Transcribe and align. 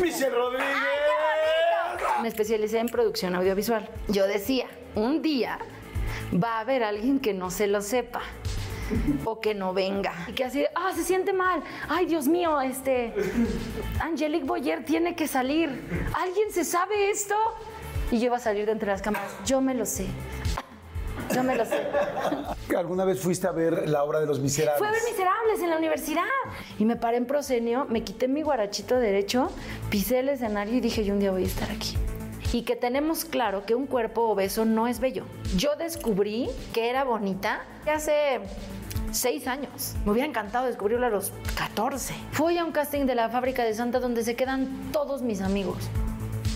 Michelle 0.00 0.30
Rodríguez. 0.30 0.76
Me 2.22 2.28
especialicé 2.28 2.78
en 2.78 2.88
producción 2.88 3.34
audiovisual. 3.34 3.88
Yo 4.08 4.26
decía, 4.26 4.66
un 4.94 5.22
día 5.22 5.58
va 6.32 6.58
a 6.58 6.60
haber 6.60 6.82
alguien 6.82 7.20
que 7.20 7.32
no 7.32 7.50
se 7.50 7.66
lo 7.66 7.80
sepa 7.80 8.22
o 9.24 9.40
que 9.40 9.54
no 9.54 9.72
venga. 9.72 10.12
Y 10.28 10.32
que 10.32 10.44
así, 10.44 10.64
ah, 10.74 10.92
se 10.94 11.04
siente 11.04 11.32
mal. 11.32 11.62
Ay, 11.88 12.06
Dios 12.06 12.26
mío, 12.26 12.60
este. 12.60 13.12
Angelique 14.00 14.44
Boyer 14.44 14.84
tiene 14.84 15.14
que 15.14 15.28
salir. 15.28 15.68
¿Alguien 16.14 16.50
se 16.50 16.64
sabe 16.64 17.10
esto? 17.10 17.34
Y 18.10 18.18
yo 18.18 18.26
iba 18.26 18.36
a 18.36 18.40
salir 18.40 18.66
de 18.66 18.72
entre 18.72 18.88
las 18.88 19.02
cámaras. 19.02 19.30
Yo 19.44 19.60
me 19.60 19.74
lo 19.74 19.84
sé. 19.86 20.06
Yo 21.34 21.42
me 21.42 21.56
lo 21.56 21.64
sé. 21.64 21.86
¿Alguna 22.76 23.04
vez 23.04 23.20
fuiste 23.20 23.46
a 23.46 23.52
ver 23.52 23.88
la 23.88 24.04
obra 24.04 24.20
de 24.20 24.26
Los 24.26 24.40
Miserables? 24.40 24.78
Fue 24.78 24.88
a 24.88 24.92
ver 24.92 25.02
Miserables 25.10 25.60
en 25.62 25.70
la 25.70 25.76
universidad. 25.76 26.22
Y 26.78 26.84
me 26.84 26.96
paré 26.96 27.16
en 27.16 27.26
proscenio, 27.26 27.86
me 27.88 28.02
quité 28.02 28.28
mi 28.28 28.42
guarachito 28.42 28.96
derecho, 28.96 29.50
pisé 29.90 30.20
el 30.20 30.28
escenario 30.28 30.74
y 30.74 30.80
dije, 30.80 31.04
yo 31.04 31.14
un 31.14 31.20
día 31.20 31.30
voy 31.30 31.44
a 31.44 31.46
estar 31.46 31.70
aquí. 31.70 31.96
Y 32.52 32.62
que 32.62 32.76
tenemos 32.76 33.24
claro 33.24 33.66
que 33.66 33.74
un 33.74 33.86
cuerpo 33.86 34.22
obeso 34.22 34.64
no 34.64 34.86
es 34.88 35.00
bello. 35.00 35.24
Yo 35.56 35.76
descubrí 35.76 36.48
que 36.72 36.88
era 36.88 37.04
bonita 37.04 37.60
hace 37.86 38.40
seis 39.12 39.46
años. 39.46 39.94
Me 40.04 40.12
hubiera 40.12 40.28
encantado 40.28 40.66
descubrirlo 40.66 41.06
a 41.06 41.10
los 41.10 41.32
14. 41.56 42.14
Fui 42.32 42.56
a 42.56 42.64
un 42.64 42.72
casting 42.72 43.04
de 43.04 43.14
la 43.14 43.28
fábrica 43.28 43.64
de 43.64 43.74
Santa 43.74 44.00
donde 44.00 44.24
se 44.24 44.34
quedan 44.34 44.90
todos 44.92 45.22
mis 45.22 45.42
amigos. 45.42 45.76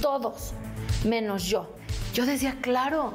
Todos. 0.01 0.55
Menos 1.05 1.45
yo. 1.45 1.69
Yo 2.15 2.27
decía, 2.27 2.57
claro. 2.61 3.13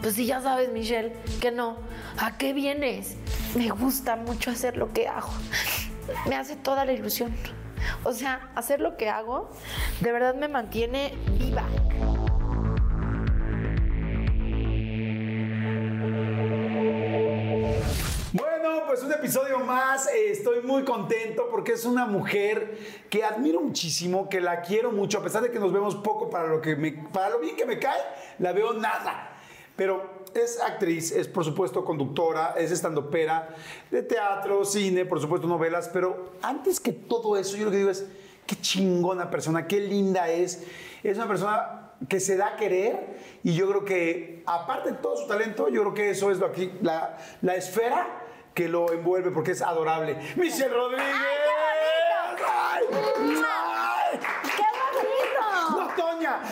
Pues 0.00 0.14
si 0.14 0.24
ya 0.24 0.40
sabes, 0.40 0.72
Michelle, 0.72 1.12
que 1.40 1.50
no. 1.50 1.76
¿A 2.18 2.38
qué 2.38 2.54
vienes? 2.54 3.16
Me 3.54 3.68
gusta 3.68 4.16
mucho 4.16 4.50
hacer 4.50 4.76
lo 4.76 4.92
que 4.92 5.06
hago. 5.08 5.30
Me 6.26 6.36
hace 6.36 6.56
toda 6.56 6.84
la 6.86 6.92
ilusión. 6.92 7.34
O 8.04 8.12
sea, 8.12 8.50
hacer 8.54 8.80
lo 8.80 8.96
que 8.96 9.10
hago 9.10 9.50
de 10.00 10.12
verdad 10.12 10.34
me 10.34 10.48
mantiene 10.48 11.14
viva. 11.38 11.64
Bueno, 18.32 18.84
pues 18.86 19.02
un 19.02 19.12
episodio 19.12 19.58
más. 19.58 20.08
Estoy 20.08 20.62
muy 20.62 20.84
contento 20.84 21.48
porque 21.50 21.72
es 21.72 21.84
una 21.84 22.06
mujer 22.06 23.04
que 23.10 23.22
admiro 23.22 23.60
muchísimo, 23.60 24.30
que 24.30 24.40
la 24.40 24.62
quiero 24.62 24.92
mucho, 24.92 25.18
a 25.18 25.22
pesar 25.22 25.42
de 25.42 25.50
que 25.50 25.58
nos 25.58 25.72
vemos 25.72 25.94
poco 25.96 26.30
para 26.30 26.48
lo 26.48 26.62
que 26.62 26.74
para 27.12 27.28
lo 27.30 27.40
bien 27.40 27.54
que 27.54 27.66
me 27.66 27.78
cae, 27.78 28.00
la 28.38 28.52
veo 28.52 28.72
nada. 28.72 29.36
Pero 29.80 30.26
es 30.34 30.60
actriz, 30.60 31.10
es 31.10 31.26
por 31.26 31.42
supuesto 31.42 31.86
conductora, 31.86 32.52
es 32.58 32.70
estandopera 32.70 33.48
de 33.90 34.02
teatro, 34.02 34.62
cine, 34.66 35.06
por 35.06 35.22
supuesto 35.22 35.48
novelas, 35.48 35.88
pero 35.90 36.32
antes 36.42 36.78
que 36.78 36.92
todo 36.92 37.38
eso, 37.38 37.56
yo 37.56 37.64
lo 37.64 37.70
que 37.70 37.78
digo 37.78 37.88
es 37.88 38.04
qué 38.46 38.56
chingona 38.56 39.30
persona, 39.30 39.66
qué 39.66 39.80
linda 39.80 40.28
es. 40.28 40.66
Es 41.02 41.16
una 41.16 41.26
persona 41.26 41.92
que 42.10 42.20
se 42.20 42.36
da 42.36 42.48
a 42.48 42.56
querer 42.56 43.40
y 43.42 43.54
yo 43.54 43.70
creo 43.70 43.86
que, 43.86 44.42
aparte 44.44 44.90
de 44.90 44.96
todo 44.98 45.16
su 45.16 45.26
talento, 45.26 45.70
yo 45.70 45.80
creo 45.80 45.94
que 45.94 46.10
eso 46.10 46.30
es 46.30 46.36
lo 46.36 46.44
aquí, 46.48 46.70
la, 46.82 47.16
la 47.40 47.54
esfera 47.54 48.20
que 48.52 48.68
lo 48.68 48.92
envuelve 48.92 49.30
porque 49.30 49.52
es 49.52 49.62
adorable. 49.62 50.14
Michelle 50.36 50.74
Rodríguez. 50.74 51.06
¡Ay! 52.46 52.84
¡Qué! 52.90 53.99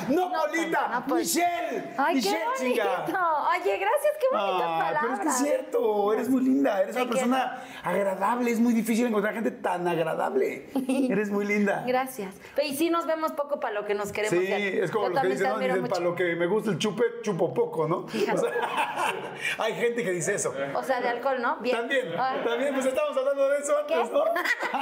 No, 0.08 0.28
no, 0.28 0.28
No, 0.30 0.42
Polita, 0.46 0.88
no, 0.88 1.04
pues. 1.06 1.34
Michelle. 1.34 1.84
Ay, 1.96 2.14
Michelle, 2.16 2.36
qué 2.38 2.44
bonito. 2.64 2.82
chinga. 2.82 3.48
Oye, 3.50 3.78
gracias, 3.78 4.12
qué 4.20 4.26
bonitas 4.36 4.62
Ah, 4.68 4.78
palabras. 4.84 5.00
pero 5.02 5.14
es 5.14 5.20
que 5.20 5.28
es 5.28 5.36
cierto, 5.38 6.12
eres 6.12 6.28
muy 6.28 6.42
linda, 6.42 6.82
eres 6.82 6.96
una 6.96 7.08
persona 7.08 7.62
agradable, 7.82 8.50
es 8.50 8.60
muy 8.60 8.72
difícil 8.72 9.06
encontrar 9.06 9.34
gente 9.34 9.50
tan 9.50 9.86
agradable. 9.88 10.70
Eres 11.10 11.30
muy 11.30 11.44
linda. 11.46 11.84
Gracias. 11.86 12.34
Y 12.62 12.74
sí 12.76 12.90
nos 12.90 13.06
vemos 13.06 13.32
poco 13.32 13.60
para 13.60 13.74
lo 13.74 13.84
que 13.86 13.94
nos 13.94 14.12
queremos 14.12 14.38
Sí, 14.38 14.52
es 14.52 14.90
como 14.90 15.08
Yo 15.08 15.14
lo 15.14 15.20
que 15.22 15.28
dicen, 15.28 15.58
Dicen, 15.58 15.86
para 15.88 16.00
lo 16.02 16.14
que 16.14 16.34
me 16.36 16.46
gusta 16.46 16.70
el 16.70 16.78
chupe, 16.78 17.02
chupo 17.22 17.52
poco, 17.54 17.86
¿no? 17.88 17.98
O 17.98 18.08
sea, 18.10 18.52
hay 19.58 19.74
gente 19.74 20.02
que 20.04 20.10
dice 20.12 20.34
eso. 20.34 20.54
O 20.74 20.82
sea, 20.82 21.00
de 21.00 21.08
alcohol, 21.08 21.40
¿no? 21.40 21.56
Bien. 21.58 21.76
También, 21.76 22.08
Ay. 22.18 22.40
también, 22.44 22.74
pues 22.74 22.86
estamos 22.86 23.16
hablando 23.16 23.48
de 23.48 23.58
eso 23.58 23.76
antes, 23.78 24.12
¿no? 24.12 24.20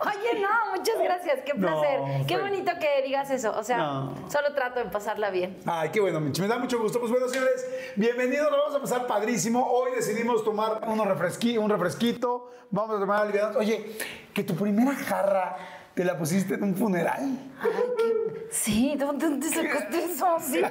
Oye, 0.00 0.40
no, 0.40 0.76
muchas 0.76 0.98
gracias, 1.02 1.40
qué 1.44 1.54
placer. 1.54 2.00
qué 2.26 2.34
fue- 2.38 2.42
bonito 2.50 2.72
que 2.80 3.02
digas 3.02 3.30
eso. 3.30 3.52
O 3.56 3.62
sea, 3.62 3.81
No. 3.82 4.14
solo 4.30 4.54
trato 4.54 4.78
de 4.78 4.86
pasarla 4.86 5.30
bien. 5.30 5.58
Ay, 5.66 5.88
qué 5.90 6.00
bueno, 6.00 6.20
Mitch. 6.20 6.38
Me 6.40 6.46
da 6.46 6.58
mucho 6.58 6.78
gusto. 6.78 7.00
Pues 7.00 7.10
bueno, 7.10 7.28
señores, 7.28 7.66
bienvenidos. 7.96 8.50
Lo 8.50 8.58
vamos 8.58 8.74
a 8.76 8.80
pasar 8.80 9.06
padrísimo. 9.06 9.66
Hoy 9.70 9.92
decidimos 9.96 10.44
tomar 10.44 10.82
unos 10.86 11.06
refresqui- 11.06 11.58
un 11.58 11.68
refresquito. 11.68 12.50
Vamos 12.70 12.96
a 12.96 13.00
tomar 13.00 13.22
aliviados. 13.22 13.56
Oye, 13.56 13.96
que 14.32 14.44
tu 14.44 14.54
primera 14.54 14.94
jarra 14.94 15.56
te 15.94 16.04
la 16.04 16.16
pusiste 16.16 16.54
en 16.54 16.62
un 16.62 16.74
funeral. 16.76 17.38
Ay, 17.60 17.70
qué... 17.98 18.46
Sí, 18.50 18.94
¿dónde, 18.96 19.26
dónde 19.26 19.48
sacaste 19.48 20.04
eso? 20.04 20.26
Sí. 20.40 20.62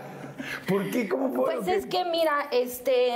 ¿Por 0.67 0.89
qué? 0.89 1.07
¿Cómo 1.09 1.33
fue? 1.33 1.55
Pues 1.57 1.67
es 1.67 1.85
que, 1.85 2.05
mira, 2.05 2.47
este. 2.51 3.13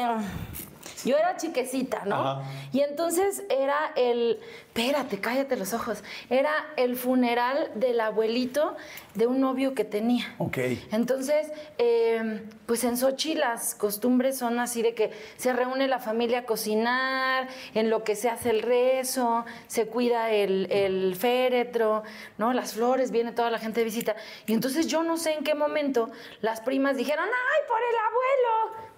Yo 1.06 1.18
era 1.18 1.38
chiquecita, 1.38 2.04
¿no? 2.06 2.16
Ajá. 2.16 2.44
Y 2.74 2.82
entonces 2.82 3.44
era 3.50 3.94
el. 3.96 4.40
Espérate, 4.68 5.20
cállate 5.20 5.56
los 5.56 5.74
ojos. 5.74 6.04
Era 6.30 6.52
el 6.76 6.98
funeral 6.98 7.72
del 7.76 8.02
abuelito 8.02 8.76
de 9.14 9.28
un 9.28 9.40
novio 9.40 9.74
que 9.74 9.86
tenía. 9.86 10.36
Ok. 10.38 10.58
Entonces, 10.92 11.52
eh, 11.78 12.42
pues 12.66 12.84
en 12.84 12.98
Sochi 12.98 13.36
las 13.36 13.76
costumbres 13.76 14.38
son 14.38 14.60
así 14.60 14.82
de 14.82 14.94
que 14.94 15.12
se 15.38 15.54
reúne 15.54 15.88
la 15.88 16.00
familia 16.00 16.40
a 16.40 16.46
cocinar, 16.46 17.48
en 17.74 17.90
lo 17.90 18.04
que 18.04 18.16
se 18.16 18.30
hace 18.30 18.50
el 18.50 18.62
rezo, 18.62 19.46
se 19.68 19.88
cuida 19.88 20.32
el, 20.32 20.70
el 20.72 21.16
féretro, 21.16 22.04
¿no? 22.38 22.52
Las 22.52 22.74
flores, 22.74 23.12
viene 23.12 23.32
toda 23.32 23.50
la 23.50 23.60
gente 23.60 23.80
de 23.80 23.86
visita. 23.86 24.16
Y 24.46 24.54
entonces 24.54 24.88
yo 24.88 25.04
no 25.04 25.18
sé 25.18 25.34
en 25.34 25.44
qué 25.44 25.56
momento 25.56 26.10
las 26.42 26.62
primas 26.62 26.98
dijeron, 26.98 27.26
¡ay, 27.26 27.62
por 27.68 27.80
el 27.80 27.96
abuelo! 28.08 28.96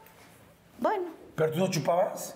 Bueno, 0.79 1.26
¿Pero 1.37 1.51
tú 1.51 1.59
no 1.59 1.69
chupabas? 1.69 2.35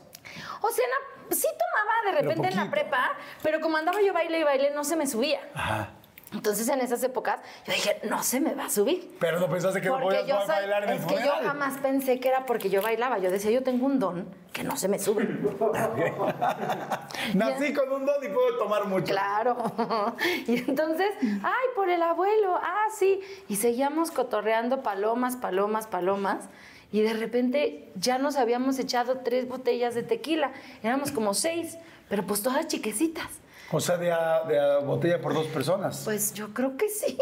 o 0.62 0.70
sea, 0.70 0.86
sí 1.32 1.48
tomaba 1.58 2.16
de 2.16 2.22
repente 2.22 2.48
en 2.50 2.56
la 2.56 2.70
prepa, 2.70 3.18
pero 3.42 3.60
como 3.60 3.78
andaba 3.78 4.00
yo 4.02 4.14
baile 4.14 4.40
y 4.40 4.44
baile, 4.44 4.72
no 4.72 4.84
se 4.84 4.96
me 4.96 5.08
subía. 5.08 5.40
Ajá. 5.56 5.90
Entonces 6.34 6.70
en 6.70 6.80
esas 6.80 7.04
épocas 7.04 7.42
yo 7.66 7.74
dije, 7.74 8.00
no 8.04 8.24
se 8.24 8.40
me 8.40 8.54
va 8.54 8.66
a 8.66 8.70
subir. 8.70 9.18
Pero 9.20 9.40
no 9.40 9.50
pensaste 9.50 9.82
que 9.82 9.90
no 9.90 10.00
podías 10.00 10.26
yo 10.26 10.40
soy, 10.40 10.48
bailar 10.48 10.84
en 10.84 10.90
el 10.92 11.00
es 11.00 11.06
que 11.06 11.16
yo 11.16 11.34
jamás 11.44 11.78
pensé 11.80 12.20
que 12.20 12.30
era 12.30 12.46
porque 12.46 12.70
yo 12.70 12.82
bailaba. 12.82 13.18
Yo 13.18 13.32
decía, 13.32 13.52
yo 13.52 13.64
tengo 13.64 13.86
un 13.86 14.00
don 14.00 14.34
que 14.54 14.64
no 14.64 14.78
se 14.78 14.88
me 14.88 14.98
sube. 14.98 15.28
Nací 17.34 17.74
con 17.74 17.92
un 17.92 18.06
don 18.06 18.24
y 18.24 18.30
puedo 18.30 18.58
tomar 18.60 18.86
mucho. 18.86 19.12
Claro. 19.12 19.58
Y 20.48 20.60
entonces, 20.60 21.10
ay, 21.22 21.68
por 21.76 21.90
el 21.90 22.02
abuelo, 22.02 22.56
ah, 22.56 22.86
sí. 22.98 23.20
Y 23.50 23.58
seguíamos 23.58 24.12
cotorreando 24.12 24.84
palomas, 24.84 25.36
palomas, 25.36 25.88
palomas. 25.88 26.48
Y 26.92 27.02
de 27.02 27.14
repente 27.14 27.90
ya 27.96 28.18
nos 28.18 28.36
habíamos 28.36 28.78
echado 28.80 29.20
tres 29.20 29.48
botellas 29.48 29.96
de 29.96 30.04
tequila. 30.04 30.52
Éramos 30.84 31.12
como 31.12 31.34
seis, 31.34 31.78
pero 32.10 32.26
pues 32.26 32.42
todas 32.44 32.68
chiquecitas. 32.68 33.28
O 33.72 33.80
sea, 33.80 33.98
de 33.98 34.12
a, 34.12 34.44
de 34.44 34.60
a 34.60 34.80
botella 34.80 35.22
por 35.22 35.34
dos 35.34 35.48
personas. 35.48 36.02
Pues 36.04 36.34
yo 36.34 36.54
creo 36.54 36.76
que 36.76 36.90
sí. 36.90 37.18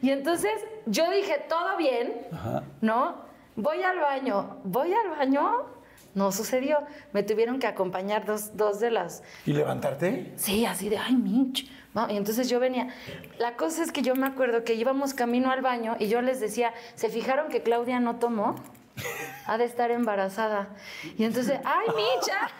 Y 0.00 0.10
entonces 0.10 0.52
yo 0.86 1.10
dije, 1.10 1.44
todo 1.48 1.76
bien, 1.76 2.26
¿no? 2.80 3.16
Voy 3.56 3.82
al 3.82 3.98
baño, 3.98 4.56
voy 4.64 4.92
al 4.94 5.10
baño. 5.10 5.66
No 6.14 6.32
sucedió. 6.32 6.78
Me 7.12 7.22
tuvieron 7.22 7.60
que 7.60 7.68
acompañar 7.68 8.24
dos, 8.24 8.56
dos 8.56 8.80
de 8.80 8.90
las... 8.90 9.22
¿Y 9.46 9.52
levantarte? 9.52 10.32
Sí, 10.36 10.64
así 10.66 10.88
de, 10.88 10.98
ay, 10.98 11.14
Mitch. 11.14 11.70
¿no? 11.94 12.10
Y 12.10 12.16
entonces 12.16 12.48
yo 12.48 12.58
venía. 12.58 12.88
La 13.38 13.56
cosa 13.56 13.82
es 13.82 13.92
que 13.92 14.02
yo 14.02 14.14
me 14.16 14.26
acuerdo 14.26 14.64
que 14.64 14.74
íbamos 14.74 15.14
camino 15.14 15.50
al 15.50 15.60
baño 15.62 15.96
y 15.98 16.08
yo 16.08 16.20
les 16.22 16.40
decía, 16.40 16.72
¿se 16.94 17.10
fijaron 17.10 17.48
que 17.48 17.62
Claudia 17.62 18.00
no 18.00 18.16
tomó? 18.16 18.56
Ha 19.46 19.58
de 19.58 19.64
estar 19.64 19.90
embarazada. 19.90 20.68
Y 21.16 21.24
entonces, 21.24 21.58
¡ay, 21.64 21.86
Micha! 21.96 22.50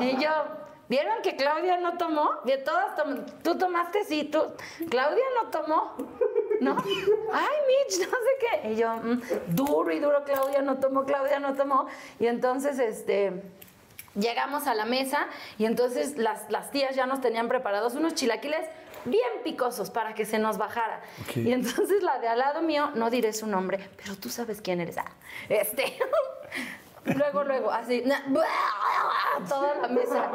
y 0.00 0.22
yo, 0.22 0.30
¿vieron 0.88 1.22
que 1.22 1.36
Claudia 1.36 1.76
no 1.78 1.96
tomó? 1.98 2.30
Bien, 2.44 2.62
todas 2.64 2.94
tom- 2.96 3.24
¿Tú 3.42 3.56
tomaste? 3.58 4.04
Sí, 4.04 4.24
tú. 4.24 4.42
Claudia 4.88 5.24
no 5.42 5.50
tomó. 5.50 5.94
¿No? 6.60 6.76
¡Ay, 7.32 7.56
Mitch! 7.66 8.00
No 8.00 8.10
sé 8.10 8.60
qué. 8.62 8.72
Y 8.72 8.76
yo, 8.76 8.92
"Mm, 8.94 9.20
duro 9.48 9.90
y 9.92 9.98
duro, 9.98 10.22
Claudia 10.24 10.60
no 10.62 10.76
tomó, 10.78 11.04
Claudia 11.04 11.38
no 11.40 11.54
tomó. 11.54 11.86
Y 12.18 12.26
entonces, 12.26 12.78
este. 12.78 13.42
Llegamos 14.16 14.66
a 14.66 14.74
la 14.74 14.86
mesa 14.86 15.28
y 15.56 15.66
entonces 15.66 16.18
las, 16.18 16.50
las 16.50 16.72
tías 16.72 16.96
ya 16.96 17.06
nos 17.06 17.20
tenían 17.20 17.46
preparados 17.46 17.94
unos 17.94 18.14
chilaquiles 18.16 18.66
bien 19.04 19.42
picosos 19.44 19.90
para 19.90 20.14
que 20.14 20.24
se 20.24 20.38
nos 20.38 20.58
bajara. 20.58 21.00
Y 21.34 21.52
entonces 21.52 22.02
la 22.02 22.18
de 22.18 22.28
al 22.28 22.38
lado 22.38 22.62
mío, 22.62 22.90
no 22.94 23.10
diré 23.10 23.32
su 23.32 23.46
nombre, 23.46 23.90
pero 23.96 24.16
tú 24.16 24.28
sabes 24.28 24.60
quién 24.60 24.80
eres. 24.80 24.98
Ah, 24.98 25.12
este. 25.48 25.98
luego, 27.04 27.44
luego, 27.44 27.70
así, 27.70 28.02
toda 29.48 29.74
la 29.76 29.88
mesa. 29.88 30.30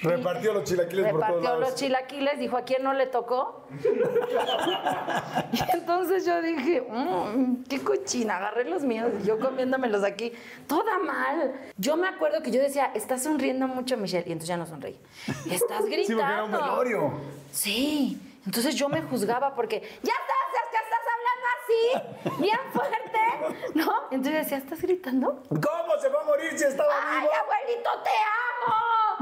Repartió 0.00 0.52
los 0.52 0.64
chilaquiles 0.64 1.10
por 1.10 1.20
todos 1.20 1.26
Repartió 1.28 1.50
lados. 1.50 1.60
los 1.60 1.74
chilaquiles, 1.74 2.38
dijo, 2.38 2.56
¿a 2.56 2.62
quién 2.62 2.82
no 2.84 2.92
le 2.94 3.06
tocó? 3.06 3.66
y 5.52 5.60
entonces 5.76 6.24
yo 6.24 6.40
dije, 6.40 6.82
"Mm, 6.88 7.64
qué 7.68 7.80
cochina, 7.82 8.36
agarré 8.36 8.64
los 8.64 8.82
míos 8.82 9.10
y 9.22 9.26
yo 9.26 9.38
comiéndomelos 9.38 10.04
aquí, 10.04 10.32
toda 10.66 10.98
mal. 10.98 11.52
Yo 11.76 11.96
me 11.96 12.08
acuerdo 12.08 12.42
que 12.42 12.50
yo 12.50 12.60
decía, 12.60 12.90
estás 12.94 13.22
sonriendo 13.24 13.66
mucho, 13.66 13.96
Michelle, 13.96 14.24
y 14.28 14.32
entonces 14.32 14.48
ya 14.48 14.56
no 14.56 14.66
sonreí. 14.66 14.98
Estás 15.50 15.84
gritando. 15.86 16.06
Sí, 16.06 16.14
porque 16.14 16.32
era 16.32 16.44
un 16.44 16.52
velorio. 16.52 17.12
Sí. 17.52 18.20
Entonces 18.46 18.74
yo 18.76 18.88
me 18.88 19.02
juzgaba 19.02 19.54
porque, 19.54 19.80
ya 19.80 20.12
estás, 20.12 20.48
es 20.54 20.70
que 20.70 20.78
estás 20.84 21.04
hablando 21.14 21.46
así, 21.58 22.40
bien 22.42 22.58
fuerte, 22.72 23.74
¿no? 23.74 23.92
Entonces 24.10 24.42
decía, 24.44 24.56
¿estás 24.58 24.80
gritando? 24.80 25.42
¿Cómo 25.48 26.00
se 26.00 26.08
va 26.08 26.22
a 26.22 26.24
morir 26.24 26.56
si 26.56 26.64
estaba 26.64 26.88
¡Ay, 26.98 27.20
vivo? 27.22 27.32
abuelito, 27.42 27.90
te 28.04 28.10
amo! 28.10 28.47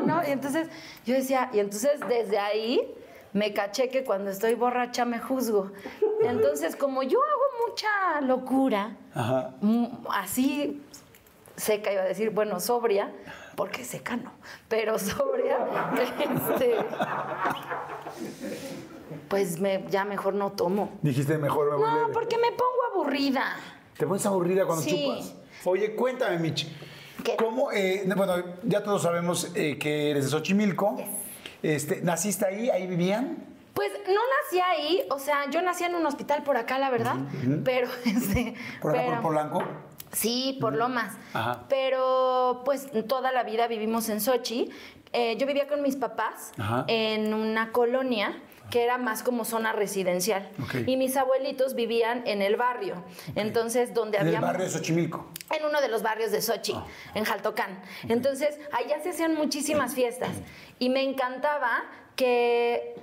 ¿No? 0.04 0.22
Y 0.26 0.31
entonces 0.31 0.69
yo 1.04 1.14
decía, 1.14 1.50
y 1.52 1.58
entonces 1.60 2.00
desde 2.08 2.38
ahí 2.38 2.94
me 3.32 3.52
caché 3.52 3.88
que 3.88 4.04
cuando 4.04 4.31
estoy 4.31 4.54
borracha 4.54 5.04
me 5.04 5.19
juzgo. 5.19 5.72
Entonces, 6.22 6.75
como 6.76 7.02
yo 7.02 7.19
hago 7.22 7.69
mucha 7.69 8.20
locura, 8.22 8.96
Ajá. 9.14 9.54
mm, 9.60 9.87
así 10.10 10.82
seca, 11.56 11.93
iba 11.93 12.02
a 12.02 12.06
decir, 12.06 12.31
bueno, 12.31 12.60
sobria, 12.60 13.12
porque 13.56 13.84
seca 13.84 14.16
no, 14.16 14.32
pero 14.69 14.98
sobria, 14.98 15.58
este, 16.50 16.76
pues 19.28 19.60
me, 19.60 19.84
ya 19.88 20.04
mejor 20.04 20.34
no 20.34 20.52
tomo. 20.52 20.90
Dijiste 21.02 21.38
mejor 21.38 21.70
me 21.70 21.76
voy 21.76 21.84
No, 21.90 22.00
leve. 22.02 22.12
porque 22.12 22.37
me 22.38 22.50
pongo 22.50 22.72
aburrida. 22.94 23.56
¿Te 23.96 24.06
pones 24.06 24.25
aburrida 24.26 24.66
cuando 24.66 24.82
Sí. 24.84 25.04
chupas? 25.06 25.34
Oye, 25.64 25.94
cuéntame, 25.96 26.38
Michi. 26.38 26.75
¿Qué? 27.25 27.37
¿Cómo, 27.37 27.73
eh, 27.73 28.05
bueno, 28.17 28.35
ya 28.65 28.83
todos 28.83 29.03
sabemos 29.03 29.51
eh, 29.55 29.79
que 29.79 30.11
eres 30.11 30.25
de 30.25 30.31
Xochimilco. 30.31 30.97
Este, 31.63 32.01
¿Naciste 32.03 32.47
ahí? 32.47 32.71
¿Ahí 32.71 32.87
vivían? 32.87 33.39
Pues 33.75 33.91
no 34.07 34.15
nací 34.45 34.61
ahí, 34.61 35.03
o 35.11 35.19
sea, 35.19 35.51
yo 35.51 35.61
nací 35.61 35.85
en 35.85 35.95
un 35.95 36.07
hospital 36.07 36.43
por 36.45 36.57
acá, 36.57 36.79
la 36.79 36.89
verdad, 36.91 37.17
pero 37.65 37.89
este, 38.07 38.55
¿Por 38.81 38.93
acá 38.93 39.01
pero- 39.03 39.15
por 39.17 39.23
Polanco? 39.23 39.63
Sí, 40.13 40.57
por 40.61 40.75
Lomas. 40.75 41.15
Ajá. 41.35 41.65
Pero 41.69 42.63
pues 42.65 42.89
toda 43.07 43.33
la 43.33 43.43
vida 43.43 43.67
vivimos 43.67 44.09
en 44.09 44.21
Sochi. 44.21 44.71
Eh, 45.13 45.37
yo 45.39 45.47
vivía 45.47 45.67
con 45.69 45.83
mis 45.83 45.97
papás 45.97 46.53
Ajá. 46.59 46.85
en 46.89 47.35
una 47.35 47.71
colonia 47.73 48.41
que 48.71 48.83
era 48.83 48.99
más 48.99 49.23
como 49.23 49.45
zona 49.45 49.73
residencial. 49.73 50.49
Y 50.87 50.97
mis 50.97 51.17
abuelitos 51.17 51.75
vivían 51.75 52.23
en 52.27 52.43
el 52.43 52.57
barrio. 52.57 53.05
Entonces, 53.37 53.95
donde 53.95 54.19
En 54.19 54.29
el 54.29 54.37
había 54.37 54.41
barrio 54.47 54.65
de 54.65 54.71
Xochimilco. 54.71 55.27
en 55.57 55.65
uno 55.65 55.81
de 55.81 55.89
los 55.89 56.03
barrios 56.03 56.33
de 56.33 56.43
Sochi, 56.43 56.73
Ah. 56.75 56.85
en 57.15 57.25
Jaltocán. 57.25 57.81
Entonces, 58.09 58.59
allá 58.73 59.01
se 59.03 59.11
hacían 59.11 59.35
muchísimas 59.37 59.95
fiestas 59.95 60.31
y 60.81 60.89
me 60.89 61.03
encantaba 61.03 61.85
que, 62.17 62.97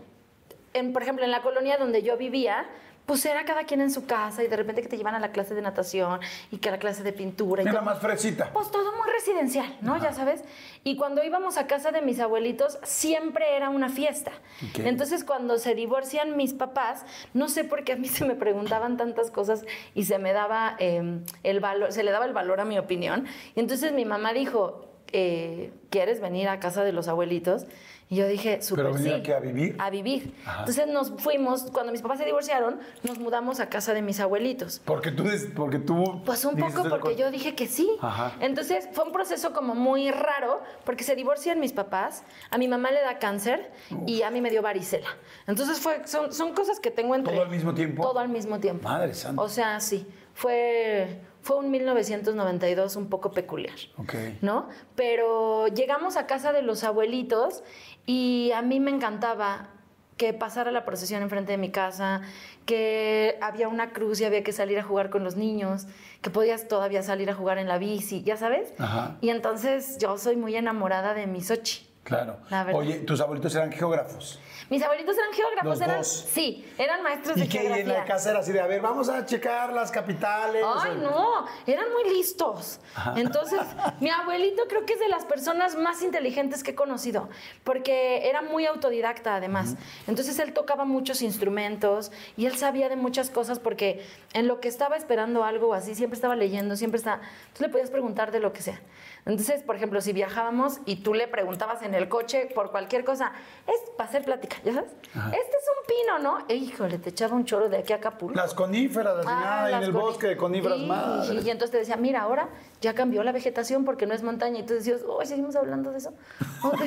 en, 0.73 0.91
por 0.91 1.01
ejemplo, 1.03 1.23
en 1.23 1.31
la 1.31 1.41
colonia 1.41 1.77
donde 1.77 2.03
yo 2.03 2.17
vivía, 2.17 2.65
pues 3.05 3.25
era 3.25 3.43
cada 3.45 3.65
quien 3.65 3.81
en 3.81 3.91
su 3.91 4.05
casa 4.05 4.43
y 4.43 4.47
de 4.47 4.55
repente 4.55 4.81
que 4.81 4.87
te 4.87 4.97
llevan 4.97 5.15
a 5.15 5.19
la 5.19 5.31
clase 5.31 5.53
de 5.55 5.61
natación 5.61 6.19
y 6.51 6.57
que 6.57 6.69
a 6.69 6.71
la 6.73 6.79
clase 6.79 7.03
de 7.03 7.11
pintura. 7.13 7.61
Y 7.61 7.65
Era 7.65 7.73
todo. 7.75 7.83
más 7.83 7.99
fresita. 7.99 8.49
Pues 8.53 8.71
todo 8.71 8.95
muy 8.95 9.09
residencial, 9.11 9.77
¿no? 9.81 10.01
Ya 10.01 10.13
sabes. 10.13 10.43
Y 10.83 10.95
cuando 10.95 11.23
íbamos 11.23 11.57
a 11.57 11.67
casa 11.67 11.91
de 11.91 12.01
mis 12.01 12.19
abuelitos, 12.19 12.79
siempre 12.83 13.55
era 13.55 13.69
una 13.69 13.89
fiesta. 13.89 14.31
Entonces, 14.75 15.23
cuando 15.23 15.57
se 15.57 15.75
divorcian 15.75 16.37
mis 16.37 16.53
papás, 16.53 17.05
no 17.33 17.49
sé 17.49 17.63
por 17.63 17.83
qué 17.83 17.93
a 17.93 17.95
mí 17.97 18.07
se 18.07 18.25
me 18.25 18.35
preguntaban 18.35 18.97
tantas 18.97 19.31
cosas 19.31 19.65
y 19.93 20.05
se 20.05 20.17
me 20.17 20.31
daba 20.33 20.75
eh, 20.79 21.19
el 21.43 21.59
valor, 21.59 21.91
se 21.91 22.03
le 22.03 22.11
daba 22.11 22.25
el 22.25 22.33
valor 22.33 22.59
a 22.61 22.65
mi 22.65 22.77
opinión. 22.79 23.25
Y 23.55 23.59
entonces 23.59 23.91
mi 23.93 24.05
mamá 24.05 24.33
dijo, 24.33 24.85
eh, 25.11 25.71
¿quieres 25.89 26.21
venir 26.21 26.47
a 26.49 26.59
casa 26.59 26.83
de 26.83 26.91
los 26.93 27.07
abuelitos? 27.07 27.65
Y 28.13 28.15
yo 28.15 28.27
dije, 28.27 28.61
súper 28.61 28.85
¿Pero 28.85 28.95
venir 28.95 29.23
sí. 29.25 29.31
a 29.31 29.39
vivir? 29.39 29.75
A 29.79 29.89
vivir. 29.89 30.35
Ajá. 30.45 30.59
Entonces 30.59 30.85
nos 30.85 31.13
fuimos, 31.17 31.63
cuando 31.71 31.91
mis 31.91 32.03
papás 32.03 32.19
se 32.19 32.25
divorciaron, 32.25 32.79
nos 33.01 33.17
mudamos 33.17 33.59
a 33.59 33.69
casa 33.69 33.95
de 33.95 34.03
mis 34.03 34.19
abuelitos. 34.19 34.79
Porque 34.85 35.09
tú, 35.09 35.25
porque 35.55 35.79
tú 35.79 36.21
Pues 36.23 36.45
un 36.45 36.55
poco 36.55 36.87
porque 36.89 37.15
yo 37.15 37.31
dije 37.31 37.55
que 37.55 37.65
sí. 37.65 37.89
Ajá. 38.01 38.33
Entonces 38.39 38.87
fue 38.91 39.05
un 39.05 39.13
proceso 39.13 39.51
como 39.51 39.73
muy 39.73 40.11
raro 40.11 40.61
porque 40.85 41.03
se 41.03 41.15
divorcian 41.15 41.59
mis 41.59 41.73
papás, 41.73 42.21
a 42.51 42.59
mi 42.59 42.67
mamá 42.67 42.91
le 42.91 43.01
da 43.01 43.17
cáncer 43.17 43.71
y 44.05 44.21
a 44.21 44.29
mí 44.29 44.41
me 44.41 44.51
dio 44.51 44.61
varicela. 44.61 45.07
Entonces 45.47 45.79
fue, 45.79 46.07
son, 46.07 46.31
son 46.31 46.53
cosas 46.53 46.79
que 46.79 46.91
tengo 46.91 47.15
entre... 47.15 47.33
¿Todo 47.33 47.45
al 47.45 47.49
mismo 47.49 47.73
tiempo? 47.73 48.03
Todo 48.03 48.19
al 48.19 48.29
mismo 48.29 48.59
tiempo. 48.59 48.87
Madre 48.87 49.15
santa. 49.15 49.41
O 49.41 49.49
sea, 49.49 49.79
sí. 49.79 50.05
Fue, 50.35 51.19
fue 51.43 51.57
un 51.57 51.69
1992 51.71 52.95
un 52.95 53.09
poco 53.09 53.31
peculiar. 53.31 53.75
Ok. 53.97 54.15
¿no? 54.41 54.69
Pero 54.95 55.67
llegamos 55.67 56.17
a 56.17 56.25
casa 56.25 56.53
de 56.53 56.61
los 56.61 56.83
abuelitos 56.83 57.63
y 58.05 58.51
a 58.55 58.61
mí 58.61 58.79
me 58.79 58.91
encantaba 58.91 59.69
que 60.17 60.33
pasara 60.33 60.71
la 60.71 60.85
procesión 60.85 61.21
enfrente 61.21 61.51
de 61.51 61.57
mi 61.57 61.69
casa, 61.69 62.21
que 62.65 63.37
había 63.41 63.67
una 63.67 63.91
cruz 63.91 64.21
y 64.21 64.25
había 64.25 64.43
que 64.43 64.53
salir 64.53 64.79
a 64.79 64.83
jugar 64.83 65.09
con 65.09 65.23
los 65.23 65.35
niños, 65.35 65.85
que 66.21 66.29
podías 66.29 66.67
todavía 66.67 67.03
salir 67.03 67.29
a 67.29 67.33
jugar 67.33 67.57
en 67.57 67.67
la 67.67 67.77
bici, 67.77 68.23
¿ya 68.23 68.37
sabes? 68.37 68.73
Ajá. 68.77 69.17
Y 69.21 69.29
entonces 69.29 69.97
yo 69.97 70.17
soy 70.17 70.37
muy 70.37 70.55
enamorada 70.55 71.13
de 71.13 71.27
mi 71.27 71.41
Sochi. 71.41 71.89
Claro. 72.03 72.37
La. 72.49 72.67
Oye, 72.73 72.99
tus 72.99 73.19
abuelitos 73.21 73.55
eran 73.55 73.71
geógrafos. 73.71 74.39
Mis 74.69 74.81
abuelitos 74.81 75.17
eran 75.17 75.33
geógrafos, 75.33 75.69
Los 75.69 75.81
eran, 75.81 75.97
dos. 75.97 76.07
sí, 76.31 76.65
eran 76.77 77.03
maestros 77.03 77.35
de 77.35 77.45
¿Y 77.45 77.47
qué 77.47 77.57
y 77.57 77.61
geografía. 77.61 77.83
en 77.83 77.99
la 77.99 78.05
casa 78.05 78.31
era 78.31 78.39
así 78.39 78.51
de, 78.51 78.61
a 78.61 78.67
ver, 78.67 78.81
vamos 78.81 79.09
a 79.09 79.25
checar 79.25 79.73
las 79.73 79.91
capitales? 79.91 80.63
Ay, 80.75 80.97
no, 81.01 81.45
eran 81.67 81.91
muy 81.91 82.13
listos. 82.15 82.79
Entonces, 83.15 83.59
mi 83.99 84.09
abuelito 84.09 84.63
creo 84.67 84.85
que 84.85 84.93
es 84.93 84.99
de 84.99 85.09
las 85.09 85.25
personas 85.25 85.75
más 85.75 86.01
inteligentes 86.01 86.63
que 86.63 86.71
he 86.71 86.75
conocido, 86.75 87.29
porque 87.63 88.27
era 88.29 88.41
muy 88.41 88.65
autodidacta 88.65 89.35
además. 89.35 89.75
Entonces, 90.07 90.39
él 90.39 90.53
tocaba 90.53 90.85
muchos 90.85 91.21
instrumentos 91.21 92.11
y 92.37 92.45
él 92.45 92.55
sabía 92.57 92.89
de 92.89 92.95
muchas 92.95 93.29
cosas 93.29 93.59
porque 93.59 94.05
en 94.33 94.47
lo 94.47 94.59
que 94.59 94.67
estaba 94.67 94.95
esperando 94.95 95.43
algo 95.43 95.73
así, 95.73 95.95
siempre 95.95 96.15
estaba 96.15 96.35
leyendo, 96.35 96.75
siempre 96.75 96.97
estaba... 96.97 97.21
Tú 97.57 97.63
le 97.63 97.69
podías 97.69 97.89
preguntar 97.89 98.31
de 98.31 98.39
lo 98.39 98.53
que 98.53 98.61
sea. 98.61 98.79
Entonces, 99.25 99.63
por 99.63 99.75
ejemplo, 99.77 100.01
si 100.01 100.11
viajábamos 100.11 100.79
y 100.85 100.97
tú 100.97 101.13
le 101.13 101.29
preguntabas 101.29 101.81
en 101.81 101.95
el 101.95 102.09
coche 102.09 102.49
por 102.53 102.71
cualquier 102.71 103.05
cosa, 103.05 103.31
es 103.67 103.89
para 103.97 104.09
hacer 104.09 104.23
plática, 104.25 104.57
¿ya 104.65 104.73
sabes? 104.73 104.91
Este 104.91 105.13
es 105.57 105.69
un 105.69 105.87
pino, 105.87 106.19
¿no? 106.19 106.45
E, 106.49 106.55
híjole, 106.55 106.97
te 106.99 107.11
echaba 107.11 107.33
un 107.35 107.45
choro 107.45 107.69
de 107.69 107.77
aquí 107.77 107.93
a 107.93 107.97
Acapulco. 107.97 108.35
Las 108.35 108.53
coníferas, 108.53 109.15
las 109.15 109.25
Ah, 109.27 109.63
en 109.67 109.71
las 109.71 109.83
el 109.83 109.91
bosque 109.93 110.27
de 110.27 110.35
coníferas, 110.37 110.77
Sí, 110.77 110.85
madre. 110.85 111.35
Y, 111.35 111.49
entonces 111.49 111.71
te 111.71 111.77
decía, 111.77 111.95
mira, 111.95 112.21
ahora 112.23 112.49
ya 112.81 112.93
cambió 112.93 113.23
la 113.23 113.31
vegetación 113.31 113.85
porque 113.85 114.05
no 114.05 114.13
es 114.13 114.23
montaña. 114.23 114.59
Y 114.59 114.63
tú 114.63 114.73
decías, 114.73 115.01
oh, 115.07 115.23
seguimos 115.25 115.55
hablando 115.55 115.91
de 115.91 115.99
eso. 115.99 116.13
Ok. 116.63 116.81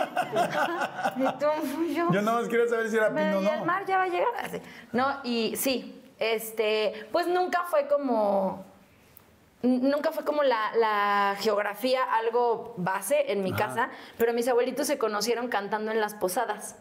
y 1.16 1.38
tú, 1.38 1.46
yo, 1.94 2.10
Yo 2.12 2.22
nada 2.22 2.40
más 2.40 2.48
quería 2.48 2.68
saber 2.68 2.88
si 2.90 2.96
era 2.96 3.08
pino 3.08 3.38
o 3.38 3.42
y 3.42 3.46
el 3.46 3.58
no. 3.60 3.64
mar 3.64 3.84
ya 3.86 3.96
va 3.98 4.04
a 4.04 4.08
llegar. 4.08 4.28
Así. 4.42 4.60
No, 4.92 5.20
y 5.24 5.54
sí, 5.56 6.02
este, 6.18 7.08
pues 7.12 7.26
nunca 7.26 7.64
fue 7.70 7.86
como. 7.88 8.64
Nunca 9.62 10.12
fue 10.12 10.24
como 10.24 10.42
la, 10.42 10.70
la 10.76 11.36
geografía 11.40 12.02
algo 12.04 12.74
base 12.76 13.32
en 13.32 13.42
mi 13.42 13.52
casa, 13.52 13.88
pero 14.18 14.32
mis 14.32 14.46
abuelitos 14.48 14.86
se 14.86 14.98
conocieron 14.98 15.48
cantando 15.48 15.90
en 15.90 16.00
las 16.00 16.14
posadas. 16.14 16.76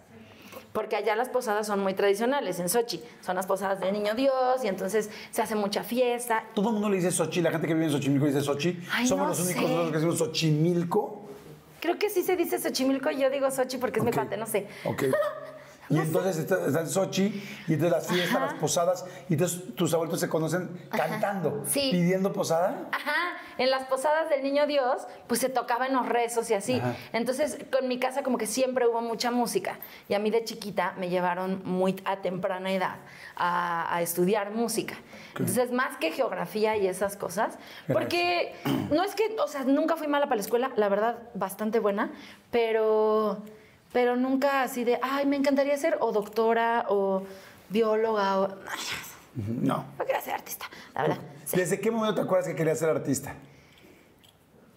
Porque 0.73 0.97
allá 0.97 1.15
las 1.15 1.29
posadas 1.29 1.67
son 1.67 1.79
muy 1.79 1.93
tradicionales, 1.93 2.59
en 2.59 2.67
Sochi. 2.67 3.01
Son 3.21 3.37
las 3.37 3.47
posadas 3.47 3.79
del 3.79 3.93
Niño 3.93 4.13
Dios 4.13 4.61
y 4.61 4.67
entonces 4.67 5.09
se 5.31 5.41
hace 5.41 5.55
mucha 5.55 5.83
fiesta. 5.83 6.43
Todo 6.53 6.67
el 6.67 6.73
mundo 6.73 6.89
le 6.89 6.97
dice 6.97 7.11
Sochi, 7.11 7.41
la 7.41 7.49
gente 7.49 7.65
que 7.65 7.73
vive 7.73 7.85
en 7.85 7.91
Xochimilco 7.93 8.25
dice 8.25 8.41
Sochi. 8.41 8.77
Ay, 8.91 9.07
Somos 9.07 9.23
no 9.23 9.29
los 9.29 9.39
únicos 9.39 9.61
nosotros 9.63 9.87
que 9.87 9.93
decimos 9.93 10.17
Xochimilco. 10.17 11.21
Creo 11.79 11.97
que 11.97 12.09
sí 12.09 12.23
se 12.23 12.35
dice 12.35 12.59
Xochimilco 12.59 13.09
y 13.09 13.21
yo 13.21 13.29
digo 13.29 13.49
Sochi 13.51 13.77
porque 13.77 13.99
es 13.99 14.05
mi 14.05 14.11
cuate, 14.11 14.35
no 14.35 14.45
sé. 14.47 14.67
Ok. 14.83 15.03
Y 15.89 15.97
entonces 15.99 16.37
está, 16.37 16.65
está 16.65 16.81
en 16.81 16.89
Sochi, 16.89 17.43
y 17.67 17.73
entonces 17.73 17.91
las 17.91 18.07
fiestas, 18.07 18.35
Ajá. 18.35 18.45
las 18.45 18.53
posadas, 18.55 19.05
y 19.29 19.33
entonces 19.33 19.75
tus 19.75 19.93
abuelitos 19.93 20.19
se 20.19 20.29
conocen 20.29 20.69
cantando, 20.89 21.63
Sí. 21.67 21.89
pidiendo 21.91 22.33
posada. 22.33 22.87
Ajá, 22.91 23.37
en 23.57 23.69
las 23.69 23.83
posadas 23.85 24.29
del 24.29 24.43
Niño 24.43 24.65
Dios, 24.67 25.07
pues 25.27 25.39
se 25.39 25.49
tocaban 25.49 25.93
los 25.93 26.07
rezos 26.09 26.49
y 26.49 26.53
así. 26.55 26.79
Ajá. 26.79 26.95
Entonces, 27.13 27.57
con 27.71 27.87
mi 27.87 27.99
casa 27.99 28.23
como 28.23 28.37
que 28.37 28.47
siempre 28.47 28.87
hubo 28.87 29.01
mucha 29.01 29.31
música. 29.31 29.77
Y 30.09 30.13
a 30.13 30.19
mí 30.19 30.31
de 30.31 30.43
chiquita 30.43 30.93
me 30.97 31.09
llevaron 31.09 31.61
muy 31.65 32.01
a 32.05 32.17
temprana 32.17 32.71
edad 32.71 32.95
a, 33.35 33.93
a 33.95 34.01
estudiar 34.01 34.51
música. 34.51 34.95
Entonces, 35.37 35.71
más 35.71 35.97
que 35.97 36.11
geografía 36.11 36.77
y 36.77 36.87
esas 36.87 37.15
cosas, 37.17 37.57
porque 37.91 38.55
no 38.91 39.03
es 39.03 39.15
que, 39.15 39.35
o 39.43 39.47
sea, 39.47 39.63
nunca 39.65 39.95
fui 39.97 40.07
mala 40.07 40.25
para 40.25 40.37
la 40.37 40.41
escuela, 40.41 40.71
la 40.75 40.89
verdad, 40.89 41.17
bastante 41.33 41.79
buena, 41.79 42.11
pero, 42.51 43.39
pero 43.95 44.17
nunca 44.17 44.61
así 44.61 44.83
de, 44.83 44.99
ay, 45.01 45.25
me 45.25 45.37
encantaría 45.37 45.77
ser 45.77 45.97
o 46.01 46.11
doctora 46.11 46.85
o 46.89 47.23
bióloga 47.69 48.41
o... 48.41 48.47
No. 49.37 49.85
No 49.97 50.05
quería 50.05 50.19
ser 50.19 50.33
artista, 50.33 50.65
la 50.93 51.03
verdad. 51.03 51.17
Sí. 51.45 51.55
¿Desde 51.55 51.79
qué 51.79 51.91
momento 51.91 52.15
te 52.15 52.21
acuerdas 52.23 52.49
que 52.49 52.55
querías 52.55 52.77
ser 52.77 52.89
artista? 52.89 53.35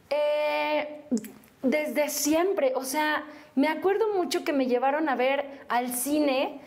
Eh, 0.08 1.00
desde 1.64 2.10
siempre, 2.10 2.74
o 2.76 2.84
sea, 2.84 3.24
me 3.56 3.66
acuerdo 3.66 4.14
mucho 4.14 4.44
que 4.44 4.52
me 4.52 4.66
llevaron 4.66 5.08
a 5.08 5.16
ver 5.16 5.64
al 5.68 5.92
cine. 5.92 6.60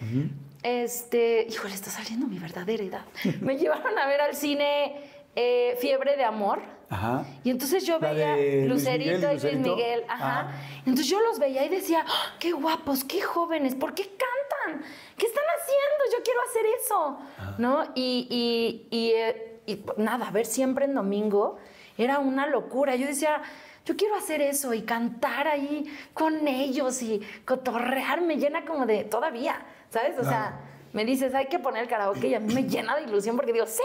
Este, 0.61 1.47
híjole, 1.49 1.73
está 1.73 1.89
saliendo 1.89 2.27
mi 2.27 2.37
verdadera 2.37 2.83
edad. 2.83 3.05
me 3.39 3.55
llevaron 3.55 3.97
a 3.97 4.07
ver 4.07 4.19
al 4.19 4.35
cine 4.35 5.05
eh, 5.37 5.77
Fiebre 5.79 6.17
de 6.17 6.25
Amor. 6.25 6.59
Ajá. 6.91 7.25
Y 7.45 7.49
entonces 7.49 7.85
yo 7.85 7.97
La 7.99 8.11
veía 8.11 8.35
Lucerito 8.67 9.11
Miguel 9.11 9.21
y 9.21 9.21
Luis 9.21 9.43
Lucerito. 9.43 9.75
Miguel, 9.75 10.03
ajá. 10.09 10.39
Ajá. 10.41 10.51
Entonces 10.79 11.07
yo 11.07 11.21
los 11.21 11.39
veía 11.39 11.63
y 11.65 11.69
decía, 11.69 12.05
¡Ah, 12.05 12.35
qué 12.37 12.51
guapos, 12.51 13.05
qué 13.05 13.21
jóvenes, 13.21 13.75
¿por 13.75 13.93
qué 13.93 14.03
cantan? 14.03 14.85
¿Qué 15.17 15.25
están 15.25 15.43
haciendo? 15.57 16.17
Yo 16.17 16.23
quiero 16.23 16.41
hacer 16.41 16.65
eso, 16.83 17.19
¿no? 17.59 17.83
Y, 17.95 18.27
y, 18.29 18.95
y, 18.95 19.11
eh, 19.11 19.61
y, 19.65 19.83
nada, 19.95 20.29
ver 20.31 20.45
siempre 20.45 20.83
en 20.83 20.93
domingo 20.93 21.57
era 21.97 22.19
una 22.19 22.45
locura. 22.45 22.95
Yo 22.97 23.07
decía, 23.07 23.41
yo 23.85 23.95
quiero 23.95 24.15
hacer 24.15 24.41
eso 24.41 24.73
y 24.73 24.81
cantar 24.81 25.47
ahí 25.47 25.85
con 26.13 26.45
ellos 26.45 27.01
y 27.01 27.21
cotorrear 27.45 28.19
me 28.19 28.35
llena 28.35 28.65
como 28.65 28.85
de, 28.85 29.05
todavía, 29.05 29.61
¿sabes? 29.89 30.19
O 30.19 30.25
sea, 30.25 30.59
me 30.91 31.05
dices, 31.05 31.33
hay 31.33 31.45
que 31.45 31.57
poner 31.57 31.83
el 31.83 31.89
karaoke 31.89 32.27
y 32.27 32.35
a 32.35 32.41
mí 32.41 32.53
me 32.53 32.63
llena 32.63 32.97
de 32.97 33.03
ilusión 33.03 33.37
porque 33.37 33.53
digo, 33.53 33.65
sí, 33.65 33.81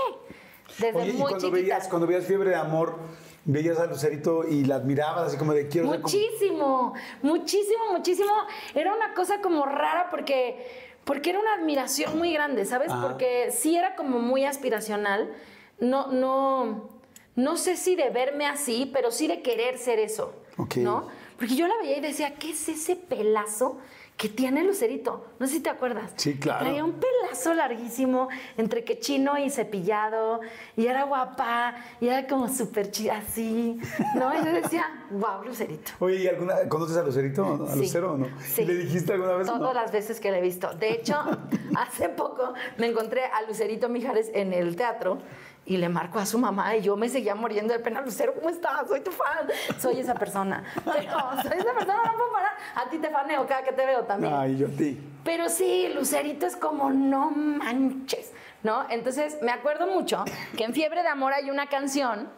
desde 0.78 0.99
Oye, 0.99 1.11
y 1.11 1.12
muy 1.12 1.23
cuando 1.23 1.38
chiquita. 1.38 1.54
veías, 1.54 1.88
cuando 1.88 2.06
veías 2.06 2.25
Fiebre 2.25 2.50
de 2.50 2.56
Amor, 2.56 2.99
veías 3.44 3.78
a 3.78 3.87
Lucerito 3.87 4.44
y 4.46 4.64
la 4.64 4.76
admirabas 4.76 5.28
así 5.28 5.37
como 5.37 5.52
de 5.52 5.68
quiero. 5.68 5.88
Muchísimo, 5.88 6.94
muchísimo, 7.23 7.92
muchísimo. 7.92 8.32
Era 8.75 8.94
una 8.94 9.14
cosa 9.14 9.40
como 9.40 9.64
rara 9.64 10.08
porque, 10.11 10.94
porque 11.04 11.30
era 11.30 11.38
una 11.38 11.54
admiración 11.54 12.18
muy 12.18 12.32
grande, 12.32 12.64
¿sabes? 12.64 12.90
Ajá. 12.90 13.06
Porque 13.06 13.50
sí 13.52 13.76
era 13.76 13.94
como 13.94 14.18
muy 14.18 14.44
aspiracional. 14.44 15.32
No, 15.78 16.08
no, 16.08 16.88
no 17.37 17.56
sé 17.56 17.76
si 17.76 17.94
de 17.96 18.11
verme 18.11 18.46
así, 18.46 18.90
pero 18.92 19.11
sí 19.12 19.26
de 19.28 19.42
querer 19.42 19.78
ser 19.78 19.99
eso. 19.99 20.35
Ok. 20.56 20.76
¿No? 20.76 21.08
Porque 21.38 21.54
yo 21.54 21.68
la 21.68 21.75
veía 21.82 21.99
y 21.99 22.00
decía, 22.00 22.35
¿qué 22.35 22.50
es 22.50 22.68
ese 22.68 22.96
pelazo? 22.96 23.78
Que 24.16 24.30
tiene 24.30 24.64
Lucerito, 24.64 25.26
no 25.38 25.46
sé 25.46 25.54
si 25.54 25.61
te 25.61 25.68
acuerdas. 25.68 26.11
Sí, 26.16 26.38
claro. 26.38 26.61
Traía 26.64 26.82
un 26.82 26.94
pelazo 26.94 27.52
larguísimo, 27.52 28.28
entre 28.56 28.82
que 28.82 28.99
chino 28.99 29.37
y 29.37 29.50
cepillado, 29.50 30.40
y 30.75 30.87
era 30.87 31.04
guapa, 31.04 31.75
y 32.00 32.08
era 32.08 32.26
como 32.26 32.49
súper 32.49 32.90
chida 32.90 33.18
así, 33.18 33.78
¿no? 34.14 34.32
Y 34.32 34.38
yo 34.42 34.52
decía, 34.52 35.06
wow, 35.11 35.44
Lucerito. 35.44 35.92
Oye, 36.00 36.16
¿y 36.16 36.28
alguna, 36.28 36.54
¿conoces 36.70 36.96
a 36.96 37.02
Lucerito? 37.02 37.66
¿A 37.68 37.73
Sí. 37.75 37.78
Lucero 37.80 38.12
o 38.14 38.16
no? 38.16 38.26
Sí. 38.40 38.62
¿Y 38.62 38.64
¿Le 38.64 38.75
dijiste 38.76 39.12
alguna 39.12 39.35
vez? 39.35 39.46
Todas 39.49 39.61
no? 39.61 39.75
las 39.75 39.92
veces 39.92 40.18
que 40.18 40.30
la 40.30 40.38
he 40.38 40.42
visto. 40.42 40.73
De 40.75 40.92
hecho, 40.92 41.14
hace 41.76 42.08
poco 42.08 42.54
me 42.78 42.87
encontré 42.87 43.25
a 43.26 43.42
Lucerito 43.42 43.90
Mijares 43.90 44.30
en 44.32 44.54
el 44.54 44.76
teatro 44.76 45.18
y 45.66 45.76
le 45.76 45.88
marco 45.88 46.18
a 46.18 46.26
su 46.26 46.38
mamá 46.38 46.76
y 46.76 46.82
yo 46.82 46.96
me 46.96 47.08
seguía 47.08 47.35
muriendo 47.35 47.73
de 47.75 47.80
pena. 47.80 48.00
Lucero, 48.00 48.35
¿cómo 48.35 48.49
estás? 48.49 48.88
Soy 48.88 49.00
tu 49.00 49.11
fan. 49.11 49.49
Soy 49.78 49.99
esa 49.99 50.14
persona. 50.14 50.62
Pero 50.85 51.11
soy 51.42 51.58
esa 51.58 51.75
persona, 51.75 52.02
no 52.04 52.12
puedo 52.16 52.32
parar. 52.32 52.52
A 52.76 52.88
ti 52.88 52.99
te 52.99 53.11
faneo 53.11 53.46
cada 53.46 53.62
que 53.64 53.73
te 53.73 53.85
veo 53.85 54.04
también. 54.04 54.32
Ay, 54.32 54.56
yo 54.56 54.68
a 54.68 54.70
ti. 54.70 54.99
Pero 55.25 55.49
sí, 55.49 55.90
Lucerito 55.92 56.46
es 56.46 56.56
como 56.56 56.90
no 56.90 57.30
manches, 57.30 58.32
¿no? 58.62 58.87
Entonces 58.88 59.38
me 59.42 59.50
acuerdo 59.50 59.88
mucho 59.88 60.25
que 60.56 60.64
en 60.64 60.73
Fiebre 60.73 61.02
de 61.02 61.08
Amor 61.08 61.32
hay 61.32 61.50
una 61.50 61.66
canción 61.66 62.28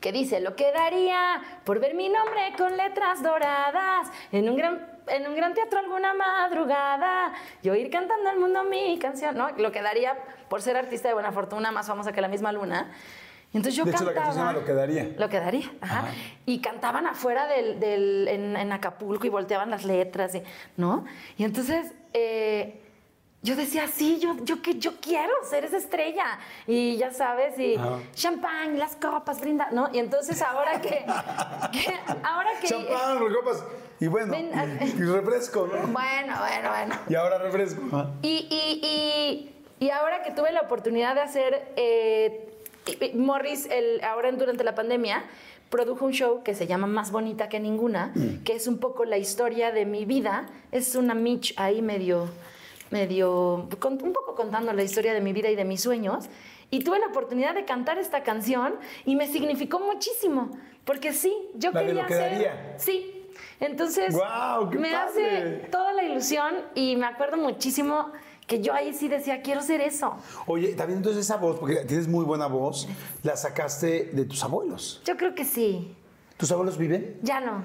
que 0.00 0.12
dice, 0.12 0.40
lo 0.40 0.54
que 0.54 0.72
daría 0.72 1.42
por 1.64 1.80
ver 1.80 1.94
mi 1.94 2.08
nombre 2.08 2.52
con 2.56 2.76
letras 2.76 3.22
doradas 3.22 4.08
en 4.30 4.48
un 4.48 4.56
gran, 4.56 4.97
en 5.10 5.26
un 5.26 5.34
gran 5.36 5.54
teatro 5.54 5.78
alguna 5.78 6.14
madrugada 6.14 7.32
y 7.62 7.68
oír 7.70 7.90
cantando 7.90 8.28
al 8.30 8.38
mundo 8.38 8.64
mi 8.64 8.98
canción, 8.98 9.36
¿no? 9.36 9.50
Lo 9.56 9.72
que 9.72 9.82
daría 9.82 10.16
por 10.48 10.62
ser 10.62 10.76
artista 10.76 11.08
de 11.08 11.14
buena 11.14 11.32
fortuna, 11.32 11.70
más 11.72 11.86
famosa 11.86 12.12
que 12.12 12.20
la 12.20 12.28
misma 12.28 12.52
luna. 12.52 12.90
Y 13.52 13.56
entonces 13.56 13.76
yo 13.76 13.84
De 13.84 13.92
hecho, 13.92 14.04
la 14.04 14.12
cantaba... 14.12 14.26
canción 14.26 14.46
se 14.46 14.52
llama 14.52 14.60
Lo 14.60 14.64
que 14.66 14.74
daría. 14.74 15.14
Lo 15.18 15.28
que 15.28 15.40
daría, 15.40 15.72
ajá. 15.80 15.98
Ajá. 16.00 16.08
Y 16.46 16.60
cantaban 16.60 17.06
afuera 17.06 17.46
del, 17.46 17.80
del- 17.80 18.28
en, 18.28 18.56
en 18.56 18.72
Acapulco 18.72 19.26
y 19.26 19.30
volteaban 19.30 19.70
las 19.70 19.84
letras, 19.84 20.34
y- 20.34 20.42
¿no? 20.76 21.04
Y 21.38 21.44
entonces 21.44 21.92
eh, 22.12 22.82
yo 23.40 23.56
decía, 23.56 23.86
sí, 23.88 24.18
yo, 24.18 24.36
yo, 24.42 24.60
que, 24.60 24.74
yo 24.78 25.00
quiero 25.00 25.32
ser 25.48 25.64
esa 25.64 25.78
estrella. 25.78 26.38
Y 26.66 26.98
ya 26.98 27.10
sabes, 27.10 27.58
y 27.58 27.76
Ajá. 27.76 27.98
champán, 28.12 28.78
las 28.78 28.96
copas, 28.96 29.40
brinda, 29.40 29.68
¿no? 29.70 29.88
Y 29.94 29.98
entonces 29.98 30.42
ahora 30.42 30.80
que... 30.82 31.06
que- 31.72 31.98
ahora 32.24 32.50
que... 32.60 32.66
Champán, 32.68 33.18
copas. 33.32 33.64
Y 34.00 34.06
bueno, 34.06 34.30
Ven, 34.32 34.50
y, 34.80 34.84
y 35.00 35.02
refresco, 35.04 35.66
¿no? 35.66 35.72
Bueno, 35.92 36.34
bueno, 36.38 36.70
bueno. 36.70 36.94
Y 37.08 37.14
ahora 37.14 37.38
refresco. 37.38 37.82
Ajá. 37.88 38.10
Y, 38.22 38.46
y- 38.50 38.80
y- 38.86 39.54
y 39.86 39.90
ahora 39.90 40.22
que 40.22 40.30
tuve 40.32 40.52
la 40.52 40.60
oportunidad 40.62 41.14
de 41.14 41.20
hacer, 41.20 41.72
eh, 41.76 42.48
Morris, 43.14 43.66
el, 43.70 44.02
ahora 44.04 44.28
en- 44.28 44.38
durante 44.38 44.64
la 44.64 44.74
pandemia, 44.74 45.24
produjo 45.70 46.04
un 46.06 46.12
show 46.12 46.42
que 46.42 46.54
se 46.54 46.66
llama 46.66 46.86
Más 46.86 47.10
Bonita 47.10 47.48
que 47.48 47.60
Ninguna, 47.60 48.12
que 48.44 48.54
es 48.54 48.66
un 48.66 48.78
poco 48.78 49.04
la 49.04 49.18
historia 49.18 49.70
de 49.72 49.84
mi 49.84 50.04
vida. 50.04 50.46
Es 50.72 50.94
una 50.94 51.14
Mitch 51.14 51.54
ahí 51.58 51.82
medio, 51.82 52.28
medio, 52.90 53.68
con- 53.78 54.02
un 54.02 54.12
poco 54.12 54.34
contando 54.34 54.72
la 54.72 54.82
historia 54.82 55.12
de 55.12 55.20
mi 55.20 55.32
vida 55.32 55.50
y 55.50 55.56
de 55.56 55.64
mis 55.64 55.82
sueños. 55.82 56.28
Y 56.70 56.84
tuve 56.84 56.98
la 56.98 57.06
oportunidad 57.06 57.54
de 57.54 57.64
cantar 57.64 57.98
esta 57.98 58.22
canción 58.22 58.74
y 59.04 59.16
me 59.16 59.26
significó 59.26 59.80
muchísimo, 59.80 60.50
porque 60.84 61.12
sí, 61.12 61.34
yo 61.54 61.70
La 61.72 61.80
de 61.80 61.86
quería 61.86 62.02
Lo 62.02 62.08
que 62.08 62.14
hacer... 62.14 62.30
daría. 62.32 62.74
Sí. 62.78 63.17
Entonces, 63.60 64.14
¡Guau, 64.14 64.70
qué 64.70 64.78
me 64.78 64.90
padre! 64.92 65.38
hace 65.38 65.68
toda 65.70 65.92
la 65.92 66.02
ilusión 66.04 66.54
y 66.74 66.96
me 66.96 67.06
acuerdo 67.06 67.36
muchísimo 67.36 68.10
que 68.46 68.60
yo 68.62 68.72
ahí 68.72 68.94
sí 68.94 69.08
decía, 69.08 69.42
quiero 69.42 69.60
ser 69.60 69.80
eso. 69.82 70.16
Oye, 70.46 70.68
también 70.74 70.98
entonces 70.98 71.24
esa 71.26 71.36
voz, 71.36 71.58
porque 71.58 71.76
tienes 71.84 72.08
muy 72.08 72.24
buena 72.24 72.46
voz, 72.46 72.88
la 73.22 73.36
sacaste 73.36 74.10
de 74.12 74.24
tus 74.24 74.42
abuelos. 74.42 75.02
Yo 75.04 75.16
creo 75.16 75.34
que 75.34 75.44
sí. 75.44 75.94
¿Tus 76.38 76.50
abuelos 76.52 76.78
viven? 76.78 77.18
Ya 77.22 77.40
no. 77.40 77.64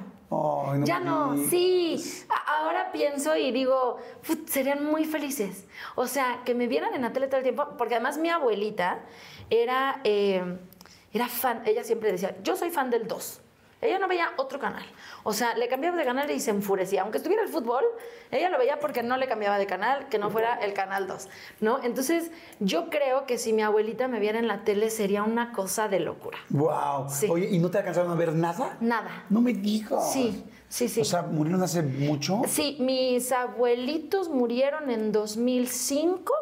Ya 0.83 0.99
no, 0.99 1.33
digas. 1.33 1.49
sí. 1.51 2.03
Ahora 2.47 2.91
pienso 2.91 3.35
y 3.37 3.51
digo, 3.51 3.97
"Put, 4.25 4.47
serían 4.49 4.83
muy 4.83 5.05
felices. 5.05 5.65
O 5.95 6.07
sea, 6.07 6.41
que 6.43 6.55
me 6.55 6.65
vieran 6.67 6.91
en 6.95 7.03
la 7.03 7.13
tele 7.13 7.27
todo 7.27 7.37
el 7.37 7.43
tiempo, 7.43 7.67
porque 7.77 7.93
además 7.93 8.17
mi 8.17 8.29
abuelita 8.29 9.01
era, 9.51 10.01
eh, 10.03 10.57
era 11.13 11.27
fan, 11.27 11.61
ella 11.67 11.83
siempre 11.83 12.11
decía, 12.11 12.35
yo 12.41 12.55
soy 12.55 12.71
fan 12.71 12.89
del 12.89 13.07
2. 13.07 13.41
Ella 13.83 13.99
no 13.99 14.07
veía 14.07 14.31
otro 14.37 14.59
canal. 14.59 14.85
O 15.23 15.33
sea, 15.33 15.55
le 15.55 15.67
cambiaba 15.67 15.97
de 15.97 16.05
canal 16.05 16.29
y 16.31 16.39
se 16.39 16.51
enfurecía. 16.51 17.01
Aunque 17.01 17.17
estuviera 17.17 17.43
el 17.43 17.49
fútbol, 17.49 17.83
ella 18.31 18.49
lo 18.49 18.57
veía 18.57 18.79
porque 18.79 19.03
no 19.03 19.17
le 19.17 19.27
cambiaba 19.27 19.57
de 19.57 19.65
canal, 19.65 20.07
que 20.09 20.17
no 20.17 20.29
fuera 20.29 20.55
el 20.55 20.73
canal 20.73 21.07
2. 21.07 21.27
¿no? 21.61 21.83
Entonces, 21.83 22.31
yo 22.59 22.89
creo 22.89 23.25
que 23.25 23.37
si 23.37 23.51
mi 23.51 23.61
abuelita 23.61 24.07
me 24.07 24.19
viera 24.19 24.39
en 24.39 24.47
la 24.47 24.63
tele 24.63 24.89
sería 24.89 25.23
una 25.23 25.51
cosa 25.51 25.89
de 25.89 25.99
locura. 25.99 26.37
Wow. 26.49 27.09
Sí. 27.09 27.27
Oye, 27.29 27.49
¿y 27.51 27.59
no 27.59 27.69
te 27.69 27.79
alcanzaron 27.79 28.11
a 28.11 28.15
ver 28.15 28.33
nada? 28.33 28.77
Nada. 28.79 29.25
No 29.29 29.41
me 29.41 29.53
digas. 29.53 30.13
Sí, 30.13 30.45
sí, 30.69 30.87
sí. 30.87 31.01
O 31.01 31.05
sea, 31.05 31.23
murieron 31.23 31.61
hace 31.61 31.81
mucho. 31.81 32.41
Sí, 32.47 32.77
mis 32.79 33.31
abuelitos 33.31 34.29
murieron 34.29 34.89
en 34.89 35.11
2005 35.11 36.33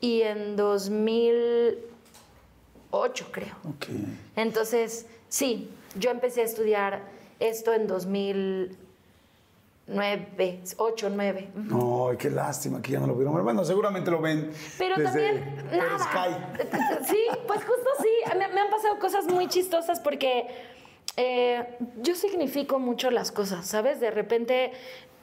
y 0.00 0.22
en 0.22 0.56
2008, 0.56 3.26
creo. 3.32 3.56
Ok. 3.64 3.86
Entonces, 4.36 5.06
sí, 5.28 5.70
yo 5.98 6.10
empecé 6.10 6.42
a 6.42 6.44
estudiar 6.44 7.00
esto 7.40 7.72
en 7.72 7.86
2009, 7.86 10.60
8, 10.76 11.10
9. 11.10 11.48
Ay, 11.56 12.16
qué 12.16 12.30
lástima 12.30 12.82
que 12.82 12.92
ya 12.92 13.00
no 13.00 13.06
lo 13.06 13.14
vieron. 13.14 13.42
Bueno, 13.42 13.64
seguramente 13.64 14.10
lo 14.10 14.20
ven. 14.20 14.50
Pero 14.76 14.96
desde 14.96 15.32
también, 15.32 15.64
nada. 15.72 15.98
Sky. 15.98 16.36
Sí, 17.08 17.24
pues 17.46 17.64
justo 17.64 17.88
sí. 18.00 18.10
Me, 18.38 18.48
me 18.48 18.60
han 18.60 18.68
pasado 18.70 18.98
cosas 18.98 19.26
muy 19.26 19.48
chistosas 19.48 20.00
porque 20.00 20.46
eh, 21.16 21.78
yo 22.00 22.14
significo 22.14 22.78
mucho 22.78 23.10
las 23.10 23.32
cosas, 23.32 23.66
¿sabes? 23.66 24.00
De 24.00 24.10
repente 24.10 24.72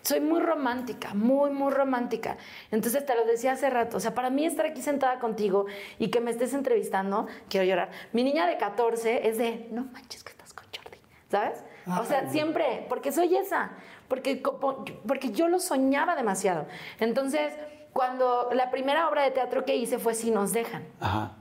soy 0.05 0.19
muy 0.19 0.39
romántica, 0.39 1.13
muy, 1.13 1.51
muy 1.51 1.71
romántica. 1.71 2.37
Entonces 2.69 3.05
te 3.05 3.15
lo 3.15 3.25
decía 3.25 3.53
hace 3.53 3.69
rato. 3.69 3.97
O 3.97 3.99
sea, 3.99 4.13
para 4.13 4.29
mí 4.29 4.45
estar 4.45 4.65
aquí 4.65 4.81
sentada 4.81 5.19
contigo 5.19 5.65
y 5.97 6.09
que 6.09 6.19
me 6.19 6.31
estés 6.31 6.53
entrevistando, 6.53 7.27
quiero 7.49 7.65
llorar. 7.65 7.89
Mi 8.13 8.23
niña 8.23 8.45
de 8.45 8.57
14 8.57 9.27
es 9.27 9.37
de, 9.37 9.67
no 9.71 9.85
manches 9.85 10.23
que 10.23 10.34
¿sabes? 11.29 11.63
O 11.99 12.05
sea, 12.05 12.29
siempre, 12.29 12.85
porque 12.89 13.11
soy 13.11 13.35
esa, 13.35 13.71
porque, 14.07 14.41
porque 15.07 15.31
yo 15.31 15.47
lo 15.47 15.59
soñaba 15.59 16.15
demasiado. 16.15 16.65
Entonces, 16.99 17.53
cuando 17.93 18.49
la 18.53 18.71
primera 18.71 19.07
obra 19.07 19.23
de 19.23 19.31
teatro 19.31 19.65
que 19.65 19.75
hice 19.75 19.99
fue 19.99 20.13
Si 20.13 20.31
nos 20.31 20.51
dejan. 20.51 20.83
Ajá. 20.99 21.33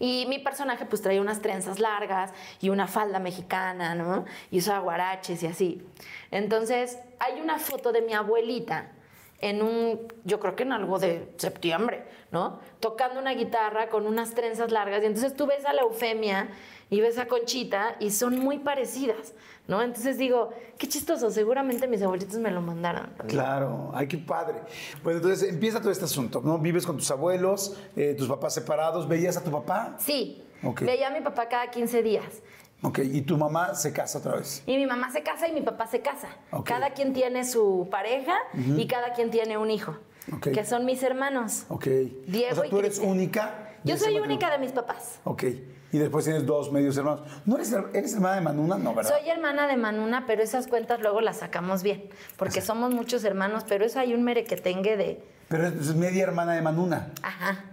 Y 0.00 0.24
mi 0.28 0.38
personaje 0.38 0.86
pues 0.86 1.02
traía 1.02 1.20
unas 1.20 1.42
trenzas 1.42 1.78
largas 1.78 2.32
y 2.60 2.70
una 2.70 2.86
falda 2.86 3.18
mexicana, 3.18 3.94
¿no? 3.94 4.24
Y 4.50 4.58
usaba 4.58 4.78
guaraches 4.78 5.42
y 5.42 5.46
así. 5.46 5.86
Entonces, 6.30 6.98
hay 7.18 7.38
una 7.38 7.58
foto 7.58 7.92
de 7.92 8.00
mi 8.00 8.14
abuelita 8.14 8.92
en 9.40 9.62
un, 9.62 10.08
yo 10.24 10.40
creo 10.40 10.56
que 10.56 10.62
en 10.62 10.72
algo 10.72 10.98
de 10.98 11.32
septiembre, 11.36 12.04
¿no? 12.30 12.60
Tocando 12.80 13.20
una 13.20 13.32
guitarra 13.32 13.90
con 13.90 14.06
unas 14.06 14.34
trenzas 14.34 14.70
largas. 14.70 15.02
Y 15.02 15.06
entonces 15.06 15.36
tú 15.36 15.46
ves 15.46 15.66
a 15.66 15.74
la 15.74 15.82
Eufemia 15.82 16.48
y 16.90 17.00
ves 17.00 17.18
a 17.18 17.26
Conchita 17.26 17.96
y 18.00 18.10
son 18.10 18.38
muy 18.38 18.58
parecidas, 18.58 19.32
¿no? 19.68 19.80
Entonces 19.80 20.18
digo, 20.18 20.50
qué 20.76 20.88
chistoso, 20.88 21.30
seguramente 21.30 21.86
mis 21.86 22.02
abuelitos 22.02 22.36
me 22.38 22.50
lo 22.50 22.60
mandaron. 22.60 23.10
Claro, 23.28 23.90
ay, 23.94 24.08
qué 24.08 24.18
padre. 24.18 24.60
Bueno, 25.02 25.18
entonces 25.20 25.48
empieza 25.48 25.80
todo 25.80 25.92
este 25.92 26.04
asunto, 26.04 26.40
¿no? 26.44 26.58
Vives 26.58 26.84
con 26.84 26.96
tus 26.96 27.10
abuelos, 27.10 27.76
eh, 27.96 28.14
tus 28.18 28.28
papás 28.28 28.54
separados, 28.54 29.06
¿veías 29.08 29.36
a 29.36 29.44
tu 29.44 29.50
papá? 29.50 29.94
Sí, 29.98 30.42
Ok. 30.62 30.82
veía 30.82 31.08
a 31.08 31.10
mi 31.10 31.20
papá 31.20 31.48
cada 31.48 31.70
15 31.70 32.02
días. 32.02 32.42
Ok, 32.82 33.00
y 33.04 33.20
tu 33.22 33.36
mamá 33.36 33.74
se 33.74 33.92
casa 33.92 34.18
otra 34.18 34.36
vez. 34.36 34.62
Y 34.66 34.76
mi 34.78 34.86
mamá 34.86 35.12
se 35.12 35.22
casa 35.22 35.46
y 35.46 35.52
mi 35.52 35.60
papá 35.60 35.86
se 35.86 36.00
casa. 36.00 36.28
Ok. 36.50 36.66
Cada 36.66 36.90
quien 36.90 37.12
tiene 37.12 37.44
su 37.44 37.88
pareja 37.90 38.34
y 38.54 38.86
cada 38.86 39.12
quien 39.12 39.30
tiene 39.30 39.58
un 39.58 39.70
hijo, 39.70 39.96
Ok. 40.34 40.48
que 40.52 40.64
son 40.64 40.86
mis 40.86 41.02
hermanos. 41.02 41.66
Ok. 41.68 41.86
Diego 42.26 42.52
o 42.52 42.54
sea, 42.56 42.66
y 42.66 42.70
tú 42.70 42.78
eres 42.78 42.98
única. 42.98 43.76
Yo 43.84 43.98
soy 43.98 44.18
única 44.18 44.50
de 44.50 44.58
mis 44.58 44.72
papás. 44.72 45.20
Ok. 45.24 45.44
Y 45.92 45.98
después 45.98 46.24
tienes 46.24 46.46
dos 46.46 46.70
medios 46.70 46.96
hermanos. 46.96 47.22
¿No 47.46 47.56
eres, 47.56 47.74
eres 47.92 48.14
hermana 48.14 48.36
de 48.36 48.40
Manuna? 48.42 48.78
No, 48.78 48.94
¿verdad? 48.94 49.10
Soy 49.18 49.28
hermana 49.28 49.66
de 49.66 49.76
Manuna, 49.76 50.24
pero 50.26 50.42
esas 50.42 50.68
cuentas 50.68 51.00
luego 51.00 51.20
las 51.20 51.38
sacamos 51.38 51.82
bien, 51.82 52.08
porque 52.36 52.60
somos 52.60 52.94
muchos 52.94 53.24
hermanos, 53.24 53.64
pero 53.68 53.84
eso 53.84 53.98
hay 53.98 54.14
un 54.14 54.22
merequetengue 54.22 54.96
de... 54.96 55.24
Pero 55.48 55.66
es, 55.66 55.94
media 55.96 56.22
hermana 56.22 56.52
de 56.54 56.62
Manuna. 56.62 57.08
Ajá. 57.22 57.64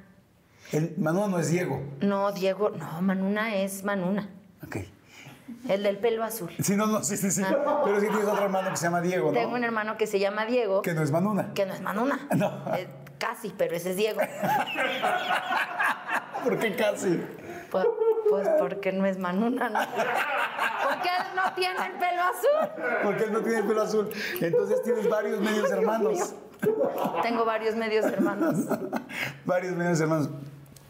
El, 0.72 0.96
Manuna 0.98 1.28
no 1.28 1.40
es 1.40 1.52
Diego. 1.52 1.80
No, 2.02 2.32
Diego, 2.32 2.72
no, 2.72 3.02
Manuna 3.04 3.56
es 3.56 3.84
Manuna, 3.84 4.28
Ok. 4.66 4.78
el 5.70 5.84
del 5.84 5.98
pelo 5.98 6.24
azul. 6.24 6.50
Sí, 6.60 6.76
no, 6.76 6.88
no, 6.88 7.04
sí, 7.04 7.18
sí, 7.18 7.30
sí. 7.30 7.44
Pero 7.48 7.84
que 8.00 8.08
tienes 8.08 8.26
otro 8.26 8.44
hermano 8.46 8.72
que 8.72 8.78
se 8.78 8.84
llama 8.86 9.02
Diego, 9.02 9.28
¿no? 9.28 9.34
Tengo 9.40 9.54
un 9.54 9.64
hermano 9.64 9.96
que 9.96 10.08
se 10.08 10.18
llama 10.20 10.48
Diego, 10.48 10.82
Que 10.82 10.96
no 10.96 11.04
es 11.04 11.12
Manuna. 11.12 11.54
que 11.54 11.68
no 11.68 11.74
es 11.76 11.82
Manuna. 11.82 12.28
No. 12.36 12.64
Eh, 12.76 12.88
casi, 13.20 13.54
pero 13.56 13.76
ese 13.76 13.92
es 13.92 13.96
Diego. 13.96 14.20
¿Por 16.44 16.60
qué 16.60 16.76
casi? 16.76 17.22
Pues, 17.72 17.86
pues 18.30 18.48
porque 18.60 18.92
no 18.92 19.06
es 19.06 19.18
Manuna, 19.18 19.70
¿no? 19.70 19.80
Porque 19.80 21.10
él 21.10 21.36
no 21.36 21.54
tiene 21.54 21.86
el 21.86 21.92
pelo 21.94 22.24
azul. 22.24 22.84
Porque 23.04 23.24
él 23.24 23.34
no 23.34 23.42
tiene 23.42 23.58
el 23.60 23.68
pelo 23.68 23.82
azul. 23.82 24.10
Entonces 24.42 24.82
tienes 24.84 25.10
varios 25.10 25.40
medios 25.40 25.72
hermanos. 25.72 26.36
Tengo 27.22 27.46
varios 27.46 27.76
medios 27.76 28.06
hermanos. 28.06 28.56
varios 29.46 29.76
medios 29.76 30.00
hermanos. 30.00 30.30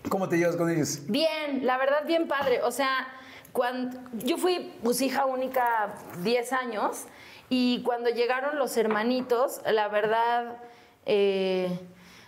¿Cómo 0.10 0.30
te 0.30 0.38
llevas 0.38 0.56
con 0.56 0.70
ellos? 0.70 1.02
Bien, 1.08 1.66
la 1.66 1.78
verdad, 1.78 2.06
bien 2.06 2.28
padre. 2.28 2.62
O 2.64 2.72
sea, 2.72 3.08
cuando 3.52 3.98
yo 4.14 4.38
fui 4.38 4.74
pues 4.84 5.02
hija 5.02 5.26
única 5.26 5.96
10 6.24 6.54
años 6.54 7.06
y 7.50 7.82
cuando 7.84 8.10
llegaron 8.10 8.58
los 8.58 8.78
hermanitos, 8.78 9.62
la 9.66 9.88
verdad, 9.88 10.58
eh, 11.06 11.80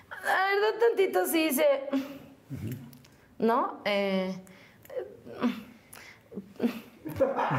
la 0.10 0.46
verdad 0.48 0.80
tantito 0.80 1.26
sí 1.26 1.46
hice, 1.46 1.66
¿no? 3.40 3.82
Eh, 3.86 4.36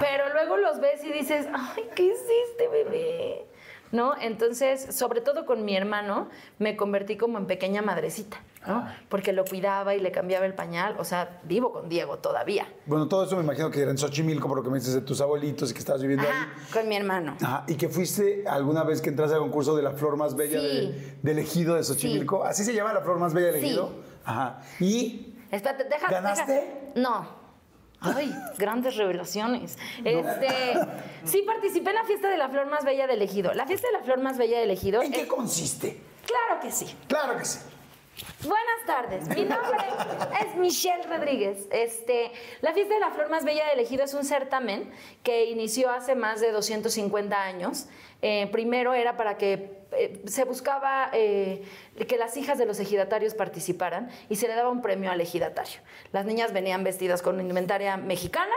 pero 0.00 0.32
luego 0.32 0.56
los 0.56 0.80
ves 0.80 1.02
y 1.04 1.12
dices, 1.12 1.46
ay, 1.52 1.84
¿qué 1.94 2.04
hiciste, 2.04 2.68
bebé? 2.70 3.46
¿No? 3.92 4.14
Entonces, 4.20 4.94
sobre 4.96 5.20
todo 5.20 5.44
con 5.44 5.64
mi 5.64 5.76
hermano, 5.76 6.28
me 6.60 6.76
convertí 6.76 7.16
como 7.16 7.38
en 7.38 7.46
pequeña 7.46 7.82
madrecita, 7.82 8.36
¿no? 8.64 8.86
Porque 9.08 9.32
lo 9.32 9.44
cuidaba 9.44 9.96
y 9.96 10.00
le 10.00 10.12
cambiaba 10.12 10.46
el 10.46 10.54
pañal. 10.54 10.94
O 11.00 11.04
sea, 11.04 11.40
vivo 11.42 11.72
con 11.72 11.88
Diego 11.88 12.18
todavía. 12.18 12.68
Bueno, 12.86 13.08
todo 13.08 13.24
eso 13.24 13.34
me 13.36 13.42
imagino 13.42 13.68
que 13.72 13.82
era 13.82 13.90
en 13.90 13.98
Xochimilco, 13.98 14.46
por 14.46 14.58
lo 14.58 14.62
que 14.62 14.70
me 14.70 14.78
dices 14.78 14.94
de 14.94 15.00
tus 15.00 15.20
abuelitos 15.20 15.72
y 15.72 15.74
que 15.74 15.80
estabas 15.80 16.02
viviendo 16.02 16.24
Ajá, 16.28 16.42
ahí. 16.44 16.72
con 16.72 16.88
mi 16.88 16.94
hermano. 16.94 17.36
Ajá, 17.42 17.64
y 17.66 17.74
que 17.74 17.88
fuiste 17.88 18.44
alguna 18.46 18.84
vez 18.84 19.02
que 19.02 19.08
entraste 19.10 19.34
al 19.34 19.40
concurso 19.40 19.74
de 19.74 19.82
la 19.82 19.90
flor 19.90 20.16
más 20.16 20.36
bella 20.36 20.60
Sí. 20.60 20.66
de, 20.68 21.16
del 21.22 21.38
ejido 21.40 21.74
de 21.74 21.82
Xochimilco. 21.82 22.44
¿Así 22.44 22.62
se 22.64 22.72
llama 22.72 22.92
la 22.92 23.00
flor 23.00 23.18
más 23.18 23.34
bella 23.34 23.48
del 23.48 23.60
Sí. 23.60 23.66
ejido? 23.66 23.90
Ajá. 24.24 24.62
Y 24.78 25.29
Espérate, 25.50 25.84
deja. 25.84 26.08
¿Ganaste? 26.10 26.52
deja- 26.52 26.66
No. 26.96 27.40
Ay, 28.02 28.34
grandes 28.56 28.96
revelaciones. 28.96 29.76
Este, 30.04 30.48
sí 31.24 31.42
participé 31.42 31.90
en 31.90 31.96
la 31.96 32.04
fiesta 32.04 32.28
de 32.30 32.38
la 32.38 32.48
flor 32.48 32.66
más 32.66 32.82
bella 32.84 33.06
del 33.06 33.20
ejido. 33.20 33.52
La 33.52 33.66
fiesta 33.66 33.88
de 33.88 33.92
la 33.92 34.00
flor 34.02 34.20
más 34.20 34.38
bella 34.38 34.58
del 34.58 34.70
ejido. 34.70 35.02
¿en 35.02 35.12
qué 35.12 35.26
consiste? 35.28 36.00
claro 36.24 36.60
que 36.62 36.70
sí. 36.72 36.86
Claro 37.08 37.36
que 37.36 37.44
sí. 37.44 37.58
Buenas 38.42 38.86
tardes, 38.86 39.28
mi 39.28 39.44
nombre 39.44 39.78
es 40.40 40.56
Michelle 40.56 41.02
Rodríguez. 41.04 41.66
Este, 41.70 42.32
la 42.60 42.72
fiesta 42.72 42.94
de 42.94 43.00
la 43.00 43.10
flor 43.10 43.30
más 43.30 43.44
bella 43.44 43.66
del 43.68 43.80
ejido 43.80 44.04
es 44.04 44.14
un 44.14 44.24
certamen 44.24 44.90
que 45.22 45.46
inició 45.46 45.90
hace 45.90 46.14
más 46.14 46.40
de 46.40 46.50
250 46.50 47.42
años. 47.42 47.86
Eh, 48.22 48.48
primero 48.52 48.92
era 48.94 49.16
para 49.16 49.36
que 49.38 49.70
eh, 49.92 50.22
se 50.26 50.44
buscaba 50.44 51.10
eh, 51.12 51.62
que 52.08 52.16
las 52.16 52.36
hijas 52.36 52.58
de 52.58 52.66
los 52.66 52.78
ejidatarios 52.78 53.34
participaran 53.34 54.10
y 54.28 54.36
se 54.36 54.48
le 54.48 54.54
daba 54.54 54.70
un 54.70 54.82
premio 54.82 55.10
al 55.10 55.20
ejidatario. 55.20 55.80
Las 56.12 56.26
niñas 56.26 56.52
venían 56.52 56.84
vestidas 56.84 57.22
con 57.22 57.40
indumentaria 57.40 57.96
mexicana 57.96 58.54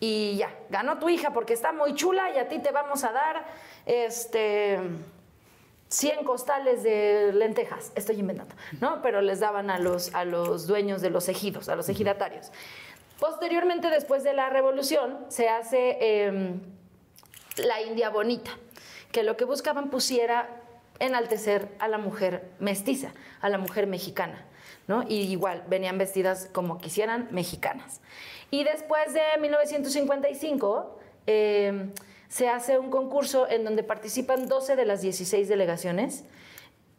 y 0.00 0.36
ya, 0.36 0.54
ganó 0.70 0.98
tu 0.98 1.08
hija 1.08 1.32
porque 1.32 1.52
está 1.52 1.72
muy 1.72 1.94
chula 1.94 2.30
y 2.34 2.38
a 2.38 2.48
ti 2.48 2.58
te 2.58 2.70
vamos 2.70 3.04
a 3.04 3.12
dar 3.12 3.44
este 3.86 4.78
100 5.94 6.24
costales 6.24 6.82
de 6.82 7.32
lentejas, 7.32 7.92
estoy 7.94 8.18
inventando, 8.18 8.52
¿no? 8.80 9.00
Pero 9.00 9.20
les 9.20 9.38
daban 9.38 9.70
a 9.70 9.78
los, 9.78 10.12
a 10.12 10.24
los 10.24 10.66
dueños 10.66 11.00
de 11.02 11.10
los 11.10 11.28
ejidos, 11.28 11.68
a 11.68 11.76
los 11.76 11.88
ejidatarios. 11.88 12.50
Posteriormente, 13.20 13.88
después 13.90 14.24
de 14.24 14.32
la 14.32 14.50
revolución, 14.50 15.18
se 15.28 15.48
hace 15.48 15.96
eh, 16.00 16.56
la 17.58 17.80
India 17.82 18.10
Bonita, 18.10 18.50
que 19.12 19.22
lo 19.22 19.36
que 19.36 19.44
buscaban 19.44 19.88
pusiera 19.88 20.48
enaltecer 20.98 21.68
a 21.78 21.86
la 21.86 21.98
mujer 21.98 22.50
mestiza, 22.58 23.12
a 23.40 23.48
la 23.48 23.58
mujer 23.58 23.86
mexicana, 23.86 24.44
¿no? 24.88 25.04
Y 25.08 25.20
igual, 25.20 25.62
venían 25.68 25.96
vestidas 25.96 26.50
como 26.52 26.78
quisieran, 26.78 27.28
mexicanas. 27.30 28.00
Y 28.50 28.64
después 28.64 29.14
de 29.14 29.22
1955, 29.40 30.98
eh, 31.28 31.88
se 32.34 32.48
hace 32.48 32.80
un 32.80 32.90
concurso 32.90 33.48
en 33.48 33.62
donde 33.62 33.84
participan 33.84 34.48
12 34.48 34.74
de 34.74 34.84
las 34.84 35.00
16 35.02 35.46
delegaciones. 35.48 36.24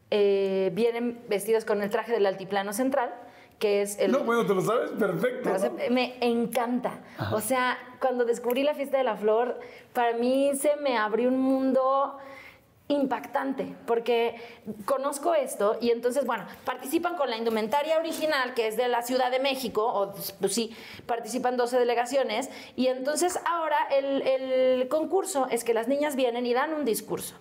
Eh, 0.10 0.72
vienen 0.74 1.20
vestidas 1.28 1.66
con 1.66 1.82
el 1.84 1.90
traje 1.90 2.14
del 2.14 2.26
altiplano 2.26 2.72
central, 2.72 3.14
que 3.60 3.82
es 3.82 4.00
el... 4.00 4.14
No, 4.14 4.20
bueno, 4.20 4.46
te 4.46 4.54
lo 4.54 4.62
sabes 4.62 4.92
perfecto. 4.92 5.50
Me 5.92 6.16
encanta. 6.22 7.02
O 7.34 7.42
sea, 7.42 7.78
cuando 8.00 8.24
descubrí 8.24 8.64
la 8.64 8.76
fiesta 8.76 8.98
de 8.98 9.04
la 9.04 9.18
flor, 9.18 9.60
para 9.92 10.16
mí 10.16 10.52
se 10.56 10.78
me 10.78 10.98
abrió 10.98 11.28
un 11.28 11.42
mundo 11.42 12.18
impactante, 12.88 13.76
porque 13.88 14.36
conozco 14.86 15.34
esto 15.34 15.78
y 15.82 15.90
entonces, 15.90 16.26
bueno, 16.26 16.46
participan 16.66 17.16
con 17.16 17.30
la 17.30 17.38
indumentaria 17.38 17.98
original, 17.98 18.54
que 18.54 18.68
es 18.68 18.78
de 18.78 18.88
la 18.88 19.02
Ciudad 19.02 19.32
de 19.32 19.40
México, 19.40 19.84
o 19.86 20.14
pues 20.40 20.54
sí, 20.54 20.76
participan 21.08 21.58
12 21.58 21.80
delegaciones, 21.80 22.50
y 22.76 22.88
entonces 22.88 23.40
ahora 23.46 23.78
el, 23.92 24.22
el 24.22 24.88
concurso 24.88 25.48
es 25.50 25.64
que 25.64 25.74
las 25.74 25.88
niñas 25.88 26.16
vienen 26.16 26.46
y 26.46 26.54
dan 26.54 26.74
un 26.74 26.86
discurso. 26.86 27.36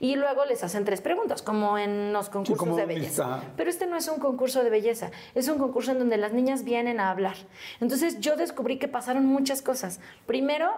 Y 0.00 0.16
luego 0.16 0.44
les 0.44 0.62
hacen 0.64 0.84
tres 0.84 1.00
preguntas, 1.00 1.42
como 1.42 1.76
en 1.76 2.12
los 2.12 2.30
concursos 2.30 2.76
de 2.76 2.86
belleza. 2.86 3.42
Pero 3.56 3.68
este 3.68 3.86
no 3.86 3.96
es 3.96 4.08
un 4.08 4.18
concurso 4.18 4.62
de 4.62 4.70
belleza, 4.70 5.10
es 5.34 5.48
un 5.48 5.58
concurso 5.58 5.92
en 5.92 5.98
donde 5.98 6.16
las 6.16 6.32
niñas 6.32 6.64
vienen 6.64 7.00
a 7.00 7.10
hablar. 7.10 7.36
Entonces 7.80 8.20
yo 8.20 8.36
descubrí 8.36 8.78
que 8.78 8.88
pasaron 8.88 9.26
muchas 9.26 9.62
cosas. 9.62 10.00
Primero, 10.26 10.70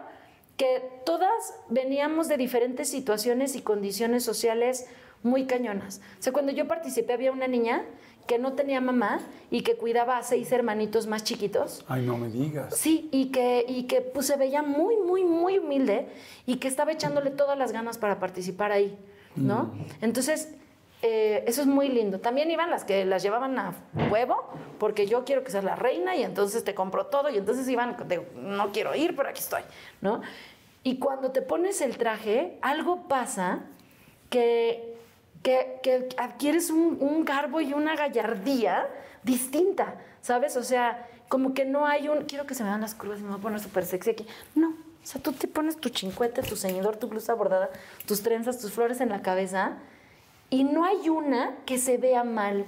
que 0.59 0.83
todas 1.07 1.55
veníamos 1.71 2.29
de 2.29 2.37
diferentes 2.37 2.91
situaciones 2.91 3.55
y 3.55 3.63
condiciones 3.63 4.25
sociales 4.25 4.87
muy 5.23 5.47
cañonas. 5.47 6.01
O 6.19 6.23
sea, 6.23 6.33
cuando 6.33 6.53
yo 6.53 6.69
participé 6.69 7.13
había 7.13 7.33
una 7.33 7.47
niña 7.47 7.85
que 8.27 8.39
no 8.39 8.53
tenía 8.53 8.81
mamá 8.81 9.21
y 9.51 9.63
que 9.63 9.77
cuidaba 9.77 10.19
a 10.19 10.23
seis 10.23 10.53
hermanitos 10.53 11.07
más 11.07 11.25
chiquitos. 11.25 11.85
Ay, 11.89 12.05
no 12.05 12.19
me 12.19 12.29
digas. 12.29 12.77
Sí, 12.77 13.09
y 13.13 13.31
que, 13.31 13.65
y 13.67 13.85
que 13.85 14.03
pues, 14.03 14.27
se 14.27 14.37
veía 14.37 14.63
muy, 14.63 14.97
muy, 14.97 15.25
muy 15.25 15.59
humilde 15.59 16.09
y 16.45 16.57
que 16.57 16.69
estaba 16.69 16.93
echándole 16.93 17.31
todas 17.31 17.57
las 17.57 17.73
ganas 17.73 17.97
para 17.97 18.19
participar 18.19 18.73
ahí, 18.73 18.99
¿no? 19.37 19.73
Entonces, 20.03 20.51
eh, 21.01 21.45
eso 21.47 21.61
es 21.61 21.67
muy 21.67 21.89
lindo. 21.89 22.19
También 22.19 22.51
iban 22.51 22.71
las 22.71 22.85
que 22.85 23.05
las 23.05 23.23
llevaban 23.23 23.59
a 23.59 23.73
huevo, 24.11 24.49
porque 24.79 25.07
yo 25.07 25.25
quiero 25.25 25.45
que 25.45 25.51
seas 25.51 25.65
la 25.65 25.77
reina 25.77 26.17
y 26.17 26.25
entonces 26.25 26.65
te 26.65 26.75
compro 26.75 27.07
todo 27.07 27.31
y 27.31 27.39
entonces 27.39 27.69
iban 27.69 27.97
de, 28.09 28.27
no 28.35 28.73
quiero 28.73 28.95
ir, 28.95 29.15
pero 29.15 29.29
aquí 29.29 29.41
estoy, 29.41 29.63
¿no? 30.01 30.23
Y 30.83 30.99
cuando 30.99 31.31
te 31.31 31.43
pones 31.43 31.81
el 31.83 31.99
traje, 31.99 32.59
algo 32.63 33.07
pasa 33.07 33.61
que, 34.29 34.97
que, 35.43 36.09
adquieres 36.17 36.71
un, 36.71 36.99
un 37.01 37.25
garbo 37.25 37.61
y 37.61 37.75
una 37.75 37.95
gallardía 37.95 38.89
distinta, 39.23 39.97
¿sabes? 40.21 40.57
O 40.57 40.65
sea, 40.65 41.07
como 41.29 41.55
que 41.55 41.65
no 41.65 41.87
hay 41.87 42.09
un, 42.09 42.25
quiero 42.25 42.47
que 42.47 42.55
se 42.55 42.65
me 42.65 42.71
vean 42.71 42.81
las 42.81 42.95
curvas, 42.95 43.21
me 43.21 43.29
voy 43.29 43.39
a 43.39 43.43
poner 43.43 43.61
súper 43.61 43.85
sexy 43.85 44.11
aquí. 44.11 44.27
No, 44.57 44.71
o 44.71 45.07
sea, 45.07 45.23
tú 45.23 45.33
te 45.33 45.47
pones 45.47 45.77
tu 45.77 45.91
chincuete, 45.91 46.43
tu 46.43 46.57
ceñidor, 46.57 46.97
tu 46.97 47.07
blusa 47.07 47.35
bordada, 47.35 47.71
tus 48.07 48.23
trenzas, 48.23 48.59
tus 48.59 48.73
flores 48.73 49.01
en 49.01 49.11
la 49.11 49.23
cabeza 49.23 49.79
y 50.51 50.65
no 50.65 50.85
hay 50.85 51.09
una 51.09 51.57
que 51.67 51.79
se 51.79 51.99
vea 51.99 52.25
mal. 52.25 52.65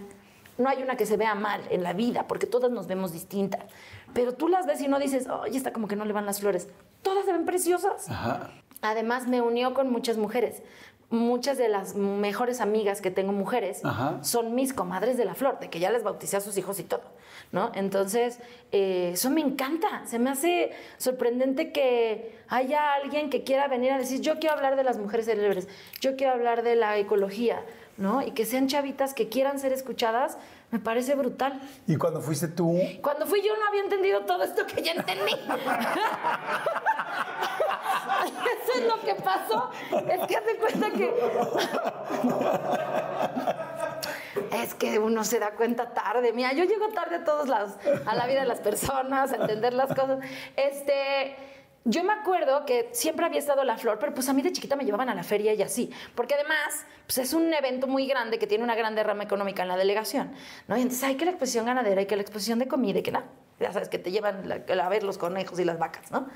No 0.58 0.68
hay 0.68 0.82
una 0.82 0.96
que 0.96 1.06
se 1.06 1.16
vea 1.16 1.34
mal 1.34 1.62
en 1.70 1.82
la 1.82 1.94
vida, 1.94 2.26
porque 2.26 2.46
todas 2.46 2.70
nos 2.70 2.86
vemos 2.86 3.12
distintas. 3.12 3.64
Pero 4.12 4.34
tú 4.34 4.48
las 4.48 4.66
ves 4.66 4.80
y 4.82 4.88
no 4.88 4.98
dices, 4.98 5.26
oye, 5.28 5.56
está 5.56 5.72
como 5.72 5.88
que 5.88 5.96
no 5.96 6.04
le 6.04 6.12
van 6.12 6.26
las 6.26 6.40
flores. 6.40 6.68
Todas 7.02 7.24
se 7.24 7.32
ven 7.32 7.46
preciosas. 7.46 8.10
Ajá. 8.10 8.50
Además, 8.82 9.26
me 9.26 9.40
unió 9.40 9.74
con 9.74 9.90
muchas 9.90 10.16
mujeres. 10.16 10.62
Muchas 11.10 11.58
de 11.58 11.68
las 11.68 11.96
mejores 11.96 12.60
amigas 12.60 13.00
que 13.00 13.10
tengo 13.10 13.32
mujeres 13.32 13.84
Ajá. 13.84 14.18
son 14.22 14.54
mis 14.54 14.72
comadres 14.72 15.16
de 15.16 15.24
la 15.24 15.34
flor, 15.34 15.58
de 15.58 15.68
que 15.68 15.80
ya 15.80 15.90
les 15.90 16.04
bauticé 16.04 16.36
a 16.36 16.40
sus 16.40 16.56
hijos 16.56 16.78
y 16.78 16.84
todo, 16.84 17.02
¿no? 17.50 17.72
Entonces, 17.74 18.38
eh, 18.70 19.10
eso 19.14 19.28
me 19.28 19.40
encanta. 19.40 20.02
Se 20.06 20.20
me 20.20 20.30
hace 20.30 20.70
sorprendente 20.98 21.72
que 21.72 22.38
haya 22.48 22.94
alguien 22.94 23.28
que 23.28 23.42
quiera 23.42 23.66
venir 23.66 23.90
a 23.90 23.98
decir, 23.98 24.20
yo 24.20 24.38
quiero 24.38 24.54
hablar 24.54 24.76
de 24.76 24.84
las 24.84 24.98
mujeres 24.98 25.26
célebres, 25.26 25.66
yo 26.00 26.14
quiero 26.14 26.32
hablar 26.32 26.62
de 26.62 26.76
la 26.76 26.96
ecología, 26.96 27.60
¿no? 27.96 28.22
Y 28.22 28.30
que 28.30 28.46
sean 28.46 28.68
chavitas 28.68 29.12
que 29.12 29.28
quieran 29.28 29.58
ser 29.58 29.72
escuchadas, 29.72 30.38
me 30.70 30.78
parece 30.78 31.14
brutal. 31.14 31.60
Y 31.86 31.96
cuando 31.96 32.20
fuiste 32.20 32.48
tú, 32.48 32.78
Cuando 33.02 33.26
fui 33.26 33.42
yo 33.42 33.56
no 33.56 33.66
había 33.66 33.82
entendido 33.82 34.20
todo 34.24 34.44
esto 34.44 34.66
que 34.66 34.82
ya 34.82 34.92
entendí. 34.92 35.32
Eso 38.62 38.72
es 38.78 38.86
lo 38.86 39.00
que 39.00 39.14
pasó. 39.16 39.70
Es 40.08 40.26
que 40.26 40.36
hace 40.36 40.56
cuenta 40.56 40.90
que. 40.90 41.14
Es 44.52 44.74
que 44.74 44.98
uno 44.98 45.24
se 45.24 45.38
da 45.38 45.52
cuenta 45.52 45.92
tarde. 45.92 46.32
Mira, 46.32 46.52
yo 46.52 46.64
llego 46.64 46.88
tarde 46.88 47.16
a 47.16 47.24
todos 47.24 47.48
lados, 47.48 47.72
a 48.06 48.14
la 48.14 48.26
vida 48.26 48.40
de 48.40 48.46
las 48.46 48.60
personas, 48.60 49.32
a 49.32 49.36
entender 49.36 49.74
las 49.74 49.88
cosas. 49.88 50.20
Este. 50.56 51.36
Yo 51.84 52.04
me 52.04 52.12
acuerdo 52.12 52.66
que 52.66 52.90
siempre 52.92 53.24
había 53.24 53.38
estado 53.38 53.64
la 53.64 53.78
flor, 53.78 53.98
pero 53.98 54.12
pues 54.12 54.28
a 54.28 54.34
mí 54.34 54.42
de 54.42 54.52
chiquita 54.52 54.76
me 54.76 54.84
llevaban 54.84 55.08
a 55.08 55.14
la 55.14 55.22
feria 55.22 55.54
y 55.54 55.62
así, 55.62 55.90
porque 56.14 56.34
además 56.34 56.84
pues 57.06 57.16
es 57.18 57.32
un 57.32 57.52
evento 57.54 57.86
muy 57.86 58.06
grande 58.06 58.38
que 58.38 58.46
tiene 58.46 58.62
una 58.62 58.74
gran 58.74 58.94
derrama 58.94 59.24
económica 59.24 59.62
en 59.62 59.68
la 59.68 59.78
delegación, 59.78 60.30
¿no? 60.68 60.76
Y 60.76 60.82
entonces 60.82 61.02
hay 61.04 61.14
que 61.14 61.24
la 61.24 61.30
exposición 61.30 61.64
ganadera 61.64 62.02
y 62.02 62.06
que 62.06 62.16
la 62.16 62.22
exposición 62.22 62.58
de 62.58 62.68
comida 62.68 62.98
y 62.98 63.02
que 63.02 63.12
nada. 63.12 63.26
Ya 63.60 63.72
sabes 63.72 63.88
que 63.90 63.98
te 63.98 64.10
llevan 64.10 64.48
la- 64.48 64.84
a 64.84 64.88
ver 64.88 65.02
los 65.02 65.18
conejos 65.18 65.60
y 65.60 65.64
las 65.64 65.78
vacas, 65.78 66.10
¿no? 66.10 66.26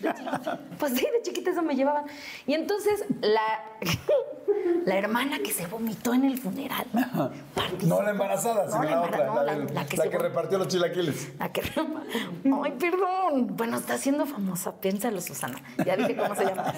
Pues 0.78 0.92
sí, 0.92 1.06
de 1.12 1.22
chiquita 1.22 1.50
eso 1.50 1.62
me 1.62 1.74
llevaban. 1.74 2.04
Y 2.46 2.54
entonces 2.54 3.04
la, 3.20 3.40
la 4.84 4.96
hermana 4.96 5.38
que 5.40 5.52
se 5.52 5.66
vomitó 5.66 6.14
en 6.14 6.24
el 6.24 6.38
funeral. 6.38 6.86
participó. 7.54 7.86
No 7.86 8.02
la 8.02 8.10
embarazada, 8.10 8.66
No, 8.66 8.70
sino 8.70 8.84
la 8.84 9.00
otra, 9.02 9.26
no, 9.26 9.42
la, 9.42 9.86
que 9.86 10.18
repartió 10.18 10.58
los 10.58 10.68
chilaquiles. 10.68 11.32
La 11.38 11.52
que... 11.52 11.62
Ay, 11.62 12.72
perdón. 12.78 13.56
Bueno, 13.56 13.76
está 13.76 13.98
siendo 13.98 14.24
famosa. 14.26 14.76
Piénsalo, 14.80 15.20
Susana. 15.20 15.58
Ya 15.84 15.96
dije 15.96 16.16
cómo 16.16 16.34
se 16.36 16.44
llama. 16.44 16.72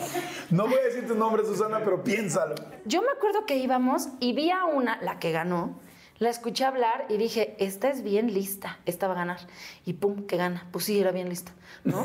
No 0.51 0.65
voy 0.67 0.75
a 0.79 0.83
decir 0.85 1.07
tu 1.07 1.15
nombre, 1.15 1.45
Susana, 1.45 1.81
pero 1.85 2.03
piénsalo. 2.03 2.55
Yo 2.87 3.03
me 3.03 3.09
acuerdo 3.11 3.45
que 3.45 3.57
íbamos 3.57 4.09
y 4.19 4.33
vi 4.33 4.51
a 4.51 4.65
una, 4.65 5.01
la 5.03 5.19
que 5.19 5.31
ganó, 5.33 5.79
la 6.21 6.29
escuché 6.29 6.67
hablar 6.67 7.07
y 7.09 7.17
dije, 7.17 7.57
esta 7.59 7.89
es 7.89 8.03
bien 8.03 8.33
lista, 8.35 8.79
esta 8.85 9.09
va 9.09 9.15
a 9.15 9.17
ganar. 9.17 9.39
Y 9.87 9.95
pum, 9.95 10.27
que 10.27 10.37
gana. 10.37 10.67
Pues 10.71 10.85
sí, 10.85 11.01
era 11.01 11.13
bien 11.13 11.31
lista, 11.31 11.53
¿no? 11.83 12.05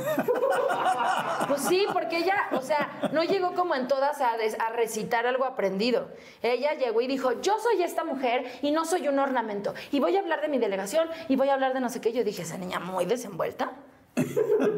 pues 1.49 1.62
sí, 1.62 1.86
porque 1.91 2.19
ella, 2.19 2.47
o 2.54 2.62
sea, 2.62 3.10
no 3.12 3.23
llegó 3.23 3.54
como 3.56 3.75
en 3.75 3.89
todas 3.89 4.21
a, 4.21 4.32
a 4.36 4.69
recitar 4.69 5.28
algo 5.28 5.43
aprendido. 5.43 6.08
Ella 6.41 6.75
llegó 6.75 7.01
y 7.01 7.08
dijo, 7.08 7.41
yo 7.41 7.60
soy 7.60 7.84
esta 7.84 8.06
mujer 8.06 8.45
y 8.62 8.71
no 8.71 8.86
soy 8.86 9.10
un 9.10 9.19
ornamento. 9.19 9.73
Y 9.91 9.99
voy 9.99 10.15
a 10.15 10.21
hablar 10.21 10.39
de 10.39 10.47
mi 10.47 10.60
delegación 10.60 11.10
y 11.28 11.36
voy 11.36 11.49
a 11.49 11.54
hablar 11.54 11.73
de 11.73 11.82
no 11.82 11.89
sé 11.89 11.99
qué. 11.99 12.13
Yo 12.13 12.23
dije, 12.23 12.43
esa 12.43 12.58
niña 12.58 12.80
muy 12.80 13.04
desenvuelta 13.06 13.73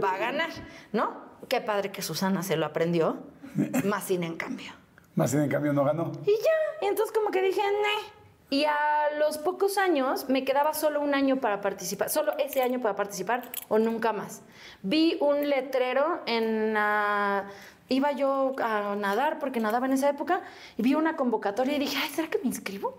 va 0.03 0.13
a 0.13 0.17
ganar, 0.17 0.49
¿no? 0.93 1.27
Qué 1.47 1.61
padre 1.61 1.91
que 1.91 2.01
Susana 2.01 2.41
se 2.41 2.57
lo 2.57 2.65
aprendió, 2.65 3.17
más 3.83 4.05
sin 4.05 4.23
en 4.23 4.35
cambio. 4.35 4.71
Más 5.13 5.29
sin 5.29 5.41
en 5.41 5.49
cambio 5.49 5.73
no 5.73 5.83
ganó. 5.83 6.11
Y 6.25 6.31
ya, 6.31 6.81
y 6.81 6.85
entonces 6.87 7.15
como 7.15 7.29
que 7.29 7.43
dije, 7.43 7.61
"Neh". 7.61 8.16
Y 8.49 8.63
a 8.63 9.09
los 9.17 9.37
pocos 9.37 9.77
años 9.77 10.29
me 10.29 10.45
quedaba 10.45 10.73
solo 10.73 11.01
un 11.01 11.13
año 11.13 11.41
para 11.41 11.59
participar, 11.59 12.09
solo 12.09 12.33
ese 12.37 12.61
año 12.61 12.81
para 12.81 12.95
participar 12.95 13.43
o 13.67 13.77
nunca 13.77 14.13
más. 14.13 14.41
Vi 14.83 15.17
un 15.19 15.49
letrero 15.49 16.21
en... 16.25 16.75
ah, 16.77 17.49
iba 17.89 18.11
yo 18.11 18.55
a 18.61 18.95
nadar 18.95 19.39
porque 19.39 19.59
nadaba 19.59 19.85
en 19.85 19.93
esa 19.93 20.09
época 20.09 20.41
y 20.77 20.81
vi 20.81 20.95
una 20.95 21.15
convocatoria 21.15 21.75
y 21.75 21.79
dije, 21.79 21.97
ay, 22.01 22.09
¿será 22.09 22.29
que 22.29 22.37
me 22.39 22.45
inscribo? 22.45 22.97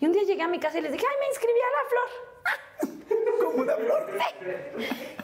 Y 0.00 0.06
un 0.06 0.12
día 0.12 0.22
llegué 0.22 0.42
a 0.42 0.48
mi 0.48 0.58
casa 0.58 0.78
y 0.78 0.82
les 0.82 0.92
dije, 0.92 1.04
ay, 1.08 1.16
me 1.20 1.26
inscribí 1.28 1.60
a 1.60 1.72
la 1.76 1.88
flor. 1.90 3.38
Como 3.44 3.62
una 3.62 3.76
flor. 3.76 4.06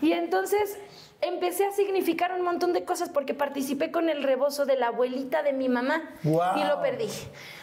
Y 0.03 0.12
entonces 0.12 0.79
empecé 1.21 1.65
a 1.67 1.73
significar 1.73 2.33
un 2.35 2.43
montón 2.45 2.73
de 2.73 2.85
cosas 2.85 3.09
porque 3.09 3.35
participé 3.35 3.91
con 3.91 4.09
el 4.09 4.23
rebozo 4.23 4.67
de 4.67 4.77
la 4.77 4.89
abuelita 4.89 5.43
de 5.43 5.53
mi 5.53 5.69
mamá 5.69 6.11
¡Guau! 6.23 6.59
y 6.59 6.65
lo 6.65 6.81
perdí. 6.81 7.09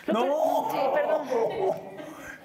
Lo 0.07 0.13
¡No! 0.25 0.67
per- 0.69 0.81
Sí, 0.81 0.87
perdón. 0.93 1.93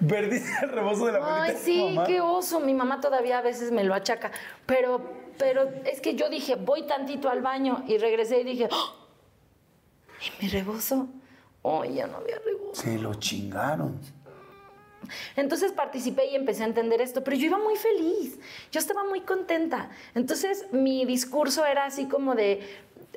Perdiste 0.07 0.49
el 0.65 0.69
rebozo 0.71 1.05
de 1.07 1.11
la 1.13 1.17
abuelita 1.17 1.43
Ay, 1.43 1.51
de 1.53 1.57
sí, 1.59 1.83
mamá. 1.93 2.07
qué 2.07 2.21
oso. 2.21 2.59
Mi 2.61 2.73
mamá 2.73 3.01
todavía 3.01 3.39
a 3.39 3.41
veces 3.41 3.71
me 3.71 3.83
lo 3.83 3.93
achaca. 3.93 4.31
Pero, 4.65 5.01
pero 5.37 5.69
es 5.85 5.99
que 5.99 6.15
yo 6.15 6.29
dije, 6.29 6.55
voy 6.55 6.83
tantito 6.87 7.29
al 7.29 7.41
baño 7.41 7.83
y 7.87 7.97
regresé 7.97 8.39
y 8.41 8.43
dije, 8.45 8.69
¡Ah! 8.71 8.95
¿y 10.21 10.43
mi 10.43 10.49
rebozo? 10.49 11.07
Oh, 11.63 11.83
ya 11.83 12.07
no 12.07 12.17
había 12.17 12.39
rebozo. 12.39 12.81
Se 12.81 12.97
lo 12.97 13.15
chingaron. 13.15 13.99
Entonces 15.35 15.71
participé 15.71 16.27
y 16.27 16.35
empecé 16.35 16.63
a 16.63 16.67
entender 16.67 17.01
esto, 17.01 17.23
pero 17.23 17.37
yo 17.37 17.47
iba 17.47 17.57
muy 17.57 17.75
feliz, 17.75 18.39
yo 18.71 18.79
estaba 18.79 19.03
muy 19.03 19.21
contenta. 19.21 19.89
Entonces 20.15 20.65
mi 20.71 21.05
discurso 21.05 21.65
era 21.65 21.85
así 21.85 22.07
como 22.07 22.35
de 22.35 22.61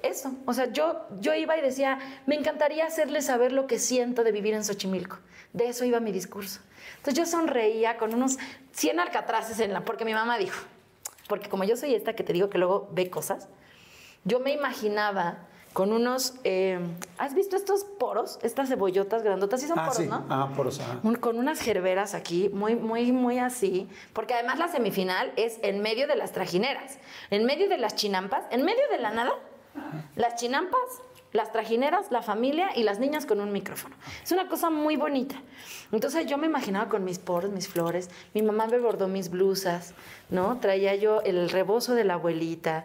eso, 0.03 0.35
o 0.47 0.53
sea, 0.53 0.73
yo, 0.73 1.07
yo 1.21 1.35
iba 1.35 1.57
y 1.57 1.63
decía, 1.63 1.99
me 2.27 2.35
encantaría 2.35 2.87
hacerles 2.87 3.27
saber 3.27 3.53
lo 3.53 3.67
que 3.67 3.79
siento 3.79 4.25
de 4.25 4.33
vivir 4.33 4.55
en 4.55 4.65
Xochimilco. 4.65 5.19
De 5.53 5.69
eso 5.69 5.85
iba 5.85 6.01
mi 6.01 6.13
discurso. 6.13 6.61
Entonces 6.97 7.15
yo 7.15 7.27
sonreía 7.27 7.99
con 7.99 8.15
unos 8.15 8.39
100 8.73 9.01
alcatraces 9.01 9.61
en 9.61 9.73
la, 9.73 9.85
porque 9.85 10.05
mi 10.05 10.15
mamá 10.15 10.39
dijo, 10.39 10.61
porque 11.29 11.49
como 11.49 11.65
yo 11.65 11.77
soy 11.77 11.95
esta 11.95 12.15
que 12.15 12.25
te 12.25 12.33
digo 12.33 12.51
que 12.51 12.59
luego 12.59 12.89
ve 12.93 13.11
cosas, 13.11 13.49
yo 14.25 14.41
me 14.41 14.53
imaginaba 14.53 15.47
con 15.73 15.93
unos, 15.93 16.35
eh, 16.45 16.79
¿has 17.19 17.35
visto 17.35 17.57
estos 17.57 17.85
poros? 17.85 18.39
Estas 18.43 18.69
cebollotas 18.69 19.23
grandotas, 19.23 19.61
sí 19.61 19.67
son 19.69 19.79
Ah, 19.79 19.87
poros, 19.87 19.97
sí. 20.03 20.07
¿no? 20.07 20.25
Ah, 20.29 20.51
por 20.55 20.67
eso. 20.67 20.83
ah. 20.87 20.99
Un- 21.03 21.17
con 21.17 21.39
unas 21.39 21.61
gerberas 21.61 22.15
aquí, 22.15 22.51
muy, 22.53 22.75
muy, 22.77 23.11
muy 23.13 23.39
así, 23.39 23.89
porque 24.13 24.35
además 24.35 24.59
la 24.59 24.69
semifinal 24.69 25.33
es 25.37 25.59
en 25.63 25.81
medio 25.81 26.07
de 26.07 26.17
las 26.17 26.33
trajineras, 26.33 26.99
en 27.31 27.45
medio 27.45 27.69
de 27.69 27.79
las 27.79 27.95
chinampas, 27.95 28.45
en 28.51 28.65
medio 28.65 28.83
de 28.91 28.99
la 28.99 29.11
nada, 29.13 29.33
las 30.17 30.37
chinampas, 30.37 30.81
las 31.33 31.51
trajineras, 31.51 32.11
la 32.11 32.21
familia 32.21 32.69
y 32.77 32.83
las 32.83 32.99
niñas 32.99 33.25
con 33.25 33.41
un 33.41 33.53
micrófono. 33.53 33.97
Es 34.23 34.31
una 34.33 34.49
cosa 34.49 34.69
muy 34.69 34.97
bonita. 34.97 35.37
Entonces 35.91 36.27
yo 36.27 36.37
me 36.37 36.47
imaginaba 36.47 36.91
con 36.91 37.05
mis 37.05 37.19
poros, 37.19 37.51
mis 37.51 37.69
flores, 37.69 38.11
mi 38.35 38.43
mamá 38.43 38.67
me 38.67 38.79
bordó 38.79 39.09
mis 39.09 39.31
blusas, 39.31 39.95
¿no? 40.29 40.59
Traía 40.61 40.95
yo 40.97 41.23
el 41.23 41.49
rebozo 41.49 41.95
de 41.95 42.05
la 42.05 42.15
abuelita. 42.15 42.85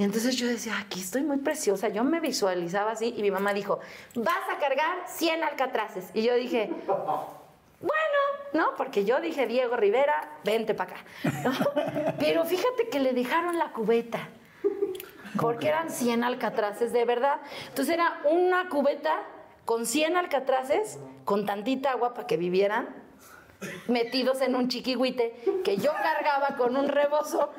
Y 0.00 0.02
entonces 0.02 0.34
yo 0.36 0.46
decía, 0.46 0.78
aquí 0.78 0.98
estoy 0.98 1.20
muy 1.20 1.36
preciosa. 1.36 1.90
Yo 1.90 2.02
me 2.04 2.20
visualizaba 2.20 2.92
así 2.92 3.12
y 3.14 3.20
mi 3.20 3.30
mamá 3.30 3.52
dijo, 3.52 3.80
vas 4.14 4.48
a 4.50 4.58
cargar 4.58 4.96
100 5.06 5.44
alcatraces. 5.44 6.06
Y 6.14 6.22
yo 6.22 6.34
dije, 6.36 6.70
bueno, 6.86 8.18
¿no? 8.54 8.74
Porque 8.78 9.04
yo 9.04 9.20
dije, 9.20 9.46
Diego 9.46 9.76
Rivera, 9.76 10.38
vente 10.42 10.72
para 10.72 10.92
acá. 10.92 11.04
Pero 12.18 12.46
fíjate 12.46 12.88
que 12.88 12.98
le 12.98 13.12
dejaron 13.12 13.58
la 13.58 13.72
cubeta. 13.72 14.26
Porque 15.38 15.68
eran 15.68 15.90
100 15.90 16.24
alcatraces 16.24 16.94
de 16.94 17.04
verdad. 17.04 17.38
Entonces 17.68 17.92
era 17.92 18.22
una 18.24 18.70
cubeta 18.70 19.24
con 19.66 19.84
100 19.84 20.16
alcatraces, 20.16 20.98
con 21.26 21.44
tantita 21.44 21.90
agua 21.90 22.14
para 22.14 22.26
que 22.26 22.38
vivieran, 22.38 22.88
metidos 23.86 24.40
en 24.40 24.54
un 24.54 24.68
chiquihuite 24.68 25.60
que 25.62 25.76
yo 25.76 25.92
cargaba 25.92 26.56
con 26.56 26.74
un 26.78 26.88
rebozo. 26.88 27.52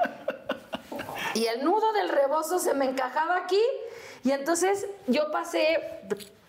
Y 1.33 1.45
el 1.45 1.63
nudo 1.63 1.93
del 1.93 2.09
rebozo 2.09 2.59
se 2.59 2.73
me 2.73 2.85
encajaba 2.85 3.37
aquí. 3.37 3.61
Y 4.23 4.31
entonces 4.31 4.87
yo 5.07 5.31
pasé, 5.31 6.01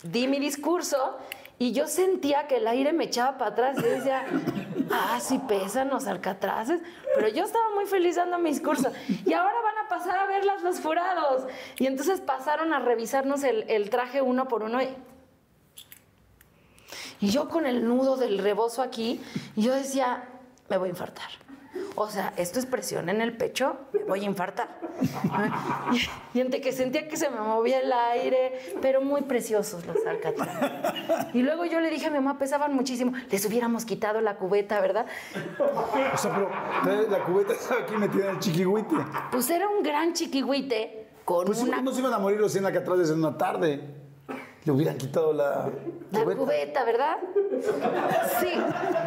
di 0.02 0.28
mi 0.28 0.38
discurso 0.38 1.18
y 1.58 1.72
yo 1.72 1.86
sentía 1.86 2.48
que 2.48 2.56
el 2.56 2.66
aire 2.66 2.92
me 2.92 3.04
echaba 3.04 3.38
para 3.38 3.52
atrás. 3.52 3.78
Y 3.78 3.82
decía, 3.82 4.26
ah, 4.90 5.20
sí 5.20 5.38
pesan 5.46 5.90
los 5.90 6.06
alcatraces. 6.06 6.80
Pero 7.14 7.28
yo 7.28 7.44
estaba 7.44 7.70
muy 7.74 7.86
feliz 7.86 8.16
dando 8.16 8.36
mi 8.38 8.50
discurso. 8.50 8.90
Y 9.24 9.32
ahora 9.32 9.60
van 9.62 9.78
a 9.78 9.88
pasar 9.88 10.18
a 10.18 10.26
verlas 10.26 10.62
los 10.62 10.80
jurados. 10.80 11.44
Y 11.78 11.86
entonces 11.86 12.20
pasaron 12.20 12.72
a 12.72 12.80
revisarnos 12.80 13.44
el, 13.44 13.90
traje 13.90 14.20
uno 14.22 14.48
por 14.48 14.64
uno. 14.64 14.82
Y, 14.82 14.88
yo 17.20 17.48
con 17.48 17.66
el 17.66 17.86
nudo 17.86 18.16
del 18.16 18.38
rebozo 18.38 18.82
aquí, 18.82 19.20
yo 19.54 19.72
decía, 19.72 20.24
me 20.68 20.76
voy 20.78 20.88
a 20.88 20.90
infartar. 20.90 21.30
O 21.94 22.08
sea, 22.08 22.32
esto 22.36 22.58
es 22.58 22.66
presión 22.66 23.08
en 23.08 23.20
el 23.20 23.36
pecho, 23.36 23.76
me 23.92 24.04
voy 24.04 24.20
a 24.20 24.24
infartar. 24.24 24.68
Y, 26.34 26.40
entre 26.40 26.60
que 26.60 26.72
sentía 26.72 27.08
que 27.08 27.16
se 27.16 27.30
me 27.30 27.40
movía 27.40 27.80
el 27.80 27.92
aire, 27.92 28.76
pero 28.80 29.02
muy 29.02 29.22
preciosos 29.22 29.86
los 29.86 29.96
alcatraces. 30.06 30.70
Y 31.34 31.42
luego 31.42 31.64
yo 31.64 31.80
le 31.80 31.90
dije 31.90 32.06
a 32.06 32.10
mi 32.10 32.16
mamá, 32.16 32.38
pesaban 32.38 32.74
muchísimo, 32.74 33.12
les 33.30 33.44
hubiéramos 33.44 33.84
quitado 33.84 34.20
la 34.20 34.36
cubeta, 34.36 34.80
¿verdad? 34.80 35.06
O 35.58 36.16
sea, 36.16 36.34
pero 36.84 37.08
la 37.08 37.24
cubeta 37.24 37.52
estaba 37.52 37.82
aquí 37.82 37.96
metida 37.96 38.30
en 38.30 38.36
el 38.36 38.38
chiquihuite. 38.38 38.96
Pues 39.30 39.50
era 39.50 39.68
un 39.68 39.82
gran 39.82 40.12
chiquihuite 40.12 41.08
con 41.24 41.46
Pues 41.46 41.60
una 41.60 41.80
no 41.80 41.92
se 41.92 42.00
iban 42.00 42.12
a 42.12 42.18
morir 42.18 42.40
los 42.40 42.52
100 42.52 42.66
alcatraces 42.66 43.10
en 43.10 43.18
una 43.18 43.36
tarde. 43.36 44.01
Le 44.64 44.70
hubieran 44.72 44.96
quitado 44.96 45.32
la 45.32 45.68
La 46.12 46.22
cubeta. 46.22 46.38
cubeta, 46.40 46.84
¿verdad? 46.84 47.16
Sí, 48.40 48.52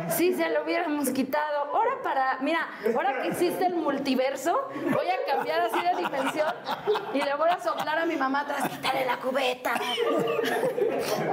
sí, 0.09 0.33
se 0.33 0.49
lo 0.49 0.63
hubiéramos 0.63 1.09
quitado. 1.11 1.73
Ahora 1.73 1.91
para, 2.03 2.39
mira, 2.41 2.59
ahora 2.93 3.21
que 3.21 3.29
existe 3.29 3.65
el 3.65 3.75
multiverso, 3.75 4.67
voy 4.91 5.07
a 5.07 5.33
cambiar 5.33 5.61
así 5.61 5.79
de 5.79 5.95
dimensión 6.03 6.53
y 7.13 7.21
le 7.21 7.35
voy 7.35 7.49
a 7.49 7.59
soplar 7.61 7.99
a 7.99 8.05
mi 8.05 8.17
mamá 8.17 8.41
atrás, 8.41 8.67
quítale 8.69 9.05
la 9.05 9.17
cubeta. 9.17 9.73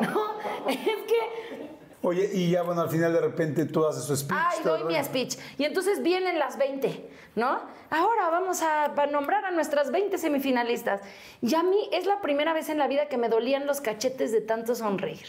No, 0.02 0.38
es 0.68 0.78
que 0.78 1.71
Oye, 2.02 2.28
y 2.32 2.50
ya 2.50 2.62
bueno, 2.62 2.82
al 2.82 2.90
final 2.90 3.12
de 3.12 3.20
repente 3.20 3.64
tú 3.64 3.86
haces 3.86 4.02
su 4.04 4.16
speech. 4.16 4.38
Ay, 4.42 4.58
doy 4.64 4.84
mi 4.84 5.02
speech. 5.04 5.36
Y 5.56 5.64
entonces 5.64 6.02
vienen 6.02 6.36
las 6.36 6.58
20, 6.58 7.08
¿no? 7.36 7.60
Ahora 7.90 8.28
vamos 8.28 8.60
a, 8.62 8.86
a 8.86 9.06
nombrar 9.06 9.44
a 9.44 9.52
nuestras 9.52 9.92
20 9.92 10.18
semifinalistas. 10.18 11.00
Y 11.40 11.54
a 11.54 11.62
mí 11.62 11.88
es 11.92 12.06
la 12.06 12.20
primera 12.20 12.52
vez 12.52 12.70
en 12.70 12.78
la 12.78 12.88
vida 12.88 13.06
que 13.06 13.18
me 13.18 13.28
dolían 13.28 13.66
los 13.66 13.80
cachetes 13.80 14.32
de 14.32 14.40
tanto 14.40 14.74
sonreír. 14.74 15.26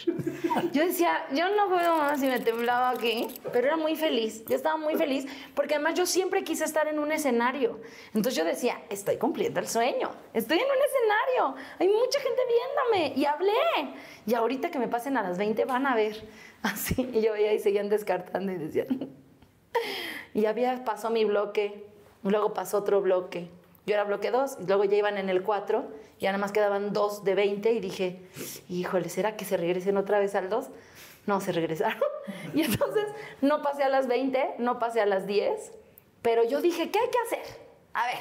Yo 0.72 0.84
decía, 0.84 1.26
yo 1.32 1.54
no 1.54 1.68
puedo 1.68 1.96
más 1.96 2.18
si 2.18 2.26
me 2.26 2.40
temblaba 2.40 2.90
aquí, 2.90 3.28
pero 3.52 3.68
era 3.68 3.76
muy 3.76 3.94
feliz. 3.94 4.44
Yo 4.46 4.56
estaba 4.56 4.76
muy 4.76 4.96
feliz 4.96 5.26
porque 5.54 5.74
además 5.74 5.94
yo 5.94 6.06
siempre 6.06 6.42
quise 6.42 6.64
estar 6.64 6.88
en 6.88 6.98
un 6.98 7.12
escenario. 7.12 7.80
Entonces 8.14 8.34
yo 8.34 8.44
decía, 8.44 8.80
estoy 8.88 9.16
cumpliendo 9.16 9.60
el 9.60 9.68
sueño. 9.68 10.10
Estoy 10.32 10.58
en 10.58 10.64
un 10.64 10.82
escenario. 10.88 11.66
Hay 11.78 11.88
mucha 11.88 12.18
gente 12.18 12.42
viéndome. 12.48 13.20
Y 13.20 13.24
hablé. 13.26 13.94
Y 14.26 14.34
ahorita 14.34 14.70
que 14.70 14.78
me 14.80 14.88
pasen 14.88 15.16
a 15.16 15.22
las 15.22 15.38
20 15.38 15.64
van 15.66 15.86
a 15.86 15.94
ver. 15.94 16.16
Así. 16.64 17.10
Y 17.12 17.20
yo 17.20 17.32
veía 17.32 17.52
y 17.52 17.58
seguían 17.58 17.88
descartando 17.88 18.50
y 18.50 18.56
decían. 18.56 19.10
Y 20.34 20.46
había, 20.46 20.84
pasó 20.84 21.10
mi 21.10 21.24
bloque, 21.24 21.86
luego 22.24 22.54
pasó 22.54 22.78
otro 22.78 23.00
bloque. 23.00 23.48
Yo 23.86 23.94
era 23.94 24.02
bloque 24.02 24.32
2 24.32 24.58
y 24.62 24.66
luego 24.66 24.82
ya 24.82 24.96
iban 24.96 25.16
en 25.16 25.28
el 25.28 25.44
4, 25.44 25.88
ya 26.18 26.32
nada 26.32 26.40
más 26.40 26.50
quedaban 26.50 26.92
dos 26.92 27.22
de 27.22 27.36
20 27.36 27.70
y 27.70 27.78
dije, 27.78 28.20
híjole, 28.68 29.08
¿será 29.10 29.36
que 29.36 29.44
se 29.44 29.56
regresen 29.56 29.96
otra 29.96 30.18
vez 30.18 30.34
al 30.34 30.48
2? 30.48 30.70
No, 31.26 31.40
se 31.40 31.52
regresaron. 31.52 32.02
Y 32.52 32.62
entonces 32.62 33.06
no 33.42 33.62
pasé 33.62 33.84
a 33.84 33.88
las 33.88 34.08
20, 34.08 34.56
no 34.58 34.80
pasé 34.80 35.00
a 35.00 35.06
las 35.06 35.24
10, 35.24 35.72
pero 36.20 36.42
yo 36.42 36.60
dije, 36.60 36.90
¿qué 36.90 36.98
hay 36.98 37.10
que 37.10 37.18
hacer? 37.26 37.60
a 37.92 38.06
ver, 38.06 38.18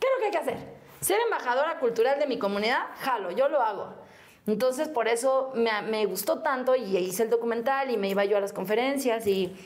¿qué 0.00 0.06
es 0.06 0.12
lo 0.14 0.18
que 0.18 0.24
hay 0.24 0.30
que 0.30 0.38
hacer? 0.38 0.58
Ser 1.00 1.20
embajadora 1.20 1.78
cultural 1.78 2.18
de 2.18 2.26
mi 2.26 2.38
comunidad, 2.38 2.86
jalo, 3.00 3.30
yo 3.32 3.48
lo 3.48 3.60
hago. 3.60 3.94
Entonces, 4.46 4.88
por 4.88 5.08
eso 5.08 5.52
me, 5.54 5.70
me 5.82 6.04
gustó 6.06 6.40
tanto 6.40 6.76
y 6.76 6.96
hice 6.96 7.22
el 7.22 7.30
documental 7.30 7.90
y 7.90 7.96
me 7.96 8.08
iba 8.08 8.24
yo 8.24 8.36
a 8.36 8.40
las 8.40 8.52
conferencias 8.52 9.26
y 9.26 9.56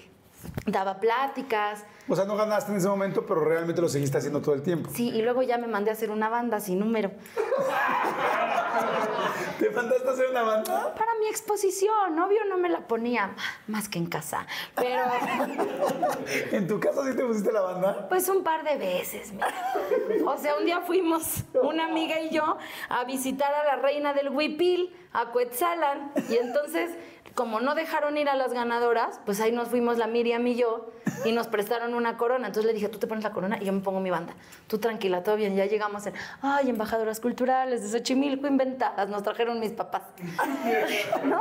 daba 0.66 1.00
pláticas. 1.00 1.84
O 2.08 2.16
sea, 2.16 2.24
no 2.24 2.36
ganaste 2.36 2.70
en 2.72 2.78
ese 2.78 2.88
momento, 2.88 3.26
pero 3.26 3.44
realmente 3.44 3.80
lo 3.80 3.88
seguiste 3.88 4.18
haciendo 4.18 4.40
todo 4.40 4.54
el 4.54 4.62
tiempo. 4.62 4.90
Sí, 4.94 5.10
y 5.10 5.22
luego 5.22 5.42
ya 5.42 5.58
me 5.58 5.66
mandé 5.66 5.90
a 5.90 5.94
hacer 5.94 6.10
una 6.10 6.28
banda 6.28 6.60
sin 6.60 6.78
número. 6.78 7.10
¿Te 9.78 9.84
mandaste 9.84 10.08
a 10.08 10.12
hacer 10.12 10.30
una 10.30 10.42
banda? 10.42 10.94
Para 10.94 11.14
mi 11.20 11.28
exposición, 11.28 12.18
obvio 12.18 12.44
no 12.46 12.56
me 12.58 12.68
la 12.68 12.80
ponía 12.80 13.30
más 13.68 13.88
que 13.88 13.98
en 13.98 14.06
casa, 14.06 14.44
pero 14.74 15.02
¿En 16.52 16.66
tu 16.66 16.80
casa 16.80 17.04
sí 17.04 17.16
te 17.16 17.24
pusiste 17.24 17.52
la 17.52 17.60
banda? 17.60 18.08
pues 18.08 18.28
un 18.28 18.42
par 18.42 18.64
de 18.64 18.76
veces. 18.76 19.32
mira. 19.32 19.46
O 20.26 20.36
sea, 20.36 20.56
un 20.56 20.64
día 20.64 20.80
fuimos, 20.80 21.44
una 21.62 21.84
amiga 21.86 22.20
y 22.20 22.30
yo, 22.30 22.58
a 22.88 23.04
visitar 23.04 23.54
a 23.54 23.64
la 23.64 23.76
reina 23.76 24.12
del 24.14 24.30
Huipil, 24.30 24.92
a 25.12 25.26
Cuetzalan, 25.26 26.12
y 26.28 26.36
entonces, 26.36 26.90
como 27.34 27.60
no 27.60 27.74
dejaron 27.74 28.16
ir 28.16 28.28
a 28.28 28.34
las 28.34 28.52
ganadoras, 28.52 29.20
pues 29.24 29.40
ahí 29.40 29.52
nos 29.52 29.68
fuimos 29.68 29.98
la 29.98 30.06
Miriam 30.06 30.46
y 30.46 30.56
yo, 30.56 30.90
y 31.24 31.32
nos 31.32 31.46
prestaron 31.46 31.94
una 31.94 32.16
corona. 32.16 32.48
Entonces 32.48 32.66
le 32.66 32.74
dije, 32.74 32.88
tú 32.88 32.98
te 32.98 33.06
pones 33.06 33.24
la 33.24 33.32
corona 33.32 33.58
y 33.60 33.64
yo 33.64 33.72
me 33.72 33.80
pongo 33.80 34.00
mi 34.00 34.10
banda. 34.10 34.34
Tú 34.66 34.78
tranquila, 34.78 35.22
todo 35.22 35.36
bien. 35.36 35.56
Ya 35.56 35.66
llegamos 35.66 36.06
en, 36.06 36.14
ay, 36.42 36.70
embajadoras 36.70 37.20
culturales 37.20 37.82
de 37.82 37.98
Xochimilco 37.98 38.46
inventadas, 38.46 39.08
nos 39.08 39.22
trajeron 39.22 39.60
mis 39.60 39.72
papás. 39.72 40.02
¿No? 41.24 41.40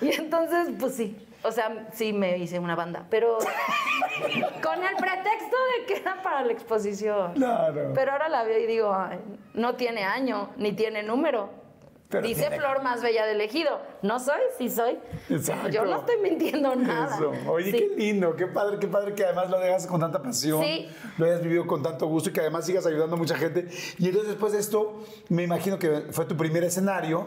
Y 0.00 0.12
entonces, 0.12 0.70
pues 0.78 0.94
sí. 0.94 1.16
O 1.42 1.52
sea, 1.52 1.86
sí 1.92 2.12
me 2.12 2.38
hice 2.38 2.58
una 2.58 2.74
banda, 2.74 3.04
pero 3.08 3.38
con 3.38 4.82
el 4.82 4.96
pretexto 4.96 5.56
de 5.78 5.86
que 5.86 6.00
era 6.00 6.20
para 6.22 6.42
la 6.42 6.52
exposición. 6.52 7.34
Claro. 7.34 7.92
Pero 7.94 8.12
ahora 8.12 8.28
la 8.28 8.42
veo 8.42 8.58
y 8.58 8.66
digo, 8.66 8.92
ay, 8.92 9.20
no 9.54 9.76
tiene 9.76 10.02
año, 10.02 10.50
ni 10.56 10.72
tiene 10.72 11.04
número. 11.04 11.65
Pero 12.08 12.26
Dice 12.26 12.42
tiene- 12.42 12.58
Flor 12.58 12.82
más 12.84 13.02
bella 13.02 13.26
del 13.26 13.40
ejido. 13.40 13.80
No 14.02 14.20
soy, 14.20 14.40
sí 14.58 14.70
soy. 14.70 14.96
Exacto. 15.28 15.68
Yo 15.70 15.84
no 15.84 15.98
estoy 15.98 16.18
mintiendo 16.22 16.76
nada. 16.76 17.16
Eso. 17.16 17.32
Oye, 17.50 17.72
Sí. 17.72 17.78
qué 17.78 17.94
lindo, 17.96 18.36
qué 18.36 18.46
padre, 18.46 18.78
qué 18.78 18.86
padre 18.86 19.14
que 19.14 19.24
además 19.24 19.50
lo 19.50 19.56
hagas 19.56 19.86
con 19.88 19.98
tanta 20.00 20.22
pasión, 20.22 20.62
Sí. 20.62 20.88
lo 21.18 21.26
hayas 21.26 21.42
vivido 21.42 21.66
con 21.66 21.82
tanto 21.82 22.06
gusto 22.06 22.30
y 22.30 22.32
que 22.32 22.40
además 22.40 22.64
sigas 22.64 22.86
ayudando 22.86 23.16
a 23.16 23.18
mucha 23.18 23.34
gente. 23.36 23.66
Y 23.98 24.06
entonces 24.06 24.30
después 24.30 24.52
de 24.52 24.60
esto, 24.60 25.02
me 25.30 25.42
imagino 25.42 25.78
que 25.80 26.06
fue 26.12 26.24
tu 26.26 26.36
primer 26.36 26.62
escenario. 26.62 27.26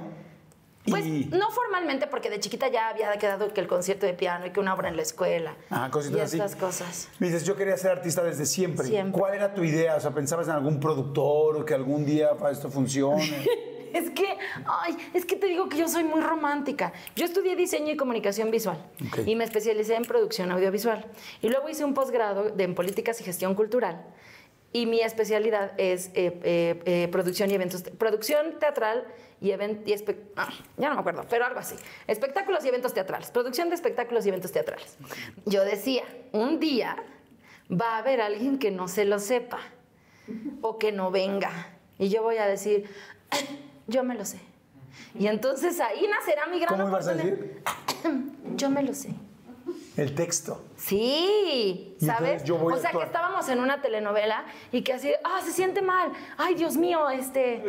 Pues 0.89 1.05
y... 1.05 1.25
no 1.25 1.51
formalmente, 1.51 2.07
porque 2.07 2.29
de 2.29 2.39
chiquita 2.39 2.69
ya 2.69 2.87
había 2.89 3.11
quedado 3.17 3.53
que 3.53 3.59
el 3.59 3.67
concierto 3.67 4.05
de 4.05 4.13
piano 4.13 4.45
y 4.47 4.51
que 4.51 4.61
una 4.61 4.73
obra 4.73 4.87
en 4.87 4.95
la 4.95 5.01
escuela. 5.01 5.55
Ajá, 5.69 5.91
cositas 5.91 6.17
y 6.17 6.21
así. 6.21 6.37
estas 6.37 6.55
cosas. 6.55 7.09
Me 7.19 7.27
dices, 7.27 7.43
yo 7.43 7.55
quería 7.57 7.75
ser 7.77 7.91
artista 7.91 8.23
desde 8.23 8.45
siempre. 8.45 8.87
Siempre. 8.87 9.19
¿Cuál 9.19 9.33
era 9.35 9.53
tu 9.53 9.63
idea? 9.63 9.97
O 9.97 9.99
sea, 9.99 10.11
¿pensabas 10.11 10.47
en 10.47 10.53
algún 10.53 10.79
productor 10.79 11.57
o 11.57 11.65
que 11.65 11.73
algún 11.73 12.05
día 12.05 12.35
para 12.37 12.51
esto 12.51 12.69
funcione? 12.71 13.23
Es 13.93 14.09
que, 14.11 14.25
ay, 14.65 14.97
es 15.13 15.25
que 15.25 15.35
te 15.35 15.47
digo 15.47 15.69
que 15.69 15.77
yo 15.77 15.87
soy 15.87 16.03
muy 16.03 16.21
romántica. 16.21 16.93
Yo 17.15 17.25
estudié 17.25 17.55
diseño 17.55 17.91
y 17.91 17.97
comunicación 17.97 18.51
visual 18.51 18.77
y 19.25 19.35
me 19.35 19.43
especialicé 19.43 19.95
en 19.95 20.03
producción 20.03 20.51
audiovisual. 20.51 21.05
Y 21.41 21.49
luego 21.49 21.69
hice 21.69 21.83
un 21.85 21.93
posgrado 21.93 22.53
en 22.57 22.75
políticas 22.75 23.19
y 23.21 23.23
gestión 23.23 23.55
cultural. 23.55 24.03
Y 24.71 24.85
mi 24.85 25.01
especialidad 25.01 25.71
es 25.79 26.07
eh, 26.13 26.39
eh, 26.43 26.81
eh, 26.85 27.07
producción 27.11 27.49
y 27.49 27.55
eventos, 27.55 27.81
producción 27.97 28.59
teatral 28.59 29.03
y 29.41 29.49
event 29.49 29.87
y 29.87 29.93
espe- 29.93 30.17
ah, 30.35 30.49
ya 30.77 30.89
no 30.89 30.93
me 30.95 30.99
acuerdo, 31.01 31.25
pero 31.27 31.43
algo 31.45 31.59
así. 31.59 31.75
Espectáculos 32.05 32.63
y 32.65 32.67
eventos 32.67 32.93
teatrales, 32.93 33.31
producción 33.31 33.69
de 33.69 33.75
espectáculos 33.75 34.25
y 34.25 34.29
eventos 34.29 34.51
teatrales. 34.51 34.95
Yo 35.45 35.63
decía, 35.65 36.03
un 36.33 36.59
día 36.59 36.97
va 37.71 37.95
a 37.95 37.97
haber 37.97 38.21
alguien 38.21 38.59
que 38.59 38.69
no 38.69 38.87
se 38.87 39.05
lo 39.05 39.17
sepa 39.17 39.59
o 40.61 40.77
que 40.77 40.91
no 40.91 41.09
venga. 41.09 41.51
Y 41.97 42.09
yo 42.09 42.21
voy 42.21 42.37
a 42.37 42.45
decir, 42.45 42.87
yo 43.89 44.03
me 44.03 44.15
lo 44.15 44.23
sé. 44.25 44.39
Y 45.17 45.27
entonces 45.27 45.79
ahí 45.79 46.05
nacerá 46.07 46.45
mi 46.47 46.59
gran 46.59 46.77
¿Cómo 46.77 46.89
ibas 46.89 47.07
a 47.07 47.11
oportunidad. 47.11 47.37
decir? 47.37 47.63
Yo 48.55 48.69
me 48.69 48.83
lo 48.83 48.93
sé. 48.93 49.13
El 49.97 50.15
texto. 50.15 50.63
Sí, 50.77 51.95
¿sabes? 51.99 52.43
yo 52.45 52.57
voy 52.57 52.73
o 52.73 52.77
a 52.77 52.79
sea, 52.79 52.91
que 52.91 53.03
estábamos 53.03 53.47
en 53.49 53.59
una 53.59 53.81
telenovela 53.81 54.45
y 54.71 54.81
que 54.81 54.93
así, 54.93 55.11
ah, 55.23 55.41
se 55.43 55.51
siente 55.51 55.81
mal. 55.81 56.11
Ay, 56.37 56.55
Dios 56.55 56.77
mío, 56.77 57.09
este. 57.09 57.63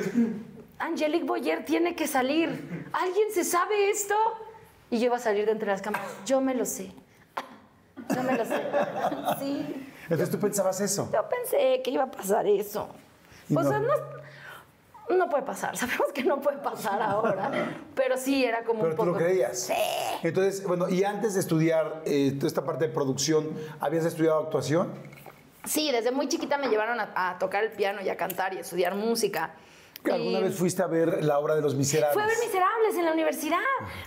Angelique 0.79 1.25
Boyer 1.25 1.65
tiene 1.65 1.95
que 1.97 2.07
salir. 2.07 2.89
¿Alguien 2.93 3.31
se 3.33 3.45
sabe 3.45 3.91
esto? 3.91 4.15
Y 4.91 4.99
yo 4.99 5.07
iba 5.07 5.17
a 5.17 5.21
salir 5.21 5.45
de 5.47 5.53
entre 5.53 5.69
las 5.69 5.83
cámaras. 5.83 6.07
Yo 6.25 6.41
me 6.41 6.55
lo 6.55 6.65
sé. 6.65 6.93
Yo 8.15 8.23
me 8.23 8.37
lo 8.37 8.45
sé. 8.45 8.63
Sí. 9.41 9.87
Entonces 10.05 10.31
tú 10.31 10.39
pensabas 10.39 10.81
eso. 10.81 11.09
Yo 11.13 11.29
pensé 11.29 11.81
que 11.83 11.91
iba 11.91 12.05
a 12.05 12.11
pasar 12.11 12.47
eso. 12.47 12.89
Y 13.49 13.55
Pues 13.55 13.67
no. 13.67 13.79
no, 13.81 13.89
no 15.17 15.29
puede 15.29 15.43
pasar. 15.45 15.77
Sabemos 15.77 16.13
que 16.13 16.25
no 16.25 16.41
puede 16.41 16.59
pasar 16.59 17.01
ahora. 17.03 17.51
Pero 17.95 18.17
sí, 18.17 18.45
era 18.45 18.65
como 18.65 18.81
Pero 18.81 18.91
un 18.93 18.97
tú 18.97 19.05
poco. 19.05 19.11
lo 19.19 19.25
creías. 19.25 19.59
Sí. 19.59 19.75
Entonces, 20.23 20.65
bueno, 20.65 20.89
y 20.89 21.05
antes 21.05 21.35
de 21.35 21.41
estudiar 21.41 22.03
eh, 22.05 22.33
toda 22.37 22.47
esta 22.49 22.65
parte 22.65 22.87
de 22.89 22.93
producción, 22.95 23.49
¿habías 23.81 24.05
estudiado 24.05 24.39
actuación? 24.41 24.93
Sí, 25.65 25.91
desde 25.93 26.11
muy 26.11 26.27
chiquita 26.29 26.57
me 26.59 26.69
llevaron 26.69 27.01
a, 27.01 27.13
a 27.15 27.39
tocar 27.39 27.65
el 27.65 27.73
piano 27.73 28.01
y 28.03 28.09
a 28.09 28.17
cantar 28.17 28.55
y 28.55 28.59
a 28.59 28.61
estudiar 28.61 28.95
música. 28.95 29.55
¿Alguna 30.03 30.39
Y 30.39 30.43
vez 30.45 30.55
fuiste 30.57 30.83
a 30.83 30.87
ver 30.87 31.23
la 31.23 31.39
obra 31.39 31.55
de 31.55 31.61
Los 31.61 31.75
Miserables? 31.75 32.15
Fue 32.15 32.23
a 32.23 32.27
ver 32.27 32.37
Miserables 32.43 32.95
en 32.97 33.05
la 33.05 33.13
universidad. 33.13 33.59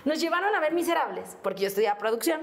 Nos 0.05 0.19
llevaron 0.19 0.55
a 0.55 0.59
ver 0.59 0.73
Miserables, 0.73 1.37
porque 1.43 1.61
yo 1.61 1.67
estudiaba 1.67 1.99
producción. 1.99 2.41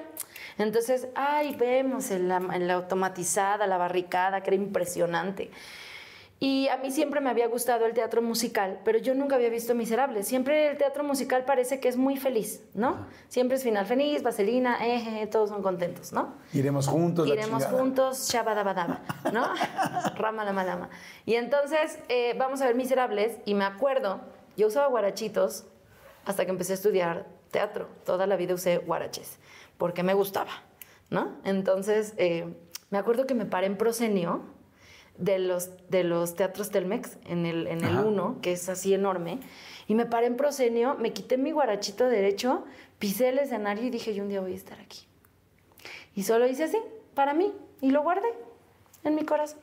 Entonces, 0.56 1.08
ay, 1.16 1.56
vemos 1.56 2.12
en 2.12 2.28
la, 2.28 2.36
en 2.36 2.68
la 2.68 2.74
automatizada, 2.74 3.66
la 3.66 3.76
barricada, 3.76 4.42
que 4.44 4.50
era 4.50 4.56
impresionante. 4.56 5.50
Y 6.42 6.68
a 6.68 6.78
mí 6.78 6.90
siempre 6.90 7.20
me 7.20 7.28
había 7.28 7.48
gustado 7.48 7.84
el 7.84 7.92
teatro 7.92 8.22
musical, 8.22 8.80
pero 8.82 8.98
yo 8.98 9.14
nunca 9.14 9.36
había 9.36 9.50
visto 9.50 9.74
Miserables. 9.74 10.26
Siempre 10.26 10.70
el 10.70 10.78
teatro 10.78 11.04
musical 11.04 11.44
parece 11.44 11.80
que 11.80 11.88
es 11.88 11.98
muy 11.98 12.16
feliz, 12.16 12.64
¿no? 12.72 13.06
Siempre 13.28 13.58
es 13.58 13.62
final 13.62 13.84
feliz, 13.84 14.22
vaselina, 14.22 14.86
eh, 14.86 15.22
eh, 15.22 15.26
todos 15.26 15.50
son 15.50 15.62
contentos, 15.62 16.14
¿no? 16.14 16.36
Iremos 16.54 16.86
juntos. 16.88 17.28
la 17.28 17.34
Iremos 17.34 17.62
chingada. 17.62 17.78
juntos, 17.78 18.28
shabadabadaba, 18.32 19.02
¿no? 19.34 19.48
Rama 20.16 20.46
lama 20.46 20.64
lama. 20.64 20.88
Y 21.26 21.34
entonces 21.34 21.98
eh, 22.08 22.34
vamos 22.38 22.62
a 22.62 22.66
ver 22.66 22.74
Miserables 22.74 23.36
y 23.44 23.52
me 23.52 23.66
acuerdo, 23.66 24.22
yo 24.56 24.68
usaba 24.68 24.86
guarachitos 24.86 25.66
hasta 26.24 26.46
que 26.46 26.52
empecé 26.52 26.72
a 26.72 26.76
estudiar 26.76 27.26
teatro. 27.50 27.86
Toda 28.06 28.26
la 28.26 28.36
vida 28.36 28.54
usé 28.54 28.78
guaraches 28.78 29.38
porque 29.76 30.02
me 30.02 30.14
gustaba, 30.14 30.52
¿no? 31.10 31.36
Entonces 31.44 32.14
eh, 32.16 32.46
me 32.88 32.96
acuerdo 32.96 33.26
que 33.26 33.34
me 33.34 33.44
paré 33.44 33.66
en 33.66 33.76
proscenio 33.76 34.42
de 35.20 35.38
los, 35.38 35.70
de 35.88 36.02
los 36.02 36.34
teatros 36.34 36.70
Telmex 36.70 37.18
en 37.26 37.46
el, 37.46 37.66
en 37.66 37.84
el. 37.84 37.98
1, 37.98 38.38
que 38.42 38.52
es 38.52 38.68
así 38.68 38.94
enorme, 38.94 39.38
y 39.86 39.94
me 39.94 40.06
paré 40.06 40.26
en 40.26 40.36
proscenio, 40.36 40.94
me 40.94 41.12
quité 41.12 41.36
mi 41.36 41.52
guarachito 41.52 42.08
derecho, 42.08 42.64
pisé 42.98 43.28
el 43.28 43.38
escenario 43.38 43.84
y 43.84 43.90
dije, 43.90 44.14
yo 44.14 44.22
un 44.22 44.28
día 44.30 44.40
voy 44.40 44.52
a 44.52 44.56
estar 44.56 44.80
aquí. 44.80 45.06
Y 46.14 46.22
solo 46.22 46.46
hice 46.46 46.64
así, 46.64 46.78
para 47.14 47.34
mí, 47.34 47.52
y 47.80 47.90
lo 47.90 48.02
guardé 48.02 48.28
en 49.04 49.14
mi 49.14 49.24
corazón. 49.24 49.58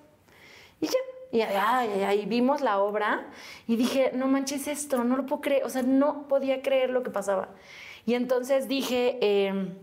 Y 0.79 0.87
ya, 0.87 0.97
y 1.31 1.41
ay, 1.41 2.25
vimos 2.27 2.61
la 2.61 2.79
obra 2.79 3.27
y 3.67 3.75
dije, 3.75 4.11
no 4.13 4.27
manches 4.27 4.67
esto, 4.67 5.03
no 5.03 5.17
lo 5.17 5.25
puedo 5.25 5.41
creer, 5.41 5.63
o 5.65 5.69
sea, 5.69 5.81
no 5.81 6.27
podía 6.27 6.61
creer 6.61 6.91
lo 6.91 7.03
que 7.03 7.09
pasaba. 7.09 7.49
Y 8.05 8.13
entonces 8.13 8.67
dije, 8.67 9.17
eh, 9.21 9.73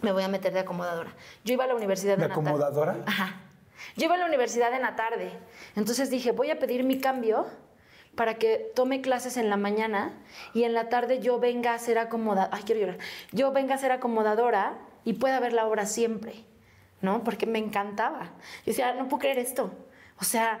me 0.00 0.12
voy 0.12 0.22
a 0.22 0.28
meter 0.28 0.52
de 0.52 0.60
acomodadora. 0.60 1.12
Yo 1.44 1.54
iba 1.54 1.64
a 1.64 1.66
la 1.66 1.74
universidad 1.74 2.16
¿De 2.16 2.22
tarde. 2.22 2.32
acomodadora? 2.32 3.02
Ajá. 3.04 3.40
Yo 3.96 4.06
iba 4.06 4.14
a 4.14 4.18
la 4.18 4.26
universidad 4.26 4.72
en 4.74 4.82
la 4.82 4.96
tarde. 4.96 5.30
Entonces 5.76 6.10
dije, 6.10 6.32
voy 6.32 6.50
a 6.50 6.58
pedir 6.58 6.84
mi 6.84 6.98
cambio 7.00 7.46
para 8.14 8.34
que 8.34 8.72
tome 8.74 9.00
clases 9.00 9.36
en 9.36 9.48
la 9.48 9.56
mañana 9.56 10.12
y 10.52 10.64
en 10.64 10.74
la 10.74 10.88
tarde 10.88 11.20
yo 11.20 11.38
venga 11.38 11.74
a 11.74 11.78
ser 11.78 11.98
acomodadora. 11.98 12.56
Ay, 12.56 12.64
quiero 12.64 12.80
llorar. 12.80 12.98
Yo 13.32 13.52
venga 13.52 13.76
a 13.76 13.78
ser 13.78 13.92
acomodadora 13.92 14.78
y 15.04 15.14
pueda 15.14 15.38
ver 15.40 15.52
la 15.52 15.66
obra 15.66 15.86
siempre, 15.86 16.34
¿no? 17.00 17.22
Porque 17.22 17.46
me 17.46 17.58
encantaba. 17.58 18.24
Yo 18.64 18.72
decía, 18.72 18.94
no 18.94 19.08
puedo 19.08 19.20
creer 19.20 19.38
esto. 19.38 19.72
O 20.20 20.24
sea, 20.24 20.60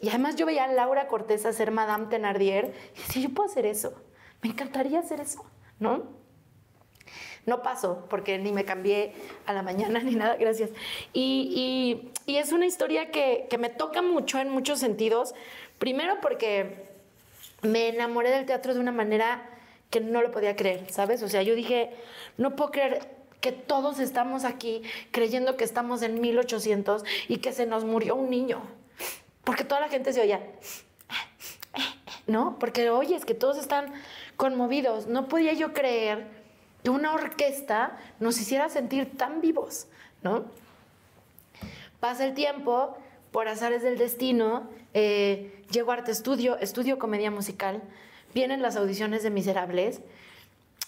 y 0.00 0.10
además 0.10 0.36
yo 0.36 0.46
veía 0.46 0.64
a 0.64 0.68
Laura 0.68 1.08
Cortés 1.08 1.46
hacer 1.46 1.70
Madame 1.70 2.06
Thenardier 2.06 2.74
y 2.94 3.00
decía, 3.00 3.22
yo 3.22 3.30
puedo 3.30 3.48
hacer 3.48 3.66
eso. 3.66 3.94
Me 4.42 4.50
encantaría 4.50 5.00
hacer 5.00 5.20
eso, 5.20 5.44
¿no? 5.78 6.19
No 7.46 7.62
pasó 7.62 8.06
porque 8.10 8.38
ni 8.38 8.52
me 8.52 8.64
cambié 8.64 9.12
a 9.46 9.52
la 9.52 9.62
mañana 9.62 10.00
ni 10.04 10.14
nada, 10.14 10.36
gracias. 10.36 10.70
Y, 11.12 12.10
y- 12.26 12.32
y 12.32 12.36
es 12.36 12.52
una 12.52 12.66
historia 12.66 13.10
que, 13.10 13.46
que 13.50 13.58
me 13.58 13.68
toca 13.70 14.02
mucho 14.02 14.38
en 14.38 14.50
muchos 14.50 14.78
sentidos. 14.78 15.34
Primero 15.78 16.18
porque 16.20 16.88
me 17.62 17.88
enamoré 17.88 18.30
del 18.30 18.46
teatro 18.46 18.74
de 18.74 18.80
una 18.80 18.92
manera 18.92 19.46
que 19.90 20.00
no 20.00 20.22
lo 20.22 20.30
podía 20.30 20.54
creer, 20.56 20.86
¿sabes? 20.92 21.22
O 21.22 21.28
sea, 21.28 21.42
yo 21.42 21.54
dije, 21.54 21.90
no 22.36 22.54
puedo 22.56 22.70
creer 22.70 23.08
que 23.40 23.52
todos 23.52 23.98
estamos 23.98 24.44
aquí 24.44 24.82
creyendo 25.10 25.56
que 25.56 25.64
estamos 25.64 26.02
en 26.02 26.20
1800 26.20 27.04
y 27.28 27.38
que 27.38 27.52
se 27.52 27.66
nos 27.66 27.84
murió 27.84 28.14
un 28.14 28.30
niño. 28.30 28.62
Porque 29.44 29.64
toda 29.64 29.80
la 29.80 29.88
gente 29.88 30.12
se 30.12 30.20
oía, 30.20 30.40
¿no? 32.26 32.58
Porque, 32.58 32.90
oye, 32.90 33.16
es 33.16 33.24
que 33.24 33.34
todos 33.34 33.58
están 33.58 33.92
conmovidos. 34.36 35.06
No 35.06 35.26
podía 35.28 35.52
yo 35.54 35.72
creer 35.72 36.26
que 36.82 36.90
una 36.90 37.12
orquesta 37.14 37.98
nos 38.20 38.38
hiciera 38.40 38.68
sentir 38.68 39.16
tan 39.16 39.40
vivos, 39.40 39.86
¿no? 40.22 40.44
Pasa 42.00 42.24
el 42.24 42.34
tiempo, 42.34 42.96
por 43.32 43.48
azares 43.48 43.82
del 43.82 43.98
destino, 43.98 44.68
eh, 44.94 45.62
llego 45.70 45.90
a 45.90 45.94
arte 45.94 46.10
estudio, 46.10 46.56
estudio 46.58 46.98
comedia 46.98 47.30
musical, 47.30 47.82
vienen 48.34 48.62
las 48.62 48.76
audiciones 48.76 49.22
de 49.22 49.30
Miserables 49.30 50.00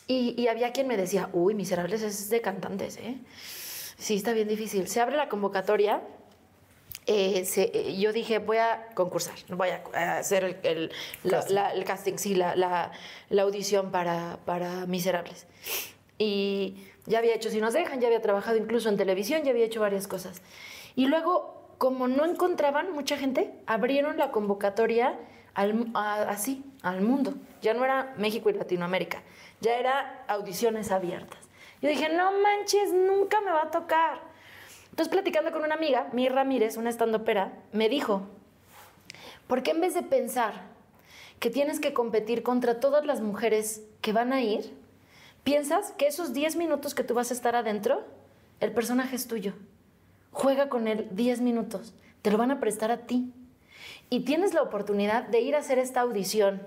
y, 0.07 0.35
y 0.41 0.49
había 0.49 0.73
quien 0.73 0.89
me 0.89 0.97
decía, 0.97 1.29
uy, 1.33 1.55
Miserables 1.55 2.03
es 2.03 2.31
de 2.31 2.41
cantantes, 2.41 2.97
¿eh? 2.97 3.17
Sí, 3.99 4.17
está 4.17 4.33
bien 4.33 4.49
difícil. 4.49 4.89
Se 4.89 5.01
abre 5.01 5.17
la 5.17 5.29
convocatoria 5.29 6.03
eh, 7.07 7.45
se- 7.45 7.71
eh, 7.75 7.97
yo 7.99 8.13
dije, 8.13 8.39
voy 8.39 8.59
a 8.59 8.87
concursar, 8.95 9.35
voy 9.49 9.71
a, 9.71 10.19
hacer 10.19 10.45
el, 10.45 10.57
el- 10.63 10.93
la- 11.25 11.39
Casting. 11.39 11.55
la- 11.55 11.73
el 11.73 11.85
casting, 11.85 12.17
sí, 12.17 12.35
la, 12.37 12.55
la- 12.55 12.93
la 13.29 13.43
audición 13.43 13.91
para, 13.91 14.39
para 14.45 14.87
Miserables. 14.87 15.47
Y 16.23 16.77
ya 17.07 17.19
había 17.19 17.35
hecho 17.35 17.51
Si 17.51 17.61
nos 17.61 17.73
dejan, 17.73 18.01
ya 18.01 18.07
había 18.07 18.23
trabajado 18.23 18.57
incluso 18.57 18.89
en 18.89 18.97
televisión, 18.97 19.43
ya 19.43 19.51
había 19.51 19.65
hecho 19.65 19.81
varias 19.81 20.07
cosas. 20.07 20.41
Y 20.95 21.07
luego, 21.07 21.75
como 21.79 22.07
no 22.07 22.25
encontraban 22.25 22.93
mucha 22.93 23.17
gente, 23.17 23.53
abrieron 23.67 24.17
la 24.17 24.31
convocatoria 24.31 25.19
así, 25.55 26.65
al 26.83 27.01
mundo. 27.01 27.35
Ya 27.61 27.75
no 27.75 27.85
era 27.85 28.15
México 28.19 28.51
y 28.51 28.53
Latinoamérica, 28.53 29.23
ya 29.61 29.77
era 29.77 30.25
audiciones 30.29 30.93
abiertas. 30.93 31.41
Yo 31.81 31.89
dije, 31.89 32.09
no 32.09 32.31
manches, 32.41 32.93
nunca 32.93 33.41
me 33.41 33.51
va 33.51 33.65
a 33.65 33.71
tocar. 33.71 34.21
Entonces, 34.91 35.09
platicando 35.09 35.51
con 35.51 35.65
una 35.65 35.75
amiga, 35.75 36.09
Mi 36.13 36.29
Ramírez, 36.29 36.77
una 36.77 36.91
estandopera, 36.91 37.53
me 37.73 37.89
dijo, 37.89 38.23
¿por 39.49 39.65
qué 39.65 39.73
en 39.73 39.81
vez 39.81 39.95
de 39.95 40.03
pensar 40.03 40.71
que 41.41 41.51
tienes 41.51 41.81
que 41.81 41.93
competir 41.93 42.45
contra 42.45 42.79
todas 42.79 43.05
las 43.05 43.21
mujeres 43.21 43.83
que 44.01 44.13
van 44.13 44.33
a 44.33 44.43
ir, 44.43 44.82
piensas 45.45 45.93
que 45.93 46.07
esos 46.07 46.33
10 46.33 46.57
minutos 46.57 46.95
que 46.95 47.05
tú 47.05 47.15
vas 47.15 47.31
a 47.31 47.35
estar 47.35 47.57
adentro, 47.57 48.05
el 48.61 48.73
personaje 48.73 49.17
es 49.17 49.27
tuyo? 49.27 49.55
Juega 50.33 50.69
con 50.69 50.89
él 50.89 51.09
10 51.13 51.41
minutos, 51.41 51.95
te 52.23 52.31
lo 52.31 52.39
van 52.39 52.51
a 52.51 52.61
prestar 52.61 52.91
a 52.91 52.99
ti. 52.99 53.33
Y 54.11 54.21
tienes 54.21 54.55
la 54.55 54.63
oportunidad 54.63 55.25
de 55.25 55.41
ir 55.41 55.57
a 55.57 55.59
hacer 55.59 55.79
esta 55.79 56.01
audición. 56.01 56.63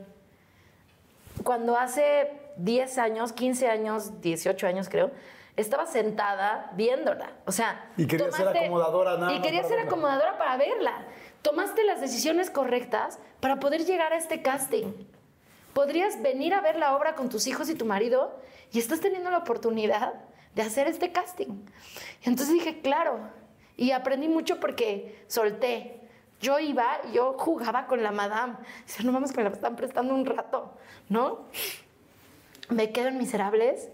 Cuando 1.44 1.78
hace 1.78 2.32
10 2.58 2.98
años, 2.98 3.34
15 3.34 3.70
años, 3.70 4.22
18 4.22 4.68
años 4.68 4.90
creo, 4.90 5.12
estaba 5.56 5.86
sentada 5.86 6.72
viéndola. 6.76 7.32
O 7.46 7.52
sea, 7.52 7.90
Y 7.98 8.08
quería 8.08 8.32
ser 8.32 8.48
acomodadora 8.48 9.18
nada 9.18 9.34
Y 9.34 9.42
quería 9.42 9.62
ser 9.64 9.78
verla. 9.78 9.86
acomodadora 9.86 10.38
para 10.38 10.58
verla. 10.58 11.06
Tomaste 11.42 11.84
las 11.84 12.02
decisiones 12.02 12.50
correctas 12.50 13.20
para 13.40 13.60
poder 13.60 13.86
llegar 13.86 14.12
a 14.14 14.18
este 14.18 14.42
casting. 14.42 14.92
Podrías 15.74 16.22
venir 16.22 16.54
a 16.54 16.62
ver 16.62 16.78
la 16.78 16.96
obra 16.96 17.16
con 17.16 17.30
tus 17.30 17.48
hijos 17.48 17.70
y 17.70 17.76
tu 17.76 17.86
marido 17.86 18.36
y 18.72 18.80
estás 18.80 19.00
teniendo 19.00 19.30
la 19.30 19.40
oportunidad 19.40 20.14
de 20.56 20.62
hacer 20.62 20.88
este 20.88 21.12
casting. 21.12 21.66
Y 22.24 22.30
entonces 22.30 22.54
dije, 22.54 22.82
claro. 22.82 23.20
Y 23.78 23.92
aprendí 23.92 24.28
mucho 24.28 24.60
porque 24.60 25.24
solté. 25.28 26.00
Yo 26.42 26.60
iba, 26.60 27.00
yo 27.14 27.34
jugaba 27.38 27.88
con 27.88 28.04
la 28.04 28.12
madame. 28.12 28.56
Dice, 28.86 29.04
no 29.04 29.12
vamos 29.12 29.32
que 29.32 29.38
me 29.38 29.44
la 29.44 29.50
están 29.50 29.76
prestando 29.76 30.14
un 30.14 30.26
rato, 30.26 30.74
¿no? 31.10 31.46
Me 32.70 32.92
quedo 32.92 33.10
en 33.10 33.18
Miserables, 33.18 33.90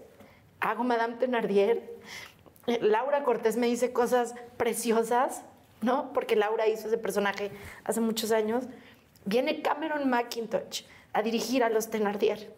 hago 0.60 0.84
Madame 0.84 1.16
Thenardier. 1.16 1.98
Eh, 2.66 2.78
Laura 2.80 3.24
Cortés 3.24 3.56
me 3.56 3.66
dice 3.66 3.92
cosas 3.92 4.34
preciosas, 4.56 5.42
¿no? 5.82 6.12
Porque 6.12 6.36
Laura 6.36 6.68
hizo 6.68 6.88
ese 6.88 6.98
personaje 6.98 7.50
hace 7.84 8.00
muchos 8.00 8.32
años. 8.32 8.64
Viene 9.24 9.62
Cameron 9.62 10.08
McIntosh 10.08 10.84
a 11.12 11.22
dirigir 11.22 11.62
a 11.62 11.68
los 11.68 11.90
Thenardier, 11.90 12.54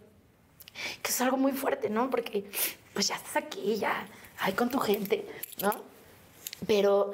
que 1.03 1.11
es 1.11 1.21
algo 1.21 1.37
muy 1.37 1.53
fuerte, 1.53 1.91
¿no? 1.91 2.11
Porque 2.11 2.45
pues 2.93 3.09
ya 3.09 3.17
estás 3.17 3.37
aquí, 3.37 3.77
ya, 3.77 4.07
ay, 4.39 4.53
con 4.55 4.71
tu 4.71 4.79
gente, 4.79 5.27
¿no? 5.61 5.73
Pero 6.67 7.13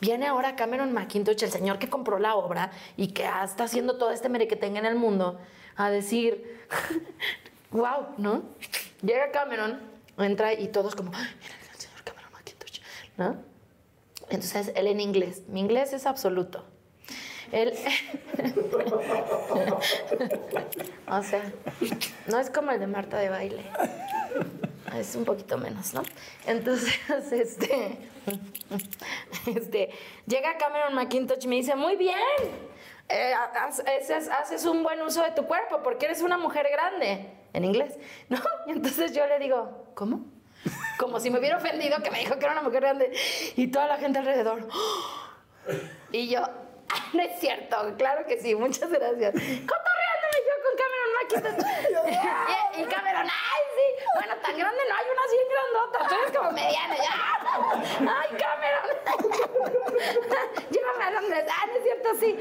viene 0.00 0.26
ahora 0.26 0.56
Cameron 0.56 0.92
McIntosh, 0.92 1.42
el 1.42 1.50
señor 1.50 1.78
que 1.78 1.88
compró 1.88 2.18
la 2.18 2.34
obra 2.36 2.70
y 2.96 3.08
que 3.08 3.28
está 3.44 3.64
haciendo 3.64 3.96
todo 3.98 4.10
este 4.10 4.28
merequetengue 4.28 4.78
en 4.78 4.86
el 4.86 4.94
mundo, 4.96 5.38
a 5.76 5.90
decir, 5.90 6.60
wow, 7.70 8.08
¿no? 8.18 8.42
Llega 9.02 9.30
Cameron, 9.30 9.80
entra 10.18 10.52
y 10.52 10.68
todos 10.68 10.94
como, 10.94 11.12
"Ay, 11.14 11.28
mira 11.40 11.54
el 11.72 11.80
señor 11.80 12.02
Cameron 12.02 12.32
McIntosh, 12.32 12.80
¿no? 13.16 13.36
Entonces 14.30 14.72
él 14.74 14.86
en 14.86 15.00
inglés, 15.00 15.42
mi 15.48 15.60
inglés 15.60 15.92
es 15.92 16.06
absoluto. 16.06 16.64
Él, 17.52 17.72
o 21.08 21.22
sea, 21.22 21.42
no 22.26 22.38
es 22.38 22.50
como 22.50 22.70
el 22.70 22.80
de 22.80 22.86
Marta 22.86 23.18
de 23.18 23.30
baile. 23.30 23.62
Es 24.96 25.14
un 25.16 25.24
poquito 25.24 25.58
menos, 25.58 25.94
¿no? 25.94 26.02
Entonces, 26.46 26.94
este, 27.32 27.98
este, 29.46 29.90
llega 30.26 30.56
Cameron 30.58 30.94
McIntosh 30.94 31.44
y 31.44 31.48
me 31.48 31.56
dice, 31.56 31.74
muy 31.74 31.96
bien, 31.96 32.14
eh, 33.08 33.32
haces, 33.34 34.28
haces 34.28 34.64
un 34.66 34.82
buen 34.82 35.00
uso 35.02 35.22
de 35.22 35.30
tu 35.32 35.44
cuerpo 35.44 35.82
porque 35.82 36.06
eres 36.06 36.22
una 36.22 36.38
mujer 36.38 36.66
grande, 36.70 37.30
en 37.52 37.64
inglés, 37.64 37.94
¿no? 38.28 38.38
Y 38.66 38.72
entonces 38.72 39.14
yo 39.14 39.26
le 39.26 39.38
digo, 39.38 39.86
¿cómo? 39.94 40.24
Como 40.98 41.20
si 41.20 41.30
me 41.30 41.38
hubiera 41.38 41.56
ofendido 41.56 42.02
que 42.02 42.10
me 42.10 42.18
dijo 42.18 42.38
que 42.38 42.44
era 42.44 42.52
una 42.52 42.62
mujer 42.62 42.82
grande 42.82 43.12
y 43.56 43.68
toda 43.68 43.86
la 43.86 43.96
gente 43.96 44.18
alrededor. 44.18 44.68
Y 46.10 46.28
yo, 46.28 46.42
"Ah, 46.42 46.50
no 47.12 47.22
es 47.22 47.38
cierto, 47.38 47.94
claro 47.96 48.26
que 48.26 48.40
sí, 48.40 48.54
muchas 48.54 48.90
gracias. 48.90 49.32
Cotorreándome 49.32 50.38
yo 50.46 50.54
con 50.64 50.74
Cameron 50.78 51.10
McIntosh. 51.16 51.66
y, 52.76 52.80
y 52.80 52.84
Cameron, 52.86 53.26
ay, 53.26 53.62
sí, 53.76 54.04
bueno, 54.14 54.34
tan 54.42 54.58
grande 54.58 54.82
no 54.88 54.94
hay 54.94 55.06
unas 55.12 55.30
bien 55.32 55.48
grandotas, 55.50 56.08
tú 56.08 56.14
eres 56.14 56.36
como 56.36 56.52
mediana. 56.52 56.96
Ya. 56.96 57.28
Ay, 58.20 58.28
Cameron. 58.38 58.86
Llévame 60.70 61.04
a 61.04 61.10
Londres. 61.10 61.44
Ah, 61.50 61.66
no 61.66 61.72
es 61.76 61.82
cierto, 61.82 62.08
sí. 62.20 62.38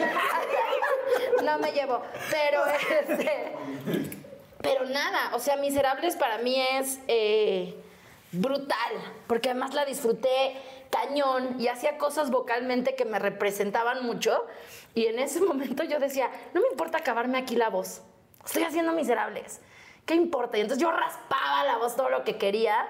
no 1.44 1.60
me 1.60 1.72
llevo, 1.72 2.02
pero 2.30 2.66
este... 2.66 3.56
Pero 4.62 4.86
nada, 4.86 5.36
o 5.36 5.40
sea, 5.40 5.56
Miserables 5.56 6.16
para 6.16 6.40
mí 6.40 6.60
es 6.60 7.00
eh, 7.08 7.76
brutal, 8.32 8.92
porque 9.28 9.50
además 9.50 9.74
la 9.74 9.86
disfruté 9.86 10.58
cañón 10.90 11.60
y 11.60 11.68
hacía 11.68 11.98
cosas 11.98 12.32
vocalmente 12.32 12.96
que 12.96 13.06
me 13.06 13.20
representaban 13.20 14.06
mucho. 14.06 14.46
Y 14.94 15.06
en 15.06 15.20
ese 15.20 15.42
momento 15.46 15.84
yo 15.84 16.00
decía, 16.00 16.30
no 16.54 16.62
me 16.62 16.68
importa 16.68 17.00
acabarme 17.00 17.38
aquí 17.38 17.56
la 17.56 17.70
voz, 17.70 18.02
estoy 18.46 18.64
haciendo 18.64 18.94
Miserables, 18.94 19.62
¿qué 20.06 20.16
importa? 20.16 20.58
Y 20.58 20.62
entonces 20.62 20.82
yo 20.82 20.92
raspaba 20.92 21.64
la 21.66 21.78
voz 21.78 21.96
todo 21.96 22.10
lo 22.10 22.24
que 22.24 22.38
quería 22.38 22.88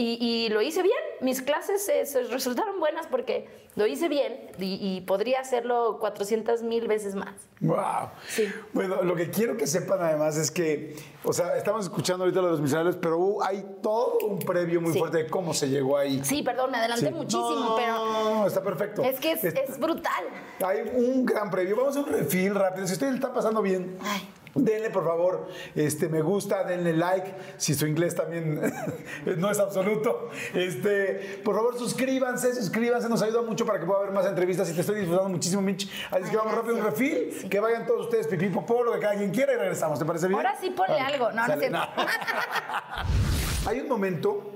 y, 0.00 0.44
y 0.46 0.48
lo 0.48 0.62
hice 0.62 0.82
bien. 0.82 0.96
Mis 1.20 1.42
clases 1.42 1.88
eh, 1.88 2.06
se 2.06 2.22
resultaron 2.24 2.78
buenas 2.80 3.06
porque 3.06 3.48
lo 3.76 3.86
hice 3.86 4.08
bien 4.08 4.50
y, 4.58 4.78
y 4.80 5.00
podría 5.02 5.40
hacerlo 5.40 5.98
400 6.00 6.62
mil 6.62 6.88
veces 6.88 7.14
más. 7.14 7.34
Wow. 7.60 8.08
Sí. 8.28 8.48
Bueno, 8.72 9.02
lo 9.02 9.14
que 9.14 9.30
quiero 9.30 9.56
que 9.56 9.66
sepan 9.66 10.00
además 10.02 10.36
es 10.36 10.50
que, 10.50 10.96
o 11.24 11.32
sea, 11.32 11.56
estamos 11.56 11.84
escuchando 11.84 12.24
ahorita 12.24 12.40
lo 12.40 12.46
de 12.46 12.52
los 12.52 12.60
miserables, 12.62 12.96
pero 12.96 13.42
hay 13.44 13.64
todo 13.82 14.18
un 14.26 14.38
previo 14.38 14.80
muy 14.80 14.92
Sí. 14.92 14.98
fuerte 14.98 15.18
de 15.18 15.26
cómo 15.28 15.52
se 15.54 15.68
llegó 15.68 15.98
ahí. 15.98 16.20
Sí, 16.24 16.42
perdón, 16.42 16.70
me 16.70 16.78
adelanté 16.78 17.06
Sí. 17.08 17.12
muchísimo, 17.12 17.50
No, 17.60 17.76
pero... 17.76 17.94
No, 18.06 18.34
no, 18.36 18.46
está 18.46 18.62
perfecto. 18.62 19.02
Es 19.02 19.20
que 19.20 19.32
es, 19.32 19.44
Está- 19.44 19.60
es 19.60 19.78
brutal. 19.78 20.24
Hay 20.64 20.78
un 20.94 21.24
gran 21.26 21.50
previo. 21.50 21.76
Vamos 21.76 21.96
a 21.96 22.00
un 22.00 22.06
refil 22.06 22.54
rápido. 22.54 22.86
Si 22.86 22.94
usted 22.94 23.08
le 23.10 23.14
está 23.16 23.32
pasando 23.32 23.60
bien, 23.62 23.98
Ay. 24.02 24.28
Denle 24.54 24.90
por 24.90 25.04
favor 25.04 25.48
este, 25.74 26.08
me 26.08 26.22
gusta, 26.22 26.64
denle 26.64 26.92
like. 26.94 27.34
Si 27.56 27.74
su 27.74 27.86
inglés 27.86 28.14
también 28.14 28.60
no 29.38 29.50
es 29.50 29.58
absoluto, 29.60 30.28
este, 30.54 31.40
por 31.44 31.54
favor 31.54 31.78
suscríbanse, 31.78 32.54
suscríbanse. 32.54 33.08
Nos 33.08 33.22
ayuda 33.22 33.42
mucho 33.42 33.64
para 33.66 33.78
que 33.80 33.86
pueda 33.86 34.00
haber 34.00 34.12
más 34.12 34.26
entrevistas 34.26 34.68
y 34.70 34.74
te 34.74 34.80
estoy 34.80 34.96
disfrutando 35.00 35.28
muchísimo, 35.30 35.62
Mitch. 35.62 35.88
Así 36.10 36.30
que 36.30 36.36
vamos 36.36 36.54
rápido 36.54 36.76
un 36.76 36.82
refil. 36.82 37.48
Que 37.48 37.60
vayan 37.60 37.86
todos 37.86 38.02
ustedes 38.06 38.26
pipí, 38.26 38.48
popó, 38.48 38.82
lo 38.82 38.92
que 38.92 38.98
cada 39.00 39.14
quien 39.14 39.30
quiera 39.30 39.52
y 39.52 39.56
regresamos. 39.56 39.98
¿Te 39.98 40.04
parece 40.04 40.26
bien? 40.26 40.38
Ahora 40.38 40.56
sí 40.60 40.70
ponle 40.70 40.94
Vale. 40.94 41.14
algo. 41.14 41.30
No, 41.32 41.42
no 41.42 41.46
Sale. 41.46 41.60
cierto. 41.68 41.78
Hay 43.66 43.80
un 43.80 43.88
momento 43.88 44.52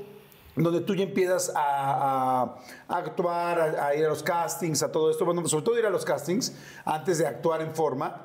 donde 0.56 0.80
tú 0.82 0.94
ya 0.94 1.02
empiezas 1.04 1.52
a, 1.54 2.42
a- 2.42 2.58
a 2.88 2.96
actuar, 2.96 3.58
a, 3.60 3.86
a 3.86 3.94
ir 3.94 4.04
a 4.04 4.08
los 4.08 4.22
castings, 4.22 4.82
a 4.82 4.92
todo 4.92 5.10
esto, 5.10 5.24
bueno, 5.24 5.46
sobre 5.48 5.64
todo 5.64 5.78
ir 5.78 5.84
a 5.86 5.90
los 5.90 6.04
castings 6.04 6.54
antes 6.84 7.18
de 7.18 7.26
actuar 7.26 7.60
en 7.60 7.74
forma, 7.74 8.22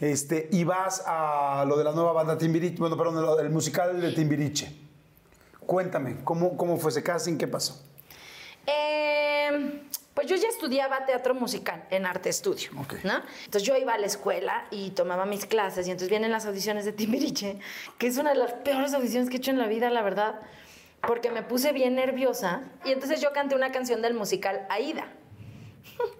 este, 0.00 0.48
y 0.52 0.64
vas 0.64 1.02
a 1.06 1.64
lo 1.66 1.76
de 1.76 1.84
la 1.84 1.92
nueva 1.92 2.12
banda 2.12 2.36
Timbiriche, 2.36 2.78
bueno, 2.78 2.96
perdón, 2.96 3.36
del 3.36 3.50
musical 3.50 4.00
de 4.00 4.12
Timbiriche. 4.12 4.74
Cuéntame, 5.64 6.18
¿cómo, 6.22 6.56
cómo 6.56 6.76
fue 6.76 6.90
ese 6.90 7.02
casting? 7.02 7.36
¿Qué 7.38 7.48
pasó? 7.48 7.82
Eh, 8.66 9.82
pues 10.14 10.26
yo 10.28 10.36
ya 10.36 10.48
estudiaba 10.48 11.04
teatro 11.04 11.34
musical 11.34 11.84
en 11.90 12.06
arte 12.06 12.28
estudio, 12.28 12.70
Ok. 12.80 12.94
¿no? 13.04 13.14
Entonces 13.44 13.62
yo 13.64 13.76
iba 13.76 13.94
a 13.94 13.98
la 13.98 14.06
escuela 14.06 14.66
y 14.70 14.90
tomaba 14.90 15.26
mis 15.26 15.44
clases 15.46 15.86
y 15.86 15.90
entonces 15.90 16.08
vienen 16.08 16.30
las 16.30 16.46
audiciones 16.46 16.84
de 16.84 16.92
Timbiriche, 16.92 17.58
que 17.98 18.06
es 18.06 18.16
una 18.16 18.30
de 18.30 18.38
las 18.38 18.52
peores 18.52 18.94
audiciones 18.94 19.28
que 19.28 19.36
he 19.36 19.38
hecho 19.38 19.50
en 19.50 19.58
la 19.58 19.66
vida, 19.66 19.90
la 19.90 20.02
verdad, 20.02 20.40
porque 21.06 21.30
me 21.30 21.42
puse 21.42 21.72
bien 21.72 21.94
nerviosa 21.96 22.62
y 22.84 22.92
entonces 22.92 23.20
yo 23.20 23.32
canté 23.32 23.54
una 23.54 23.72
canción 23.72 24.02
del 24.02 24.14
musical 24.14 24.66
Aida. 24.70 25.06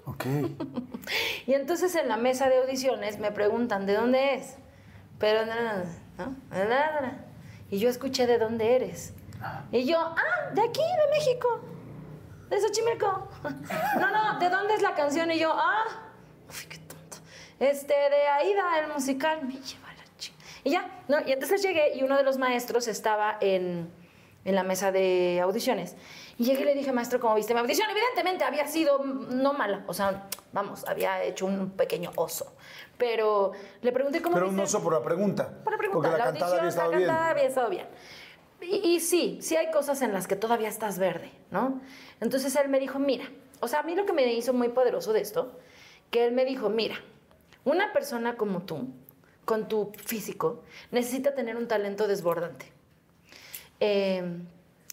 Ok. 0.04 0.24
Y 1.46 1.54
entonces 1.54 1.94
en 1.94 2.08
la 2.08 2.16
mesa 2.16 2.48
de 2.48 2.56
audiciones 2.56 3.20
me 3.20 3.30
preguntan, 3.30 3.86
¿de 3.86 3.94
dónde 3.94 4.34
es? 4.34 4.56
Pero, 5.20 5.46
no, 5.46 5.54
no. 6.18 6.36
Y 7.70 7.78
yo 7.78 7.88
escuché, 7.88 8.26
¿de 8.26 8.38
dónde 8.38 8.74
eres? 8.74 9.14
Y 9.70 9.84
yo, 9.84 9.98
ah, 10.00 10.50
de 10.52 10.62
aquí, 10.62 10.80
de 10.80 11.10
México. 11.12 11.60
de 12.50 12.60
Xochimilco. 12.60 13.28
no, 14.00 14.10
no, 14.10 14.38
¿de 14.38 14.48
dónde 14.48 14.74
es 14.74 14.82
la 14.82 14.94
canción? 14.94 15.30
Y 15.30 15.38
yo, 15.38 15.52
ah, 15.54 15.84
uy, 16.48 16.66
qué 16.68 16.78
tonta. 16.78 17.18
Este, 17.60 17.94
de 17.94 18.26
Aida, 18.28 18.80
el 18.80 18.92
musical. 18.92 19.42
Me 19.42 19.54
lleva 19.54 19.88
la 19.96 20.18
chingada. 20.18 20.44
Y 20.64 20.70
ya, 20.70 21.02
¿no? 21.08 21.18
Y 21.26 21.32
entonces 21.32 21.62
llegué 21.62 21.96
y 21.96 22.02
uno 22.02 22.16
de 22.16 22.22
los 22.22 22.38
maestros 22.38 22.88
estaba 22.88 23.36
en, 23.40 23.90
en 24.44 24.54
la 24.54 24.62
mesa 24.62 24.90
de 24.92 25.40
audiciones. 25.42 25.96
Y 26.38 26.44
llegué 26.44 26.62
y 26.62 26.64
le 26.66 26.74
dije, 26.74 26.92
maestro, 26.92 27.18
¿cómo 27.18 27.34
viste 27.34 27.54
mi 27.54 27.60
audición? 27.60 27.88
Evidentemente 27.90 28.44
había 28.44 28.66
sido 28.66 29.02
no 29.04 29.54
mala, 29.54 29.84
o 29.86 29.94
sea, 29.94 30.28
vamos, 30.52 30.84
había 30.86 31.22
hecho 31.24 31.46
un 31.46 31.70
pequeño 31.70 32.10
oso. 32.16 32.54
Pero 32.98 33.52
le 33.80 33.92
pregunté 33.92 34.20
cómo 34.20 34.34
Pero 34.34 34.48
un 34.50 34.60
oso 34.60 34.82
por 34.82 34.92
la 34.92 35.02
pregunta. 35.02 35.48
por 35.64 35.72
la 35.72 35.78
pregunta, 35.78 36.08
Porque 36.08 36.18
la, 36.18 36.18
la, 36.18 36.24
cantada 36.32 36.60
audición, 36.60 36.60
había 36.60 36.68
estado 36.68 36.90
la 36.92 36.98
bien. 36.98 37.10
había 37.10 37.44
estado 37.44 37.70
bien. 37.70 37.86
Y, 38.60 38.94
y 38.96 39.00
sí, 39.00 39.38
sí 39.40 39.56
hay 39.56 39.70
cosas 39.70 40.02
en 40.02 40.12
las 40.12 40.26
que 40.26 40.36
todavía 40.36 40.68
estás 40.68 40.98
verde, 40.98 41.30
¿no? 41.50 41.80
Entonces 42.20 42.54
él 42.56 42.68
me 42.68 42.80
dijo, 42.80 42.98
mira, 42.98 43.24
o 43.60 43.68
sea, 43.68 43.80
a 43.80 43.82
mí 43.82 43.94
lo 43.94 44.04
que 44.04 44.12
me 44.12 44.30
hizo 44.34 44.52
muy 44.52 44.68
poderoso 44.68 45.12
de 45.12 45.20
esto, 45.20 45.52
que 46.10 46.26
él 46.26 46.32
me 46.32 46.44
dijo, 46.44 46.68
mira, 46.68 46.96
una 47.64 47.92
persona 47.92 48.36
como 48.36 48.62
tú, 48.62 48.88
con 49.44 49.68
tu 49.68 49.92
físico, 50.04 50.62
necesita 50.90 51.34
tener 51.34 51.56
un 51.56 51.66
talento 51.68 52.06
desbordante. 52.08 52.72
Eh, 53.80 54.38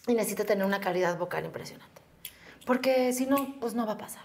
y 0.08 0.14
necesita 0.14 0.44
tener 0.46 0.66
una 0.66 0.80
calidad 0.80 1.18
vocal 1.18 1.46
impresionante. 1.46 2.02
Porque 2.66 3.14
si 3.14 3.26
no, 3.26 3.56
pues 3.60 3.74
no 3.74 3.86
va 3.86 3.94
a 3.94 3.98
pasar. 3.98 4.24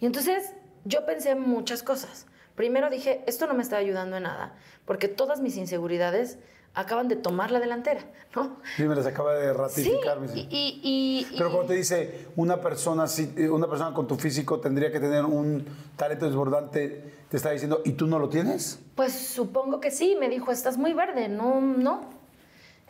Y 0.00 0.06
entonces 0.06 0.52
yo 0.84 1.06
pensé 1.06 1.30
en 1.30 1.40
muchas 1.40 1.82
cosas. 1.82 2.26
Primero 2.54 2.88
dije, 2.90 3.24
esto 3.26 3.46
no 3.46 3.54
me 3.54 3.62
está 3.62 3.76
ayudando 3.78 4.16
en 4.16 4.22
nada, 4.24 4.54
porque 4.84 5.08
todas 5.08 5.40
mis 5.40 5.56
inseguridades 5.56 6.38
acaban 6.74 7.08
de 7.08 7.16
tomar 7.16 7.50
la 7.50 7.60
delantera, 7.60 8.00
¿no? 8.34 8.56
Sí, 8.76 8.82
me 8.84 8.94
las 8.94 9.06
acaba 9.06 9.34
de 9.34 9.48
Sí, 9.52 9.58
ratificar. 9.58 10.20
mi- 10.20 10.28
y, 10.40 10.48
y- 10.50 11.26
y- 11.32 11.36
Pero 11.38 11.50
cuando 11.50 11.68
te 11.68 11.74
dice 11.74 12.28
una 12.36 12.60
persona, 12.60 13.04
eh, 13.36 13.48
una 13.48 13.68
persona 13.68 13.94
con 13.94 14.06
tu 14.06 14.16
físico 14.16 14.60
tendría 14.60 14.90
que 14.90 14.98
tener 15.00 15.24
un 15.24 15.64
talento 15.96 16.26
desbordante, 16.26 17.12
te 17.28 17.36
está 17.36 17.50
diciendo, 17.50 17.80
¿y 17.84 17.92
tú 17.92 18.06
no 18.06 18.18
lo 18.18 18.28
tienes? 18.28 18.80
pues 18.96 19.12
supongo 19.12 19.80
que 19.80 19.90
sí, 19.90 20.16
me 20.18 20.28
dijo, 20.28 20.50
estás 20.52 20.76
muy 20.78 20.92
verde, 20.92 21.28
no, 21.28 21.60
no. 21.60 22.10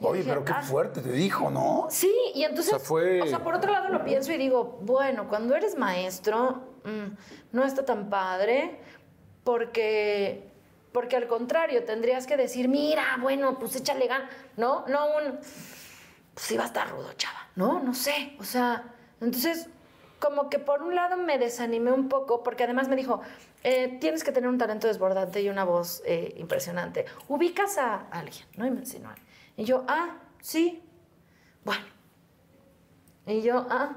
Oye, 0.01 0.18
dije, 0.20 0.30
pero 0.30 0.45
qué 0.45 0.53
"Ah". 0.55 0.62
fuerte 0.62 1.01
te 1.01 1.12
dijo, 1.12 1.51
¿no? 1.51 1.86
Sí, 1.90 2.12
y 2.34 2.45
entonces, 2.45 2.74
O 2.74 2.78
sea, 2.78 2.86
fue- 2.86 3.22
o 3.22 3.26
sea, 3.26 3.42
por 3.45 3.55
otro 3.55 3.70
lado 3.72 3.88
lo 3.90 4.05
pienso 4.05 4.32
y 4.32 4.38
digo, 4.38 4.78
bueno, 4.82 5.28
cuando 5.28 5.55
eres 5.55 5.76
maestro, 5.78 6.62
mm, 6.84 7.14
no 7.53 7.64
está 7.64 7.84
tan 7.84 8.11
padre, 8.11 8.80
porque, 9.45 10.49
porque 10.92 11.16
al 11.16 11.28
contrario, 11.28 11.84
tendrías 11.84 12.26
que 12.26 12.36
decir, 12.36 12.68
mira, 12.68 13.05
bueno, 13.20 13.59
pues 13.59 13.76
échale 13.76 14.07
gan, 14.07 14.22
¿no? 14.57 14.84
No 14.88 15.07
un, 15.16 15.38
pues 16.34 16.51
iba 16.51 16.64
a 16.64 16.66
estar 16.66 16.90
rudo, 16.90 17.12
chava, 17.16 17.49
¿no? 17.55 17.80
No 17.80 17.95
sé, 17.95 18.36
o 18.40 18.45
sea, 18.45 18.92
entonces, 19.20 19.68
como 20.18 20.49
que 20.49 20.59
por 20.59 20.82
un 20.82 20.95
lado 20.95 21.16
me 21.18 21.38
desanimé 21.38 21.92
un 21.92 22.09
poco, 22.09 22.42
porque 22.42 22.64
además 22.64 22.88
me 22.88 22.97
dijo, 22.97 23.20
eh, 23.62 23.99
tienes 24.01 24.24
que 24.24 24.32
tener 24.32 24.49
un 24.49 24.57
talento 24.59 24.86
desbordante 24.86 25.42
y 25.42 25.49
una 25.51 25.64
voz 25.64 26.03
eh, 26.07 26.32
impresionante. 26.38 27.05
Ubicas 27.28 27.76
a 27.78 28.07
alguien, 28.11 28.47
¿no? 28.57 28.66
Y 28.66 28.70
me 28.70 28.80
insinuó. 28.80 29.11
Y 29.57 29.64
yo, 29.64 29.84
ah, 29.88 30.16
sí, 30.40 30.82
bueno. 31.64 31.84
Y 33.26 33.40
yo, 33.42 33.66
ah, 33.70 33.96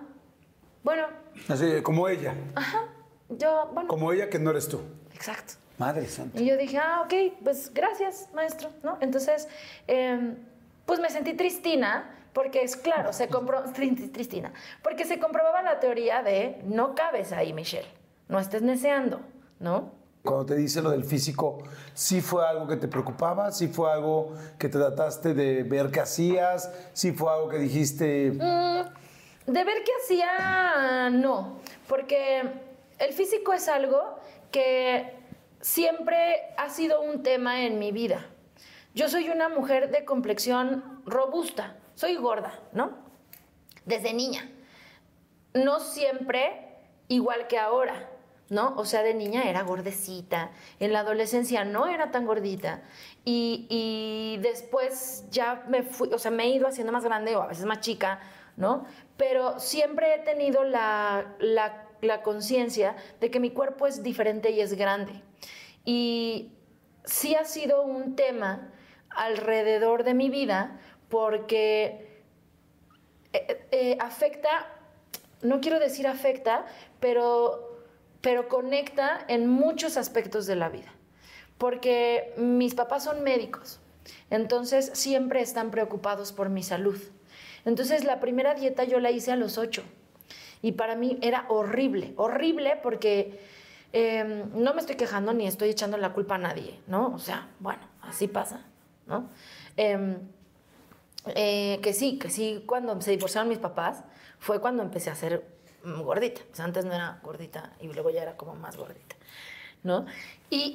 bueno, 0.83 1.07
Así, 1.49 1.81
como 1.81 2.07
ella. 2.07 2.33
ajá, 2.55 2.85
yo, 3.29 3.69
bueno, 3.73 3.87
Como 3.89 4.11
ella 4.13 4.29
que 4.29 4.39
no 4.39 4.51
eres 4.51 4.67
tú. 4.69 4.81
exacto. 5.13 5.53
Madre 5.77 6.07
santa. 6.07 6.39
Y 6.41 6.45
yo 6.47 6.57
dije, 6.57 6.79
ah, 6.79 7.01
ok, 7.05 7.13
pues 7.43 7.71
gracias, 7.73 8.29
maestro, 8.33 8.71
¿no? 8.81 8.97
Entonces, 8.99 9.47
em, 9.85 10.35
pues 10.87 10.99
me 10.99 11.09
sentí 11.11 11.33
tristina, 11.35 12.15
porque 12.33 12.63
es 12.63 12.75
claro, 12.75 13.13
se 13.13 13.27
compró, 13.27 13.63
tri- 13.75 14.11
tristina, 14.11 14.53
porque 14.81 15.05
se 15.05 15.19
comprobaba 15.19 15.61
la 15.61 15.79
teoría 15.79 16.23
de 16.23 16.61
no 16.65 16.95
cabes 16.95 17.31
ahí, 17.31 17.53
Michelle, 17.53 17.87
no 18.27 18.39
estés 18.39 18.63
neceando, 18.63 19.21
¿no? 19.59 19.91
Cuando 20.28 20.45
te 20.45 20.55
dice 20.55 20.82
lo 20.82 20.89
del 20.89 21.05
físico, 21.05 21.59
¿sí 21.93 22.19
fue 22.19 22.45
algo 22.45 22.67
que 22.67 22.75
te 22.75 22.89
preocupaba? 22.89 23.49
¿Sí 23.53 23.69
fue 23.69 23.89
algo 23.89 24.34
que 24.59 24.67
te 24.67 24.78
trataste 24.78 25.34
de 25.34 25.63
ver 25.63 25.89
qué 25.89 26.01
hacías? 26.01 26.69
¿Sí 26.91 27.13
fue 27.13 27.32
algo 27.32 27.47
que 27.47 27.57
dijiste, 27.59 28.32
Mm, 28.32 29.51
de 29.51 29.63
ver 29.63 29.84
qué 29.86 29.91
hacía, 30.03 31.09
no, 31.11 31.59
porque 31.88 32.41
el 32.99 33.13
físico 33.13 33.53
es 33.53 33.69
algo 33.69 34.19
que 34.51 35.13
siempre 35.61 36.53
ha 36.57 36.69
sido 36.69 37.01
un 37.01 37.23
tema 37.23 37.61
en 37.61 37.80
mi 37.80 37.93
vida. 37.93 38.25
Yo 38.93 39.07
soy 39.07 39.30
una 39.30 39.47
mujer 39.47 39.91
de 39.91 40.03
complexión 40.03 41.01
robusta, 41.05 41.78
soy 41.95 42.17
gorda, 42.17 42.59
¿no? 42.73 42.97
Desde 43.86 44.13
niña. 44.13 44.49
No 45.53 45.80
siempre 45.80 46.75
igual 47.07 47.47
que 47.47 47.57
ahora, 47.57 48.09
¿no? 48.49 48.73
O 48.77 48.85
sea, 48.85 49.03
de 49.03 49.13
niña 49.13 49.43
era 49.43 49.63
gordecita, 49.63 50.51
en 50.79 50.93
la 50.93 50.99
adolescencia 50.99 51.65
no 51.65 51.87
era 51.87 52.11
tan 52.11 52.25
gordita 52.25 52.81
y, 53.25 53.67
y 53.69 54.37
después 54.41 55.25
ya 55.31 55.65
me 55.67 55.83
fui, 55.83 56.13
o 56.13 56.19
sea, 56.19 56.31
me 56.31 56.43
he 56.43 56.49
ido 56.49 56.67
haciendo 56.67 56.93
más 56.93 57.03
grande 57.03 57.35
o 57.35 57.41
a 57.41 57.47
veces 57.47 57.65
más 57.65 57.81
chica, 57.81 58.19
¿no? 58.57 58.85
Pero 59.15 59.59
siempre 59.59 60.15
he 60.15 60.19
tenido 60.19 60.63
la, 60.63 61.35
la, 61.39 62.21
conciencia 62.23 62.95
de 63.19 63.31
que 63.31 63.39
mi 63.39 63.51
cuerpo 63.51 63.87
es 63.87 64.03
diferente 64.03 64.51
y 64.51 64.61
es 64.61 64.73
grande. 64.73 65.23
Y 65.85 66.51
sí 67.05 67.35
ha 67.35 67.45
sido 67.45 67.83
un 67.83 68.15
tema 68.15 68.71
alrededor 69.09 70.03
de 70.03 70.13
mi 70.13 70.29
vida 70.29 70.79
porque 71.09 72.21
eh, 73.33 73.67
eh, 73.71 73.97
afecta, 73.99 74.67
no 75.41 75.61
quiero 75.61 75.79
decir 75.79 76.07
afecta, 76.07 76.65
pero, 76.99 77.66
pero 78.28 78.49
conecta 78.49 79.23
en 79.30 79.47
muchos 79.47 79.95
aspectos 79.95 80.45
de 80.47 80.57
la 80.57 80.67
vida. 80.67 80.93
Porque 81.57 82.34
mis 82.36 82.75
papás 82.75 83.05
son 83.05 83.23
médicos, 83.23 83.80
entonces 84.30 84.91
siempre 84.95 85.39
están 85.39 85.71
preocupados 85.71 86.34
por 86.34 86.49
mi 86.49 86.61
salud. 86.61 86.99
Entonces 87.63 88.03
la 88.03 88.19
primera 88.19 88.53
dieta 88.53 88.84
yo 88.84 88.99
la 88.99 89.11
hice 89.11 89.32
a 89.32 89.38
los 89.38 89.57
ocho 89.57 89.82
y 90.61 90.73
para 90.73 90.97
mí 90.97 91.17
era 91.21 91.45
horrible, 91.47 92.15
horrible 92.17 92.78
porque 92.84 93.39
eh, 93.93 94.43
no 94.53 94.73
me 94.73 94.82
estoy 94.82 94.97
quejando 94.97 95.34
ni 95.34 95.47
estoy 95.47 95.69
echando 95.69 95.95
la 95.95 96.11
culpa 96.11 96.36
a 96.36 96.39
nadie, 96.39 96.82
¿no? 96.86 97.13
O 97.13 97.19
sea, 97.19 97.47
bueno, 97.61 97.80
así 98.01 98.28
pasa, 98.28 98.59
¿no? 99.05 99.30
Em, 99.78 100.17
eh, 101.28 101.80
que 101.82 101.93
sí, 101.93 102.19
que 102.19 102.30
sí, 102.30 102.65
cuando 102.65 102.99
se 102.99 103.11
divorciaron 103.11 103.47
mis 103.47 103.59
papás, 103.59 104.03
fue 104.38 104.59
cuando 104.59 104.84
empecé 104.84 105.11
a 105.11 105.13
mm, 105.13 105.41
gordita. 105.84 106.41
Antes 106.59 106.86
no 106.86 106.93
era 106.93 107.19
gordita 107.23 107.71
y 107.80 107.88
luego 107.88 108.09
ya 108.09 108.21
era 108.23 108.36
como 108.38 108.55
más 108.55 108.75
gordita, 108.78 109.15
¿no? 109.84 110.05
Y, 110.49 110.73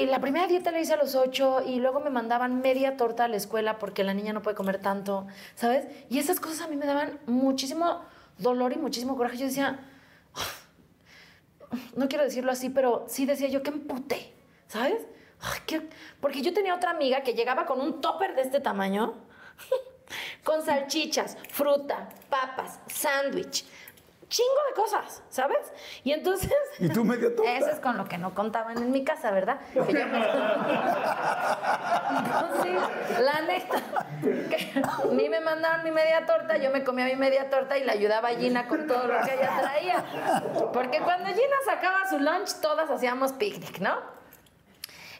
y- 0.00 0.06
la 0.06 0.20
primera 0.20 0.46
dieta 0.46 0.70
la 0.70 0.80
hice 0.80 0.94
a 0.94 0.96
los 0.96 1.14
ocho 1.14 1.60
y 1.66 1.80
luego 1.80 2.00
me 2.00 2.10
mandaban 2.10 2.60
media 2.60 2.96
torta 2.96 3.24
a 3.24 3.28
la 3.28 3.36
escuela 3.36 3.78
porque 3.78 4.04
la 4.04 4.14
niña 4.14 4.32
no 4.32 4.42
puede 4.42 4.56
comer 4.56 4.78
tanto, 4.80 5.26
¿sabes? 5.54 5.86
Y 6.08 6.18
esas 6.18 6.40
cosas 6.40 6.62
a 6.62 6.68
mí 6.68 6.76
me 6.76 6.86
daban 6.86 7.18
muchísimo 7.26 8.02
dolor 8.38 8.72
y 8.72 8.76
muchísimo 8.76 9.16
coraje. 9.16 9.36
Yo 9.36 9.46
decía, 9.46 9.80
no 11.96 12.08
quiero 12.08 12.24
decirlo 12.24 12.52
así, 12.52 12.70
pero 12.70 13.04
sí 13.08 13.26
decía 13.26 13.48
yo 13.48 13.62
que 13.62 13.70
empute, 13.70 14.32
¿sabes? 14.68 15.06
Porque 16.20 16.42
yo 16.42 16.52
tenía 16.52 16.74
otra 16.74 16.90
amiga 16.90 17.22
que 17.22 17.34
llegaba 17.34 17.66
con 17.66 17.80
un 17.80 18.00
topper 18.00 18.34
de 18.34 18.42
este 18.42 18.60
tamaño, 18.60 19.14
con 20.44 20.64
salchichas, 20.64 21.36
fruta, 21.50 22.08
papas, 22.30 22.80
sándwich, 22.88 23.64
chingo 24.28 24.60
de 24.68 24.74
cosas, 24.74 25.22
¿sabes? 25.30 25.72
Y 26.04 26.12
entonces... 26.12 26.52
¿Y 26.78 26.88
tú 26.90 27.04
media 27.04 27.34
torta? 27.34 27.50
Eso 27.52 27.70
es 27.70 27.80
con 27.80 27.96
lo 27.96 28.04
que 28.06 28.18
no 28.18 28.34
contaban 28.34 28.76
en 28.78 28.90
mi 28.90 29.02
casa, 29.04 29.30
¿verdad? 29.30 29.58
Que 29.72 29.78
yo 29.78 29.84
me- 30.06 30.26
Entonces, 32.26 33.20
la 33.20 33.40
neta, 33.42 33.76
que 34.22 34.82
mí 35.12 35.28
me 35.28 35.40
mandaban 35.40 35.84
mi 35.84 35.90
media 35.90 36.26
torta, 36.26 36.56
yo 36.58 36.70
me 36.70 36.84
comía 36.84 37.04
mi 37.06 37.16
media 37.16 37.48
torta 37.50 37.78
y 37.78 37.84
le 37.84 37.92
ayudaba 37.92 38.28
a 38.28 38.34
Gina 38.34 38.68
con 38.68 38.86
todo 38.86 39.06
lo 39.06 39.20
que 39.24 39.34
ella 39.34 39.58
traía. 39.60 40.04
Porque 40.72 41.00
cuando 41.00 41.28
Gina 41.28 41.56
sacaba 41.64 42.08
su 42.08 42.18
lunch, 42.18 42.60
todas 42.60 42.90
hacíamos 42.90 43.32
picnic, 43.32 43.78
¿no? 43.80 44.18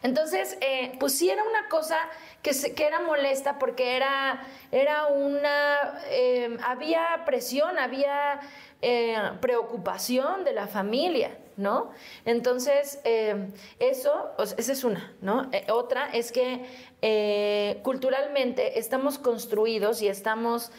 Entonces, 0.00 0.56
eh, 0.60 0.92
pues 1.00 1.18
sí 1.18 1.28
era 1.28 1.42
una 1.42 1.68
cosa 1.68 1.96
que, 2.40 2.54
se- 2.54 2.72
que 2.72 2.86
era 2.86 3.00
molesta 3.00 3.58
porque 3.58 3.96
era, 3.96 4.40
era 4.70 5.06
una, 5.06 5.98
eh, 6.10 6.56
había 6.64 7.22
presión, 7.26 7.76
había 7.80 8.38
eh, 8.80 9.16
preocupación 9.40 10.44
de 10.44 10.52
la 10.52 10.68
familia, 10.68 11.36
¿no? 11.56 11.90
Entonces, 12.24 13.00
eh, 13.02 13.48
eso, 13.80 14.30
esa 14.38 14.72
es 14.72 14.84
una, 14.84 15.12
¿no? 15.20 15.48
Eh, 15.50 15.66
otra 15.70 16.08
es 16.12 16.30
que 16.30 17.80
culturalmente 17.82 18.78
estamos 18.78 19.18
construidos 19.18 20.00
y 20.02 20.08
estamos 20.08 20.70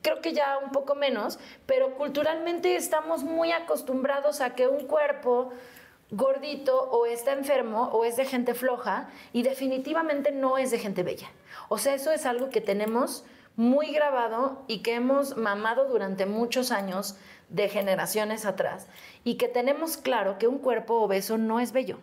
creo 0.00 0.20
que 0.20 0.32
ya 0.32 0.58
un 0.58 0.72
poco 0.72 0.94
menos, 0.94 1.38
pero 1.66 1.94
culturalmente 1.94 2.74
estamos 2.76 3.22
muy 3.22 3.52
acostumbrados 3.52 4.40
a 4.40 4.54
que 4.54 4.66
un 4.66 4.86
cuerpo 4.86 5.52
gordito 6.10 6.90
o 6.90 7.06
está 7.06 7.32
enfermo 7.32 7.90
o 7.92 8.04
es 8.04 8.16
de 8.16 8.24
gente 8.24 8.54
floja 8.54 9.08
y 9.32 9.42
definitivamente 9.42 10.32
no 10.32 10.58
es 10.58 10.70
de 10.70 10.78
gente 10.78 11.02
bella. 11.02 11.30
O 11.68 11.78
sea, 11.78 11.94
eso 11.94 12.10
es 12.10 12.26
algo 12.26 12.50
que 12.50 12.60
tenemos 12.60 13.24
muy 13.56 13.92
grabado 13.92 14.64
y 14.66 14.82
que 14.82 14.94
hemos 14.94 15.36
mamado 15.36 15.86
durante 15.88 16.26
muchos 16.26 16.70
años 16.72 17.16
de 17.48 17.68
generaciones 17.68 18.46
atrás 18.46 18.88
y 19.24 19.36
que 19.36 19.48
tenemos 19.48 19.96
claro 19.96 20.38
que 20.38 20.48
un 20.48 20.58
cuerpo 20.58 20.94
obeso 20.94 21.38
no 21.38 21.60
es 21.60 21.72
bello. 21.72 21.98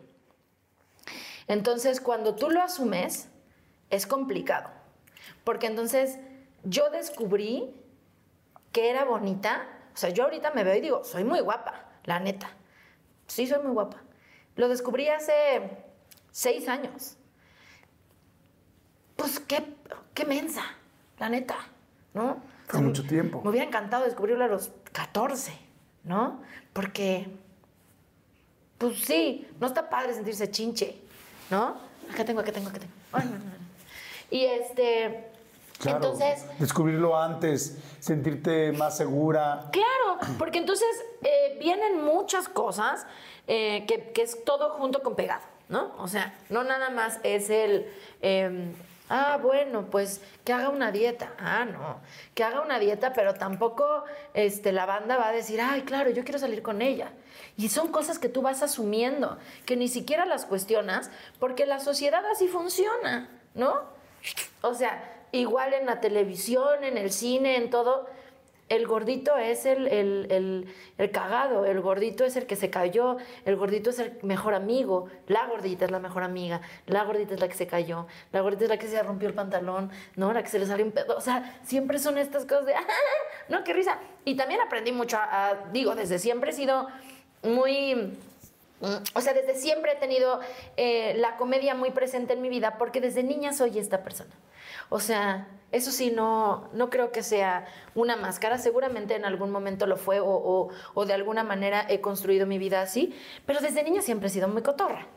Entonces, 1.47 1.99
cuando 1.99 2.35
tú 2.35 2.49
lo 2.51 2.61
asumes, 2.61 3.29
es 3.89 4.05
complicado. 4.05 4.69
Porque 5.43 5.65
entonces 5.65 6.19
yo 6.63 6.91
descubrí 6.91 7.73
que 8.71 8.91
era 8.91 9.03
bonita. 9.03 9.67
O 9.93 9.97
sea, 9.97 10.11
yo 10.11 10.25
ahorita 10.25 10.51
me 10.51 10.63
veo 10.63 10.75
y 10.75 10.81
digo, 10.81 11.03
soy 11.03 11.23
muy 11.23 11.39
guapa, 11.39 11.89
la 12.03 12.19
neta. 12.19 12.51
Sí, 13.25 13.47
soy 13.47 13.63
muy 13.63 13.71
guapa. 13.71 14.03
Lo 14.55 14.69
descubrí 14.69 15.07
hace 15.07 15.61
seis 16.31 16.67
años. 16.67 17.17
Pues 19.15 19.39
qué, 19.39 19.75
qué 20.13 20.25
mensa, 20.25 20.63
la 21.19 21.29
neta, 21.29 21.57
¿no? 22.13 22.37
Fue 22.67 22.81
mucho 22.81 23.03
tiempo. 23.05 23.41
Me 23.43 23.49
hubiera 23.49 23.65
encantado 23.65 24.05
descubrirlo 24.05 24.43
a 24.43 24.47
los 24.47 24.71
14, 24.91 25.51
¿no? 26.03 26.41
Porque, 26.73 27.27
pues 28.77 28.99
sí, 28.99 29.47
no 29.59 29.67
está 29.67 29.89
padre 29.89 30.13
sentirse 30.13 30.49
chinche, 30.51 30.99
¿no? 31.49 31.77
Acá 32.11 32.25
tengo, 32.25 32.39
acá 32.39 32.51
tengo, 32.51 32.69
acá 32.69 32.79
tengo. 32.79 32.93
Y 34.31 34.45
este, 34.45 35.31
entonces... 35.83 36.45
Descubrirlo 36.59 37.19
antes, 37.19 37.77
sentirte 37.99 38.71
más 38.71 38.95
segura. 38.97 39.69
Claro, 39.71 40.35
porque 40.37 40.59
entonces 40.59 40.87
eh, 41.23 41.57
vienen 41.59 42.03
muchas 42.03 42.47
cosas 42.47 43.07
eh, 43.47 43.85
que, 43.87 44.11
que, 44.11 44.21
es 44.21 44.43
todo 44.45 44.71
junto 44.73 45.01
con 45.01 45.15
pegado, 45.15 45.41
¿no? 45.69 45.95
O 45.97 46.07
sea, 46.07 46.37
no 46.49 46.63
nada 46.63 46.91
más 46.91 47.19
es 47.23 47.49
el... 47.49 47.87
Eh, 48.21 48.71
Ah, 49.09 49.39
bueno, 49.41 49.89
pues 49.89 50.21
que 50.45 50.53
haga 50.53 50.69
una 50.69 50.91
dieta. 50.91 51.33
Ah, 51.39 51.65
no, 51.65 51.99
que 52.35 52.43
haga 52.43 52.61
una 52.61 52.77
dieta, 52.77 53.11
pero 53.13 53.33
tampoco 53.33 54.03
este, 54.35 54.71
la 54.71 54.85
banda 54.85 55.17
va 55.17 55.29
a 55.29 55.31
decir, 55.31 55.59
ay, 55.59 55.81
claro, 55.81 56.11
yo 56.11 56.23
quiero 56.23 56.37
salir 56.37 56.61
con 56.61 56.83
ella. 56.83 57.11
Y 57.57 57.69
son 57.69 57.91
cosas 57.91 58.19
que 58.19 58.29
tú 58.29 58.43
vas 58.43 58.61
asumiendo, 58.61 59.39
que 59.65 59.75
ni 59.75 59.87
siquiera 59.87 60.25
las 60.25 60.45
cuestionas, 60.45 61.09
porque 61.39 61.65
la 61.65 61.79
sociedad 61.79 62.23
así 62.27 62.47
funciona, 62.47 63.29
¿no? 63.55 63.81
O 64.61 64.75
sea, 64.75 65.25
igual 65.31 65.73
en 65.73 65.87
la 65.87 66.01
televisión, 66.01 66.83
en 66.83 66.97
el 66.97 67.11
cine, 67.11 67.57
en 67.57 67.71
todo, 67.71 68.07
el 68.69 68.85
gordito 68.87 69.35
es 69.35 69.65
el, 69.65 69.87
el, 69.87 71.11
cagado, 71.11 71.65
el 71.65 71.81
gordito 71.81 72.23
es 72.23 72.35
el 72.35 72.45
que 72.45 72.55
se 72.55 72.69
cayó, 72.69 73.17
el 73.45 73.55
gordito 73.55 73.89
es 73.89 73.99
el 73.99 74.17
mejor 74.21 74.53
amigo, 74.53 75.09
la 75.27 75.47
gordita 75.47 75.85
es 75.85 75.91
la 75.91 75.99
mejor 75.99 76.23
amiga, 76.23 76.61
la 76.85 77.03
gordita 77.03 77.33
es 77.33 77.39
la 77.39 77.47
que 77.47 77.55
se 77.55 77.67
cayó, 77.67 78.05
la 78.31 78.41
gordita 78.41 78.65
es 78.65 78.69
la 78.69 78.77
que 78.77 78.87
se 78.87 79.01
rompió 79.01 79.27
el 79.27 79.33
pantalón, 79.33 79.91
¿no? 80.15 80.31
La 80.33 80.43
que 80.43 80.49
se 80.49 80.59
le 80.59 80.67
salió 80.67 80.85
un 80.85 80.91
pedo. 80.91 81.17
O 81.17 81.21
sea, 81.21 81.59
siempre 81.63 81.97
son 81.97 82.17
estas 82.17 82.45
cosas 82.45 82.67
de, 82.67 82.73
no, 83.49 83.63
qué 83.63 83.73
risa. 83.73 83.97
Y 84.23 84.35
también 84.35 84.61
aprendí 84.61 84.91
mucho, 84.91 85.17
a, 85.17 85.57
digo, 85.73 85.95
desde 85.95 86.19
siempre 86.19 86.51
he 86.51 86.53
sido 86.53 86.87
muy... 87.43 87.95
Mm, 88.81 88.95
o 89.13 89.21
sea, 89.21 89.33
desde 89.33 89.55
siempre 89.55 89.93
he 89.93 89.95
tenido 89.95 90.39
eh, 90.77 91.13
la 91.17 91.35
comedia 91.37 91.75
muy 91.75 91.91
presente 91.91 92.33
en 92.33 92.41
mi 92.41 92.49
vida 92.49 92.77
porque 92.77 93.01
desde 93.01 93.23
niña 93.23 93.51
soy 93.51 93.77
esta 93.77 94.03
persona. 94.03 94.33
O 94.89 94.99
sea, 94.99 95.47
eso 95.71 95.91
sí, 95.91 96.11
no, 96.11 96.67
no 96.73 96.89
creo 96.89 97.11
que 97.11 97.21
sea 97.21 97.65
una 97.93 98.15
máscara. 98.15 98.57
Seguramente 98.57 99.15
en 99.15 99.25
algún 99.25 99.51
momento 99.51 99.85
lo 99.85 99.97
fue 99.97 100.19
o, 100.21 100.69
de 101.05 101.13
alguna 101.13 101.43
manera 101.43 101.85
he 101.87 102.01
construido 102.01 102.47
mi 102.47 102.57
vida 102.57 102.81
así, 102.81 103.15
pero 103.45 103.59
desde 103.59 103.83
niña 103.83 104.01
siempre 104.01 104.27
he 104.27 104.31
sido 104.31 104.47
muy 104.47 104.63
cotorra. 104.63 105.07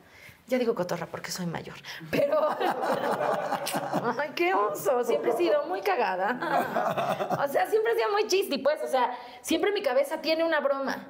Ya 0.49 0.59
digo 0.59 0.75
cotorra 0.75 1.07
porque 1.07 1.31
soy 1.31 1.47
mayor, 1.47 1.77
pero... 2.11 2.49
¡Ay, 4.19 4.33
qué 4.35 4.53
oso! 4.53 5.05
Siempre 5.05 5.31
he 5.31 5.37
sido 5.37 5.65
muy 5.67 5.81
cagada. 5.81 7.39
O 7.43 7.49
sea, 7.49 7.67
siempre 7.67 7.93
he 7.93 7.97
sido 7.97 8.11
muy 8.11 8.27
chisti, 8.27 8.59
pues. 8.59 8.83
O 8.83 8.89
sea, 8.89 9.17
siempre 9.41 9.73
mi 9.73 9.83
cabeza 9.83 10.21
tiene 10.21 10.45
una 10.45 10.61
broma. 10.61 11.07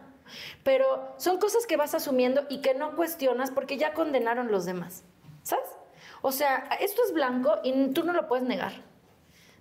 Pero 0.62 1.14
son 1.16 1.38
cosas 1.38 1.66
que 1.66 1.76
vas 1.76 1.94
asumiendo 1.94 2.44
y 2.48 2.60
que 2.60 2.74
no 2.74 2.94
cuestionas 2.94 3.50
porque 3.50 3.78
ya 3.78 3.94
condenaron 3.94 4.52
los 4.52 4.64
demás. 4.64 5.02
¿Sabes? 5.42 5.68
O 6.22 6.32
sea, 6.32 6.68
esto 6.80 7.02
es 7.06 7.12
blanco 7.12 7.58
y 7.62 7.88
tú 7.92 8.04
no 8.04 8.12
lo 8.12 8.26
puedes 8.28 8.46
negar. 8.46 8.72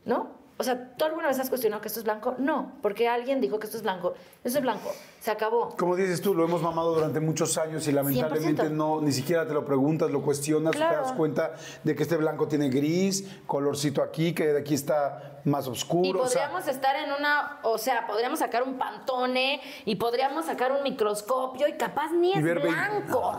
¿no? 0.06 0.42
O 0.58 0.64
sea, 0.64 0.96
¿tú 0.96 1.06
alguna 1.06 1.28
vez 1.28 1.40
has 1.40 1.50
cuestionado 1.50 1.82
que 1.82 1.88
esto 1.88 2.02
es 2.02 2.04
blanco? 2.04 2.36
No, 2.38 2.74
porque 2.84 3.08
alguien 3.08 3.42
dijo 3.42 3.58
que 3.58 3.66
esto 3.66 3.78
es 3.78 3.84
blanco. 3.84 4.14
Eso 4.44 4.60
es 4.60 4.62
blanco, 4.62 4.92
se 5.20 5.32
acabó. 5.32 5.76
Como 5.76 5.96
dices 5.96 6.22
tú, 6.22 6.36
lo 6.36 6.46
hemos 6.46 6.62
mamado 6.62 6.94
durante 6.94 7.20
muchos 7.20 7.58
años 7.58 7.88
y 7.88 7.92
lamentablemente 7.92 8.70
no, 8.70 9.02
ni 9.02 9.12
siquiera 9.12 9.48
te 9.48 9.56
lo 9.56 9.66
preguntas, 9.66 10.12
lo 10.12 10.22
cuestionas, 10.22 10.74
te 10.74 10.80
das 10.80 11.14
cuenta 11.14 11.54
de 11.84 11.96
que 11.96 12.04
este 12.04 12.16
blanco 12.16 12.48
tiene 12.48 12.70
gris, 12.70 13.28
colorcito 13.48 14.04
aquí, 14.04 14.34
que 14.36 14.48
de 14.54 14.60
aquí 14.60 14.76
está 14.76 15.42
más 15.46 15.68
oscuro. 15.68 16.08
Y 16.08 16.14
podríamos 16.14 16.68
estar 16.68 16.96
en 16.96 17.12
una, 17.12 17.60
o 17.64 17.80
sea, 17.80 18.06
podríamos 18.06 18.38
sacar 18.38 18.62
un 18.62 18.78
pantone 18.78 19.62
y 19.86 19.96
podríamos 19.96 20.46
sacar 20.46 20.72
un 20.72 20.84
microscopio 20.84 21.68
y 21.68 21.74
capaz 21.74 22.12
ni 22.12 22.34
es 22.34 22.44
blanco, 22.44 23.34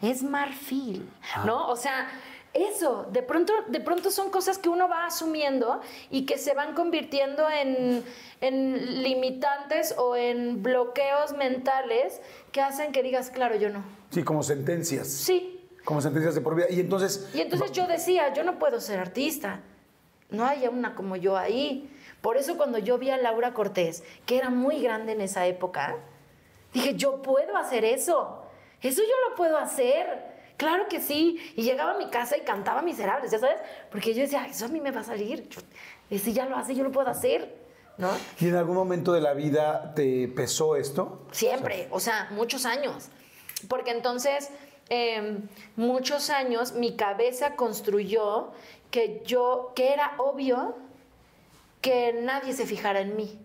es 0.00 0.22
marfil, 0.22 1.10
¿no? 1.44 1.66
O 1.66 1.74
sea 1.74 2.06
eso, 2.64 3.06
de 3.12 3.22
pronto, 3.22 3.52
de 3.68 3.80
pronto 3.80 4.10
son 4.10 4.30
cosas 4.30 4.58
que 4.58 4.68
uno 4.68 4.88
va 4.88 5.06
asumiendo 5.06 5.80
y 6.10 6.26
que 6.26 6.38
se 6.38 6.54
van 6.54 6.74
convirtiendo 6.74 7.44
en, 7.50 8.04
limitantes 9.02 9.94
o 9.98 10.16
en 10.16 10.62
bloqueos 10.62 11.32
mentales 11.32 12.20
que 12.52 12.60
hacen 12.60 12.92
que 12.92 13.02
digas, 13.02 13.30
claro, 13.30 13.56
yo 13.56 13.70
no. 13.70 13.82
Sí, 14.10 14.22
como 14.22 14.42
sentencias. 14.42 15.08
Sí. 15.08 15.68
Como 15.84 16.00
sentencias 16.00 16.34
de 16.34 16.40
por 16.40 16.54
vida. 16.54 16.66
Y 16.70 16.80
entonces... 16.80 17.28
Y 17.34 17.40
entonces 17.40 17.72
yo 17.72 17.86
decía, 17.86 18.32
yo 18.34 18.44
no 18.44 18.58
puedo 18.58 18.80
ser 18.80 19.00
artista. 19.00 19.60
No 20.30 20.46
hay 20.46 20.66
una 20.66 20.94
como 20.94 21.16
yo 21.16 21.36
ahí. 21.36 21.90
Por 22.20 22.36
eso 22.36 22.56
cuando 22.56 22.78
yo 22.78 22.98
vi 22.98 23.10
a 23.10 23.16
Laura 23.16 23.54
Cortés, 23.54 24.02
que 24.26 24.36
era 24.36 24.50
muy 24.50 24.82
grande 24.82 25.12
en 25.12 25.20
esa 25.20 25.46
época, 25.46 25.96
dije, 26.72 26.94
yo 26.94 27.22
puedo 27.22 27.56
hacer 27.56 27.84
eso. 27.84 28.42
Eso 28.82 29.02
yo 29.02 29.30
lo 29.30 29.36
puedo 29.36 29.56
hacer. 29.58 30.37
Claro 30.58 30.88
que 30.88 31.00
sí. 31.00 31.40
Y 31.56 31.62
llegaba 31.62 31.92
a 31.92 31.98
mi 31.98 32.10
casa 32.10 32.36
y 32.36 32.40
cantaba 32.40 32.82
miserables, 32.82 33.30
¿ya 33.30 33.38
sabes? 33.38 33.58
Porque 33.90 34.12
yo 34.12 34.22
decía, 34.22 34.46
eso 34.46 34.66
a 34.66 34.68
mí 34.68 34.80
me 34.80 34.90
va 34.90 35.00
a 35.00 35.04
salir. 35.04 35.48
y 36.10 36.18
si 36.18 36.34
ya 36.34 36.46
lo 36.46 36.56
hace, 36.56 36.74
yo 36.74 36.84
lo 36.84 36.92
puedo 36.92 37.08
hacer. 37.08 37.66
¿No? 37.96 38.10
¿Y 38.38 38.48
en 38.48 38.56
algún 38.56 38.76
momento 38.76 39.12
de 39.12 39.20
la 39.20 39.34
vida 39.34 39.94
te 39.94 40.28
pesó 40.28 40.76
esto? 40.76 41.26
Siempre, 41.32 41.88
o 41.90 42.00
sea, 42.00 42.28
muchos 42.30 42.66
años. 42.66 43.08
Porque 43.68 43.92
entonces, 43.92 44.50
em, 44.88 45.48
muchos 45.76 46.30
años, 46.30 46.72
mi 46.72 46.96
cabeza 46.96 47.54
construyó 47.54 48.50
que 48.90 49.22
yo, 49.24 49.72
que 49.74 49.92
era 49.92 50.14
obvio 50.18 50.76
que 51.80 52.12
nadie 52.12 52.52
se 52.52 52.66
fijara 52.66 53.00
en 53.00 53.16
mí. 53.16 53.38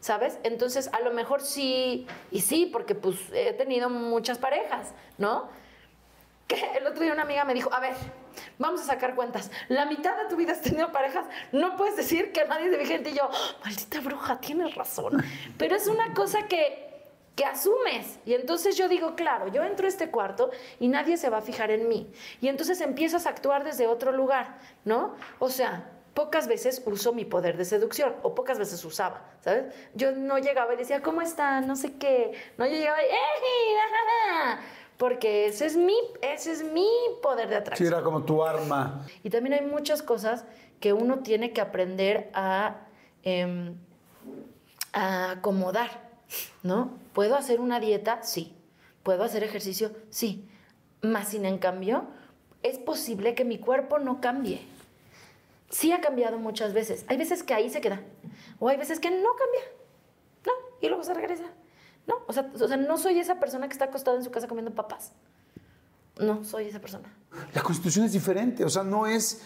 ¿Sabes? 0.00 0.38
Entonces, 0.42 0.90
a 0.92 1.00
lo 1.00 1.12
mejor 1.12 1.40
sí, 1.40 2.06
y 2.30 2.42
sí, 2.42 2.66
porque 2.66 2.94
pues 2.94 3.16
he 3.32 3.54
tenido 3.54 3.88
muchas 3.88 4.38
parejas, 4.38 4.92
¿no? 5.18 5.48
Que 6.46 6.56
el 6.78 6.86
otro 6.86 7.02
día 7.02 7.12
una 7.12 7.22
amiga 7.22 7.44
me 7.44 7.54
dijo, 7.54 7.72
a 7.72 7.80
ver, 7.80 7.94
vamos 8.58 8.80
a 8.82 8.84
sacar 8.84 9.14
cuentas. 9.14 9.50
La 9.68 9.86
mitad 9.86 10.16
de 10.16 10.28
tu 10.28 10.36
vida 10.36 10.52
has 10.52 10.60
tenido 10.60 10.92
parejas, 10.92 11.26
no 11.52 11.76
puedes 11.76 11.96
decir 11.96 12.32
que 12.32 12.44
nadie 12.46 12.70
es 12.70 12.78
vigente. 12.78 13.10
Y 13.10 13.14
yo, 13.14 13.28
maldita 13.64 14.00
bruja, 14.00 14.40
tienes 14.40 14.74
razón. 14.74 15.22
Pero 15.58 15.76
es 15.76 15.86
una 15.86 16.14
cosa 16.14 16.46
que, 16.46 17.04
que 17.36 17.44
asumes. 17.44 18.18
Y 18.24 18.34
entonces 18.34 18.76
yo 18.76 18.88
digo, 18.88 19.14
claro, 19.14 19.48
yo 19.48 19.62
entro 19.62 19.86
a 19.86 19.88
este 19.88 20.10
cuarto 20.10 20.50
y 20.80 20.88
nadie 20.88 21.16
se 21.16 21.30
va 21.30 21.38
a 21.38 21.42
fijar 21.42 21.70
en 21.70 21.88
mí. 21.88 22.10
Y 22.40 22.48
entonces 22.48 22.80
empiezas 22.80 23.26
a 23.26 23.30
actuar 23.30 23.64
desde 23.64 23.86
otro 23.86 24.12
lugar, 24.12 24.58
¿no? 24.84 25.14
O 25.38 25.48
sea, 25.48 25.90
pocas 26.14 26.46
veces 26.46 26.80
uso 26.86 27.12
mi 27.12 27.24
poder 27.24 27.56
de 27.56 27.64
seducción, 27.64 28.14
o 28.22 28.34
pocas 28.34 28.58
veces 28.58 28.84
usaba, 28.84 29.22
¿sabes? 29.40 29.74
Yo 29.94 30.12
no 30.12 30.38
llegaba 30.38 30.72
y 30.74 30.76
decía, 30.76 31.02
¿cómo 31.02 31.20
está? 31.22 31.60
No 31.60 31.74
sé 31.74 31.94
qué. 31.96 32.32
No, 32.56 32.66
llegaba 32.66 33.02
y, 33.02 33.06
¡eh! 33.06 34.58
Porque 34.96 35.46
ese 35.46 35.66
es 35.66 35.76
mi, 35.76 35.96
ese 36.22 36.52
es 36.52 36.62
mi 36.62 36.88
poder 37.22 37.48
de 37.48 37.56
atracción. 37.56 37.88
Sí, 37.88 37.92
era 37.92 38.02
como 38.02 38.22
tu 38.22 38.44
arma. 38.44 39.06
Y 39.22 39.30
también 39.30 39.54
hay 39.54 39.66
muchas 39.66 40.02
cosas 40.02 40.44
que 40.80 40.92
uno 40.92 41.20
tiene 41.20 41.52
que 41.52 41.60
aprender 41.60 42.30
a, 42.34 42.86
em, 43.22 43.76
a 44.92 45.32
acomodar, 45.32 46.10
¿no? 46.62 46.92
¿Puedo 47.12 47.36
hacer 47.36 47.60
una 47.60 47.80
dieta? 47.80 48.22
Sí. 48.22 48.54
¿Puedo 49.02 49.24
hacer 49.24 49.42
ejercicio? 49.42 49.92
Sí. 50.10 50.48
Más 51.02 51.28
sin 51.28 51.44
en 51.44 51.58
cambio, 51.58 52.06
es 52.62 52.78
posible 52.78 53.34
que 53.34 53.44
mi 53.44 53.58
cuerpo 53.58 53.98
no 53.98 54.20
cambie. 54.20 54.62
Sí 55.70 55.92
ha 55.92 56.00
cambiado 56.00 56.38
muchas 56.38 56.72
veces. 56.72 57.04
Hay 57.08 57.16
veces 57.16 57.42
que 57.42 57.52
ahí 57.52 57.68
se 57.68 57.80
queda. 57.80 58.00
O 58.60 58.68
hay 58.68 58.76
veces 58.76 59.00
que 59.00 59.10
no 59.10 59.28
cambia. 59.36 59.60
No, 60.46 60.52
y 60.80 60.88
luego 60.88 61.02
se 61.02 61.14
regresa. 61.14 61.44
No, 62.06 62.16
o 62.26 62.32
sea, 62.32 62.50
o 62.54 62.68
sea, 62.68 62.76
no 62.76 62.98
soy 62.98 63.18
esa 63.18 63.40
persona 63.40 63.66
que 63.66 63.72
está 63.72 63.86
acostada 63.86 64.16
en 64.16 64.24
su 64.24 64.30
casa 64.30 64.46
comiendo 64.48 64.72
papas. 64.72 65.12
No, 66.18 66.44
soy 66.44 66.66
esa 66.66 66.80
persona. 66.80 67.12
La 67.54 67.62
constitución 67.62 68.04
es 68.04 68.12
diferente, 68.12 68.64
o 68.64 68.68
sea, 68.68 68.84
no 68.84 69.06
es 69.06 69.40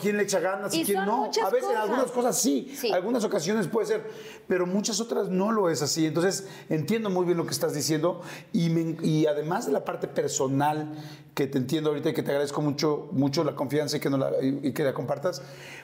quién 0.00 0.16
le 0.16 0.24
echa 0.24 0.40
ganas 0.40 0.74
y, 0.74 0.84
quién 0.84 1.04
no. 1.06 1.24
A 1.44 1.50
veces 1.50 1.70
en 1.70 1.76
algunas 1.76 2.10
cosas 2.10 2.36
sí, 2.38 2.74
Sí. 2.76 2.90
algunas 2.92 3.24
ocasiones 3.24 3.68
puede 3.68 3.86
ser, 3.86 4.10
pero 4.48 4.66
muchas 4.66 5.00
otras 5.00 5.28
no 5.28 5.52
lo 5.52 5.70
es 5.70 5.80
así. 5.80 6.04
Entonces 6.06 6.48
entiendo 6.68 7.08
muy 7.08 7.24
bien 7.24 7.38
lo 7.38 7.44
que 7.46 7.52
estás 7.52 7.72
diciendo 7.72 8.20
y, 8.52 8.68
me- 8.70 8.96
y 9.06 9.26
además 9.26 9.66
de 9.66 9.72
la 9.72 9.84
parte 9.84 10.08
personal 10.08 10.92
que 11.34 11.46
te 11.46 11.56
entiendo 11.58 11.90
ahorita 11.90 12.10
y 12.10 12.14
que 12.14 12.22
te 12.22 12.30
agradezco 12.32 12.60
mucho, 12.60 13.08
mucho 13.12 13.44
la 13.44 13.54
confianza 13.54 13.96
y 13.96 14.00
que, 14.00 14.10
no 14.10 14.18
la, 14.18 14.32
y 14.42 14.72
que 14.72 14.82
la 14.82 14.92
compartas, 14.92 15.40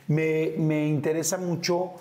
me, 0.09 0.55
me 0.59 0.87
interesa 0.89 1.39
mucho 1.39 1.93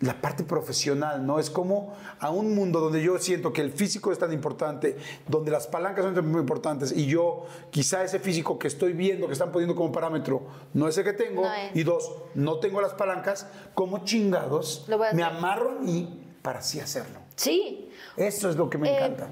la 0.00 0.20
parte 0.20 0.44
profesional, 0.44 1.26
¿no? 1.26 1.38
Es 1.38 1.50
como 1.50 1.94
a 2.20 2.30
un 2.30 2.54
mundo 2.54 2.80
donde 2.80 3.02
yo 3.02 3.18
siento 3.18 3.52
que 3.52 3.60
el 3.60 3.70
físico 3.70 4.12
es 4.12 4.18
tan 4.18 4.32
importante, 4.32 4.96
donde 5.28 5.50
las 5.50 5.66
palancas 5.66 6.04
son 6.04 6.14
tan 6.14 6.24
importantes 6.32 6.90
y 6.92 7.06
yo 7.06 7.44
quizá 7.70 8.02
ese 8.02 8.18
físico 8.18 8.58
que 8.58 8.66
estoy 8.66 8.94
viendo, 8.94 9.26
que 9.26 9.34
están 9.34 9.52
poniendo 9.52 9.74
como 9.74 9.92
parámetro, 9.92 10.42
no 10.72 10.88
es 10.88 10.96
el 10.96 11.04
que 11.04 11.12
tengo 11.12 11.42
No 11.42 11.50
y 11.74 11.82
dos, 11.82 12.12
no 12.34 12.58
tengo 12.60 12.80
las 12.80 12.94
palancas, 12.94 13.46
como 13.74 14.04
chingados 14.04 14.86
me 15.12 15.22
amarro 15.22 15.78
mí 15.80 16.24
para 16.40 16.60
así 16.60 16.80
hacerlo. 16.80 17.18
Sí. 17.36 17.90
Eso 18.16 18.48
es 18.48 18.56
lo 18.56 18.70
que 18.70 18.78
me 18.78 18.88
Eh, 18.90 18.96
encanta. 18.96 19.28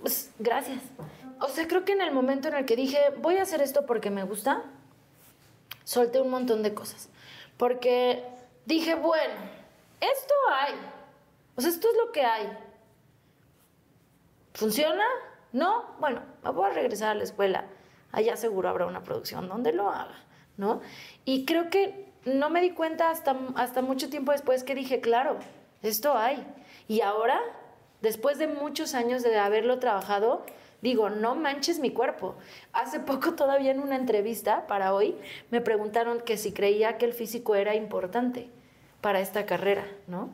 Pues, 0.00 0.30
gracias. 0.38 0.78
O 1.40 1.48
sea, 1.48 1.68
creo 1.68 1.84
que 1.84 1.92
en 1.92 2.00
el 2.00 2.12
momento 2.14 2.48
en 2.48 2.54
el 2.54 2.64
que 2.64 2.76
dije, 2.76 2.98
voy 3.20 3.36
a 3.36 3.42
hacer 3.42 3.60
esto 3.60 3.84
porque 3.84 4.10
me 4.10 4.24
gusta, 4.24 4.64
solté 5.84 6.20
un 6.22 6.30
montón 6.30 6.62
de 6.62 6.72
cosas. 6.72 7.10
Porque 7.58 8.24
dije, 8.64 8.94
bueno, 8.94 9.34
esto 10.00 10.34
hay. 10.52 10.74
O 11.56 11.60
sea, 11.60 11.70
esto 11.70 11.88
es 11.90 11.96
lo 12.04 12.12
que 12.12 12.22
hay. 12.22 12.56
¿Funciona? 14.54 15.04
No. 15.52 15.96
Bueno, 16.00 16.22
voy 16.42 16.70
a 16.70 16.74
regresar 16.74 17.10
a 17.10 17.14
la 17.14 17.24
escuela. 17.24 17.64
Allá 18.12 18.36
seguro 18.36 18.68
habrá 18.68 18.86
una 18.86 19.02
producción 19.02 19.48
donde 19.48 19.72
lo 19.72 19.90
haga, 19.90 20.16
¿no? 20.56 20.80
Y 21.24 21.44
creo 21.44 21.70
que 21.70 22.12
no 22.24 22.50
me 22.50 22.60
di 22.60 22.70
cuenta 22.70 23.10
hasta, 23.10 23.36
hasta 23.54 23.82
mucho 23.82 24.08
tiempo 24.10 24.32
después 24.32 24.64
que 24.64 24.74
dije, 24.74 25.00
claro, 25.00 25.36
esto 25.82 26.16
hay. 26.16 26.46
Y 26.88 27.00
ahora, 27.00 27.40
después 28.02 28.38
de 28.38 28.48
muchos 28.48 28.94
años 28.94 29.22
de 29.22 29.38
haberlo 29.38 29.78
trabajado, 29.78 30.44
digo, 30.82 31.10
no 31.10 31.34
manches 31.34 31.78
mi 31.78 31.90
cuerpo. 31.90 32.36
Hace 32.72 33.00
poco 33.00 33.34
todavía 33.34 33.70
en 33.70 33.80
una 33.80 33.96
entrevista 33.96 34.66
para 34.66 34.94
hoy 34.94 35.16
me 35.50 35.60
preguntaron 35.60 36.20
que 36.20 36.36
si 36.36 36.52
creía 36.52 36.98
que 36.98 37.06
el 37.06 37.12
físico 37.12 37.54
era 37.54 37.74
importante 37.74 38.50
para 39.06 39.20
esta 39.20 39.46
carrera, 39.46 39.86
¿no? 40.08 40.30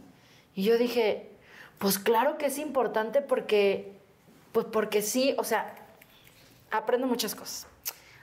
Y 0.54 0.62
yo 0.62 0.78
dije, 0.78 1.28
pues 1.76 1.98
claro 1.98 2.38
que 2.38 2.46
es 2.46 2.56
importante 2.56 3.20
porque, 3.20 3.92
pues 4.52 4.64
porque 4.64 5.02
sí, 5.02 5.34
o 5.36 5.44
sea, 5.44 5.74
aprendo 6.70 7.06
muchas 7.06 7.34
cosas. 7.34 7.66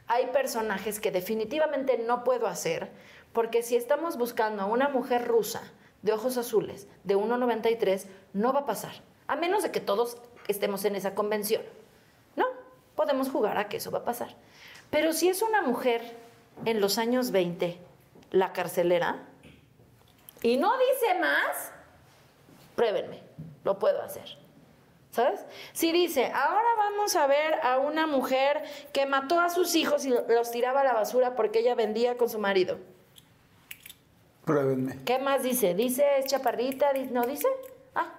Hay 0.08 0.26
personajes 0.34 1.00
que 1.00 1.12
definitivamente 1.12 2.00
no 2.00 2.24
puedo 2.24 2.47
hacer, 2.47 2.89
porque 3.32 3.62
si 3.62 3.76
estamos 3.76 4.18
buscando 4.18 4.64
a 4.64 4.66
una 4.66 4.89
mujer 4.89 5.28
rusa 5.28 5.62
de 6.02 6.14
ojos 6.14 6.36
azules, 6.36 6.88
de 7.04 7.16
1,93, 7.16 8.08
no 8.34 8.52
va 8.52 8.62
a 8.62 8.66
pasar. 8.66 9.04
A 9.28 9.36
menos 9.36 9.62
de 9.62 9.70
que 9.70 9.82
todos 9.82 10.18
estemos 10.47 10.84
en 10.84 10.95
esa 10.95 11.14
convención. 11.14 11.62
No, 12.36 12.47
podemos 12.95 13.30
jugar 13.30 13.60
a 13.60 13.70
que 13.70 13.78
eso 13.78 13.91
va 13.91 14.00
a 14.00 14.04
pasar. 14.04 14.36
Pero 14.89 15.14
si 15.14 15.30
es 15.30 15.43
una 15.43 15.62
mujer 15.62 16.02
en 16.66 16.82
los 16.82 16.97
años 16.97 17.30
20, 17.30 17.78
la 18.32 18.52
carcelera, 18.52 19.28
y 20.42 20.58
no 20.58 20.72
dice 20.78 21.20
más, 21.20 21.72
pruébenme, 22.76 23.22
lo 23.64 23.78
puedo 23.80 24.02
hacer. 24.02 24.38
¿Sabes? 25.12 25.42
Si 25.74 25.92
dice, 25.92 26.26
ahora 26.28 26.68
vamos 26.78 27.16
a 27.16 27.26
ver 27.26 27.56
a 27.64 27.80
una 27.80 28.06
mujer 28.06 28.64
que 28.94 29.08
mató 29.08 29.40
a 29.40 29.50
sus 29.50 29.76
hijos 29.76 30.06
y 30.06 30.10
los 30.12 30.52
tiraba 30.52 30.82
a 30.82 30.84
la 30.84 30.94
basura 30.94 31.36
porque 31.36 31.60
ella 31.60 31.74
vendía 31.74 32.16
con 32.16 32.30
su 32.30 32.38
marido. 32.38 32.78
Pruébenme. 34.46 35.00
¿Qué 35.06 35.18
más 35.18 35.44
dice? 35.44 35.74
¿Dice 35.74 36.06
es 36.20 36.26
chaparrita? 36.26 36.92
¿No 37.12 37.24
dice? 37.24 37.48
Ah, 37.96 38.14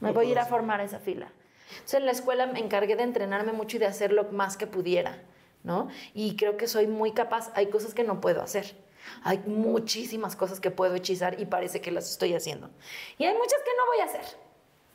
me 0.00 0.12
voy 0.12 0.26
a 0.28 0.30
ir 0.30 0.38
a 0.38 0.44
formar 0.44 0.80
esa 0.80 0.98
fila. 0.98 1.32
Entonces 1.70 2.00
en 2.00 2.06
la 2.06 2.12
escuela 2.12 2.46
me 2.46 2.60
encargué 2.60 2.94
de 2.96 3.02
entrenarme 3.02 3.52
mucho 3.52 3.76
y 3.76 3.80
de 3.80 3.86
hacer 3.86 4.12
lo 4.12 4.24
más 4.24 4.56
que 4.56 4.66
pudiera, 4.66 5.22
¿no? 5.64 5.88
Y 6.14 6.36
creo 6.36 6.56
que 6.56 6.66
soy 6.66 6.86
muy 6.86 7.12
capaz. 7.12 7.50
Hay 7.54 7.68
cosas 7.68 7.94
que 7.94 8.04
no 8.04 8.20
puedo 8.20 8.42
hacer. 8.42 8.74
Hay 9.22 9.38
muchísimas 9.46 10.36
cosas 10.36 10.60
que 10.60 10.70
puedo 10.70 10.94
hechizar 10.94 11.40
y 11.40 11.46
parece 11.46 11.80
que 11.80 11.90
las 11.90 12.10
estoy 12.10 12.34
haciendo. 12.34 12.70
Y 13.18 13.24
hay 13.24 13.34
muchas 13.34 13.60
que 13.64 13.70
no 13.76 13.86
voy 13.86 14.00
a 14.00 14.04
hacer. 14.04 14.38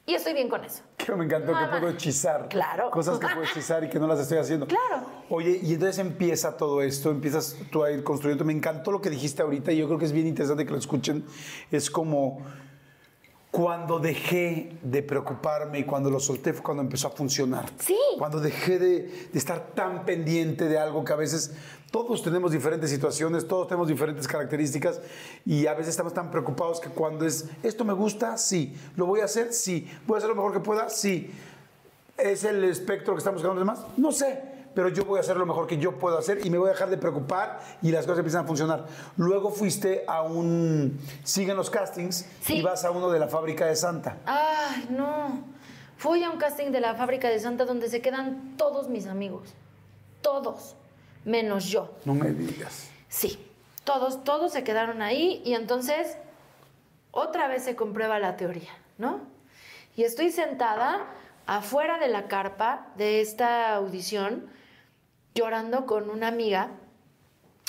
Y 0.05 0.15
estoy 0.15 0.33
bien 0.33 0.49
con 0.49 0.65
eso. 0.65 0.81
Que 0.97 1.13
me 1.13 1.23
encantó 1.23 1.47
que 1.47 1.53
Mamá. 1.53 1.79
puedo 1.79 1.93
hechizar. 1.93 2.49
Claro. 2.49 2.91
Cosas 2.91 3.19
que 3.19 3.27
puedo 3.27 3.43
hechizar 3.43 3.85
y 3.85 3.89
que 3.89 3.99
no 3.99 4.07
las 4.07 4.19
estoy 4.19 4.37
haciendo. 4.37 4.67
Claro. 4.67 5.05
Oye, 5.29 5.61
y 5.63 5.73
entonces 5.73 5.97
empieza 5.99 6.57
todo 6.57 6.81
esto, 6.81 7.09
empiezas 7.09 7.55
tú 7.71 7.85
a 7.85 7.91
ir 7.91 8.03
construyendo. 8.03 8.43
Me 8.43 8.51
encantó 8.51 8.91
lo 8.91 8.99
que 8.99 9.09
dijiste 9.09 9.41
ahorita 9.41 9.71
y 9.71 9.77
yo 9.77 9.87
creo 9.87 9.97
que 9.97 10.05
es 10.05 10.11
bien 10.11 10.27
interesante 10.27 10.65
que 10.65 10.71
lo 10.71 10.77
escuchen. 10.77 11.23
Es 11.71 11.89
como 11.89 12.41
cuando 13.49 13.99
dejé 13.99 14.77
de 14.81 15.03
preocuparme 15.03 15.79
y 15.79 15.83
cuando 15.85 16.09
lo 16.09 16.19
solté 16.19 16.51
fue 16.53 16.63
cuando 16.63 16.83
empezó 16.83 17.07
a 17.07 17.11
funcionar. 17.11 17.69
Sí. 17.79 17.95
Cuando 18.17 18.41
dejé 18.41 18.79
de, 18.79 19.03
de 19.31 19.39
estar 19.39 19.67
tan 19.75 20.05
pendiente 20.05 20.67
de 20.67 20.79
algo 20.79 21.05
que 21.05 21.13
a 21.13 21.17
veces 21.17 21.53
todos 21.93 22.23
tenemos 22.23 22.51
diferentes 22.51 22.89
situaciones, 22.89 23.47
todos 23.47 23.67
tenemos 23.67 23.87
diferentes 23.87 24.27
características 24.27 24.99
y 25.45 25.67
a 25.67 25.75
veces 25.75 25.89
estamos 25.89 26.11
tan 26.11 26.31
preocupados 26.31 26.79
que 26.79 26.89
cuando 26.89 27.23
es, 27.23 27.45
esto 27.61 27.85
me 27.85 27.93
gusta, 27.93 28.35
sí, 28.39 28.75
lo 28.95 29.05
voy 29.05 29.19
a 29.19 29.25
hacer, 29.25 29.53
sí, 29.53 29.87
voy 30.07 30.15
a 30.15 30.17
hacer 30.17 30.29
lo 30.29 30.35
mejor 30.35 30.53
que 30.53 30.59
pueda, 30.59 30.89
sí. 30.89 31.31
¿Es 32.17 32.45
el 32.45 32.63
espectro 32.63 33.13
que 33.13 33.19
estamos 33.19 33.43
buscando 33.43 33.63
los 33.63 33.77
demás? 33.77 33.85
No 33.95 34.11
sé, 34.11 34.41
pero 34.73 34.89
yo 34.89 35.05
voy 35.05 35.17
a 35.17 35.21
hacer 35.21 35.37
lo 35.37 35.45
mejor 35.45 35.67
que 35.67 35.77
yo 35.77 35.99
puedo 35.99 36.17
hacer 36.17 36.43
y 36.43 36.49
me 36.49 36.57
voy 36.57 36.69
a 36.69 36.71
dejar 36.71 36.89
de 36.89 36.97
preocupar 36.97 37.59
y 37.83 37.91
las 37.91 38.05
cosas 38.07 38.19
empiezan 38.19 38.45
a 38.45 38.47
funcionar. 38.47 38.87
Luego 39.17 39.51
fuiste 39.51 40.03
a 40.07 40.23
un... 40.23 40.99
Siguen 41.23 41.55
los 41.55 41.69
castings 41.69 42.25
Sí. 42.41 42.55
y 42.55 42.61
vas 42.63 42.85
a 42.85 42.89
uno 42.89 43.11
de 43.11 43.19
la 43.19 43.27
fábrica 43.27 43.67
de 43.67 43.75
Santa. 43.75 44.17
Ay, 44.25 44.87
no. 44.89 45.43
Fui 45.97 46.23
a 46.23 46.31
un 46.31 46.39
casting 46.39 46.71
de 46.71 46.79
la 46.79 46.95
fábrica 46.95 47.29
de 47.29 47.37
Santa 47.39 47.65
donde 47.65 47.87
se 47.87 48.01
quedan 48.01 48.55
todos 48.57 48.89
mis 48.89 49.05
amigos. 49.05 49.53
Todos. 50.23 50.75
Menos 51.25 51.65
yo. 51.65 51.95
No 52.05 52.13
me 52.13 52.31
digas. 52.31 52.89
Sí. 53.09 53.39
Todos, 53.83 54.23
todos 54.23 54.53
se 54.53 54.63
quedaron 54.63 55.01
ahí 55.01 55.41
y 55.43 55.55
entonces 55.55 56.17
otra 57.11 57.47
vez 57.47 57.63
se 57.63 57.75
comprueba 57.75 58.17
la 58.17 58.37
teoría, 58.37 58.71
¿no? 58.97 59.21
Y 59.95 60.03
estoy 60.03 60.31
sentada 60.31 61.05
afuera 61.45 61.99
de 61.99 62.07
la 62.07 62.27
carpa 62.27 62.87
de 62.95 63.21
esta 63.21 63.75
audición 63.75 64.47
llorando 65.35 65.85
con 65.85 66.09
una 66.09 66.27
amiga, 66.27 66.71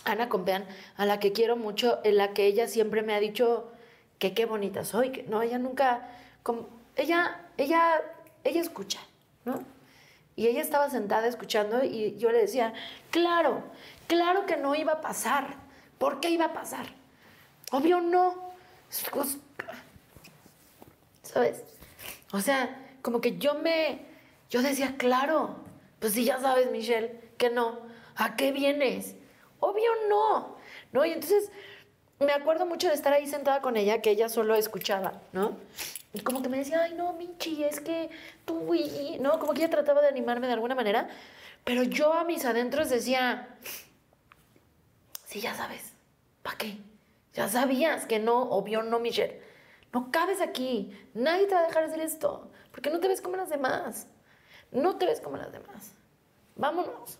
Ana 0.04 0.28
Compeán, 0.28 0.66
a 0.96 1.06
la 1.06 1.18
que 1.18 1.32
quiero 1.32 1.56
mucho, 1.56 2.00
en 2.04 2.16
la 2.16 2.32
que 2.32 2.46
ella 2.46 2.68
siempre 2.68 3.02
me 3.02 3.14
ha 3.14 3.20
dicho 3.20 3.70
que 4.18 4.34
qué 4.34 4.46
bonita 4.46 4.84
soy, 4.84 5.10
que 5.10 5.22
no, 5.24 5.42
ella 5.42 5.58
nunca, 5.58 6.08
como, 6.42 6.68
ella, 6.96 7.40
ella, 7.56 8.00
ella 8.44 8.60
escucha, 8.60 9.00
¿no? 9.44 9.64
Y 10.36 10.48
ella 10.48 10.60
estaba 10.60 10.90
sentada 10.90 11.26
escuchando 11.26 11.84
y 11.84 12.16
yo 12.16 12.30
le 12.32 12.38
decía, 12.38 12.72
claro, 13.10 13.62
claro 14.06 14.46
que 14.46 14.56
no 14.56 14.74
iba 14.74 14.94
a 14.94 15.00
pasar. 15.00 15.56
¿Por 15.98 16.20
qué 16.20 16.30
iba 16.30 16.46
a 16.46 16.52
pasar? 16.52 16.86
Obvio 17.70 18.00
no. 18.00 18.52
¿Sabes? 21.22 21.62
O 22.32 22.40
sea, 22.40 22.80
como 23.02 23.20
que 23.20 23.38
yo 23.38 23.54
me, 23.54 24.00
yo 24.50 24.62
decía, 24.62 24.94
claro, 24.96 25.56
pues 26.00 26.14
si 26.14 26.24
ya 26.24 26.40
sabes, 26.40 26.70
Michelle, 26.70 27.20
que 27.38 27.50
no. 27.50 27.78
¿A 28.16 28.36
qué 28.36 28.52
vienes? 28.52 29.14
Obvio 29.60 29.90
no. 30.08 30.56
¿No? 30.92 31.04
Y 31.04 31.12
entonces 31.12 31.50
me 32.18 32.32
acuerdo 32.32 32.66
mucho 32.66 32.88
de 32.88 32.94
estar 32.94 33.12
ahí 33.12 33.26
sentada 33.26 33.60
con 33.60 33.76
ella, 33.76 34.00
que 34.02 34.10
ella 34.10 34.28
solo 34.28 34.54
escuchaba, 34.54 35.20
¿no? 35.32 35.56
Y 36.14 36.20
como 36.20 36.42
que 36.42 36.48
me 36.48 36.58
decía, 36.58 36.80
ay, 36.84 36.94
no, 36.94 37.12
Michi, 37.12 37.64
es 37.64 37.80
que 37.80 38.08
tú, 38.44 38.72
y, 38.72 39.18
¿no? 39.18 39.40
Como 39.40 39.52
que 39.52 39.62
ella 39.62 39.70
trataba 39.70 40.00
de 40.00 40.06
animarme 40.06 40.46
de 40.46 40.52
alguna 40.52 40.76
manera, 40.76 41.08
pero 41.64 41.82
yo 41.82 42.12
a 42.12 42.22
mis 42.22 42.44
adentros 42.44 42.88
decía, 42.88 43.58
sí, 45.26 45.40
ya 45.40 45.54
sabes, 45.54 45.92
¿para 46.44 46.56
qué? 46.56 46.78
Ya 47.32 47.48
sabías 47.48 48.06
que 48.06 48.20
no, 48.20 48.42
obvio 48.42 48.84
no, 48.84 49.00
Michelle. 49.00 49.42
No 49.92 50.12
cabes 50.12 50.40
aquí, 50.40 50.96
nadie 51.14 51.46
te 51.46 51.54
va 51.54 51.62
a 51.62 51.66
dejar 51.66 51.82
hacer 51.82 52.00
esto, 52.00 52.48
porque 52.70 52.90
no 52.90 53.00
te 53.00 53.08
ves 53.08 53.20
como 53.20 53.36
las 53.36 53.50
demás. 53.50 54.06
No 54.70 54.96
te 54.96 55.06
ves 55.06 55.20
como 55.20 55.36
las 55.36 55.50
demás. 55.50 55.94
Vámonos. 56.54 57.18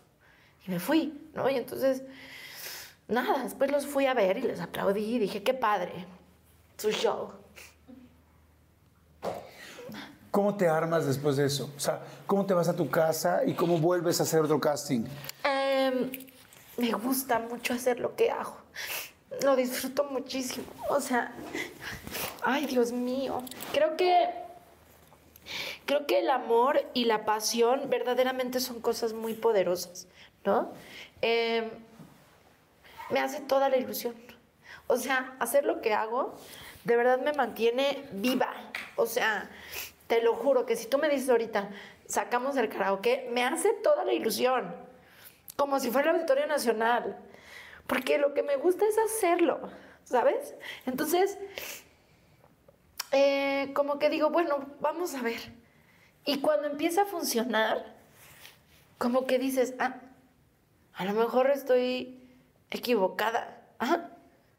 Y 0.67 0.71
me 0.71 0.79
fui, 0.79 1.31
¿no? 1.35 1.51
Y 1.51 1.57
entonces, 1.57 2.03
nada, 3.09 3.43
después 3.43 3.73
los 3.73 3.87
fui 3.87 4.07
a 4.07 4.15
ver 4.15 4.39
y 4.39 4.43
les 4.43 4.61
aplaudí 4.61 5.17
y 5.17 5.19
dije, 5.19 5.43
qué 5.43 5.53
padre, 5.53 5.93
su 6.77 6.93
show. 6.93 7.44
¿Cómo 10.35 10.57
te 10.57 10.67
armas 10.67 11.07
después 11.07 11.37
de 11.37 11.47
eso? 11.47 11.71
O 11.77 11.79
sea, 11.79 12.01
¿cómo 12.27 12.45
te 12.45 12.55
vas 12.55 12.69
a 12.69 12.75
tu 12.75 12.91
casa 12.91 13.43
y 13.47 13.55
cómo 13.55 13.79
vuelves 13.79 14.19
a 14.19 14.25
hacer 14.25 14.41
otro 14.41 14.59
casting? 14.59 15.05
Em, 15.45 16.11
me 16.77 16.91
gusta 16.91 17.39
mucho 17.39 17.73
hacer 17.73 18.01
lo 18.01 18.17
que 18.17 18.33
hago. 18.33 18.57
Lo 19.45 19.55
disfruto 19.55 20.03
muchísimo. 20.03 20.67
O 20.89 21.01
sea, 21.01 21.33
ay, 22.43 22.67
Dios 22.67 22.91
mío. 22.91 23.45
Creo 23.73 23.97
que 23.97 24.29
creo 25.87 26.05
que 26.05 26.19
el 26.19 26.29
amor 26.29 26.83
y 26.95 27.05
la 27.05 27.25
pasión 27.25 27.89
verdaderamente 27.89 28.59
son 28.59 28.81
cosas 28.81 29.13
muy 29.13 29.35
poderosas, 29.35 30.09
¿no? 30.45 30.73
Em, 31.23 31.71
me 33.09 33.21
hace 33.21 33.39
toda 33.39 33.69
la 33.69 33.77
ilusión. 33.77 34.17
O 34.89 34.97
sea, 34.97 35.37
hacer 35.39 35.65
lo 35.65 35.81
que 35.81 35.95
hago 35.95 36.35
de 36.83 36.97
verdad 36.97 37.21
me 37.21 37.33
mantiene 37.35 38.09
viva. 38.13 38.53
O 38.97 39.07
sea, 39.07 39.49
te 40.15 40.23
lo 40.23 40.37
juro 40.37 40.65
que 40.65 40.77
si 40.77 40.87
tú 40.87 40.99
me 40.99 41.09
dices 41.09 41.29
ahorita, 41.29 41.71
sacamos 42.07 42.57
el 42.57 42.69
karaoke, 42.69 43.29
me 43.33 43.43
hace 43.43 43.73
toda 43.73 44.05
la 44.05 44.13
ilusión. 44.13 44.73
Como 45.57 45.81
si 45.81 45.91
fuera 45.91 46.11
el 46.11 46.17
Auditorio 46.19 46.47
Nacional. 46.47 47.19
Porque 47.89 48.17
lo 48.19 48.33
que 48.33 48.45
me 48.45 48.55
gusta 48.57 48.85
es 48.87 48.97
hacerlo, 48.97 49.59
¿sabes? 50.05 50.55
Entonces, 50.87 51.37
eh, 53.11 53.73
como 53.75 53.99
que 53.99 54.09
digo, 54.09 54.31
bueno, 54.31 54.65
vamos 54.79 55.17
a 55.17 55.23
ver. 55.23 55.41
Y 56.25 56.39
cuando 56.39 56.69
empieza 56.69 57.03
a 57.03 57.07
funcionar, 57.07 57.85
como 58.99 59.27
que 59.27 59.41
dices, 59.41 59.75
ah, 59.81 59.97
a 60.95 61.05
lo 61.07 61.13
mejor 61.15 61.51
estoy 61.51 62.21
equivocada. 62.71 63.65
Ah, 63.81 64.11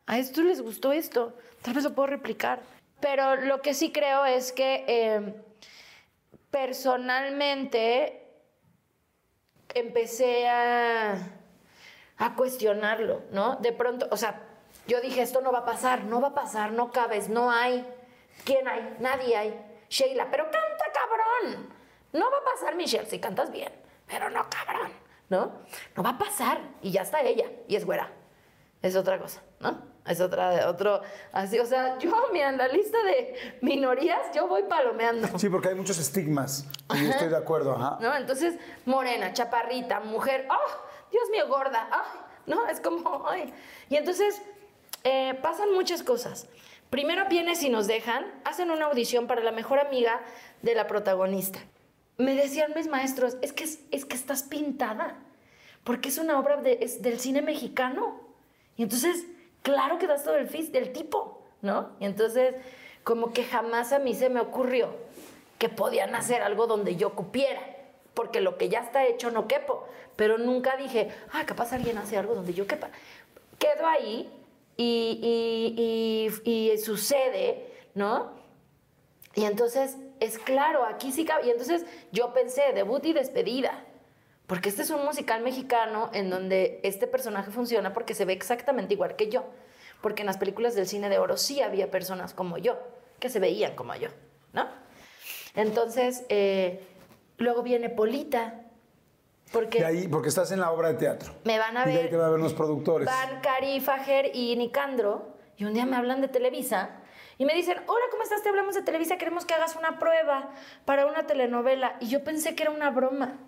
a 0.05 0.19
esto 0.19 0.43
les 0.43 0.61
gustó 0.61 0.91
esto, 0.91 1.33
tal 1.61 1.75
vez 1.75 1.85
lo 1.85 1.95
puedo 1.95 2.07
replicar. 2.07 2.61
Pero 2.99 3.37
lo 3.37 3.61
que 3.61 3.73
sí 3.73 3.93
creo 3.93 4.25
es 4.25 4.51
que 4.51 4.83
eh, 4.87 5.44
personalmente 6.55 8.31
empecé 9.73 10.47
a, 10.47 11.17
a 12.17 12.35
cuestionarlo, 12.35 13.23
¿no? 13.31 13.57
De 13.57 13.73
pronto, 13.73 14.07
o 14.09 14.15
sea, 14.15 14.41
yo 14.87 15.01
dije, 15.01 15.21
esto 15.21 15.41
no 15.41 15.51
va 15.51 15.59
a 15.59 15.65
pasar, 15.65 16.05
no 16.05 16.21
va 16.21 16.29
a 16.29 16.33
pasar, 16.33 16.71
no 16.71 16.91
cabes, 16.91 17.27
no 17.27 17.51
hay. 17.51 17.85
¿Quién 18.45 18.69
hay? 18.69 18.95
Nadie 19.01 19.35
hay. 19.35 19.65
Sheila, 19.89 20.31
pero 20.31 20.45
canta 20.45 20.85
cabrón. 20.93 21.73
No 22.13 22.31
va 22.31 22.37
a 22.37 22.53
pasar, 22.53 22.75
Michelle, 22.75 23.05
si 23.05 23.19
cantas 23.19 23.51
bien, 23.51 23.73
pero 24.07 24.29
no 24.29 24.47
cabrón, 24.49 24.93
¿no? 25.27 25.59
No 25.97 26.03
va 26.03 26.11
a 26.11 26.17
pasar. 26.17 26.61
Y 26.81 26.91
ya 26.91 27.01
está 27.01 27.21
ella, 27.21 27.51
y 27.67 27.75
es 27.75 27.85
güera. 27.85 28.09
Es 28.85 28.95
otra 28.95 29.17
cosa, 29.17 29.41
¿no? 29.61 29.81
Es 30.05 30.21
otra, 30.21 30.69
otro, 30.69 31.01
así, 31.31 31.57
o 31.57 31.65
sea, 31.65 31.97
yo, 31.97 32.11
mira, 32.31 32.49
en 32.49 32.57
la 32.59 32.67
lista 32.67 33.01
de 33.01 33.57
minorías, 33.61 34.19
yo 34.31 34.47
voy 34.47 34.61
palomeando. 34.69 35.27
Sí, 35.39 35.49
porque 35.49 35.69
hay 35.69 35.75
muchos 35.75 35.97
estigmas. 35.97 36.67
Y 36.93 37.07
estoy 37.07 37.29
de 37.29 37.35
acuerdo, 37.35 37.73
ajá. 37.73 37.97
¿No? 37.99 38.15
Entonces, 38.15 38.59
morena, 38.85 39.33
chaparrita, 39.33 40.01
mujer, 40.01 40.47
¡oh! 40.51 41.09
Dios 41.09 41.23
mío, 41.31 41.47
gorda, 41.47 41.89
¡ay! 41.91 42.19
¿No? 42.45 42.67
Es 42.67 42.79
como, 42.79 43.27
¡ay! 43.27 43.51
Y 43.89 43.95
entonces, 43.95 44.39
eh, 45.03 45.33
pasan 45.41 45.73
muchas 45.73 46.03
cosas. 46.03 46.47
Primero 46.91 47.25
vienes 47.27 47.63
y 47.63 47.69
nos 47.69 47.87
dejan, 47.87 48.23
hacen 48.43 48.69
una 48.69 48.85
audición 48.85 49.25
para 49.25 49.41
la 49.41 49.51
mejor 49.51 49.79
amiga 49.79 50.21
de 50.61 50.75
la 50.75 50.85
protagonista. 50.85 51.57
Me 52.19 52.35
decían 52.35 52.73
mis 52.75 52.87
maestros, 52.87 53.37
es 53.41 53.51
que, 53.51 53.63
es, 53.63 54.05
que 54.05 54.15
estás 54.15 54.43
pintada, 54.43 55.17
porque 55.83 56.09
es 56.09 56.19
una 56.19 56.37
obra 56.37 56.57
de, 56.57 56.77
es 56.81 57.01
del 57.01 57.19
cine 57.19 57.41
mexicano. 57.41 58.24
Y 58.77 58.83
entonces 58.83 59.25
claro 59.65 59.97
que 59.97 60.07
das 60.07 60.23
todo 60.23 60.35
el 60.35 60.47
fis 60.47 60.71
del 60.71 60.93
tipo, 60.93 61.41
¿no? 61.61 61.89
Y 61.99 62.05
entonces, 62.05 62.55
como 63.03 63.33
que 63.33 63.43
jamás 63.43 63.91
a 63.93 63.99
mí 63.99 64.13
se 64.13 64.29
me 64.29 64.39
ocurrió 64.39 64.89
que 65.57 65.69
podían 65.69 66.13
hacer 66.13 66.43
algo 66.43 66.67
donde 66.67 66.95
yo 66.95 67.15
cupiera, 67.15 67.61
porque 68.13 68.41
lo 68.41 68.57
que 68.57 68.69
ya 68.69 68.81
está 68.81 69.05
hecho 69.05 69.31
no 69.31 69.47
quepo, 69.47 69.87
pero 70.15 70.37
nunca 70.37 70.77
dije, 70.77 71.09
ah, 71.33 71.45
capaz 71.45 71.73
alguien 71.73 71.97
hace 71.97 72.17
algo 72.17 72.35
donde 72.35 72.53
yo 72.53 72.67
quepa. 72.67 72.89
Quedo 73.57 73.87
ahí 73.87 74.29
y, 74.77 76.29
y 76.43 76.77
sucede, 76.77 77.65
¿no? 77.95 78.33
Y 79.33 79.45
entonces, 79.45 79.97
es 80.19 80.37
claro, 80.37 80.85
aquí 80.85 81.11
sí 81.11 81.25
cabe. 81.25 81.47
Y 81.47 81.49
entonces 81.49 81.85
yo 82.11 82.33
pensé, 82.33 82.71
debut 82.73 83.03
y 83.05 83.13
despedida. 83.13 83.84
Porque 84.47 84.69
este 84.69 84.83
es 84.83 84.89
un 84.91 85.03
musical 85.03 85.41
mexicano 85.41 86.09
en 86.13 86.29
donde 86.29 86.79
este 86.83 87.07
personaje 87.07 87.51
funciona 87.51 87.93
porque 87.93 88.13
se 88.13 88.25
ve 88.25 88.33
exactamente 88.33 88.93
igual 88.93 89.15
que 89.15 89.29
yo. 89.29 89.45
Porque 90.01 90.21
en 90.21 90.27
las 90.27 90.37
películas 90.37 90.75
del 90.75 90.87
cine 90.87 91.09
de 91.09 91.17
oro 91.17 91.37
sí 91.37 91.61
había 91.61 91.89
personas 91.89 92.33
como 92.33 92.57
yo, 92.57 92.77
que 93.19 93.29
se 93.29 93.39
veían 93.39 93.75
como 93.75 93.95
yo, 93.95 94.09
¿no? 94.53 94.67
Entonces, 95.55 96.25
eh, 96.29 96.85
luego 97.37 97.63
viene 97.63 97.89
Polita. 97.89 98.61
Porque, 99.51 99.79
de 99.79 99.85
ahí, 99.85 100.07
porque 100.07 100.29
estás 100.29 100.51
en 100.51 100.59
la 100.59 100.71
obra 100.71 100.89
de 100.89 100.95
teatro. 100.95 101.33
Me 101.43 101.57
van 101.57 101.77
a 101.77 101.85
ver. 101.85 101.93
Y 101.93 101.97
de 101.97 102.03
ahí 102.03 102.09
te 102.09 102.17
van 102.17 102.27
a 102.27 102.29
ver 102.29 102.39
los 102.39 102.53
productores. 102.53 103.07
Van 103.07 103.41
Cari 103.41 103.79
Fajer 103.79 104.31
y 104.33 104.55
Nicandro. 104.57 105.35
Y 105.57 105.65
un 105.65 105.73
día 105.73 105.85
me 105.85 105.95
hablan 105.95 106.21
de 106.21 106.27
Televisa. 106.27 106.89
Y 107.37 107.45
me 107.45 107.53
dicen, 107.53 107.77
hola, 107.87 108.05
¿cómo 108.11 108.23
estás? 108.23 108.43
Te 108.43 108.49
hablamos 108.49 108.75
de 108.75 108.81
Televisa, 108.81 109.17
queremos 109.17 109.45
que 109.45 109.53
hagas 109.53 109.75
una 109.75 109.99
prueba 109.99 110.51
para 110.85 111.05
una 111.05 111.25
telenovela. 111.25 111.95
Y 111.99 112.07
yo 112.07 112.23
pensé 112.23 112.55
que 112.55 112.63
era 112.63 112.71
una 112.71 112.91
broma. 112.91 113.39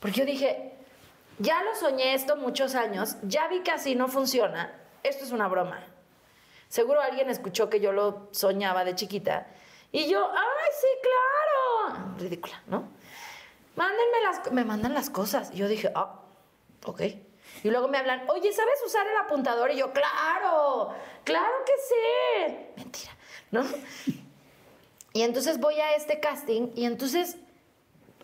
Porque 0.00 0.20
yo 0.20 0.26
dije, 0.26 0.72
ya 1.38 1.62
lo 1.62 1.74
soñé 1.74 2.14
esto 2.14 2.36
muchos 2.36 2.74
años, 2.74 3.16
ya 3.22 3.48
vi 3.48 3.60
que 3.60 3.72
así 3.72 3.94
no 3.94 4.08
funciona, 4.08 4.74
esto 5.02 5.24
es 5.24 5.32
una 5.32 5.48
broma. 5.48 5.84
Seguro 6.68 7.00
alguien 7.00 7.30
escuchó 7.30 7.70
que 7.70 7.80
yo 7.80 7.92
lo 7.92 8.28
soñaba 8.32 8.84
de 8.84 8.94
chiquita. 8.94 9.46
Y 9.92 10.08
yo, 10.08 10.30
¡ay, 10.32 10.70
sí, 10.80 10.86
claro! 11.02 12.16
Ridícula, 12.18 12.60
¿no? 12.66 12.88
Mándenme 13.76 14.20
las, 14.22 14.52
me 14.52 14.64
mandan 14.64 14.94
las 14.94 15.10
cosas. 15.10 15.50
Y 15.52 15.58
yo 15.58 15.68
dije, 15.68 15.92
ah, 15.94 16.20
ok. 16.84 17.02
Y 17.62 17.70
luego 17.70 17.88
me 17.88 17.98
hablan, 17.98 18.28
oye, 18.28 18.52
¿sabes 18.52 18.82
usar 18.84 19.06
el 19.06 19.16
apuntador? 19.16 19.70
Y 19.70 19.76
yo, 19.76 19.92
claro, 19.92 20.94
claro 21.24 21.54
que 21.64 21.72
sé. 21.78 22.72
Mentira, 22.76 23.12
¿no? 23.50 23.64
Y 25.12 25.22
entonces 25.22 25.58
voy 25.58 25.80
a 25.80 25.94
este 25.94 26.20
casting 26.20 26.72
y 26.74 26.84
entonces 26.84 27.36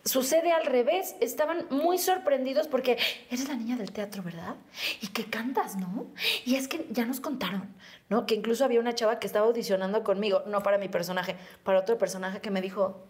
sucede 0.04 0.52
al 0.52 0.66
revés. 0.66 1.16
Estaban 1.20 1.66
muy 1.70 1.98
sorprendidos 1.98 2.68
porque 2.68 2.98
eres 3.30 3.48
la 3.48 3.54
niña 3.54 3.76
del 3.76 3.92
teatro, 3.92 4.22
¿verdad? 4.22 4.56
Y 5.00 5.08
que 5.08 5.26
cantas, 5.26 5.76
¿no? 5.76 6.06
Y 6.44 6.56
es 6.56 6.68
que 6.68 6.86
ya 6.90 7.04
nos 7.04 7.20
contaron, 7.20 7.74
¿no? 8.08 8.26
Que 8.26 8.34
incluso 8.34 8.64
había 8.64 8.80
una 8.80 8.94
chava 8.94 9.18
que 9.18 9.26
estaba 9.26 9.46
audicionando 9.46 10.02
conmigo, 10.04 10.42
no 10.46 10.62
para 10.62 10.78
mi 10.78 10.88
personaje, 10.88 11.36
para 11.62 11.80
otro 11.80 11.98
personaje 11.98 12.40
que 12.40 12.50
me 12.50 12.60
dijo 12.60 13.06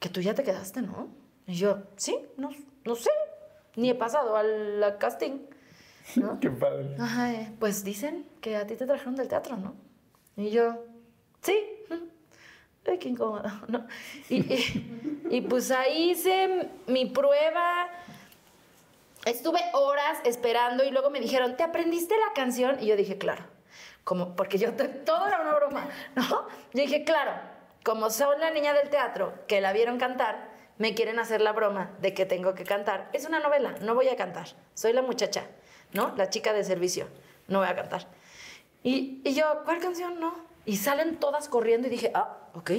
que 0.00 0.08
tú 0.08 0.20
ya 0.20 0.34
te 0.34 0.42
quedaste, 0.42 0.82
¿no? 0.82 1.08
Y 1.46 1.54
yo, 1.54 1.84
sí, 1.96 2.16
no, 2.36 2.50
no 2.84 2.94
sé, 2.94 3.10
ni 3.76 3.90
he 3.90 3.94
pasado 3.94 4.36
al 4.36 4.96
casting. 4.98 5.40
¿no? 6.16 6.38
Qué 6.40 6.50
padre. 6.50 6.96
Ajá, 6.98 7.32
pues 7.58 7.84
dicen 7.84 8.26
que 8.40 8.56
a 8.56 8.66
ti 8.66 8.76
te 8.76 8.86
trajeron 8.86 9.16
del 9.16 9.28
teatro, 9.28 9.56
¿no? 9.56 9.74
Y 10.36 10.50
yo, 10.50 10.84
sí, 11.42 11.56
ay, 12.86 12.98
qué 12.98 13.08
incómodo, 13.08 13.50
¿no? 13.68 13.86
Y, 14.28 15.40
pues 15.42 15.70
ahí 15.70 16.10
hice 16.10 16.70
mi 16.86 17.06
prueba. 17.06 17.88
Estuve 19.24 19.60
horas 19.72 20.18
esperando 20.24 20.84
y 20.84 20.90
luego 20.90 21.10
me 21.10 21.20
dijeron, 21.20 21.56
¿te 21.56 21.62
aprendiste 21.62 22.14
la 22.16 22.32
canción? 22.34 22.76
Y 22.80 22.86
yo 22.86 22.96
dije, 22.96 23.16
claro. 23.16 23.44
Como, 24.04 24.36
porque 24.36 24.58
yo, 24.58 24.74
todo 24.74 25.26
era 25.26 25.40
una 25.40 25.54
broma, 25.54 25.88
¿no? 26.14 26.28
Yo 26.28 26.82
dije, 26.82 27.04
claro, 27.04 27.32
como 27.82 28.10
soy 28.10 28.38
la 28.38 28.50
niña 28.50 28.74
del 28.74 28.90
teatro 28.90 29.32
que 29.48 29.62
la 29.62 29.72
vieron 29.72 29.98
cantar, 29.98 30.52
me 30.76 30.94
quieren 30.94 31.18
hacer 31.18 31.40
la 31.40 31.52
broma 31.52 31.92
de 32.00 32.12
que 32.12 32.26
tengo 32.26 32.54
que 32.54 32.64
cantar. 32.64 33.08
Es 33.12 33.24
una 33.24 33.40
novela, 33.40 33.74
no 33.80 33.94
voy 33.94 34.08
a 34.08 34.16
cantar. 34.16 34.48
Soy 34.74 34.92
la 34.92 35.02
muchacha, 35.02 35.46
¿no? 35.92 36.14
La 36.16 36.28
chica 36.28 36.52
de 36.52 36.64
servicio, 36.64 37.08
no 37.48 37.60
voy 37.60 37.68
a 37.68 37.76
cantar. 37.76 38.06
Y, 38.82 39.22
y 39.24 39.34
yo, 39.34 39.62
¿cuál 39.64 39.78
canción? 39.78 40.20
No. 40.20 40.53
Y 40.66 40.76
salen 40.76 41.16
todas 41.16 41.48
corriendo 41.48 41.88
y 41.88 41.90
dije, 41.90 42.10
ah, 42.14 42.38
ok. 42.54 42.70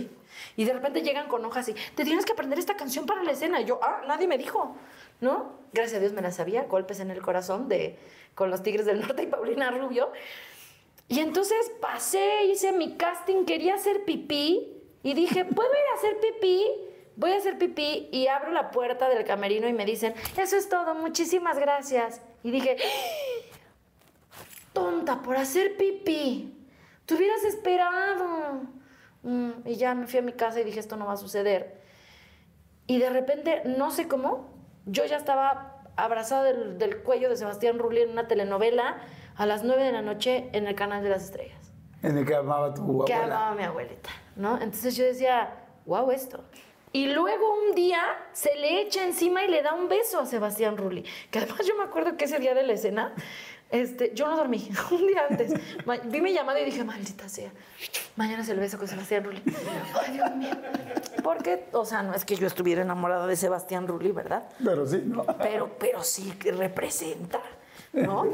Y 0.55 0.65
de 0.65 0.73
repente 0.73 1.01
llegan 1.01 1.27
con 1.27 1.45
hojas 1.45 1.69
y, 1.69 1.73
te 1.73 2.03
tienes 2.03 2.25
que 2.25 2.33
aprender 2.33 2.57
esta 2.57 2.75
canción 2.75 3.05
para 3.05 3.23
la 3.23 3.31
escena. 3.31 3.61
Y 3.61 3.65
yo, 3.65 3.79
ah, 3.83 4.01
nadie 4.07 4.27
me 4.27 4.37
dijo, 4.37 4.75
¿no? 5.21 5.53
Gracias 5.73 5.97
a 5.97 5.99
Dios 5.99 6.13
me 6.13 6.21
la 6.21 6.31
sabía, 6.31 6.63
golpes 6.63 6.99
en 6.99 7.11
el 7.11 7.21
corazón 7.21 7.67
de, 7.69 7.97
con 8.33 8.49
los 8.49 8.63
Tigres 8.63 8.85
del 8.85 9.01
Norte 9.01 9.23
y 9.23 9.27
Paulina 9.27 9.69
Rubio. 9.71 10.11
Y 11.07 11.19
entonces 11.19 11.71
pasé, 11.79 12.45
hice 12.45 12.71
mi 12.71 12.95
casting, 12.95 13.45
quería 13.45 13.75
hacer 13.75 14.05
pipí 14.05 14.73
y 15.03 15.13
dije, 15.13 15.45
¿puedo 15.45 15.69
ir 15.69 15.85
a 15.93 15.97
hacer 15.97 16.19
pipí? 16.19 16.65
Voy 17.15 17.31
a 17.31 17.37
hacer 17.37 17.57
pipí 17.57 18.09
y 18.11 18.27
abro 18.27 18.51
la 18.51 18.71
puerta 18.71 19.07
del 19.07 19.23
camerino 19.23 19.67
y 19.69 19.73
me 19.73 19.85
dicen, 19.85 20.15
eso 20.35 20.57
es 20.57 20.67
todo, 20.67 20.95
muchísimas 20.95 21.59
gracias. 21.59 22.21
Y 22.43 22.51
dije, 22.51 22.77
¡Ah! 22.79 23.35
tonta, 24.73 25.21
por 25.21 25.37
hacer 25.37 25.77
pipí. 25.77 26.54
Te 27.05 27.15
hubieras 27.15 27.43
esperado. 27.43 28.61
Mm, 29.23 29.51
y 29.65 29.75
ya 29.75 29.95
me 29.95 30.07
fui 30.07 30.19
a 30.19 30.21
mi 30.21 30.33
casa 30.33 30.61
y 30.61 30.63
dije, 30.63 30.79
esto 30.79 30.97
no 30.97 31.05
va 31.05 31.13
a 31.13 31.17
suceder. 31.17 31.81
Y 32.87 32.99
de 32.99 33.09
repente, 33.09 33.63
no 33.65 33.91
sé 33.91 34.07
cómo, 34.07 34.49
yo 34.85 35.05
ya 35.05 35.17
estaba 35.17 35.81
abrazada 35.95 36.43
del, 36.43 37.03
cuello 37.03 37.29
de 37.29 37.37
Sebastián 37.37 37.79
Rulli 37.79 38.01
en 38.01 38.11
una 38.11 38.27
telenovela 38.27 38.97
a 39.35 39.45
las 39.45 39.63
9 39.63 39.83
de 39.83 39.91
la 39.91 40.01
noche 40.01 40.49
en 40.53 40.67
el 40.67 40.75
Canal 40.75 41.03
de 41.03 41.09
las 41.09 41.23
Estrellas. 41.23 41.71
En 42.03 42.17
el 42.17 42.25
que 42.25 42.35
amaba 42.35 42.73
tu 42.73 42.81
abuela. 42.81 43.05
Que 43.05 43.13
amaba 43.13 43.55
mi 43.55 43.63
abuelita, 43.63 44.09
¿no? 44.35 44.55
Entonces 44.61 44.95
yo 44.95 45.03
decía, 45.03 45.55
wow, 45.85 46.11
esto. 46.11 46.43
Y 46.91 47.07
luego 47.07 47.59
un 47.67 47.75
día 47.75 48.01
se 48.31 48.55
le 48.55 48.81
echa 48.81 49.03
encima 49.03 49.43
y 49.43 49.49
le 49.49 49.61
da 49.61 49.73
un 49.73 49.89
beso 49.89 50.19
a 50.19 50.25
Sebastián 50.25 50.77
Rulli. 50.77 51.03
Que 51.31 51.39
además 51.39 51.65
yo 51.67 51.75
me 51.75 51.83
acuerdo 51.83 52.15
que 52.15 52.25
ese 52.25 52.39
día 52.39 52.53
de 52.53 52.63
la 52.63 52.73
escena 52.73 53.13
este, 53.71 54.11
yo 54.13 54.27
no 54.27 54.37
dormí 54.37 54.69
un 54.91 55.07
día 55.07 55.25
antes. 55.29 55.53
Vi 56.05 56.21
mi 56.21 56.33
llamada 56.33 56.59
y 56.59 56.65
dije, 56.65 56.83
maldita 56.83 57.27
sea, 57.27 57.51
mañana 58.15 58.43
es 58.43 58.49
el 58.49 58.59
beso 58.59 58.77
con 58.77 58.87
Sebastián 58.87 59.23
Rulli. 59.23 59.41
Ay, 59.99 60.13
Dios 60.13 60.35
mío. 60.35 60.55
Porque, 61.23 61.65
o 61.71 61.85
sea, 61.85 62.03
no 62.03 62.13
es 62.13 62.25
que 62.25 62.35
yo 62.35 62.47
estuviera 62.47 62.81
enamorada 62.81 63.27
de 63.27 63.35
Sebastián 63.35 63.87
Rulli, 63.87 64.11
¿verdad? 64.11 64.47
Pero 64.63 64.85
sí, 64.87 65.01
¿no? 65.05 65.23
Pero, 65.39 65.71
pero 65.79 66.03
sí 66.03 66.31
que 66.39 66.51
representa, 66.51 67.41
¿no? 67.93 68.25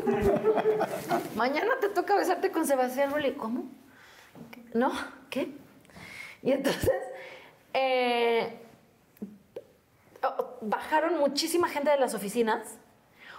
Mañana 1.36 1.74
te 1.80 1.90
toca 1.90 2.16
besarte 2.16 2.52
con 2.52 2.66
Sebastián 2.66 3.12
Rulli. 3.12 3.34
¿Cómo? 3.34 3.66
¿No? 4.74 4.92
¿Qué? 5.30 5.54
Y 6.44 6.52
entonces, 6.52 6.92
eh, 7.74 8.60
bajaron 10.62 11.20
muchísima 11.20 11.68
gente 11.68 11.90
de 11.90 11.98
las 11.98 12.14
oficinas. 12.14 12.78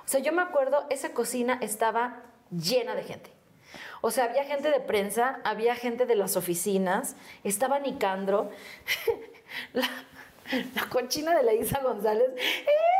O 0.05 0.09
sea, 0.09 0.20
yo 0.20 0.32
me 0.32 0.42
acuerdo, 0.42 0.86
esa 0.90 1.12
cocina 1.12 1.59
estaba 1.61 2.22
llena 2.50 2.94
de 2.94 3.05
gente. 3.05 3.32
O 4.00 4.11
sea, 4.11 4.24
había 4.24 4.44
gente 4.44 4.70
de 4.70 4.80
prensa, 4.80 5.40
había 5.44 5.74
gente 5.74 6.07
de 6.07 6.16
las 6.16 6.36
oficinas, 6.36 7.16
estaba 7.44 7.78
Nicandro, 7.78 8.50
la, 9.72 9.88
la 10.74 10.88
cochina 10.88 11.34
de 11.36 11.42
la 11.44 11.55
Isa 11.55 11.80
González. 11.80 12.30
¡eh! 12.36 12.92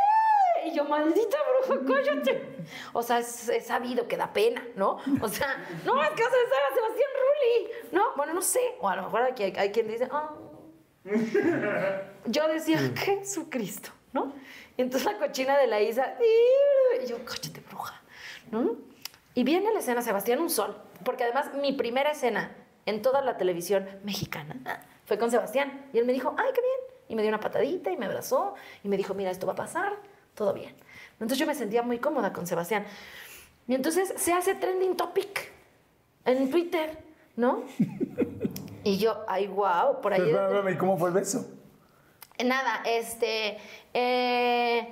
Y 0.65 0.75
yo, 0.75 0.85
maldita 0.85 1.37
bruja, 1.67 1.85
cállate. 1.87 2.65
O 2.93 3.03
sea, 3.03 3.19
es, 3.19 3.49
es 3.49 3.67
sabido 3.67 4.07
que 4.07 4.17
da 4.17 4.33
pena, 4.33 4.65
¿no? 4.77 4.99
O 5.21 5.29
sea, 5.29 5.57
no, 5.85 6.03
es 6.03 6.11
que 6.11 6.23
vas 6.23 6.33
a 6.33 6.37
besar 6.37 6.63
a 6.71 6.75
Sebastián 6.75 7.11
Rulli. 7.21 7.71
No, 7.91 8.03
bueno, 8.17 8.35
no 8.35 8.43
sé. 8.43 8.61
O 8.81 8.89
a 8.89 8.97
lo 8.97 9.03
mejor 9.03 9.23
aquí 9.23 9.43
hay, 9.43 9.55
hay 9.57 9.73
quien 9.73 9.89
dice, 9.89 10.09
ah. 10.11 10.31
Yo 12.27 12.47
decía, 12.47 12.79
Jesucristo, 12.95 13.91
¿no? 14.13 14.33
Y 14.77 14.83
entonces 14.83 15.11
la 15.13 15.19
cochina 15.19 15.59
de 15.59 15.67
la 15.67 15.81
Isa, 15.81 16.15
y 17.03 17.07
yo, 17.07 17.17
cállate, 17.25 17.61
bruja, 17.69 18.01
¿no? 18.51 18.77
Y 19.35 19.45
viene 19.45 19.73
la 19.73 19.81
escena 19.81 20.03
Sebastián 20.03 20.41
un 20.41 20.51
sol, 20.51 20.77
porque 21.05 21.25
además 21.25 21.55
mi 21.55 21.73
primera 21.73 22.11
escena 22.11 22.55
en 22.87 23.03
toda 23.03 23.23
la 23.23 23.37
televisión 23.37 23.89
mexicana 24.05 24.85
fue 25.05 25.19
con 25.19 25.31
Sebastián. 25.31 25.87
Y 25.93 25.99
él 25.99 26.05
me 26.05 26.13
dijo, 26.13 26.35
ay, 26.39 26.51
qué 26.55 26.61
bien. 26.61 26.81
Y 27.09 27.15
me 27.15 27.23
dio 27.23 27.29
una 27.29 27.41
patadita 27.41 27.91
y 27.91 27.97
me 27.97 28.07
abrazó 28.07 28.55
y 28.83 28.89
me 28.89 28.97
dijo, 28.97 29.15
mira, 29.15 29.31
esto 29.31 29.47
va 29.47 29.53
a 29.53 29.57
pasar, 29.57 29.93
todo 30.35 30.53
bien. 30.53 30.75
Entonces 31.13 31.39
yo 31.39 31.47
me 31.47 31.55
sentía 31.55 31.83
muy 31.83 31.99
cómoda 31.99 32.33
con 32.33 32.47
Sebastián. 32.47 32.85
Y 33.69 33.75
entonces 33.75 34.15
se 34.17 34.33
hace 34.33 34.55
trending 34.55 34.97
topic 34.97 35.53
en 36.25 36.51
Twitter, 36.51 36.99
¿no? 37.37 37.65
Y 38.85 38.99
yo, 38.99 39.25
ay, 39.29 39.47
wow, 39.47 40.01
por 40.01 40.13
ahí. 40.13 40.21
Pero, 40.21 40.31
espérame, 40.31 40.57
espérame, 40.57 40.75
¿y 40.75 40.79
cómo 40.79 40.99
fue 40.99 41.09
el 41.09 41.15
beso? 41.15 41.47
Nada, 42.45 42.83
este. 42.85 43.59
eh, 43.95 44.89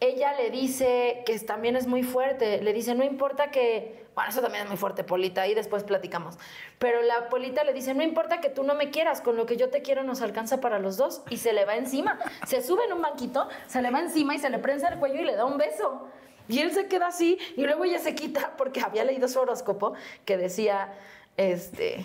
ella 0.00 0.32
le 0.32 0.50
dice 0.50 1.22
que 1.26 1.38
también 1.40 1.76
es 1.76 1.86
muy 1.86 2.02
fuerte. 2.02 2.62
Le 2.62 2.72
dice, 2.72 2.94
no 2.94 3.04
importa 3.04 3.50
que. 3.50 4.00
Bueno, 4.14 4.30
eso 4.30 4.40
también 4.40 4.64
es 4.64 4.68
muy 4.68 4.76
fuerte, 4.76 5.04
Polita, 5.04 5.46
y 5.46 5.54
después 5.54 5.84
platicamos. 5.84 6.36
Pero 6.78 7.00
la 7.02 7.28
Polita 7.28 7.64
le 7.64 7.72
dice, 7.72 7.94
no 7.94 8.02
importa 8.02 8.40
que 8.40 8.48
tú 8.48 8.64
no 8.64 8.74
me 8.74 8.90
quieras, 8.90 9.20
con 9.20 9.36
lo 9.36 9.46
que 9.46 9.56
yo 9.56 9.70
te 9.70 9.82
quiero 9.82 10.02
nos 10.02 10.20
alcanza 10.20 10.60
para 10.60 10.78
los 10.78 10.96
dos. 10.96 11.22
Y 11.30 11.36
se 11.36 11.52
le 11.52 11.64
va 11.64 11.76
encima. 11.76 12.18
Se 12.46 12.62
sube 12.62 12.84
en 12.84 12.94
un 12.94 13.02
banquito, 13.02 13.48
se 13.66 13.80
le 13.82 13.90
va 13.90 14.00
encima 14.00 14.34
y 14.34 14.38
se 14.38 14.50
le 14.50 14.58
prensa 14.58 14.88
el 14.88 14.98
cuello 14.98 15.20
y 15.20 15.24
le 15.24 15.36
da 15.36 15.44
un 15.44 15.58
beso. 15.58 16.08
Y 16.48 16.58
él 16.58 16.72
se 16.72 16.88
queda 16.88 17.06
así, 17.08 17.38
y 17.56 17.62
luego 17.62 17.84
ella 17.84 18.00
se 18.00 18.14
quita, 18.14 18.54
porque 18.56 18.80
había 18.80 19.04
leído 19.04 19.28
su 19.28 19.38
horóscopo 19.38 19.94
que 20.24 20.36
decía, 20.36 20.92
este. 21.36 22.04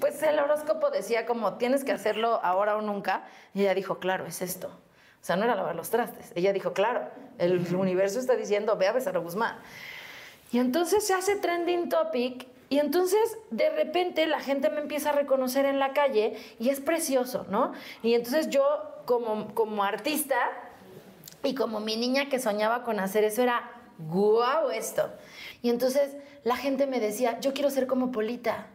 Pues 0.00 0.22
el 0.22 0.38
horóscopo 0.38 0.90
decía 0.90 1.26
como 1.26 1.54
tienes 1.54 1.84
que 1.84 1.92
hacerlo 1.92 2.40
ahora 2.42 2.76
o 2.76 2.82
nunca. 2.82 3.24
Y 3.54 3.62
ella 3.62 3.74
dijo, 3.74 3.98
claro, 3.98 4.26
es 4.26 4.42
esto. 4.42 4.68
O 4.68 5.24
sea, 5.26 5.36
no 5.36 5.44
era 5.44 5.54
lavar 5.54 5.74
los 5.74 5.90
trastes. 5.90 6.32
Ella 6.34 6.52
dijo, 6.52 6.72
claro, 6.72 7.08
el 7.38 7.74
universo 7.74 8.18
está 8.18 8.36
diciendo, 8.36 8.76
ve 8.76 8.86
a 8.86 8.92
besar 8.92 9.16
a 9.16 9.18
Guzmán. 9.18 9.56
Y 10.52 10.58
entonces 10.58 11.06
se 11.06 11.14
hace 11.14 11.36
trending 11.36 11.88
topic 11.88 12.46
y 12.68 12.78
entonces 12.78 13.38
de 13.50 13.70
repente 13.70 14.26
la 14.26 14.40
gente 14.40 14.70
me 14.70 14.80
empieza 14.80 15.10
a 15.10 15.12
reconocer 15.12 15.66
en 15.66 15.78
la 15.78 15.92
calle 15.92 16.36
y 16.58 16.68
es 16.68 16.80
precioso, 16.80 17.46
¿no? 17.48 17.72
Y 18.02 18.14
entonces 18.14 18.50
yo 18.50 18.64
como, 19.04 19.54
como 19.54 19.84
artista 19.84 20.36
y 21.42 21.54
como 21.54 21.80
mi 21.80 21.96
niña 21.96 22.28
que 22.28 22.40
soñaba 22.40 22.82
con 22.82 22.98
hacer 22.98 23.24
eso 23.24 23.42
era, 23.42 23.70
guau 23.98 24.70
esto. 24.70 25.10
Y 25.62 25.70
entonces 25.70 26.16
la 26.44 26.56
gente 26.56 26.86
me 26.86 27.00
decía, 27.00 27.38
yo 27.40 27.52
quiero 27.52 27.70
ser 27.70 27.86
como 27.86 28.12
Polita. 28.12 28.66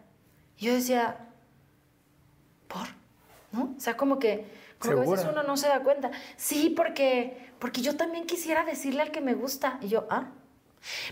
Y 0.61 0.65
yo 0.67 0.75
decía, 0.75 1.17
¿por? 2.67 2.87
¿No? 3.51 3.73
O 3.75 3.79
sea, 3.79 3.97
como 3.97 4.19
que, 4.19 4.45
como 4.77 4.93
que 4.93 5.01
a 5.01 5.11
veces 5.11 5.27
uno 5.29 5.41
no 5.41 5.57
se 5.57 5.67
da 5.67 5.81
cuenta. 5.81 6.11
Sí, 6.37 6.69
porque, 6.69 7.49
porque 7.57 7.81
yo 7.81 7.97
también 7.97 8.27
quisiera 8.27 8.63
decirle 8.63 9.01
al 9.01 9.11
que 9.11 9.21
me 9.21 9.33
gusta. 9.33 9.79
Y 9.81 9.87
yo, 9.87 10.05
ah, 10.11 10.29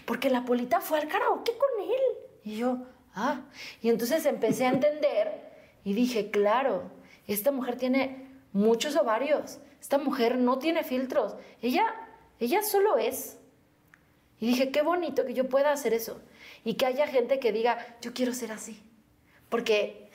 porque 0.05 0.29
la 0.29 0.45
Polita 0.45 0.81
fue 0.81 0.99
al 0.99 1.07
karaoke 1.07 1.51
con 1.57 1.83
él. 1.83 2.01
Y 2.43 2.57
yo, 2.57 2.77
ah. 3.15 3.41
Y 3.81 3.89
entonces 3.89 4.23
empecé 4.27 4.67
a 4.67 4.69
entender 4.69 5.49
y 5.83 5.93
dije, 5.93 6.29
claro, 6.29 6.83
esta 7.25 7.51
mujer 7.51 7.75
tiene 7.75 8.27
muchos 8.53 8.95
ovarios. 8.95 9.57
Esta 9.81 9.97
mujer 9.97 10.37
no 10.37 10.59
tiene 10.59 10.83
filtros. 10.83 11.35
Ella, 11.63 11.85
ella 12.39 12.61
solo 12.61 12.99
es. 12.99 13.39
Y 14.39 14.45
dije, 14.45 14.69
qué 14.69 14.83
bonito 14.83 15.25
que 15.25 15.33
yo 15.33 15.49
pueda 15.49 15.71
hacer 15.71 15.95
eso. 15.95 16.21
Y 16.63 16.75
que 16.75 16.85
haya 16.85 17.07
gente 17.07 17.39
que 17.39 17.51
diga, 17.51 17.97
yo 17.99 18.13
quiero 18.13 18.35
ser 18.35 18.51
así. 18.51 18.83
Porque, 19.49 20.09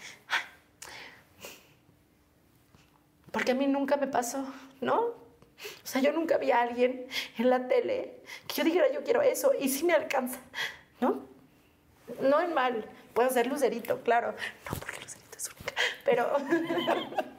porque 3.33 3.53
a 3.53 3.55
mí 3.55 3.67
nunca 3.67 3.97
me 3.97 4.07
pasó, 4.07 4.45
¿no? 4.81 5.01
O 5.01 5.87
sea, 5.87 6.01
yo 6.01 6.13
nunca 6.13 6.39
vi 6.39 6.51
a 6.51 6.63
alguien 6.63 7.07
en 7.39 7.51
la 7.51 7.69
tele 7.69 8.21
que 8.47 8.55
yo 8.55 8.65
dijera, 8.65 8.93
yo 8.93 9.03
quiero 9.03 9.23
eso, 9.23 9.53
y 9.59 9.69
sí 9.69 9.85
me 9.85 9.93
alcanza, 9.93 10.39
¿no? 11.01 11.27
No 12.21 12.41
es 12.41 12.51
mal, 12.51 12.85
puedo 13.13 13.31
ser 13.31 13.47
lucerito, 13.47 14.01
claro. 14.03 14.35
No, 14.71 14.79
porque 14.79 15.01
lucerito 15.01 15.37
es 15.37 15.51
única, 15.51 15.75
pero... 16.05 16.37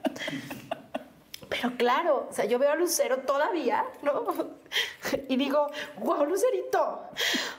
Pero 1.48 1.76
claro, 1.76 2.26
o 2.28 2.32
sea, 2.32 2.44
yo 2.44 2.58
veo 2.58 2.70
a 2.70 2.74
Lucero 2.74 3.18
todavía, 3.18 3.84
¿no? 4.02 4.26
Y 5.28 5.36
digo, 5.36 5.70
wow, 5.98 6.24
Lucerito, 6.24 7.02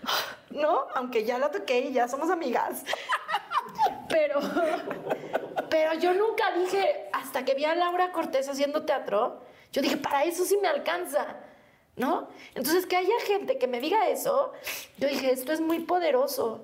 ¿no? 0.49 0.87
Aunque 0.95 1.23
ya 1.23 1.37
la 1.39 1.49
toqué 1.49 1.79
y 1.79 1.93
ya 1.93 2.07
somos 2.07 2.29
amigas. 2.29 2.83
Pero, 4.09 4.39
pero 5.69 5.93
yo 5.95 6.13
nunca 6.13 6.51
dije, 6.51 7.09
hasta 7.11 7.43
que 7.43 7.53
vi 7.53 7.65
a 7.65 7.75
Laura 7.75 8.11
Cortés 8.11 8.47
haciendo 8.47 8.83
teatro, 8.83 9.41
yo 9.71 9.81
dije, 9.81 9.97
para 9.97 10.23
eso 10.23 10.45
sí 10.45 10.57
me 10.57 10.67
alcanza, 10.67 11.35
¿no? 11.95 12.29
Entonces, 12.55 12.85
que 12.85 12.95
haya 12.95 13.19
gente 13.25 13.57
que 13.57 13.67
me 13.67 13.79
diga 13.79 14.07
eso, 14.09 14.53
yo 14.97 15.07
dije, 15.07 15.31
esto 15.31 15.51
es 15.51 15.61
muy 15.61 15.79
poderoso. 15.79 16.63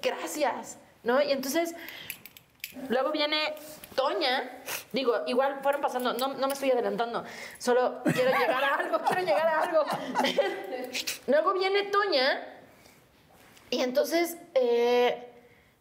Gracias, 0.00 0.78
¿no? 1.02 1.20
Y 1.20 1.30
entonces, 1.30 1.74
luego 2.88 3.10
viene 3.10 3.54
Toña, 3.94 4.62
digo, 4.92 5.22
igual 5.26 5.58
fueron 5.62 5.80
pasando, 5.80 6.14
no, 6.14 6.28
no 6.28 6.46
me 6.46 6.54
estoy 6.54 6.70
adelantando, 6.70 7.24
solo 7.58 8.02
quiero 8.04 8.30
llegar 8.30 8.64
a 8.64 8.74
algo, 8.76 8.98
quiero 9.00 9.22
llegar 9.22 9.46
a 9.46 9.60
algo. 9.62 9.84
luego 11.26 11.52
viene 11.52 11.82
Toña, 11.84 12.46
y 13.70 13.82
entonces 13.82 14.36
eh, 14.54 15.29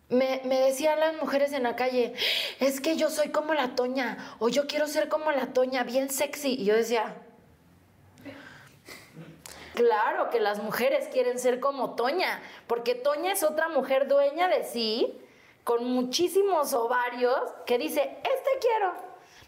me, 0.10 0.42
me 0.46 0.60
decían 0.60 1.00
las 1.00 1.16
mujeres 1.16 1.54
en 1.54 1.64
la 1.64 1.76
calle, 1.76 2.14
es 2.60 2.82
que 2.82 2.96
yo 2.98 3.10
soy 3.10 3.30
como 3.30 3.54
la 3.54 3.76
Toña, 3.76 4.36
o 4.40 4.50
yo 4.50 4.68
quiero 4.68 4.88
ser 4.88 5.08
como 5.08 5.32
la 5.32 5.54
Toña, 5.54 5.84
bien 5.84 6.10
sexy. 6.10 6.56
Y 6.56 6.66
yo 6.66 6.76
decía, 6.76 7.16
claro 9.76 10.30
que 10.30 10.40
las 10.40 10.62
mujeres 10.62 11.08
quieren 11.10 11.40
ser 11.40 11.60
como 11.60 11.96
Toña, 11.96 12.42
porque 12.68 12.96
Toña 12.96 13.32
es 13.32 13.44
otra 13.44 13.70
mujer 13.70 14.08
dueña 14.08 14.48
de 14.48 14.64
sí, 14.64 15.22
con 15.64 15.86
muchísimos 15.86 16.74
ovarios, 16.74 17.40
que 17.66 17.78
dice, 17.78 18.02
este 18.02 18.50
quiero. 18.60 18.94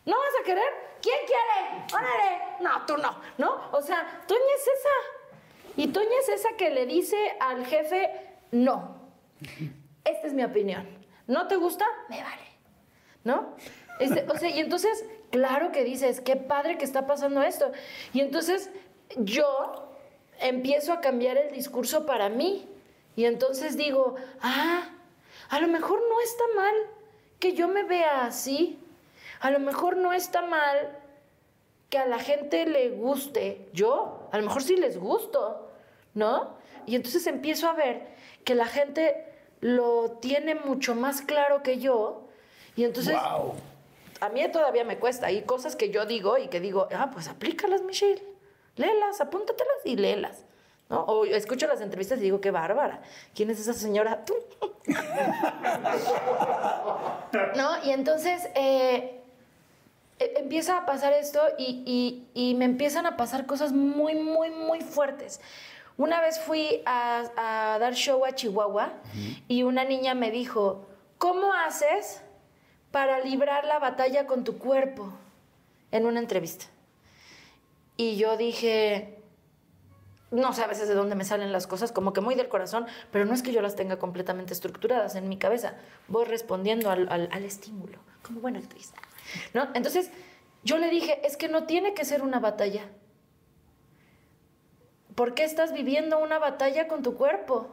¿No 0.06 0.16
vas 0.18 0.42
a 0.42 0.44
querer? 0.44 0.72
¿Quién 1.02 1.18
quiere? 1.26 1.86
¡Órale! 1.94 2.42
No, 2.60 2.86
tú 2.86 2.98
no, 2.98 3.20
¿no? 3.38 3.70
O 3.72 3.82
sea, 3.82 4.24
Toña 4.28 4.42
es 4.56 4.68
esa. 4.68 5.76
Y 5.78 5.88
Toña 5.88 6.20
es 6.20 6.30
esa 6.30 6.50
que 6.58 6.70
le 6.70 6.86
dice 6.86 7.18
al 7.40 7.66
jefe, 7.66 8.10
no. 8.52 9.00
Esta 10.04 10.28
es 10.28 10.34
mi 10.34 10.44
opinión. 10.44 10.88
¿No 11.28 11.48
te 11.48 11.56
gusta? 11.56 11.86
Me 12.10 12.22
vale. 12.22 12.44
¿No? 13.24 13.56
Este, 14.00 14.26
o 14.30 14.38
sea, 14.38 14.50
y 14.50 14.60
entonces, 14.60 15.06
claro 15.30 15.72
que 15.72 15.84
dices, 15.84 16.22
qué 16.22 16.36
padre 16.36 16.78
que 16.78 16.86
está 16.86 17.06
pasando 17.06 17.42
esto. 17.44 17.72
Y 18.14 18.22
entonces 18.22 18.70
yo 19.18 19.92
empiezo 20.40 20.94
a 20.94 21.02
cambiar 21.02 21.38
el 21.38 21.52
discurso 21.52 22.06
para 22.06 22.30
mí. 22.30 22.68
Y 23.16 23.26
entonces 23.26 23.78
digo, 23.78 24.16
ah, 24.42 24.90
a 25.50 25.60
lo 25.60 25.68
mejor 25.68 26.02
no 26.10 26.22
está 26.22 26.44
mal 26.56 26.74
que 27.40 27.54
yo 27.54 27.68
me 27.68 27.84
vea 27.84 28.26
así. 28.26 28.80
A 29.40 29.52
lo 29.52 29.60
mejor 29.60 29.98
no 29.98 30.14
está 30.14 30.42
mal 30.42 30.98
que 31.90 31.98
a 31.98 32.06
la 32.06 32.20
gente 32.20 32.66
le 32.66 32.90
guste. 32.90 33.68
Yo, 33.74 34.30
a 34.32 34.38
lo 34.38 34.44
mejor 34.44 34.64
sí 34.64 34.78
les 34.78 34.98
gusto, 34.98 35.70
¿no? 36.14 36.56
Y 36.86 36.96
entonces 36.96 37.28
empiezo 37.28 37.70
a 37.70 37.74
ver 37.74 38.08
que 38.44 38.56
la 38.56 38.66
gente 38.66 39.31
lo 39.62 40.18
tiene 40.22 40.56
mucho 40.56 40.94
más 40.96 41.22
claro 41.22 41.64
que 41.64 41.78
yo. 41.80 42.24
Y 42.76 42.84
entonces 42.84 43.14
¡Wow! 43.16 43.54
a 44.20 44.30
mí 44.30 44.42
todavía 44.52 44.84
me 44.84 44.98
cuesta. 44.98 45.28
Hay 45.28 45.44
cosas 45.44 45.76
que 45.76 45.90
yo 45.90 46.06
digo 46.06 46.38
y 46.38 46.48
que 46.48 46.60
digo, 46.60 46.88
ah, 46.94 47.10
pues 47.14 47.28
aplícalas, 47.28 47.82
Michelle. 47.84 48.22
Léelas, 48.76 49.22
apúntatelas 49.22 49.78
y 49.86 49.96
léelas. 49.96 50.44
¿No? 50.90 51.02
O 51.06 51.24
escucho 51.26 51.68
las 51.68 51.80
entrevistas 51.82 52.20
y 52.20 52.24
digo, 52.24 52.42
qué 52.42 52.52
bárbara. 52.52 53.02
¿Quién 53.34 53.50
es 53.50 53.60
esa 53.62 53.74
señora? 53.74 54.26
Tú. 54.26 54.34
¿No? 57.56 57.84
Y 57.84 57.92
entonces 57.92 58.48
eh, 58.56 59.22
e- 60.20 60.34
empieza 60.38 60.78
a 60.80 60.86
pasar 60.86 61.14
esto 61.14 61.40
y, 61.58 61.84
y- 61.86 62.50
y 62.52 62.56
me 62.56 62.66
empiezan 62.66 63.06
a 63.06 63.16
pasar 63.18 63.46
cosas 63.46 63.72
muy, 63.72 64.16
muy, 64.16 64.50
muy 64.52 64.82
fuertes. 64.82 65.40
Una 66.02 66.20
vez 66.20 66.40
fui 66.40 66.82
a, 66.88 67.78
dar 67.80 67.94
show 67.94 68.26
a 68.26 68.34
Chihuahua 68.34 68.94
y 69.48 69.62
una 69.62 69.84
niña 69.84 70.16
me 70.16 70.32
dijo, 70.32 70.88
¿cómo 71.20 71.54
haces 71.54 72.24
para 72.90 73.20
librar 73.20 73.66
la 73.66 73.78
batalla 73.78 74.26
con 74.26 74.44
tu 74.44 74.58
cuerpo? 74.58 75.14
En 75.92 76.08
una 76.08 76.20
entrevista. 76.20 76.66
Y 77.98 78.16
yo 78.16 78.36
dije, 78.36 79.20
no 80.32 80.54
sé 80.54 80.64
a 80.64 80.68
veces 80.68 80.88
de 80.88 80.96
dónde 80.96 81.14
me 81.14 81.24
salen 81.24 81.52
las 81.52 81.68
cosas, 81.68 81.92
como 81.92 82.14
que 82.14 82.22
muy 82.22 82.34
del 82.34 82.50
corazón, 82.50 82.88
pero 83.12 83.26
no 83.26 83.36
es 83.36 83.44
que 83.44 83.52
yo 83.52 83.62
las 83.62 83.76
tenga 83.76 84.00
completamente 84.00 84.54
estructuradas 84.54 85.14
en 85.14 85.30
mi 85.30 85.38
cabeza. 85.38 85.76
Voy 86.08 86.26
respondiendo 86.26 86.90
al, 86.90 87.08
al- 87.12 87.30
al 87.32 87.46
estímulo, 87.46 88.00
como 88.24 88.40
buena 88.40 88.58
actriz. 88.58 88.92
¿no? 89.54 89.68
Entonces, 89.76 90.10
yo 90.64 90.80
le 90.80 90.90
dije, 90.90 91.22
es 91.28 91.38
que 91.38 91.48
no 91.48 91.66
tiene 91.66 91.94
que 91.94 92.06
ser 92.06 92.24
una 92.24 92.40
batalla. 92.40 92.90
¿Por 95.16 95.34
qué 95.34 95.44
estás 95.44 95.74
viviendo 95.74 96.20
una 96.20 96.40
batalla 96.40 96.88
con 96.88 97.04
tu 97.04 97.16
cuerpo? 97.16 97.68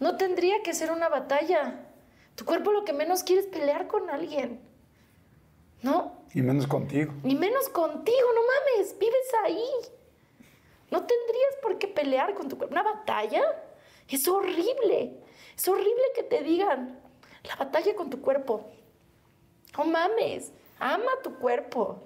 No 0.00 0.16
tendría 0.16 0.62
que 0.62 0.74
ser 0.74 0.92
una 0.92 1.08
batalla. 1.08 1.86
Tu 2.34 2.44
cuerpo 2.44 2.70
lo 2.70 2.84
que 2.84 2.92
menos 2.92 3.22
quiere 3.22 3.42
es 3.42 3.48
pelear 3.48 3.86
con 3.86 4.10
alguien. 4.10 4.60
¿No? 5.82 6.12
Y 6.34 6.42
menos 6.42 6.66
contigo. 6.66 7.12
Ni 7.22 7.34
menos 7.34 7.68
contigo, 7.68 8.28
no 8.34 8.40
mames, 8.42 8.98
vives 8.98 9.34
ahí. 9.44 9.68
No 10.90 10.98
tendrías 11.04 11.56
por 11.62 11.78
qué 11.78 11.88
pelear 11.88 12.34
con 12.34 12.48
tu 12.48 12.58
cuerpo. 12.58 12.74
Una 12.74 12.82
batalla 12.82 13.42
es 14.08 14.28
horrible. 14.28 15.16
Es 15.56 15.66
horrible 15.66 16.04
que 16.14 16.22
te 16.22 16.42
digan 16.42 17.00
la 17.44 17.56
batalla 17.56 17.94
con 17.96 18.10
tu 18.10 18.20
cuerpo. 18.20 18.68
No 19.76 19.84
mames, 19.84 20.52
ama 20.78 21.10
tu 21.22 21.38
cuerpo. 21.38 22.02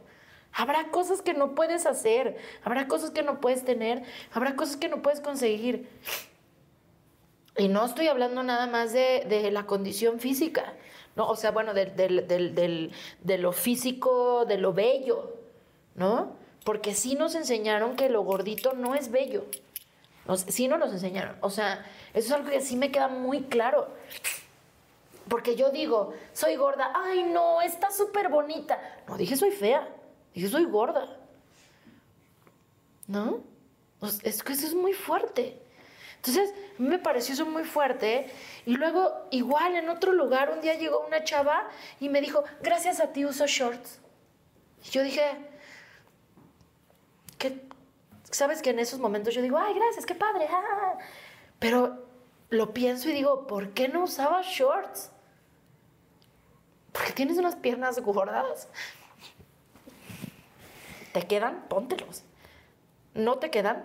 Habrá 0.53 0.91
cosas 0.91 1.23
que 1.23 1.33
no 1.33 1.55
puedes 1.55 1.87
hacer, 1.87 2.37
habrá 2.65 2.89
cosas 2.89 3.11
que 3.11 3.23
no 3.23 3.41
puedes 3.41 3.65
tener, 3.65 4.03
habrá 4.33 4.57
cosas 4.57 4.77
que 4.77 4.89
no 4.89 5.01
puedes 5.03 5.21
conseguir. 5.21 5.89
Y 7.57 7.69
no 7.69 7.85
estoy 7.85 8.09
hablando 8.09 8.43
nada 8.43 8.67
más 8.67 8.93
de, 8.93 9.25
de 9.29 9.51
la 9.51 9.67
condición 9.67 10.19
física, 10.19 10.73
¿no? 11.17 11.29
O 11.29 11.37
sea, 11.37 11.51
bueno, 11.51 11.75
del- 11.75 11.95
del- 11.97 12.93
de 13.23 13.39
lo 13.39 13.53
físico, 13.53 14.45
de 14.47 14.59
lo 14.59 14.73
bello, 14.73 15.37
¿no? 15.95 16.35
Porque 16.65 16.95
sí 16.95 17.15
nos 17.15 17.35
enseñaron 17.35 17.97
que 17.97 18.09
lo 18.09 18.23
gordito 18.23 18.73
no 18.73 18.95
es 18.95 19.11
bello. 19.11 19.45
Sí 20.49 20.69
nos 20.69 20.79
los 20.79 20.93
enseñaron. 20.93 21.37
O 21.41 21.51
sea, 21.51 21.85
eso 22.15 22.27
es 22.29 22.33
algo 22.33 22.51
que 22.51 22.61
sí 22.61 22.77
me 22.77 22.91
queda 22.93 23.09
muy 23.09 23.43
claro. 23.43 23.89
Porque 25.29 25.55
yo 25.57 25.71
digo, 25.71 26.13
soy 26.33 26.57
gorda, 26.57 26.93
ay 26.95 27.25
no, 27.25 27.61
está 27.63 27.91
súper 27.91 28.29
bonita. 28.29 28.79
No, 29.07 29.17
dije 29.17 29.37
soy 29.37 29.51
fea, 29.51 29.89
dije 30.35 30.49
soy 30.49 30.65
gorda. 30.65 31.17
¿No? 33.07 33.43
Es 34.23 34.43
que 34.43 34.53
eso 34.53 34.67
es 34.67 34.75
muy 34.75 34.93
fuerte. 34.93 35.61
Entonces, 36.17 36.51
a 36.79 36.83
mí 36.83 36.89
me 36.89 36.99
pareció 36.99 37.35
eso 37.35 37.47
muy 37.47 37.65
fuerte. 37.65 38.31
Y 38.67 38.77
luego, 38.77 39.27
igual, 39.31 39.75
en 39.75 39.89
otro 39.89 40.13
lugar, 40.13 40.51
un 40.51 40.61
día 40.61 40.75
llegó 40.75 41.07
una 41.07 41.25
chava 41.25 41.69
y 41.99 42.09
me 42.09 42.21
dijo, 42.21 42.45
gracias 42.63 43.01
a 43.01 43.13
ti 43.13 43.25
uso 43.25 43.47
shorts. 43.47 44.01
Y 44.85 44.91
yo 44.91 45.03
dije, 45.03 45.23
¿qué? 47.39 47.67
¿Sabes 48.31 48.63
que 48.63 48.71
en 48.71 48.79
esos 48.79 49.01
momentos 49.01 49.35
yo 49.35 49.43
digo, 49.43 49.59
ay, 49.59 49.75
gracias, 49.75 50.07
qué 50.07 50.15
padre? 50.15 50.47
ah". 50.51 50.99
Pero 51.59 52.07
lo 52.51 52.75
pienso 52.75 53.09
y 53.09 53.13
digo, 53.13 53.47
¿por 53.47 53.71
qué 53.71 53.89
no 53.89 54.05
usaba 54.05 54.43
shorts? 54.43 55.11
Porque 56.93 57.13
tienes 57.13 57.39
unas 57.39 57.57
piernas 57.57 57.99
gordas. 58.01 58.69
¿Te 61.13 61.23
quedan? 61.23 61.65
Póntelos. 61.69 62.25
¿No 63.15 63.39
te 63.39 63.51
quedan? 63.51 63.85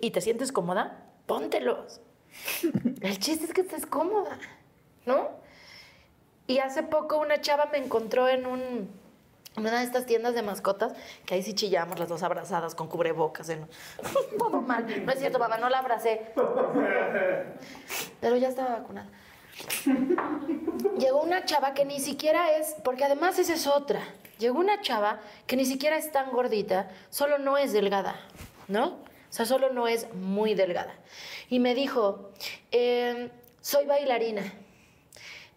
¿Y 0.00 0.10
te 0.10 0.20
sientes 0.20 0.52
cómoda? 0.52 1.04
Póntelos. 1.26 2.00
El 3.00 3.18
chiste 3.18 3.46
es 3.46 3.52
que 3.52 3.62
estés 3.62 3.86
cómoda, 3.86 4.38
¿no? 5.04 5.28
Y 6.46 6.58
hace 6.58 6.82
poco 6.82 7.18
una 7.18 7.40
chava 7.40 7.66
me 7.72 7.78
encontró 7.78 8.28
en 8.28 8.46
un, 8.46 8.60
en 9.56 9.66
una 9.66 9.80
de 9.80 9.84
estas 9.84 10.06
tiendas 10.06 10.34
de 10.34 10.42
mascotas, 10.42 10.92
que 11.24 11.34
ahí 11.34 11.42
sí 11.42 11.54
chillamos 11.54 11.98
las 11.98 12.08
dos 12.08 12.22
abrazadas 12.22 12.76
con 12.76 12.86
cubrebocas. 12.88 13.48
¿eh? 13.48 13.60
Todo 14.38 14.60
mal. 14.60 14.86
No 15.04 15.12
es 15.12 15.18
cierto, 15.18 15.38
papá, 15.38 15.58
no 15.58 15.68
la 15.68 15.78
abracé. 15.78 16.32
Pero 18.20 18.36
ya 18.36 18.48
estaba 18.48 18.78
vacunada. 18.78 19.08
Llegó 20.98 21.22
una 21.22 21.44
chava 21.44 21.74
que 21.74 21.84
ni 21.84 21.98
siquiera 21.98 22.56
es, 22.56 22.76
porque 22.84 23.04
además 23.04 23.38
esa 23.38 23.54
es 23.54 23.66
otra. 23.66 24.02
Llegó 24.38 24.58
una 24.58 24.80
chava 24.80 25.20
que 25.46 25.56
ni 25.56 25.64
siquiera 25.64 25.96
es 25.96 26.12
tan 26.12 26.30
gordita, 26.30 26.90
solo 27.10 27.38
no 27.38 27.56
es 27.56 27.72
delgada, 27.72 28.20
¿no? 28.68 28.86
O 28.88 29.32
sea, 29.36 29.46
solo 29.46 29.72
no 29.72 29.88
es 29.88 30.12
muy 30.14 30.54
delgada. 30.54 30.94
Y 31.48 31.58
me 31.58 31.74
dijo, 31.74 32.30
em, 32.70 33.30
soy 33.60 33.86
bailarina. 33.86 34.42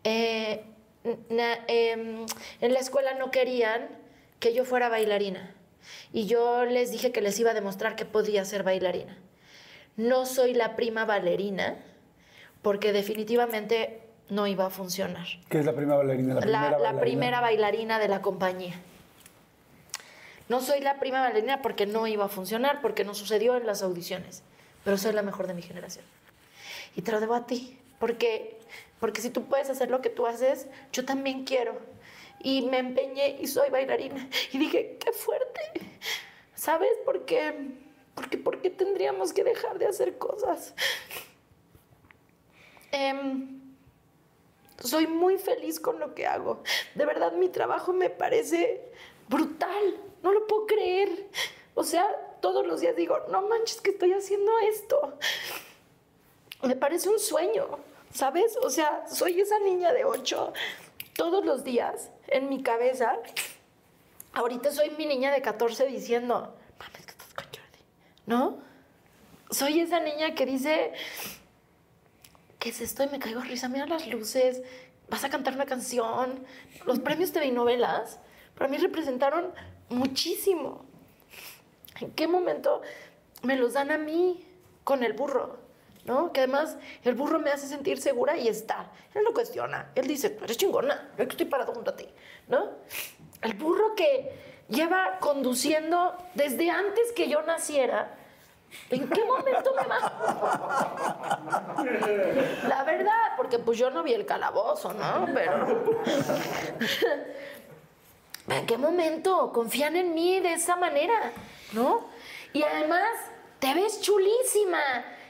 Eh, 0.03 0.63
em, 1.03 2.25
en 2.61 2.73
la 2.73 2.80
escuela 2.80 3.13
no 3.13 3.32
querían 3.32 3.89
que 4.39 4.53
yo 4.53 4.65
fuera 4.65 4.89
bailarina. 4.89 5.55
Y 6.13 6.25
yo 6.25 6.65
les 6.65 6.91
dije 6.91 7.11
que 7.11 7.21
les 7.21 7.39
iba 7.39 7.51
a 7.51 7.53
demostrar 7.53 7.95
que 7.95 8.05
podía 8.05 8.45
ser 8.45 8.63
bailarina. 8.63 9.17
No 9.97 10.25
soy 10.25 10.53
la 10.53 10.75
prima 10.75 11.05
bailarina, 11.05 11.77
porque 12.61 12.93
definitivamente 12.93 14.09
no 14.30 14.47
iba 14.47 14.65
a 14.65 14.69
funcionar. 14.69 15.25
¿Qué 15.49 15.59
es 15.59 15.65
la 15.65 15.73
primera 15.73 15.97
bailarina? 15.97 16.36
La 16.36 16.39
La, 16.39 16.41
primera 16.45 16.69
la 16.69 16.77
bailarina. 16.77 17.01
primera 17.01 17.41
bailarina 17.41 17.99
de 17.99 18.07
la 18.07 18.21
compañía. 18.21 18.75
No 20.47 20.61
soy 20.61 20.82
la 20.82 20.99
prima 20.99 21.21
bailarina 21.21 21.61
porque 21.61 21.86
no 21.86 22.07
iba 22.07 22.25
a 22.25 22.30
funcionar, 22.30 22.82
porque 22.82 23.03
no 23.03 23.13
sucedió 23.13 23.55
en 23.55 23.65
las 23.67 23.82
audiciones, 23.84 24.41
pero 24.84 24.97
soy 24.97 25.13
la 25.13 25.21
mejor 25.21 25.47
de 25.47 25.53
mi 25.53 25.61
generación. 25.61 26.05
Y 26.95 27.01
te 27.03 27.11
lo 27.11 27.19
debo 27.19 27.36
a 27.36 27.45
ti, 27.45 27.77
porque, 27.99 28.57
porque 28.99 29.21
si 29.21 29.30
tú 29.30 29.45
puedes 29.45 29.69
hacer 29.69 29.89
lo 29.91 30.01
que 30.01 30.09
tú 30.09 30.25
haces, 30.25 30.67
yo 30.91 31.05
también 31.05 31.43
quiero. 31.45 31.77
Y 32.41 32.63
me 32.63 32.80
empeñé 32.80 33.38
y 33.39 33.47
soy 33.47 33.69
bailarina. 33.69 34.27
Y 34.51 34.57
dije, 34.57 34.97
qué 34.99 35.11
fuerte. 35.11 35.61
¿Sabes 36.55 36.89
por 37.05 37.25
qué? 37.25 37.53
Porque 38.15 38.38
¿por 38.38 38.61
qué 38.61 38.69
tendríamos 38.69 39.34
que 39.34 39.43
dejar 39.43 39.77
de 39.77 39.88
hacer 39.88 40.17
cosas? 40.17 40.73
Em, 42.91 43.59
soy 44.84 45.07
muy 45.07 45.38
feliz 45.38 45.80
con 45.80 45.99
lo 45.99 46.13
que 46.13 46.25
hago. 46.25 46.63
De 46.95 47.05
verdad, 47.05 47.34
mi 47.34 47.49
trabajo 47.49 47.93
me 47.93 48.09
parece 48.09 48.91
brutal. 49.27 49.97
No 50.23 50.32
lo 50.32 50.47
puedo 50.47 50.65
creer. 50.67 51.27
O 51.75 51.84
sea, 51.84 52.05
todos 52.41 52.65
los 52.65 52.82
días 52.82 52.95
digo, 52.95 53.17
no 53.30 53.41
manches 53.43 53.82
que 53.82 53.91
estoy 53.91 54.13
haciendo 54.13 54.51
esto. 54.59 55.17
Me 56.63 56.75
parece 56.75 57.09
un 57.09 57.19
sueño, 57.19 57.80
¿sabes? 58.13 58.57
O 58.57 58.69
sea, 58.69 59.05
soy 59.07 59.39
esa 59.39 59.59
niña 59.59 59.93
de 59.93 60.05
ocho 60.05 60.53
todos 61.15 61.45
los 61.45 61.63
días 61.63 62.09
en 62.27 62.49
mi 62.49 62.63
cabeza. 62.63 63.17
Ahorita 64.34 64.71
soy 64.71 64.91
mi 64.91 65.05
niña 65.05 65.32
de 65.32 65.41
14 65.41 65.86
diciendo, 65.88 66.53
mames, 66.80 67.05
que 67.05 67.11
estás 67.11 67.34
con 67.34 67.45
Jordi, 67.45 67.84
¿no? 68.25 68.57
Soy 69.49 69.80
esa 69.80 69.99
niña 69.99 70.36
que 70.36 70.45
dice, 70.45 70.93
¿qué 72.60 72.70
es 72.70 72.82
esto? 72.82 73.03
Y 73.03 73.07
me 73.07 73.20
caigo 73.20 73.41
de 73.41 73.47
risa, 73.47 73.70
mira 73.70 73.86
las 73.86 74.07
luces, 74.07 74.62
vas 75.10 75.24
a 75.24 75.30
cantar 75.30 75.53
una 75.55 75.66
canción. 75.66 76.45
Los 76.86 76.99
premios 76.99 77.32
TV 77.32 77.47
y 77.47 77.51
novelas 77.51 78.20
para 78.55 78.70
mí 78.70 78.78
representaron 78.78 79.51
muchísimo. 79.89 80.86
¿En 82.01 82.12
qué 82.12 82.28
momento 82.28 82.82
me 83.43 83.55
los 83.55 83.74
dan 83.74 83.91
a 83.91 83.97
mí 83.97 84.45
con 84.84 85.03
el 85.03 85.14
burro? 85.14 85.57
¿No? 86.05 86.34
Que 86.34 86.41
además 86.41 86.78
el 87.03 87.14
burro 87.14 87.39
me 87.39 87.51
hace 87.51 87.68
sentir 87.68 88.01
segura 88.01 88.38
y 88.38 88.47
está. 88.47 88.91
Él 89.14 89.24
no 89.24 89.34
cuestiona. 89.34 89.91
Él 89.95 90.07
dice, 90.07 90.38
eres 90.41 90.57
chingona, 90.57 91.12
yo 91.18 91.24
estoy 91.24 91.45
parado 91.45 91.74
junto 91.74 91.91
a 91.91 91.95
ti. 91.95 92.07
¿No? 92.47 92.70
El 93.41 93.53
burro 93.53 93.95
que 93.95 94.66
lleva 94.70 95.20
conduciendo 95.20 96.18
desde 96.36 96.70
antes 96.70 97.12
que 97.16 97.30
yo 97.30 97.41
naciera. 97.43 98.18
¿En 98.89 99.09
qué 99.09 99.24
momento 99.26 99.74
me 99.76 99.88
va? 99.88 99.99
La 102.67 102.84
verdad, 102.84 103.34
porque 103.38 103.59
pues 103.59 103.78
yo 103.78 103.89
no 103.89 104.03
vi 104.03 104.13
el 104.13 104.26
calabozo, 104.26 104.93
¿no? 104.93 105.28
Pero. 105.34 105.84
¿En 108.47 108.65
qué 108.65 108.78
momento 108.78 109.51
confían 109.53 109.95
en 109.95 110.13
mí 110.13 110.39
de 110.39 110.53
esa 110.53 110.76
manera? 110.76 111.32
¿No? 111.74 112.07
Y 112.53 112.63
además, 112.63 113.07
te 113.59 113.74
ves 113.74 114.01
chulísima. 114.01 114.82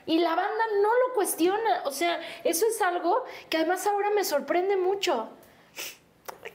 Y 0.05 0.19
la 0.19 0.29
banda 0.35 0.63
no 0.81 0.89
lo 1.07 1.13
cuestiona. 1.13 1.81
O 1.85 1.91
sea, 1.91 2.19
eso 2.43 2.65
es 2.65 2.81
algo 2.81 3.25
que 3.49 3.57
además 3.57 3.85
ahora 3.85 4.09
me 4.11 4.23
sorprende 4.23 4.75
mucho. 4.77 5.29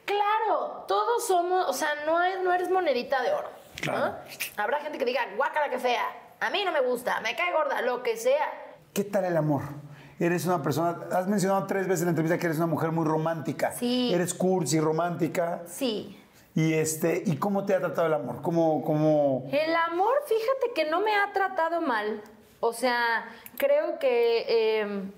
Claro, 0.07 0.85
todos 0.89 1.26
somos, 1.26 1.68
o 1.68 1.72
sea, 1.72 1.95
no, 2.07 2.22
es- 2.22 2.41
no 2.41 2.53
eres 2.53 2.70
monedita 2.70 3.22
de 3.22 3.32
oro. 3.32 3.49
¿no? 3.87 4.14
Habrá 4.57 4.80
gente 4.80 4.97
que 4.99 5.05
diga, 5.05 5.20
guácala 5.37 5.68
que 5.68 5.78
fea. 5.78 6.05
A 6.45 6.51
mí 6.51 6.62
no 6.62 6.72
me 6.72 6.80
gusta, 6.80 7.20
me 7.20 7.34
cae 7.34 7.53
gorda, 7.53 7.80
lo 7.80 8.03
que 8.03 8.16
sea. 8.18 8.76
¿Qué 8.92 9.05
tal 9.05 9.24
el 9.24 9.36
amor? 9.36 9.62
Eres 10.20 10.45
una 10.45 10.62
persona, 10.62 11.01
has 11.11 11.26
mencionado 11.26 11.66
tres 11.66 11.86
veces 11.88 12.03
en 12.03 12.07
la 12.07 12.11
entrevista 12.11 12.38
que 12.38 12.47
eres 12.47 12.59
una 12.59 12.66
mujer 12.66 12.92
muy 12.92 13.07
romántica. 13.07 13.72
Sí. 13.72 14.12
Eres 14.12 14.34
cursi, 14.34 14.78
romántica. 14.78 15.62
Sí. 15.66 16.20
Y 16.55 16.74
este, 16.74 17.22
¿y 17.24 17.36
cómo 17.36 17.64
te 17.64 17.74
ha 17.74 17.80
tratado 17.80 18.07
el 18.09 18.14
amor? 18.14 18.42
¿Cómo, 18.42 18.84
cómo... 18.84 19.49
El 19.51 19.74
amor, 19.74 20.14
fíjate 20.26 20.72
que 20.74 20.90
no 20.90 21.01
me 21.01 21.16
ha 21.16 21.32
tratado 21.32 21.80
mal. 21.80 22.20
O 22.61 22.72
sea, 22.72 23.24
creo 23.57 23.99
que... 23.99 24.80
em, 24.80 25.12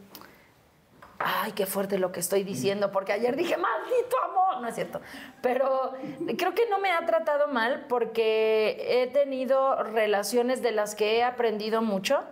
Ay, 1.29 1.51
qué 1.53 1.67
fuerte 1.67 1.99
lo 1.99 2.13
que 2.13 2.21
estoy 2.21 2.45
diciendo, 2.45 2.93
porque 2.93 3.13
ayer 3.13 3.35
dije, 3.35 3.57
maldito 3.57 4.17
amor, 4.23 4.63
no 4.63 4.69
es 4.69 4.77
cierto. 4.77 5.01
Pero 5.43 5.93
creo 6.39 6.55
que 6.55 6.69
no 6.71 6.79
me 6.79 6.93
ha 6.93 7.05
tratado 7.05 7.49
mal 7.49 7.87
porque 7.89 9.03
he 9.03 9.09
tenido 9.09 9.83
relaciones 9.83 10.63
de 10.63 10.71
las 10.71 10.95
que 10.95 11.17
he 11.17 11.25
aprendido 11.25 11.83
mucho. 11.83 12.23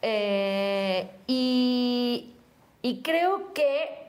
Eh, 0.00 1.10
y, 1.26 2.34
creo 3.04 3.52
que 3.52 4.06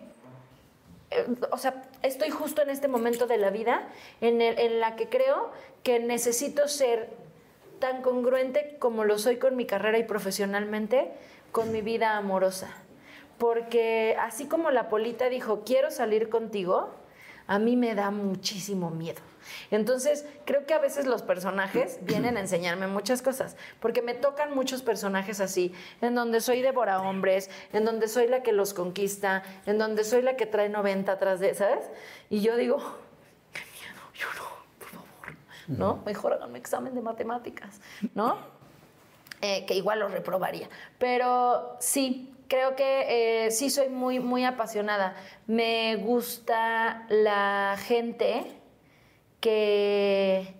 eh, 1.12 1.26
o 1.52 1.58
sea, 1.58 1.84
estoy 2.02 2.30
justo 2.30 2.62
en 2.62 2.70
este 2.70 2.88
momento 2.88 3.28
de 3.28 3.38
la 3.38 3.50
vida 3.50 3.90
en 4.22 4.80
la 4.80 4.96
que 4.96 5.10
creo 5.10 5.52
que 5.84 6.00
necesito 6.00 6.70
ser 6.70 7.10
tan 7.80 8.02
congruente 8.02 8.78
como 8.80 9.04
lo 9.04 9.18
soy 9.18 9.36
con 9.36 9.58
mi 9.58 9.66
carrera 9.66 9.98
y 9.98 10.04
profesionalmente 10.04 11.12
con 11.52 11.74
mi 11.74 11.82
vida 11.82 12.16
amorosa. 12.16 12.78
Porque 13.40 14.16
así 14.20 14.48
como 14.48 14.70
la 14.70 14.90
Polita 14.90 15.30
dijo, 15.30 15.64
quiero 15.66 15.90
salir 15.90 16.30
contigo, 16.30 16.90
a 17.48 17.58
mí 17.58 17.76
me 17.76 17.96
da 17.96 18.12
muchísimo 18.12 18.92
miedo. 18.92 19.22
Entonces, 19.72 20.26
creo 20.46 20.68
que 20.68 20.76
a 20.76 20.80
veces 20.80 21.08
los 21.08 21.24
personajes 21.24 21.98
vienen 22.04 22.38
a 22.38 22.42
enseñarme 22.42 22.86
muchas 22.86 23.24
cosas, 23.24 23.56
porque 23.80 24.04
me 24.04 24.14
tocan 24.14 24.54
muchos 24.54 24.84
personajes 24.84 25.40
así, 25.40 25.74
en 26.02 26.14
donde 26.14 26.42
soy 26.42 26.62
devora 26.62 27.02
hombres, 27.02 27.50
en 27.74 27.86
donde 27.86 28.08
soy 28.08 28.28
la 28.28 28.44
que 28.44 28.52
los 28.52 28.76
conquista, 28.76 29.42
en 29.66 29.80
donde 29.80 30.04
soy 30.04 30.22
la 30.22 30.36
que 30.36 30.46
trae 30.46 30.70
90 30.70 31.12
atrás 31.12 31.40
de, 31.40 31.56
¿sabes? 31.56 31.90
Y 32.30 32.42
yo 32.42 32.56
digo, 32.56 32.78
qué 33.52 33.62
miedo, 33.62 34.02
yo 34.14 34.28
no, 34.38 34.78
por 34.78 34.90
favor, 34.90 35.36
¿no? 35.68 36.04
Mejor 36.06 36.34
háganme 36.34 36.60
examen 36.60 36.94
de 36.94 37.02
matemáticas, 37.02 37.82
¿no? 38.14 38.59
Eh, 39.42 39.66
que 39.66 39.74
igual 39.76 40.00
lo 40.00 40.10
reprobaría. 40.10 40.68
Pero 40.98 41.78
sí, 41.80 42.36
creo 42.50 42.76
que 42.76 43.46
eh, 43.46 43.52
sí 43.52 43.70
soy 43.70 43.88
muy, 43.88 44.20
muy 44.20 44.44
apasionada. 44.44 45.16
Me 45.48 45.96
gusta 45.96 47.06
la 47.10 47.78
gente 47.80 48.44
que, 49.40 50.56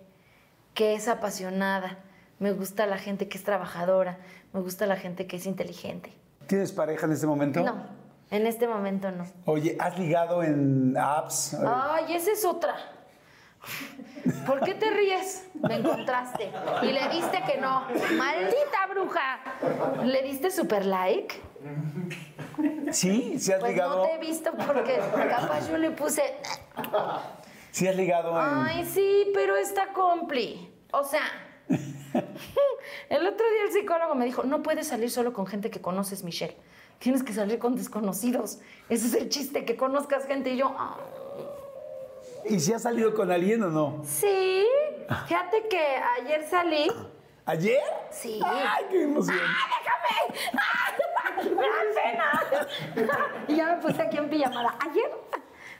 que 0.72 0.94
es 0.94 1.08
apasionada. 1.08 1.98
Me 2.38 2.52
gusta 2.52 2.86
la 2.86 2.96
gente 2.96 3.28
que 3.28 3.36
es 3.36 3.44
trabajadora. 3.44 4.18
Me 4.54 4.60
gusta 4.60 4.86
la 4.86 4.96
gente 4.96 5.26
que 5.26 5.36
es 5.36 5.44
inteligente. 5.44 6.12
¿Tienes 6.46 6.72
pareja 6.72 7.04
en 7.04 7.12
este 7.12 7.26
momento? 7.26 7.62
No, 7.62 7.84
en 8.30 8.46
este 8.46 8.66
momento 8.66 9.10
no. 9.10 9.26
Oye, 9.44 9.76
¿has 9.78 9.98
ligado 9.98 10.42
en 10.42 10.96
apps? 10.96 11.54
Ay, 11.54 12.14
esa 12.16 12.32
es 12.32 12.44
otra. 12.46 12.76
¿Por 14.46 14.60
qué 14.60 14.74
te 14.74 14.90
ríes? 14.90 15.48
Me 15.54 15.76
encontraste. 15.76 16.50
Y 16.82 16.86
le 16.92 17.08
diste 17.08 17.42
que 17.46 17.58
no. 17.58 17.84
¡Maldita 18.16 18.86
bruja! 18.90 19.40
¿Le 20.04 20.22
diste 20.22 20.50
super 20.50 20.84
like? 20.86 21.40
Sí, 22.92 23.38
sí 23.38 23.52
has 23.52 23.60
Pues 23.60 23.72
ligado. 23.72 23.96
no 23.98 24.02
te 24.04 24.14
he 24.14 24.18
visto 24.18 24.50
porque 24.66 24.98
capaz 25.28 25.68
yo 25.68 25.78
le 25.78 25.90
puse. 25.90 26.22
Sí 27.70 27.86
has 27.86 27.96
ligado 27.96 28.30
en. 28.30 28.36
Ay, 28.66 28.84
sí, 28.84 29.30
pero 29.34 29.56
está 29.56 29.92
compli. 29.92 30.70
O 30.92 31.04
sea. 31.04 31.22
El 33.08 33.26
otro 33.26 33.48
día 33.50 33.64
el 33.66 33.72
psicólogo 33.72 34.14
me 34.14 34.24
dijo, 34.24 34.42
no 34.42 34.62
puedes 34.62 34.88
salir 34.88 35.10
solo 35.10 35.32
con 35.32 35.46
gente 35.46 35.70
que 35.70 35.80
conoces, 35.80 36.24
Michelle. 36.24 36.56
Tienes 36.98 37.22
que 37.22 37.32
salir 37.32 37.58
con 37.58 37.76
desconocidos. 37.76 38.58
Ese 38.88 39.06
es 39.06 39.14
el 39.14 39.28
chiste, 39.28 39.64
que 39.64 39.76
conozcas 39.76 40.26
gente. 40.26 40.50
Y 40.50 40.56
yo, 40.56 40.74
"Ah, 40.76 40.96
¿Y 42.44 42.58
si 42.60 42.72
has 42.72 42.82
salido 42.82 43.14
con 43.14 43.30
alguien 43.30 43.62
o 43.62 43.68
no? 43.70 44.02
sí. 44.04 44.66
Fíjate 45.26 45.66
que 45.68 45.96
ayer 46.20 46.46
salí. 46.48 46.86
¿Ayer? 47.44 47.82
Sí. 48.10 48.40
¡Ay, 48.44 48.84
qué 48.90 49.02
emoción! 49.02 49.36
¡Déjame! 49.36 51.56
¡Me 51.56 51.62
da 51.62 51.82
pena! 51.96 52.28
Y 53.48 53.56
ya 53.56 53.66
me 53.74 53.82
puse 53.82 54.00
aquí 54.02 54.18
en 54.18 54.30
pijamada. 54.30 54.76
¿Ayer? 54.88 55.10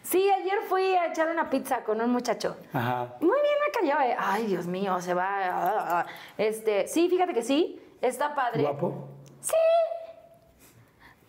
Sí, 0.02 0.28
ayer 0.32 0.58
fui 0.68 0.96
a 0.96 1.06
echar 1.06 1.28
una 1.28 1.48
pizza 1.48 1.84
con 1.84 2.00
un 2.00 2.10
muchacho. 2.10 2.56
Ajá. 2.72 3.14
Muy 3.20 3.38
bien 3.40 3.54
me 3.64 3.70
cayó. 3.94 4.00
eh. 4.10 4.16
Ay, 4.18 4.46
Dios 4.46 4.66
mío, 4.66 5.00
se 5.00 5.14
va. 5.14 6.04
Este, 6.36 6.88
sí, 6.88 7.08
fíjate 7.08 7.32
que 7.32 7.42
sí. 7.42 7.80
Está 8.00 8.34
padre. 8.34 8.62
¿Guapo? 8.62 9.08
Sí. 9.40 9.54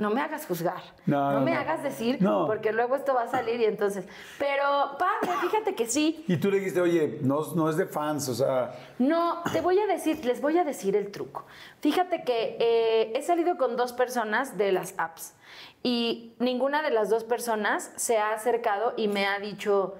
No 0.01 0.09
me 0.09 0.19
hagas 0.21 0.45
juzgar. 0.47 0.81
No, 1.05 1.31
No, 1.31 1.39
no, 1.39 1.45
me 1.45 1.53
no. 1.53 1.59
hagas 1.59 1.83
decir, 1.83 2.17
porque 2.47 2.73
luego 2.73 2.95
esto 2.95 3.13
va 3.13 3.23
a 3.23 3.27
salir 3.27 3.59
y 3.61 3.65
entonces. 3.65 4.05
Pero, 4.39 4.97
padre, 4.97 5.31
fíjate 5.41 5.75
que 5.75 5.85
sí. 5.85 6.25
Y 6.27 6.37
tú 6.37 6.49
le 6.49 6.57
dijiste, 6.57 6.81
oye, 6.81 7.19
no, 7.21 7.39
no 7.55 7.69
es 7.69 7.77
de 7.77 7.85
fans, 7.85 8.27
o 8.27 8.33
sea. 8.33 8.71
No, 8.97 9.43
te 9.53 9.61
voy 9.61 9.77
a 9.79 9.85
decir, 9.87 10.25
les 10.25 10.41
voy 10.41 10.57
a 10.57 10.63
decir 10.63 10.95
el 10.95 11.11
truco. 11.11 11.45
Fíjate 11.81 12.23
que 12.23 12.57
eh, 12.59 13.13
he 13.15 13.21
salido 13.21 13.57
con 13.57 13.77
dos 13.77 13.93
personas 13.93 14.57
de 14.57 14.71
las 14.71 14.95
apps 14.97 15.33
y 15.83 16.33
ninguna 16.39 16.81
de 16.81 16.89
las 16.91 17.09
dos 17.09 17.23
personas 17.23 17.91
se 17.95 18.17
ha 18.17 18.33
acercado 18.33 18.93
y 18.97 19.07
me 19.07 19.27
ha 19.27 19.39
dicho, 19.39 19.95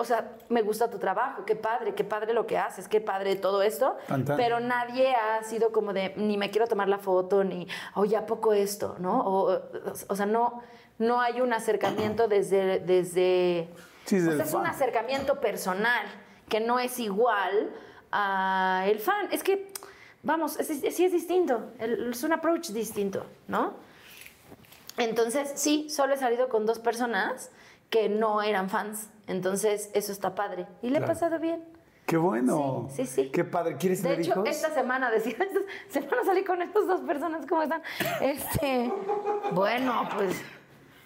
o 0.00 0.04
sea, 0.04 0.32
me 0.48 0.62
gusta 0.62 0.90
tu 0.90 0.98
trabajo, 0.98 1.44
qué 1.44 1.54
padre, 1.56 1.94
qué 1.94 2.02
padre 2.04 2.32
lo 2.32 2.46
que 2.46 2.58
haces, 2.58 2.88
qué 2.88 3.00
padre 3.00 3.36
todo 3.36 3.62
esto, 3.62 3.96
Tan, 4.08 4.24
tan. 4.24 4.36
pero 4.36 4.58
nadie 4.60 5.14
ha 5.14 5.42
sido 5.44 5.70
como 5.72 5.92
de, 5.92 6.14
ni 6.16 6.36
me 6.36 6.50
quiero 6.50 6.66
tomar 6.66 6.88
la 6.88 6.98
foto, 6.98 7.44
ni, 7.44 7.68
oye, 7.94 8.16
¿a 8.16 8.26
poco 8.26 8.52
esto? 8.52 8.96
¿No? 8.98 9.20
O, 9.20 9.60
o 10.08 10.16
sea, 10.16 10.26
no, 10.26 10.62
no 10.98 11.20
hay 11.20 11.40
un 11.40 11.52
acercamiento 11.52 12.26
desde... 12.28 12.80
desde 12.80 13.68
Sí, 14.06 14.16
o 14.18 14.32
sea, 14.32 14.44
es 14.44 14.54
un 14.54 14.66
acercamiento 14.66 15.40
personal 15.40 16.04
que 16.48 16.58
no 16.60 16.78
es 16.80 16.98
igual 16.98 17.70
a 18.10 18.84
el 18.86 18.98
fan. 18.98 19.28
Es 19.30 19.42
que, 19.44 19.68
vamos, 20.24 20.58
es- 20.58 20.70
es- 20.82 20.96
sí 20.96 21.04
es 21.04 21.12
distinto, 21.12 21.70
el- 21.78 22.10
es 22.10 22.22
un 22.24 22.32
approach 22.32 22.70
distinto, 22.70 23.24
¿no? 23.46 23.74
Entonces, 24.96 25.52
sí, 25.54 25.88
solo 25.88 26.14
he 26.14 26.16
salido 26.16 26.48
con 26.48 26.66
dos 26.66 26.78
personas 26.78 27.50
que 27.88 28.08
no 28.08 28.42
eran 28.42 28.68
fans. 28.68 29.08
Entonces, 29.30 29.90
eso 29.94 30.10
está 30.12 30.34
padre. 30.34 30.66
Y 30.82 30.88
le 30.90 30.96
he 30.96 30.98
Claro. 30.98 31.12
pasado 31.14 31.38
bien. 31.38 31.64
¡Qué 32.04 32.16
bueno! 32.16 32.88
Sí, 32.90 33.06
sí, 33.06 33.22
sí. 33.24 33.30
¡Qué 33.30 33.44
padre! 33.44 33.76
¿Quieres 33.76 34.02
De 34.02 34.08
tener 34.08 34.20
hecho, 34.26 34.32
hijos? 34.32 34.48
esta 34.48 34.74
semana 34.74 35.08
decía, 35.10 35.36
esta 35.88 36.00
semana 36.00 36.24
salí 36.24 36.42
con 36.42 36.60
estas 36.60 36.86
dos 36.88 37.00
personas, 37.02 37.46
¿cómo 37.46 37.62
están? 37.62 37.82
Este, 38.20 38.92
bueno, 39.52 40.08
pues, 40.16 40.42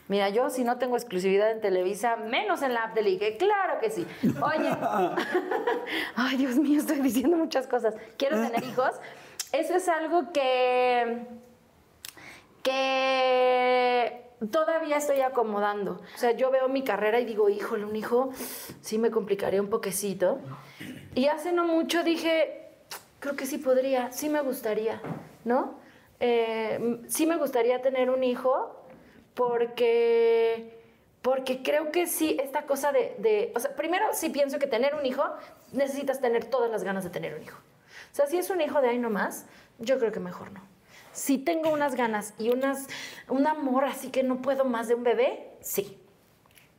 mira, 0.08 0.30
yo 0.30 0.48
si 0.48 0.64
no 0.64 0.78
tengo 0.78 0.96
exclusividad 0.96 1.50
en 1.50 1.60
Televisa, 1.60 2.16
menos 2.16 2.62
en 2.62 2.72
la 2.72 2.84
app 2.84 2.94
de 2.94 3.02
Ligue, 3.02 3.36
claro 3.36 3.78
que 3.80 3.90
sí. 3.90 4.06
Oye, 4.42 4.70
ay, 6.16 6.36
Dios 6.38 6.56
mío, 6.56 6.80
estoy 6.80 7.00
diciendo 7.00 7.36
muchas 7.36 7.66
cosas. 7.66 7.94
Quiero 8.16 8.36
tener 8.40 8.64
hijos. 8.64 8.92
Eso 9.52 9.74
es 9.74 9.86
algo 9.88 10.32
que, 10.32 11.26
que 12.62 13.13
todavía 14.50 14.96
estoy 14.96 15.20
acomodando. 15.20 16.00
O 16.14 16.18
sea, 16.18 16.32
yo 16.32 16.50
veo 16.50 16.68
mi 16.68 16.82
carrera 16.82 17.20
y 17.20 17.24
digo, 17.24 17.48
híjole, 17.48 17.84
un 17.84 17.96
hijo 17.96 18.30
sí 18.80 18.98
me 18.98 19.10
complicaría 19.10 19.60
un 19.60 19.70
poquecito. 19.70 20.38
Y 21.14 21.26
hace 21.26 21.52
no 21.52 21.64
mucho 21.64 22.02
dije, 22.02 22.68
creo 23.20 23.36
que 23.36 23.46
sí 23.46 23.58
podría, 23.58 24.10
sí 24.12 24.28
me 24.28 24.40
gustaría, 24.40 25.00
¿no? 25.44 25.78
Eh, 26.20 27.00
sí 27.08 27.26
me 27.26 27.36
gustaría 27.36 27.80
tener 27.82 28.10
un 28.10 28.24
hijo 28.24 28.80
porque, 29.34 30.78
porque 31.22 31.62
creo 31.62 31.90
que 31.92 32.06
sí, 32.06 32.36
esta 32.42 32.62
cosa 32.66 32.92
de, 32.92 33.14
de- 33.18 33.52
o 33.54 33.60
sea, 33.60 33.74
primero 33.76 34.06
sí 34.12 34.30
pienso 34.30 34.58
que 34.58 34.66
tener 34.66 34.94
un 34.94 35.04
hijo, 35.06 35.22
necesitas 35.72 36.20
tener 36.20 36.44
todas 36.46 36.70
las 36.70 36.84
ganas 36.84 37.04
de 37.04 37.10
tener 37.10 37.34
un 37.34 37.42
hijo. 37.42 37.58
O 38.12 38.14
sea, 38.14 38.26
si 38.26 38.38
es 38.38 38.50
un 38.50 38.60
hijo 38.60 38.80
de 38.80 38.88
ahí 38.90 38.98
nomás, 38.98 39.46
yo 39.78 39.98
creo 39.98 40.12
que 40.12 40.20
mejor 40.20 40.52
no. 40.52 40.60
Si 41.14 41.38
tengo 41.38 41.70
unas 41.70 41.94
ganas 41.94 42.34
y 42.38 42.50
unas, 42.50 42.86
un 43.28 43.46
amor 43.46 43.84
así 43.84 44.10
que 44.10 44.22
no 44.22 44.42
puedo 44.42 44.64
más 44.64 44.88
de 44.88 44.94
un 44.94 45.04
bebé, 45.04 45.56
sí. 45.60 45.98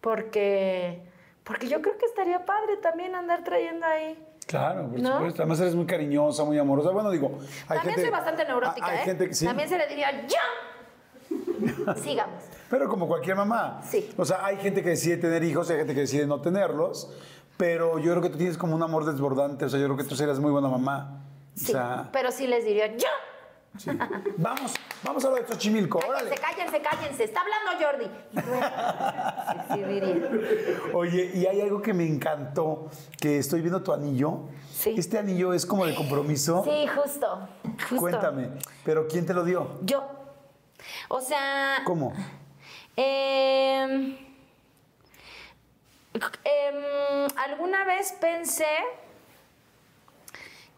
Porque, 0.02 1.02
porque 1.44 1.68
yo 1.68 1.82
creo 1.82 1.98
que 1.98 2.06
estaría 2.06 2.46
padre 2.46 2.78
también 2.78 3.16
andar 3.16 3.44
trayendo 3.44 3.86
ahí. 3.86 4.24
Claro, 4.46 4.90
por 4.90 5.00
¿No? 5.00 5.14
supuesto. 5.14 5.42
Además 5.42 5.60
eres 5.62 5.74
muy 5.74 5.86
cariñosa, 5.86 6.44
muy 6.44 6.60
amorosa. 6.60 6.92
Bueno, 6.92 7.10
digo, 7.10 7.40
hay 7.68 7.78
También 7.78 7.96
gente... 7.96 8.02
soy 8.02 8.12
bastante 8.12 8.46
neurótica, 8.46 8.86
hay 8.88 9.00
¿eh? 9.00 9.02
gente 9.06 9.28
que 9.28 9.34
sí. 9.34 9.46
También 9.46 9.68
se 9.68 9.78
le 9.78 9.88
diría, 9.88 10.28
¡ya! 10.28 11.96
Sigamos. 11.96 12.44
Pero 12.70 12.88
como 12.90 13.08
cualquier 13.08 13.36
mamá. 13.36 13.82
Sí. 13.90 14.12
O 14.18 14.26
sea, 14.26 14.46
hay 14.46 14.58
gente 14.58 14.84
que 14.84 14.90
decide 14.90 15.18
tener 15.18 15.44
hijos 15.44 15.70
y 15.70 15.74
hay 15.74 15.80
gente 15.80 15.96
que 15.96 16.02
decide 16.02 16.28
no 16.28 16.42
tenerlos. 16.42 17.12
Pero 17.58 17.98
yo 18.00 18.12
creo 18.12 18.22
que 18.22 18.30
tú 18.30 18.38
tienes 18.38 18.58
como 18.58 18.76
un 18.76 18.84
amor 18.84 19.06
desbordante. 19.06 19.66
O 19.66 19.70
sea, 19.70 19.80
yo 19.80 19.86
creo 19.86 19.98
que 19.98 20.04
tú 20.04 20.16
serías 20.16 20.40
muy 20.40 20.52
buena 20.52 20.68
mamá. 20.68 21.24
Sí, 21.56 21.72
O 21.72 21.76
sea, 21.76 22.10
pero 22.12 22.32
sí 22.32 22.48
les 22.48 22.66
diría, 22.66 22.96
¡ya! 22.98 23.08
Sí. 23.78 23.92
vamos, 24.38 24.74
vamos 25.04 25.26
a 25.26 25.30
lo 25.30 25.36
de 25.36 25.48
Xochimilco, 25.48 26.00
órale. 26.00 26.30
Cállense, 26.36 26.82
cállense, 26.82 26.82
cállense. 26.82 27.24
Está 27.24 27.42
hablando 27.42 27.86
Jordi. 27.86 28.10
Y. 29.76 30.94
Oye, 30.94 31.32
y 31.34 31.46
hay 31.46 31.62
algo 31.62 31.82
que 31.82 31.94
me 31.94 32.06
encantó, 32.06 32.90
que 33.20 33.40
estoy 33.40 33.62
viendo 33.62 33.82
tu 33.82 33.94
anillo. 33.94 34.50
Sí. 34.72 34.96
Este 34.98 35.18
anillo 35.18 35.54
es 35.54 35.66
como 35.66 35.86
de 35.86 35.96
compromiso. 35.96 36.64
Sí, 36.64 36.88
justo. 36.88 37.48
justo. 37.90 37.96
Cuéntame, 37.98 38.50
pero 38.84 39.08
¿quién 39.08 39.26
te 39.26 39.34
lo 39.34 39.44
dio? 39.44 39.80
Yo. 39.82 40.06
O 41.10 41.22
sea. 41.22 41.82
¿Cómo? 41.86 42.14
em, 42.96 44.18
em, 46.44 47.28
alguna 47.36 47.84
vez 47.86 48.14
pensé 48.20 48.66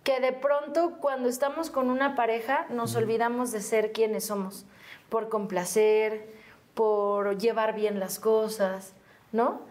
que 0.07 0.21
de 0.21 0.31
pronto 0.31 0.99
cuando 1.01 1.27
estamos 1.27 1.69
con 1.69 1.89
una 1.89 2.15
pareja 2.15 2.65
nos 2.69 2.95
olvidamos 2.95 3.51
de 3.51 3.59
ser 3.59 3.91
quienes 3.91 4.23
somos, 4.23 4.65
por 5.09 5.27
complacer, 5.27 6.33
por 6.75 7.37
llevar 7.37 7.75
bien 7.75 7.99
las 7.99 8.17
cosas, 8.17 8.93
¿no? 9.33 9.63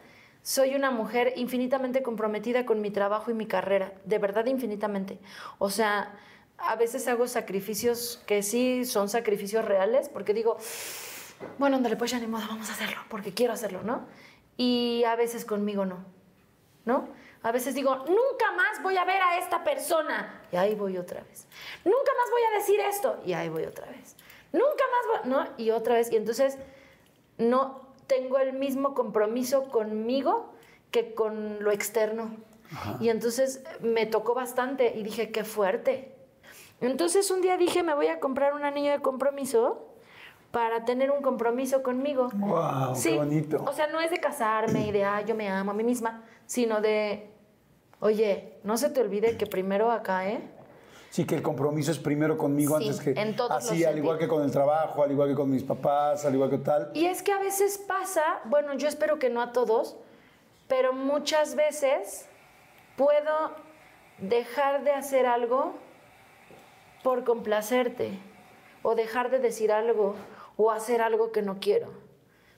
Soy 0.42 0.74
una 0.74 0.90
mujer 0.90 1.32
infinitamente 1.36 2.02
comprometida 2.02 2.66
con 2.66 2.82
mi 2.82 2.90
trabajo 2.90 3.30
y 3.30 3.34
mi 3.34 3.46
carrera, 3.46 3.94
de 4.04 4.18
verdad 4.18 4.44
infinitamente. 4.44 5.18
O 5.56 5.70
sea, 5.70 6.14
a 6.58 6.76
veces 6.76 7.08
hago 7.08 7.28
sacrificios 7.28 8.22
que 8.26 8.42
sí 8.42 8.84
son 8.84 9.08
sacrificios 9.08 9.64
reales, 9.64 10.10
porque 10.10 10.34
digo, 10.34 10.58
bueno, 11.56 11.76
ándale, 11.76 11.96
pues 11.96 12.10
ya 12.10 12.18
ni 12.18 12.26
modo, 12.26 12.44
vamos 12.46 12.68
a 12.68 12.74
hacerlo, 12.74 12.98
porque 13.08 13.32
quiero 13.32 13.54
hacerlo, 13.54 13.82
¿no? 13.84 14.04
Y 14.58 15.02
a 15.04 15.16
veces 15.16 15.46
conmigo 15.46 15.86
no, 15.86 16.04
¿no? 16.84 17.08
A 17.46 17.52
veces 17.52 17.76
digo, 17.76 17.94
nunca 17.94 18.50
más 18.56 18.82
voy 18.82 18.96
a 18.96 19.04
ver 19.04 19.22
a 19.22 19.38
esta 19.38 19.62
persona. 19.62 20.42
Y 20.50 20.56
ahí 20.56 20.74
voy 20.74 20.98
otra 20.98 21.20
vez. 21.20 21.46
Nunca 21.84 22.10
más 22.18 22.30
voy 22.32 22.42
a 22.42 22.58
decir 22.58 22.80
esto. 22.80 23.20
Y 23.24 23.34
ahí 23.34 23.48
voy 23.48 23.62
otra 23.62 23.86
vez. 23.86 24.16
Nunca 24.52 24.82
más 24.90 25.22
voy, 25.22 25.30
¿no? 25.30 25.46
Y 25.56 25.70
otra 25.70 25.94
vez. 25.94 26.10
Y 26.10 26.16
entonces 26.16 26.58
no 27.38 27.86
tengo 28.08 28.38
el 28.38 28.52
mismo 28.52 28.94
compromiso 28.94 29.68
conmigo 29.68 30.54
que 30.90 31.14
con 31.14 31.62
lo 31.62 31.70
externo. 31.70 32.34
Y 32.98 33.10
entonces 33.10 33.62
me 33.78 34.06
tocó 34.06 34.34
bastante 34.34 34.96
y 34.96 35.04
dije, 35.04 35.30
qué 35.30 35.44
fuerte. 35.44 36.16
Entonces 36.80 37.30
un 37.30 37.42
día 37.42 37.56
dije, 37.56 37.84
me 37.84 37.94
voy 37.94 38.08
a 38.08 38.18
comprar 38.18 38.54
un 38.54 38.64
anillo 38.64 38.90
de 38.90 38.98
compromiso 39.02 39.86
para 40.50 40.84
tener 40.84 41.12
un 41.12 41.22
compromiso 41.22 41.84
conmigo. 41.84 42.28
¡Wow! 42.34 43.00
¡Qué 43.00 43.16
bonito! 43.16 43.62
O 43.68 43.72
sea, 43.72 43.86
no 43.86 44.00
es 44.00 44.10
de 44.10 44.18
casarme 44.18 44.88
y 44.88 44.90
de, 44.90 45.04
ah, 45.04 45.20
yo 45.20 45.36
me 45.36 45.48
amo 45.48 45.70
a 45.70 45.74
mí 45.74 45.84
misma, 45.84 46.24
sino 46.46 46.80
de, 46.80 47.35
Oye, 48.00 48.58
no 48.62 48.76
se 48.76 48.90
te 48.90 49.00
olvide 49.00 49.36
que 49.36 49.46
primero 49.46 49.90
acá, 49.90 50.28
¿eh? 50.28 50.40
Sí, 51.10 51.24
que 51.24 51.34
el 51.34 51.42
compromiso 51.42 51.90
es 51.90 51.98
primero 51.98 52.36
conmigo 52.36 52.76
antes 52.76 53.00
que 53.00 53.12
en 53.12 53.36
todos 53.36 53.50
así, 53.50 53.84
al 53.84 53.96
igual 53.96 54.18
que 54.18 54.28
con 54.28 54.42
el 54.42 54.50
trabajo, 54.50 55.02
al 55.02 55.10
igual 55.10 55.30
que 55.30 55.34
con 55.34 55.50
mis 55.50 55.62
papás, 55.62 56.24
al 56.26 56.34
igual 56.34 56.50
que 56.50 56.58
tal. 56.58 56.90
Y 56.92 57.06
es 57.06 57.22
que 57.22 57.32
a 57.32 57.38
veces 57.38 57.78
pasa, 57.78 58.40
bueno, 58.44 58.74
yo 58.74 58.86
espero 58.86 59.18
que 59.18 59.30
no 59.30 59.40
a 59.40 59.52
todos, 59.52 59.96
pero 60.68 60.92
muchas 60.92 61.54
veces 61.54 62.26
puedo 62.96 63.52
dejar 64.18 64.84
de 64.84 64.90
hacer 64.90 65.24
algo 65.26 65.74
por 67.02 67.24
complacerte 67.24 68.18
o 68.82 68.94
dejar 68.94 69.30
de 69.30 69.38
decir 69.38 69.72
algo 69.72 70.16
o 70.56 70.70
hacer 70.70 71.00
algo 71.00 71.32
que 71.32 71.40
no 71.40 71.60
quiero, 71.60 71.92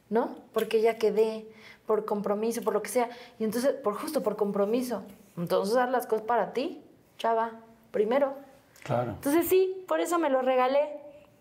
¿no? 0.09 0.37
Porque 0.53 0.81
ya 0.81 0.97
quedé 0.97 1.47
por 1.87 2.07
compromiso, 2.07 2.63
por 2.63 2.73
lo 2.73 2.83
que 2.83 2.91
sea, 2.91 3.09
y 3.39 3.45
entonces 3.45 3.73
por 3.73 3.95
justo 3.95 4.23
por 4.23 4.37
compromiso 4.37 5.05
entonces, 5.43 5.77
haz 5.77 5.91
las 5.91 6.07
cosas 6.07 6.27
para 6.27 6.53
ti, 6.53 6.83
chava, 7.17 7.53
primero. 7.91 8.35
Claro. 8.83 9.13
Entonces, 9.13 9.49
sí, 9.49 9.85
por 9.87 10.01
eso 10.01 10.19
me 10.19 10.31
lo 10.31 10.43
regalé. 10.43 11.01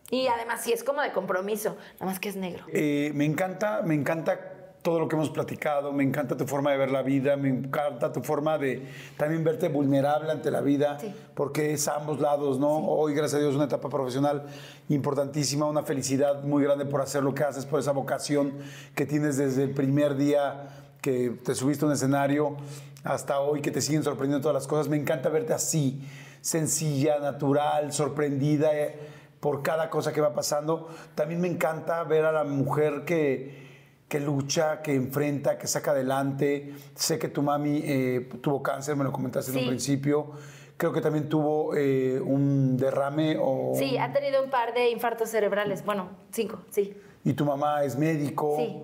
Y 0.09 0.27
además, 0.27 0.61
sí, 0.61 0.71
es 0.71 0.83
como 0.83 1.01
de 1.01 1.11
compromiso, 1.11 1.75
nada 1.99 2.05
más 2.05 2.19
que 2.19 2.29
es 2.29 2.35
negro. 2.35 2.63
Eh, 2.71 3.11
me 3.13 3.25
encanta, 3.25 3.81
me 3.81 3.93
encanta 3.93 4.57
todo 4.81 4.99
lo 4.99 5.09
que 5.09 5.17
hemos 5.17 5.29
platicado, 5.29 5.91
me 5.91 6.01
encanta 6.01 6.37
tu 6.37 6.47
forma 6.47 6.71
de 6.71 6.77
ver 6.77 6.91
la 6.91 7.01
vida, 7.01 7.35
me 7.35 7.49
encanta 7.49 8.13
tu 8.13 8.21
forma 8.21 8.57
de 8.57 8.87
también 9.17 9.43
verte 9.43 9.67
vulnerable 9.67 10.31
ante 10.31 10.49
la 10.49 10.61
vida, 10.61 10.97
porque 11.33 11.73
es 11.73 11.89
a 11.89 11.95
ambos 11.95 12.21
lados, 12.21 12.57
¿no? 12.57 12.87
Hoy, 12.87 13.13
gracias 13.13 13.39
a 13.39 13.43
Dios, 13.43 13.55
una 13.55 13.65
etapa 13.65 13.89
profesional 13.89 14.45
importantísima, 14.87 15.65
una 15.65 15.83
felicidad 15.83 16.41
muy 16.43 16.63
grande 16.63 16.85
por 16.85 17.01
hacer 17.01 17.21
lo 17.21 17.33
que 17.33 17.43
haces, 17.43 17.65
por 17.65 17.81
esa 17.81 17.91
vocación 17.91 18.53
que 18.95 19.05
tienes 19.05 19.35
desde 19.35 19.63
el 19.63 19.71
primer 19.71 20.15
día 20.15 20.69
que 21.07 21.29
te 21.41 21.55
subiste 21.55 21.85
a 21.85 21.87
un 21.87 21.93
escenario 21.93 22.57
hasta 23.05 23.39
hoy, 23.39 23.61
que 23.61 23.71
te 23.71 23.79
siguen 23.79 24.03
sorprendiendo 24.03 24.41
todas 24.41 24.55
las 24.55 24.67
cosas. 24.67 24.89
Me 24.89 24.97
encanta 24.97 25.29
verte 25.29 25.53
así, 25.53 26.05
sencilla, 26.41 27.17
natural, 27.19 27.93
sorprendida 27.93 28.77
eh, 28.77 28.99
por 29.39 29.63
cada 29.63 29.89
cosa 29.89 30.11
que 30.11 30.19
va 30.19 30.33
pasando. 30.33 30.89
También 31.15 31.39
me 31.39 31.47
encanta 31.47 32.03
ver 32.03 32.25
a 32.25 32.33
la 32.33 32.43
mujer 32.43 33.05
que, 33.05 33.67
que 34.09 34.19
lucha, 34.19 34.81
que 34.81 34.95
enfrenta, 34.95 35.57
que 35.57 35.67
saca 35.67 35.91
adelante. 35.91 36.73
Sé 36.95 37.17
que 37.17 37.29
tu 37.29 37.41
mami 37.41 37.83
eh, 37.85 38.29
tuvo 38.41 38.61
cáncer, 38.61 38.97
me 38.97 39.05
lo 39.05 39.13
comentaste 39.13 39.53
en 39.53 39.59
un 39.59 39.67
principio. 39.69 40.33
Creo 40.75 40.91
que 40.91 40.99
también 40.99 41.29
tuvo 41.29 41.73
eh, 41.73 42.19
un 42.19 42.75
derrame 42.75 43.37
o... 43.39 43.75
Sí, 43.75 43.97
ha 43.97 44.11
tenido 44.11 44.43
un 44.43 44.49
par 44.49 44.73
de 44.73 44.89
infartos 44.89 45.29
cerebrales. 45.29 45.85
Bueno, 45.85 46.09
cinco, 46.31 46.63
sí. 46.69 46.97
Y 47.23 47.31
tu 47.31 47.45
mamá 47.45 47.85
es 47.85 47.97
médico. 47.97 48.55
Sí. 48.57 48.83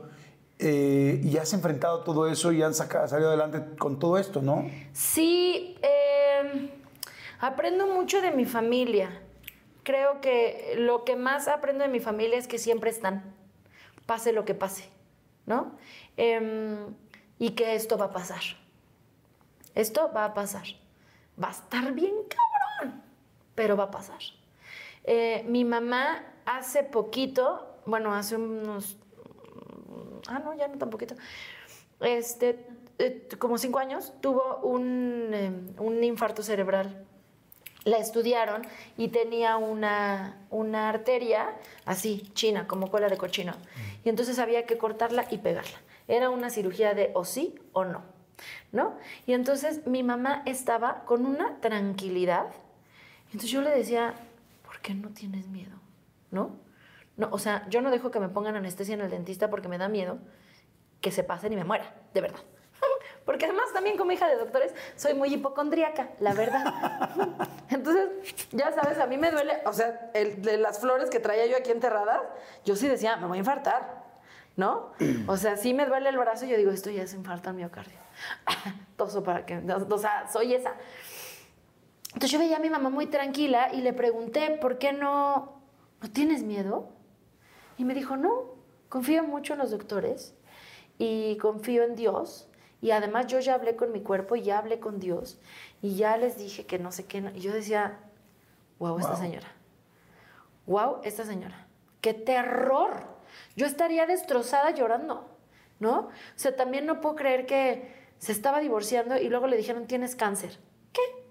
Eh, 0.59 1.19
y 1.23 1.37
has 1.37 1.53
enfrentado 1.53 2.03
todo 2.03 2.27
eso 2.27 2.51
y 2.51 2.61
han 2.61 2.73
salido 2.73 3.27
adelante 3.27 3.75
con 3.77 3.99
todo 3.99 4.17
esto, 4.17 4.41
¿no? 4.41 4.69
Sí, 4.93 5.77
em, 5.81 6.69
aprendo 7.39 7.87
mucho 7.87 8.21
de 8.21 8.31
mi 8.31 8.45
familia. 8.45 9.21
Creo 9.83 10.21
que 10.21 10.75
lo 10.77 11.03
que 11.03 11.15
más 11.15 11.47
aprendo 11.47 11.83
de 11.83 11.89
mi 11.89 11.99
familia 11.99 12.37
es 12.37 12.47
que 12.47 12.59
siempre 12.59 12.89
están, 12.91 13.35
pase 14.05 14.31
lo 14.31 14.45
que 14.45 14.53
pase, 14.53 14.89
¿no? 15.45 15.75
Em, 16.15 16.93
y 17.39 17.51
que 17.51 17.75
esto 17.75 17.97
va 17.97 18.05
a 18.05 18.11
pasar. 18.11 18.41
Esto 19.75 20.11
va 20.15 20.25
a 20.25 20.33
pasar. 20.33 20.65
Va 21.41 21.47
a 21.49 21.51
estar 21.51 21.91
bien 21.93 22.13
cabrón, 22.29 23.01
pero 23.55 23.75
va 23.75 23.85
a 23.85 23.91
pasar. 23.91 24.19
Eh, 25.03 25.43
mi 25.47 25.65
mamá 25.65 26.23
hace 26.45 26.83
poquito, 26.83 27.79
bueno, 27.85 28.13
hace 28.13 28.35
unos 28.35 28.97
ah, 30.27 30.39
no, 30.39 30.53
ya 30.53 30.67
no 30.67 30.77
tan 30.77 30.89
poquito, 30.89 31.15
este, 31.99 32.65
eh, 32.99 33.27
como 33.39 33.57
cinco 33.57 33.79
años, 33.79 34.13
tuvo 34.21 34.61
eh, 34.79 35.51
un, 35.77 36.03
infarto 36.03 36.43
cerebral. 36.43 37.05
La 37.85 37.97
estudiaron 37.97 38.61
y 38.97 39.09
tenía 39.09 39.57
una, 39.57 40.37
una 40.49 40.89
arteria 40.89 41.53
así, 41.85 42.31
china, 42.33 42.65
como 42.65 42.89
cola 42.89 43.09
de 43.09 43.17
cochino. 43.17 43.53
Y 44.05 44.09
entonces 44.09 44.39
había 44.39 44.65
que 44.65 44.77
cortarla 44.77 45.25
y 45.29 45.39
pegarla. 45.39 45.79
Era 46.07 46.29
una 46.29 46.49
cirugía 46.49 46.93
de 46.93 47.11
o 47.13 47.25
sí 47.25 47.55
o 47.73 47.83
no, 47.83 48.03
¿no? 48.71 48.97
Y 49.25 49.33
entonces 49.33 49.85
mi 49.85 50.01
mamá 50.01 50.43
estaba 50.45 51.03
con 51.03 51.25
una 51.25 51.59
tranquilidad. 51.59 52.47
Entonces 53.27 53.51
yo 53.51 53.61
le 53.61 53.71
decía, 53.71 54.13
¿por 54.65 54.79
qué 54.79 54.93
no 54.93 55.09
tienes 55.09 55.47
miedo? 55.47 55.75
¿No? 56.31 56.51
No, 57.15 57.29
o 57.31 57.37
sea, 57.37 57.67
yo 57.69 57.81
no 57.81 57.91
dejo 57.91 58.11
que 58.11 58.19
me 58.19 58.29
pongan 58.29 58.55
anestesia 58.55 58.95
en 58.95 59.01
el 59.01 59.09
dentista 59.09 59.49
porque 59.49 59.67
me 59.67 59.77
da 59.77 59.87
miedo 59.87 60.19
que 61.01 61.11
se 61.11 61.23
pasen 61.23 61.53
y 61.53 61.55
me 61.55 61.63
muera, 61.63 61.93
de 62.13 62.21
verdad. 62.21 62.39
Porque 63.25 63.45
además 63.45 63.65
también 63.73 63.97
como 63.97 64.11
hija 64.11 64.27
de 64.27 64.37
doctores 64.37 64.73
soy 64.95 65.13
muy 65.13 65.33
hipocondríaca, 65.33 66.09
la 66.19 66.33
verdad. 66.33 66.63
Entonces, 67.69 68.09
ya 68.51 68.71
sabes, 68.71 68.97
a 68.99 69.05
mí 69.05 69.17
me 69.17 69.31
duele, 69.31 69.61
o 69.65 69.73
sea, 69.73 70.11
el, 70.13 70.41
de 70.41 70.57
las 70.57 70.79
flores 70.79 71.09
que 71.09 71.19
traía 71.19 71.45
yo 71.45 71.57
aquí 71.57 71.71
enterradas, 71.71 72.21
yo 72.65 72.75
sí 72.75 72.87
decía, 72.87 73.17
me 73.17 73.27
voy 73.27 73.37
a 73.37 73.39
infartar, 73.39 74.03
¿no? 74.55 74.93
O 75.27 75.37
sea, 75.37 75.57
sí 75.57 75.73
me 75.73 75.85
duele 75.85 76.09
el 76.09 76.17
brazo 76.17 76.45
y 76.45 76.49
yo 76.49 76.57
digo, 76.57 76.71
esto 76.71 76.89
ya 76.89 77.03
es 77.03 77.13
infarto 77.13 77.49
al 77.49 77.55
miocardio. 77.55 77.99
Toso 78.97 79.23
para 79.23 79.45
que, 79.45 79.57
o 79.57 79.97
sea, 79.97 80.27
soy 80.31 80.53
esa. 80.55 80.73
Entonces 82.07 82.31
yo 82.31 82.39
veía 82.39 82.57
a 82.57 82.59
mi 82.59 82.69
mamá 82.69 82.89
muy 82.89 83.07
tranquila 83.07 83.73
y 83.73 83.81
le 83.81 83.91
pregunté, 83.91 84.57
¿por 84.61 84.77
qué 84.77 84.93
no, 84.93 85.61
no 86.01 86.11
tienes 86.11 86.43
miedo? 86.43 86.93
Y 87.77 87.85
me 87.85 87.93
dijo, 87.93 88.17
no, 88.17 88.55
confío 88.89 89.23
mucho 89.23 89.53
en 89.53 89.59
los 89.59 89.71
doctores 89.71 90.35
y 90.97 91.37
confío 91.37 91.83
en 91.83 91.95
Dios. 91.95 92.47
Y 92.81 92.91
además 92.91 93.27
yo 93.27 93.39
ya 93.39 93.55
hablé 93.55 93.75
con 93.75 93.91
mi 93.91 94.01
cuerpo 94.01 94.35
y 94.35 94.43
ya 94.43 94.59
hablé 94.59 94.79
con 94.79 94.99
Dios 94.99 95.39
y 95.81 95.95
ya 95.95 96.17
les 96.17 96.37
dije 96.37 96.65
que 96.65 96.79
no 96.79 96.91
sé 96.91 97.05
qué. 97.05 97.31
Y 97.33 97.39
yo 97.39 97.53
decía, 97.53 97.99
wow, 98.79 98.99
esta 98.99 99.15
señora. 99.15 99.47
Wow, 100.65 100.99
esta 101.03 101.23
señora. 101.23 101.67
¡Qué 102.01 102.13
terror! 102.13 103.07
Yo 103.55 103.65
estaría 103.65 104.05
destrozada 104.05 104.71
llorando, 104.71 105.29
¿no? 105.79 105.99
O 105.99 106.11
sea, 106.35 106.55
también 106.55 106.85
no 106.85 107.01
puedo 107.01 107.15
creer 107.15 107.45
que 107.45 107.93
se 108.17 108.31
estaba 108.31 108.59
divorciando 108.59 109.17
y 109.17 109.29
luego 109.29 109.47
le 109.47 109.57
dijeron, 109.57 109.87
tienes 109.87 110.15
cáncer. 110.15 110.59
¿Qué? 110.91 111.01
¿Qué? 111.01 111.22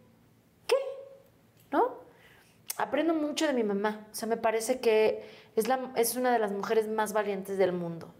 Aprendo 2.77 3.15
mucho 3.15 3.47
de 3.47 3.53
mi 3.53 3.65
mamá. 3.65 4.07
O 4.11 4.15
sea, 4.15 4.28
me 4.28 4.36
parece 4.36 4.81
que 4.81 5.24
es, 5.57 5.69
la, 5.69 5.93
es 5.97 6.16
una 6.16 6.32
de 6.32 6.39
las 6.39 6.53
mujeres 6.53 6.89
más 6.89 7.12
valientes 7.12 7.59
del 7.59 7.73
mundo, 7.73 8.15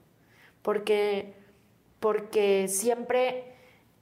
porque, 0.63 1.35
porque 2.01 2.69
siempre 2.69 3.55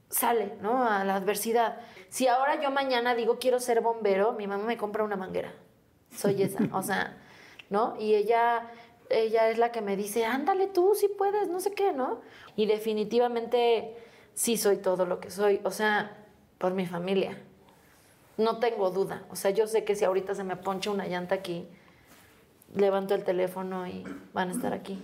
sale 0.08 0.54
¿no? 0.60 0.86
a 0.86 1.04
la 1.04 1.14
adversidad. 1.14 1.78
Si 2.08 2.26
ahora 2.26 2.60
yo 2.60 2.70
mañana 2.70 3.14
digo 3.14 3.38
quiero 3.38 3.60
ser 3.60 3.80
bombero, 3.80 4.32
mi 4.32 4.46
mamá 4.46 4.64
me 4.64 4.76
compra 4.76 5.04
una 5.04 5.16
manguera. 5.16 5.54
Soy 6.10 6.42
esa, 6.42 6.58
o 6.72 6.82
sea, 6.82 7.16
¿no? 7.68 7.94
Y 7.98 8.14
ella, 8.16 8.70
ella 9.08 9.48
es 9.48 9.58
la 9.58 9.70
que 9.70 9.80
me 9.80 9.96
dice, 9.96 10.24
ándale 10.24 10.66
tú, 10.66 10.94
si 10.94 11.08
puedes, 11.08 11.48
no 11.48 11.60
sé 11.60 11.72
qué, 11.72 11.92
¿no? 11.92 12.20
Y 12.56 12.66
definitivamente 12.66 13.96
sí 14.34 14.56
soy 14.56 14.78
todo 14.78 15.06
lo 15.06 15.20
que 15.20 15.30
soy, 15.30 15.60
o 15.64 15.70
sea, 15.70 16.16
por 16.58 16.74
mi 16.74 16.86
familia. 16.86 17.38
No 18.40 18.58
tengo 18.58 18.90
duda. 18.90 19.22
O 19.30 19.36
sea, 19.36 19.50
yo 19.50 19.66
sé 19.66 19.84
que 19.84 19.94
si 19.94 20.04
ahorita 20.04 20.34
se 20.34 20.44
me 20.44 20.56
poncha 20.56 20.90
una 20.90 21.06
llanta 21.06 21.34
aquí, 21.34 21.68
levanto 22.74 23.14
el 23.14 23.22
teléfono 23.22 23.86
y 23.86 24.02
van 24.32 24.48
a 24.48 24.52
estar 24.52 24.72
aquí 24.72 24.98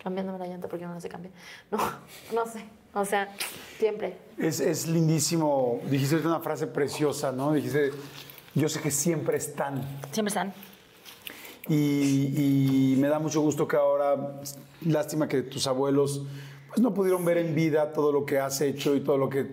cambiándome 0.00 0.38
la 0.38 0.46
llanta 0.46 0.68
porque 0.68 0.86
no 0.86 1.00
se 1.00 1.08
cambia. 1.08 1.32
No, 1.70 1.78
no 2.32 2.46
sé. 2.46 2.64
O 2.94 3.04
sea, 3.04 3.34
siempre. 3.78 4.16
Es, 4.38 4.60
es 4.60 4.86
lindísimo. 4.86 5.80
Dijiste 5.90 6.16
una 6.16 6.40
frase 6.40 6.68
preciosa, 6.68 7.32
¿no? 7.32 7.52
Dijiste, 7.52 7.90
yo 8.54 8.68
sé 8.68 8.80
que 8.80 8.90
siempre 8.90 9.36
están. 9.36 9.82
Siempre 10.12 10.28
están. 10.28 10.54
Y, 11.68 12.92
y 12.94 12.96
me 12.98 13.08
da 13.08 13.18
mucho 13.18 13.40
gusto 13.40 13.66
que 13.66 13.76
ahora, 13.76 14.40
lástima 14.86 15.28
que 15.28 15.42
tus 15.42 15.66
abuelos 15.66 16.22
pues 16.68 16.80
no 16.80 16.94
pudieron 16.94 17.24
ver 17.24 17.38
en 17.38 17.54
vida 17.54 17.92
todo 17.92 18.12
lo 18.12 18.24
que 18.24 18.38
has 18.38 18.60
hecho 18.60 18.94
y 18.94 19.00
todo 19.00 19.18
lo 19.18 19.28
que, 19.28 19.50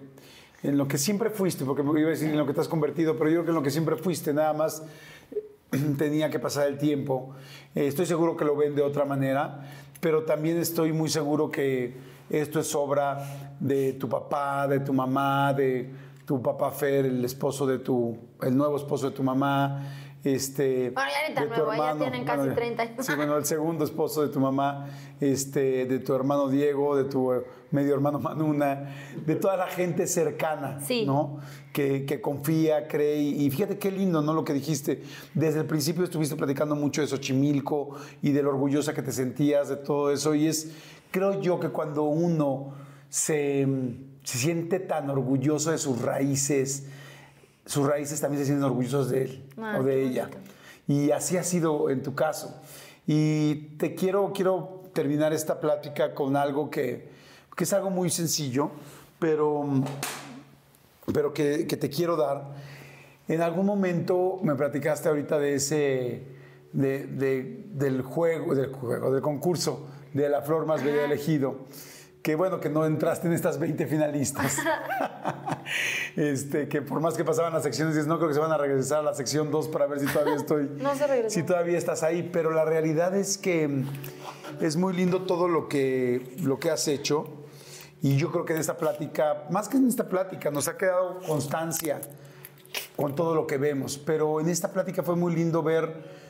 en 0.65 0.77
lo 0.77 0.87
que 0.87 0.97
siempre 0.97 1.29
fuiste, 1.29 1.63
porque 1.63 1.83
me 1.83 1.99
iba 1.99 2.09
a 2.09 2.11
decir 2.11 2.29
en 2.29 2.37
lo 2.37 2.45
que 2.45 2.53
te 2.53 2.61
has 2.61 2.67
convertido, 2.67 3.15
pero 3.15 3.29
yo 3.29 3.35
creo 3.35 3.45
que 3.45 3.49
en 3.51 3.55
lo 3.55 3.63
que 3.63 3.71
siempre 3.71 3.95
fuiste, 3.95 4.33
nada 4.33 4.53
más 4.53 4.83
tenía 5.97 6.29
que 6.29 6.39
pasar 6.39 6.67
el 6.67 6.77
tiempo. 6.77 7.35
Eh, 7.75 7.87
estoy 7.87 8.05
seguro 8.05 8.35
que 8.35 8.45
lo 8.45 8.55
ven 8.55 8.75
de 8.75 8.81
otra 8.81 9.05
manera, 9.05 9.61
pero 9.99 10.23
también 10.23 10.57
estoy 10.57 10.91
muy 10.91 11.09
seguro 11.09 11.51
que 11.51 11.95
esto 12.29 12.59
es 12.59 12.73
obra 12.73 13.53
de 13.59 13.93
tu 13.93 14.09
papá, 14.09 14.67
de 14.67 14.79
tu 14.79 14.93
mamá, 14.93 15.53
de 15.53 15.89
tu 16.25 16.41
papá 16.41 16.71
Fer, 16.71 17.05
el 17.05 17.23
esposo 17.23 17.67
de 17.67 17.79
tu, 17.79 18.17
el 18.41 18.57
nuevo 18.57 18.77
esposo 18.77 19.09
de 19.09 19.15
tu 19.15 19.21
mamá. 19.21 19.83
Este, 20.25 20.89
Bueno, 20.89 21.09
ya 21.11 21.29
ni 21.29 21.35
tan 21.35 21.49
nuevo, 21.49 21.75
ya 21.75 21.95
tienen 21.97 22.25
casi 22.25 22.49
30 22.49 22.81
años. 22.81 23.05
Sí, 23.05 23.13
bueno, 23.15 23.37
el 23.37 23.45
segundo 23.45 23.85
esposo 23.85 24.23
de 24.23 24.29
tu 24.29 24.39
mamá, 24.39 24.87
este, 25.21 25.85
de 25.85 25.99
tu 25.99 26.15
hermano 26.15 26.49
Diego, 26.49 26.97
de 26.97 27.03
tu 27.03 27.31
medio 27.69 27.93
hermano 27.93 28.17
Manuna, 28.19 28.95
de 29.23 29.35
toda 29.35 29.55
la 29.55 29.67
gente 29.67 30.07
cercana, 30.07 30.79
Sí. 30.81 31.05
¿no? 31.05 31.37
Que, 31.71 32.05
que 32.05 32.21
confía, 32.21 32.87
cree. 32.87 33.21
Y 33.21 33.51
fíjate 33.51 33.77
qué 33.77 33.91
lindo, 33.91 34.23
¿no? 34.23 34.33
Lo 34.33 34.43
que 34.43 34.53
dijiste. 34.53 35.03
Desde 35.35 35.59
el 35.59 35.67
principio 35.67 36.03
estuviste 36.03 36.35
platicando 36.35 36.75
mucho 36.75 37.01
de 37.01 37.07
Xochimilco 37.07 37.95
y 38.23 38.31
de 38.31 38.41
lo 38.41 38.49
orgullosa 38.49 38.95
que 38.95 39.03
te 39.03 39.11
sentías 39.11 39.69
de 39.69 39.75
todo 39.75 40.09
eso. 40.09 40.33
Y 40.33 40.47
es, 40.47 40.71
creo 41.11 41.39
yo 41.39 41.59
que 41.59 41.69
cuando 41.69 42.01
uno 42.03 42.73
se, 43.09 43.67
se 44.23 44.37
siente 44.39 44.79
tan 44.79 45.07
orgulloso 45.07 45.69
de 45.69 45.77
sus 45.77 46.01
raíces, 46.01 46.87
sus 47.65 47.85
raíces 47.87 48.21
también 48.21 48.41
se 48.41 48.45
sienten 48.47 48.63
orgullosos 48.65 49.09
de 49.09 49.23
él 49.23 49.45
Ah, 49.57 49.77
o 49.79 49.83
de 49.83 49.91
qué 49.95 50.03
ella. 50.03 50.27
bonito. 50.27 50.51
Y 50.87 51.11
así 51.11 51.35
ha 51.37 51.43
sido 51.43 51.89
en 51.89 52.03
tu 52.03 52.13
caso. 52.13 52.61
Y 53.07 53.55
te 53.77 53.95
quiero, 53.95 54.31
quiero 54.33 54.83
terminar 54.93 55.33
esta 55.33 55.59
plática 55.59 56.13
con 56.13 56.35
algo 56.37 56.69
que, 56.69 57.09
que 57.55 57.63
es 57.63 57.73
algo 57.73 57.89
muy 57.89 58.09
sencillo, 58.09 58.69
pero, 59.19 59.65
pero 61.13 61.33
que, 61.33 61.67
que 61.67 61.77
te 61.77 61.89
quiero 61.89 62.15
dar. 62.15 62.43
En 63.27 63.41
algún 63.41 63.65
momento 63.65 64.39
me 64.43 64.55
platicaste 64.55 65.09
ahorita 65.09 65.39
de 65.39 65.55
ese, 65.55 66.23
de- 66.73 67.07
de- 67.07 67.65
del 67.73 68.01
juego, 68.03 68.53
del 68.53 68.71
juego, 68.71 69.11
del 69.11 69.21
concurso 69.21 69.87
de 70.13 70.29
la 70.29 70.41
flor 70.43 70.65
más 70.65 70.83
bella 70.83 71.05
elegido. 71.05 71.65
Que 72.25 72.33
bueno, 72.33 72.59
que 72.59 72.71
no 72.71 72.87
entraste 72.87 73.27
en 73.27 73.33
estas 73.33 73.59
20 73.59 73.85
finalistas. 73.85 74.57
este, 76.15 76.67
que 76.67 76.81
por 76.81 76.99
más 76.99 77.13
que 77.13 77.23
pasaban 77.23 77.53
las 77.53 77.61
secciones, 77.61 77.93
dices, 77.93 78.07
no 78.07 78.17
creo 78.17 78.29
que 78.29 78.33
se 78.33 78.39
van 78.39 78.51
a 78.51 78.57
regresar 78.57 79.01
a 79.01 79.03
la 79.03 79.13
sección 79.13 79.51
2 79.51 79.67
para 79.67 79.85
ver 79.85 79.99
si 79.99 80.07
todavía 80.07 80.33
estoy. 80.33 80.71
No 80.81 80.95
se 80.95 81.05
regresó. 81.05 81.29
Si 81.29 81.43
todavía 81.43 81.77
estás 81.77 82.01
ahí, 82.01 82.27
pero 82.33 82.49
la 82.49 82.65
realidad 82.65 83.15
es 83.15 83.37
que 83.37 83.67
mm, 83.67 83.85
es 84.59 84.75
muy 84.75 84.93
lindo 84.93 85.21
todo 85.27 85.47
lo 85.47 85.69
que, 85.69 86.35
lo 86.41 86.57
que 86.57 86.71
has 86.71 86.87
hecho. 86.87 87.25
Y 88.01 88.17
yo 88.17 88.31
creo 88.31 88.43
que 88.43 88.53
en 88.53 88.59
esta 88.59 88.75
plática, 88.75 89.43
más 89.51 89.69
que 89.69 89.77
en 89.77 89.87
esta 89.87 90.09
plática, 90.09 90.49
nos 90.49 90.67
ha 90.67 90.77
quedado 90.77 91.19
constancia 91.27 92.01
con 92.95 93.13
todo 93.13 93.35
lo 93.35 93.45
que 93.45 93.59
vemos. 93.59 93.99
Pero 93.99 94.41
en 94.41 94.49
esta 94.49 94.73
plática 94.73 95.03
fue 95.03 95.15
muy 95.15 95.35
lindo 95.35 95.61
ver 95.61 96.24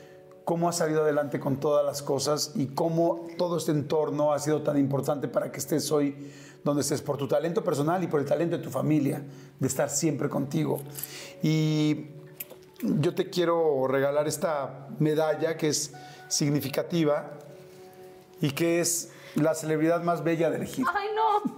cómo 0.46 0.68
has 0.68 0.76
salido 0.76 1.02
adelante 1.02 1.40
con 1.40 1.56
todas 1.58 1.84
las 1.84 2.02
cosas 2.02 2.52
y 2.54 2.68
cómo 2.68 3.26
todo 3.36 3.56
este 3.56 3.72
entorno 3.72 4.32
ha 4.32 4.38
sido 4.38 4.62
tan 4.62 4.78
importante 4.78 5.26
para 5.26 5.50
que 5.50 5.58
estés 5.58 5.90
hoy 5.90 6.30
donde 6.62 6.82
estés, 6.82 7.02
por 7.02 7.16
tu 7.16 7.26
talento 7.26 7.64
personal 7.64 8.02
y 8.04 8.06
por 8.06 8.20
el 8.20 8.26
talento 8.26 8.56
de 8.56 8.62
tu 8.62 8.70
familia, 8.70 9.24
de 9.58 9.66
estar 9.66 9.90
siempre 9.90 10.28
contigo. 10.28 10.80
Y 11.42 12.06
yo 12.80 13.12
te 13.12 13.28
quiero 13.28 13.88
regalar 13.88 14.28
esta 14.28 14.86
medalla 15.00 15.56
que 15.56 15.66
es 15.66 15.92
significativa 16.28 17.32
y 18.40 18.52
que 18.52 18.80
es 18.80 19.10
la 19.34 19.52
celebridad 19.52 20.00
más 20.04 20.22
bella 20.22 20.48
de 20.48 20.58
elegir. 20.58 20.84
Ay, 20.94 21.08
no. 21.16 21.56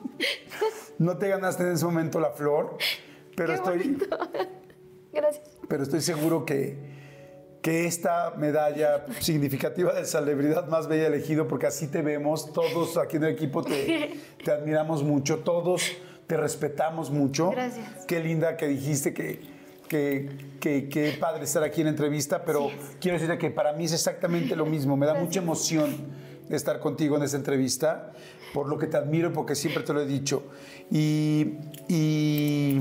No 0.98 1.18
te 1.18 1.28
ganaste 1.28 1.62
en 1.62 1.72
ese 1.72 1.84
momento 1.84 2.20
la 2.20 2.30
flor, 2.30 2.78
pero 3.36 3.48
Qué 3.48 3.54
estoy, 3.54 3.78
bonito. 3.78 4.06
Gracias. 5.12 5.50
pero 5.68 5.82
estoy 5.82 6.00
seguro 6.00 6.46
que, 6.46 6.97
que 7.68 7.84
esta 7.84 8.32
medalla 8.38 9.04
significativa 9.20 9.92
de 9.92 10.06
celebridad 10.06 10.68
más 10.68 10.88
bella 10.88 11.08
elegido, 11.08 11.46
porque 11.46 11.66
así 11.66 11.86
te 11.86 12.00
vemos, 12.00 12.50
todos 12.54 12.96
aquí 12.96 13.18
en 13.18 13.24
el 13.24 13.32
equipo 13.34 13.62
te, 13.62 14.18
te 14.42 14.50
admiramos 14.50 15.02
mucho, 15.02 15.40
todos 15.40 15.82
te 16.26 16.38
respetamos 16.38 17.10
mucho. 17.10 17.50
Gracias. 17.50 18.06
Qué 18.06 18.20
linda 18.20 18.56
que 18.56 18.68
dijiste 18.68 19.12
que, 19.12 19.42
que, 19.86 20.30
que, 20.60 20.88
que 20.88 21.18
padre 21.20 21.44
estar 21.44 21.62
aquí 21.62 21.82
en 21.82 21.88
la 21.88 21.90
entrevista, 21.90 22.42
pero 22.42 22.70
quiero 23.02 23.18
decirte 23.18 23.36
que 23.36 23.50
para 23.50 23.74
mí 23.74 23.84
es 23.84 23.92
exactamente 23.92 24.56
lo 24.56 24.64
mismo, 24.64 24.96
me 24.96 25.04
da 25.04 25.12
mucha 25.12 25.40
emoción 25.40 25.94
estar 26.48 26.80
contigo 26.80 27.18
en 27.18 27.24
esta 27.24 27.36
entrevista, 27.36 28.12
por 28.54 28.66
lo 28.66 28.78
que 28.78 28.86
te 28.86 28.96
admiro 28.96 29.30
porque 29.34 29.54
siempre 29.54 29.82
te 29.82 29.92
lo 29.92 30.00
he 30.00 30.06
dicho. 30.06 30.42
Y, 30.90 31.58
y 31.86 32.80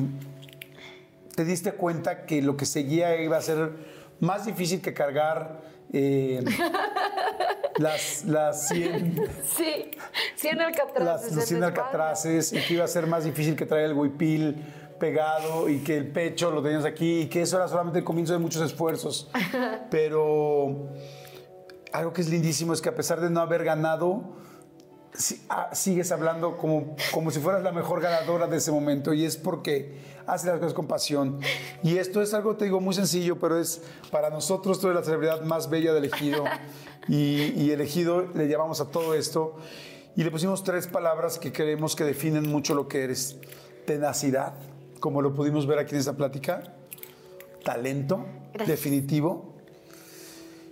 te 1.35 1.43
diste 1.43 1.73
cuenta 1.73 2.26
que 2.26 2.41
lo 2.41 2.55
que 2.55 2.65
seguía 2.65 3.22
iba 3.22 3.35
a 3.35 3.41
ser 3.41 3.97
más 4.19 4.45
difícil 4.45 4.81
que 4.81 4.94
cargar 4.94 5.61
eh, 5.94 6.44
las, 7.77 8.26
las 8.26 8.68
100, 8.69 9.22
Sí. 9.56 9.91
100 10.35 10.61
alcatraces. 10.61 11.06
las, 11.06 11.35
los 11.35 11.44
en 11.44 11.48
100 11.48 11.60
tu 11.60 11.65
alcatraces 11.65 12.53
y 12.53 12.60
que 12.61 12.73
iba 12.73 12.84
a 12.84 12.88
ser 12.88 13.07
más 13.07 13.23
difícil 13.23 13.56
que 13.56 13.65
traer 13.65 13.85
el 13.85 13.94
huipil 13.94 14.65
pegado 14.99 15.69
y 15.69 15.80
que 15.80 15.95
el 15.98 16.07
pecho 16.07 16.49
lo 16.52 16.61
tenías 16.64 16.84
aquí 16.85 17.22
y 17.22 17.26
que 17.27 17.44
eso 17.44 17.57
era 17.57 17.68
solamente 17.68 17.99
el 17.99 18.06
comienzo 18.06 18.34
de 18.34 18.39
muchos 18.39 18.61
esfuerzos. 18.64 19.30
Pero 19.91 20.89
algo 21.91 22.14
que 22.14 22.22
es 22.22 22.30
lindísimo 22.30 22.73
es 22.73 22.81
que 22.81 22.89
a 22.89 22.95
pesar 22.95 23.22
de 23.22 23.30
no 23.30 23.39
haber 23.39 23.64
ganado, 23.64 24.35
si- 25.18 25.41
ah, 25.49 25.69
sigues 25.73 26.11
hablando 26.11 26.57
como, 26.57 26.95
como 27.11 27.31
si 27.31 27.39
fueras 27.39 27.64
la 27.64 27.72
mejor 27.72 28.02
ganadora 28.02 28.48
de 28.48 28.57
ese 28.57 28.72
momento 28.72 29.14
y 29.14 29.26
es 29.26 29.35
porque 29.38 29.98
haces 30.27 30.48
las 30.48 30.60
cosas 30.60 30.73
con 30.73 30.88
pasión. 30.88 31.39
Y 31.84 31.98
esto 31.98 32.22
es 32.22 32.34
algo, 32.34 32.56
te 32.56 32.65
digo, 32.65 32.80
muy 32.80 32.94
sencillo, 32.94 33.39
pero 33.39 33.60
es 33.60 33.81
para 34.11 34.30
nosotros, 34.30 34.80
tú 34.80 34.88
eres 34.88 34.99
la 34.99 35.03
celebridad 35.06 35.41
más 35.41 35.69
bella 35.69 35.91
de 35.94 35.99
elegido 35.99 36.44
y, 37.07 37.53
y 37.56 37.72
elegido 37.72 38.22
le 38.34 38.48
llamamos 38.48 38.80
a 38.81 38.85
todo 38.91 39.14
esto 39.14 39.56
y 40.15 40.23
le 40.23 40.31
pusimos 40.31 40.64
tres 40.64 40.88
palabras 40.88 41.38
que 41.39 41.52
creemos 41.52 41.95
que 41.95 42.03
definen 42.03 42.48
mucho 42.49 42.73
lo 42.76 42.88
que 42.88 43.03
eres. 43.03 43.38
Tenacidad, 43.85 44.53
como 44.99 45.22
lo 45.22 45.34
pudimos 45.34 45.65
ver 45.68 45.80
aquí 45.80 45.94
en 45.95 45.99
esta 45.99 46.14
plática, 46.18 46.73
talento, 47.64 48.26
Gracias. 48.53 48.68
definitivo, 48.68 49.53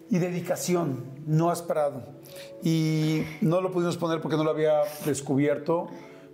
y 0.10 0.20
dedicación, 0.20 1.06
no 1.26 1.50
has 1.50 1.62
parado. 1.62 2.04
Y 2.64 3.24
no 3.42 3.62
lo 3.62 3.72
pudimos 3.72 3.98
poner 3.98 4.22
porque 4.22 4.38
no 4.38 4.44
lo 4.44 4.52
había 4.52 4.82
descubierto, 5.06 5.88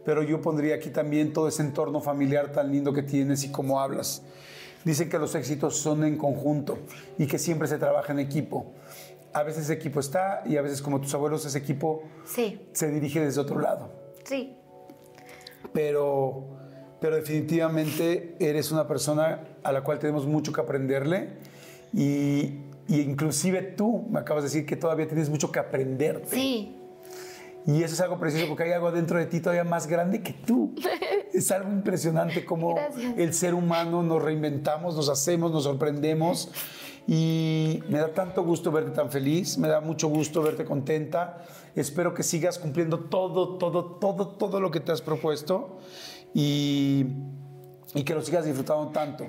pero 0.04 0.24
yo 0.24 0.42
pondría 0.42 0.76
aquí 0.76 0.90
también 0.90 1.32
todo 1.34 1.48
ese 1.48 1.62
entorno 1.62 2.02
familiar 2.02 2.52
tan 2.52 2.72
lindo 2.72 2.92
que 2.94 3.04
tienes 3.04 3.44
y 3.44 3.52
cómo 3.52 3.80
hablas. 3.80 4.24
Dicen 4.84 5.10
que 5.10 5.20
los 5.20 5.36
éxitos 5.36 5.78
son 5.78 6.04
en 6.04 6.18
conjunto 6.18 6.80
y 7.18 7.28
que 7.28 7.38
siempre 7.38 7.68
se 7.68 7.78
trabaja 7.78 8.14
en 8.14 8.20
equipo. 8.20 8.74
A 9.34 9.44
veces 9.44 9.66
ese 9.66 9.74
equipo 9.74 10.00
está 10.00 10.42
y 10.46 10.58
a 10.58 10.62
veces 10.62 10.82
como 10.82 11.00
tus 11.00 11.14
abuelos 11.14 11.46
ese 11.46 11.58
equipo 11.60 12.04
Sí, 12.26 12.68
se 12.74 12.90
dirige 12.92 13.20
desde 13.22 13.40
otro 13.42 13.60
lado. 13.60 13.92
sí. 14.24 14.58
Pero, 15.74 16.44
pero 17.00 17.16
definitivamente 17.16 18.36
eres 18.40 18.72
una 18.72 18.88
persona 18.88 19.44
a 19.64 19.72
la 19.72 19.84
cual 19.84 20.00
tenemos 20.00 20.26
mucho 20.26 20.52
que 20.52 20.60
aprenderle 20.60 21.30
y, 21.94 22.56
y 22.88 23.02
inclusive 23.02 23.62
tú 23.62 24.08
me 24.10 24.20
acabas 24.20 24.44
de 24.44 24.50
decir 24.50 24.66
que 24.66 24.76
todavía 24.76 25.08
tienes 25.08 25.30
mucho 25.30 25.52
que 25.52 25.60
aprender. 25.60 26.24
Sí. 26.26 26.78
Y 27.66 27.84
eso 27.84 27.94
es 27.94 28.02
algo 28.02 28.20
precioso 28.20 28.48
porque 28.48 28.64
hay 28.64 28.72
algo 28.72 28.92
dentro 28.92 29.20
de 29.20 29.28
ti 29.28 29.40
todavía 29.40 29.64
más 29.64 29.88
grande 29.88 30.22
que 30.22 30.34
tú. 30.34 30.74
Es 31.34 31.50
algo 31.50 31.72
impresionante 31.72 32.44
como 32.44 32.76
Gracias. 32.76 33.14
el 33.18 33.34
ser 33.34 33.54
humano 33.54 34.04
nos 34.04 34.22
reinventamos, 34.22 34.98
nos 34.98 35.08
hacemos, 35.08 35.50
nos 35.54 35.64
sorprendemos. 35.64 36.52
Y 37.08 37.82
me 37.88 38.00
da 38.00 38.14
tanto 38.14 38.44
gusto 38.44 38.70
verte 38.70 38.92
tan 38.92 39.10
feliz, 39.10 39.58
me 39.58 39.70
da 39.70 39.80
mucho 39.80 40.10
gusto 40.10 40.42
verte 40.44 40.66
contenta. 40.66 41.46
Espero 41.74 42.14
que 42.14 42.24
sigas 42.24 42.60
cumpliendo 42.60 43.06
todo, 43.06 43.58
todo, 43.58 43.94
todo, 43.94 44.28
todo 44.28 44.60
lo 44.60 44.72
que 44.72 44.82
te 44.82 44.92
has 44.92 45.02
propuesto 45.02 45.80
y, 46.34 47.06
y 47.96 48.04
que 48.04 48.14
lo 48.14 48.22
sigas 48.22 48.44
disfrutando 48.44 48.90
tanto 48.90 49.28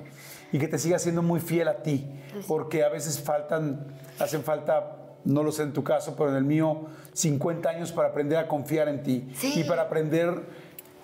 y 0.53 0.59
que 0.59 0.69
te 0.69 0.77
sigas 0.79 1.01
siendo 1.01 1.21
muy 1.21 1.41
fiel 1.41 1.67
a 1.67 1.83
ti, 1.83 2.09
porque 2.47 2.83
a 2.85 2.89
veces 2.89 3.19
faltan, 3.19 3.85
hacen 4.19 4.43
falta 4.43 4.97
no 5.25 5.41
lo 5.43 5.51
sé 5.51 5.63
en 5.63 5.73
tu 5.73 5.83
caso, 5.83 6.15
pero 6.17 6.29
en 6.29 6.35
el 6.35 6.43
mío, 6.43 6.85
50 7.13 7.69
años 7.69 7.91
para 7.91 8.09
aprender 8.09 8.37
a 8.37 8.47
confiar 8.47 8.87
en 8.89 9.03
ti 9.03 9.29
Sí. 9.35 9.53
y 9.61 9.63
para 9.65 9.83
aprender 9.83 10.43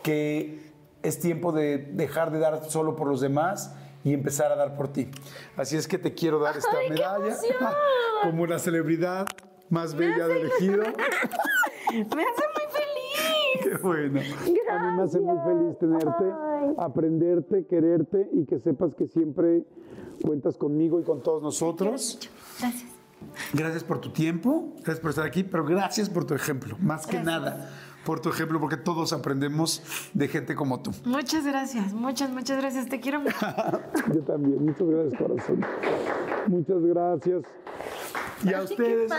que 0.03 0.71
es 1.03 1.19
tiempo 1.19 1.51
de 1.51 1.77
dejar 1.77 2.31
de 2.31 2.39
dar 2.39 2.63
solo 2.69 2.95
por 2.95 3.07
los 3.07 3.21
demás 3.21 3.73
y 4.03 4.13
empezar 4.13 4.51
a 4.51 4.55
dar 4.55 4.75
por 4.75 4.91
ti. 4.91 5.09
Así 5.57 5.77
es 5.77 5.87
que 5.87 5.97
te 5.97 6.13
quiero 6.13 6.39
dar 6.39 6.57
esta 6.57 6.69
¡Ay, 6.77 6.87
qué 6.87 6.93
medalla 6.93 7.37
como 8.23 8.45
la 8.45 8.59
celebridad 8.59 9.25
más 9.69 9.95
bella 9.95 10.27
del 10.27 10.37
elegido. 10.37 10.83
Me 11.93 12.23
hace. 12.23 12.43
Qué 13.63 13.77
bueno. 13.81 14.19
A 14.19 14.79
mí 14.91 14.97
me 14.97 15.03
hace 15.03 15.19
muy 15.19 15.37
feliz 15.43 15.77
tenerte, 15.79 16.25
Ay. 16.25 16.73
aprenderte, 16.77 17.65
quererte 17.65 18.29
y 18.33 18.45
que 18.45 18.59
sepas 18.59 18.93
que 18.95 19.07
siempre 19.07 19.63
cuentas 20.23 20.57
conmigo 20.57 20.99
y 20.99 21.03
con 21.03 21.21
todos 21.23 21.41
nosotros. 21.41 22.19
Gracias. 22.59 22.95
Gracias 23.53 23.83
por 23.83 23.99
tu 23.99 24.11
tiempo, 24.11 24.73
gracias 24.77 25.01
por 25.01 25.09
estar 25.09 25.25
aquí, 25.25 25.43
pero 25.43 25.65
gracias 25.65 26.09
por 26.09 26.23
tu 26.23 26.33
ejemplo, 26.35 26.77
más 26.79 27.05
que 27.05 27.19
nada 27.19 27.69
por 28.05 28.19
tu 28.19 28.29
ejemplo, 28.29 28.59
porque 28.59 28.77
todos 28.77 29.13
aprendemos 29.13 29.83
de 30.13 30.27
gente 30.27 30.55
como 30.55 30.81
tú. 30.81 30.91
Muchas 31.05 31.45
gracias, 31.45 31.93
muchas, 31.93 32.29
muchas 32.31 32.57
gracias. 32.57 32.87
Te 32.87 32.99
quiero 32.99 33.21
mucho. 33.21 33.35
Yo 34.13 34.21
también, 34.21 34.65
muchas 34.65 34.87
gracias, 34.87 35.21
corazón. 35.21 35.65
Muchas 36.47 36.81
gracias. 36.83 37.43
Y 38.43 38.53
a 38.53 38.61
ustedes, 38.61 39.11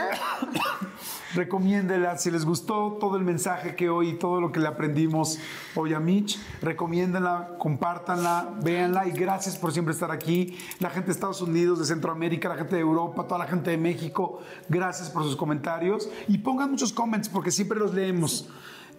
recomiéndela. 1.35 2.17
Si 2.17 2.31
les 2.31 2.45
gustó 2.45 2.97
todo 2.99 3.17
el 3.17 3.23
mensaje 3.23 3.77
que 3.77 3.91
hoy, 3.91 4.19
todo 4.19 4.41
lo 4.41 4.51
que 4.51 4.61
le 4.61 4.67
aprendimos 4.67 5.39
hoy 5.75 5.93
a 5.93 6.01
Mitch, 6.01 6.39
recomiéndenla, 6.63 7.57
compártanla, 7.59 8.55
véanla 8.63 9.07
y 9.07 9.13
gracias 9.13 9.57
por 9.57 9.73
siempre 9.73 9.93
estar 9.93 10.11
aquí. 10.11 10.57
La 10.79 10.89
gente 10.89 11.07
de 11.07 11.13
Estados 11.13 11.43
Unidos, 11.43 11.79
de 11.79 11.85
Centroamérica, 11.85 12.49
la 12.49 12.57
gente 12.57 12.77
de 12.77 12.81
Europa, 12.81 13.25
toda 13.25 13.39
la 13.39 13.47
gente 13.47 13.71
de 13.71 13.77
México, 13.77 14.41
gracias 14.69 15.11
por 15.11 15.23
sus 15.23 15.37
comentarios 15.37 16.09
y 16.27 16.39
pongan 16.39 16.71
muchos 16.71 16.93
comments 16.93 17.29
porque 17.29 17.51
siempre 17.51 17.79
los 17.79 17.93
leemos 17.93 18.49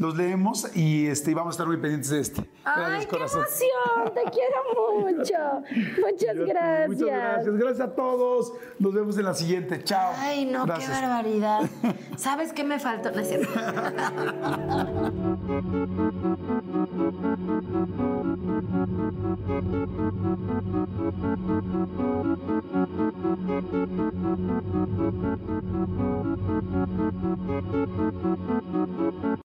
los 0.02 0.18
leemos 0.18 0.76
y, 0.76 1.06
este, 1.06 1.36
vamos 1.36 1.52
a 1.52 1.54
estar 1.54 1.68
muy 1.68 1.78
pendientes 1.78 2.10
de 2.10 2.20
este. 2.22 2.50
¡Ay, 2.66 3.06
qué 3.06 3.16
emoción! 3.18 3.46
Te 4.16 4.24
quiero 4.32 4.64
mucho. 5.00 5.62
Muchas 6.02 6.38
gracias. 6.38 6.90
Muchas 6.90 7.08
gracias. 7.08 7.56
Gracias 7.56 7.88
a 7.88 7.94
todos. 7.94 8.54
Nos 8.80 8.94
vemos 8.96 9.16
en 9.20 9.26
la 9.26 9.36
siguiente. 9.36 9.84
Chao. 9.84 10.12
Ay, 10.18 10.46
no, 10.46 10.66
qué 10.66 10.88
barbaridad. 10.88 11.70
¿Sabes 12.18 12.52
qué 12.52 12.64
me 12.64 12.80
faltó? 12.80 13.12
No 13.12 13.22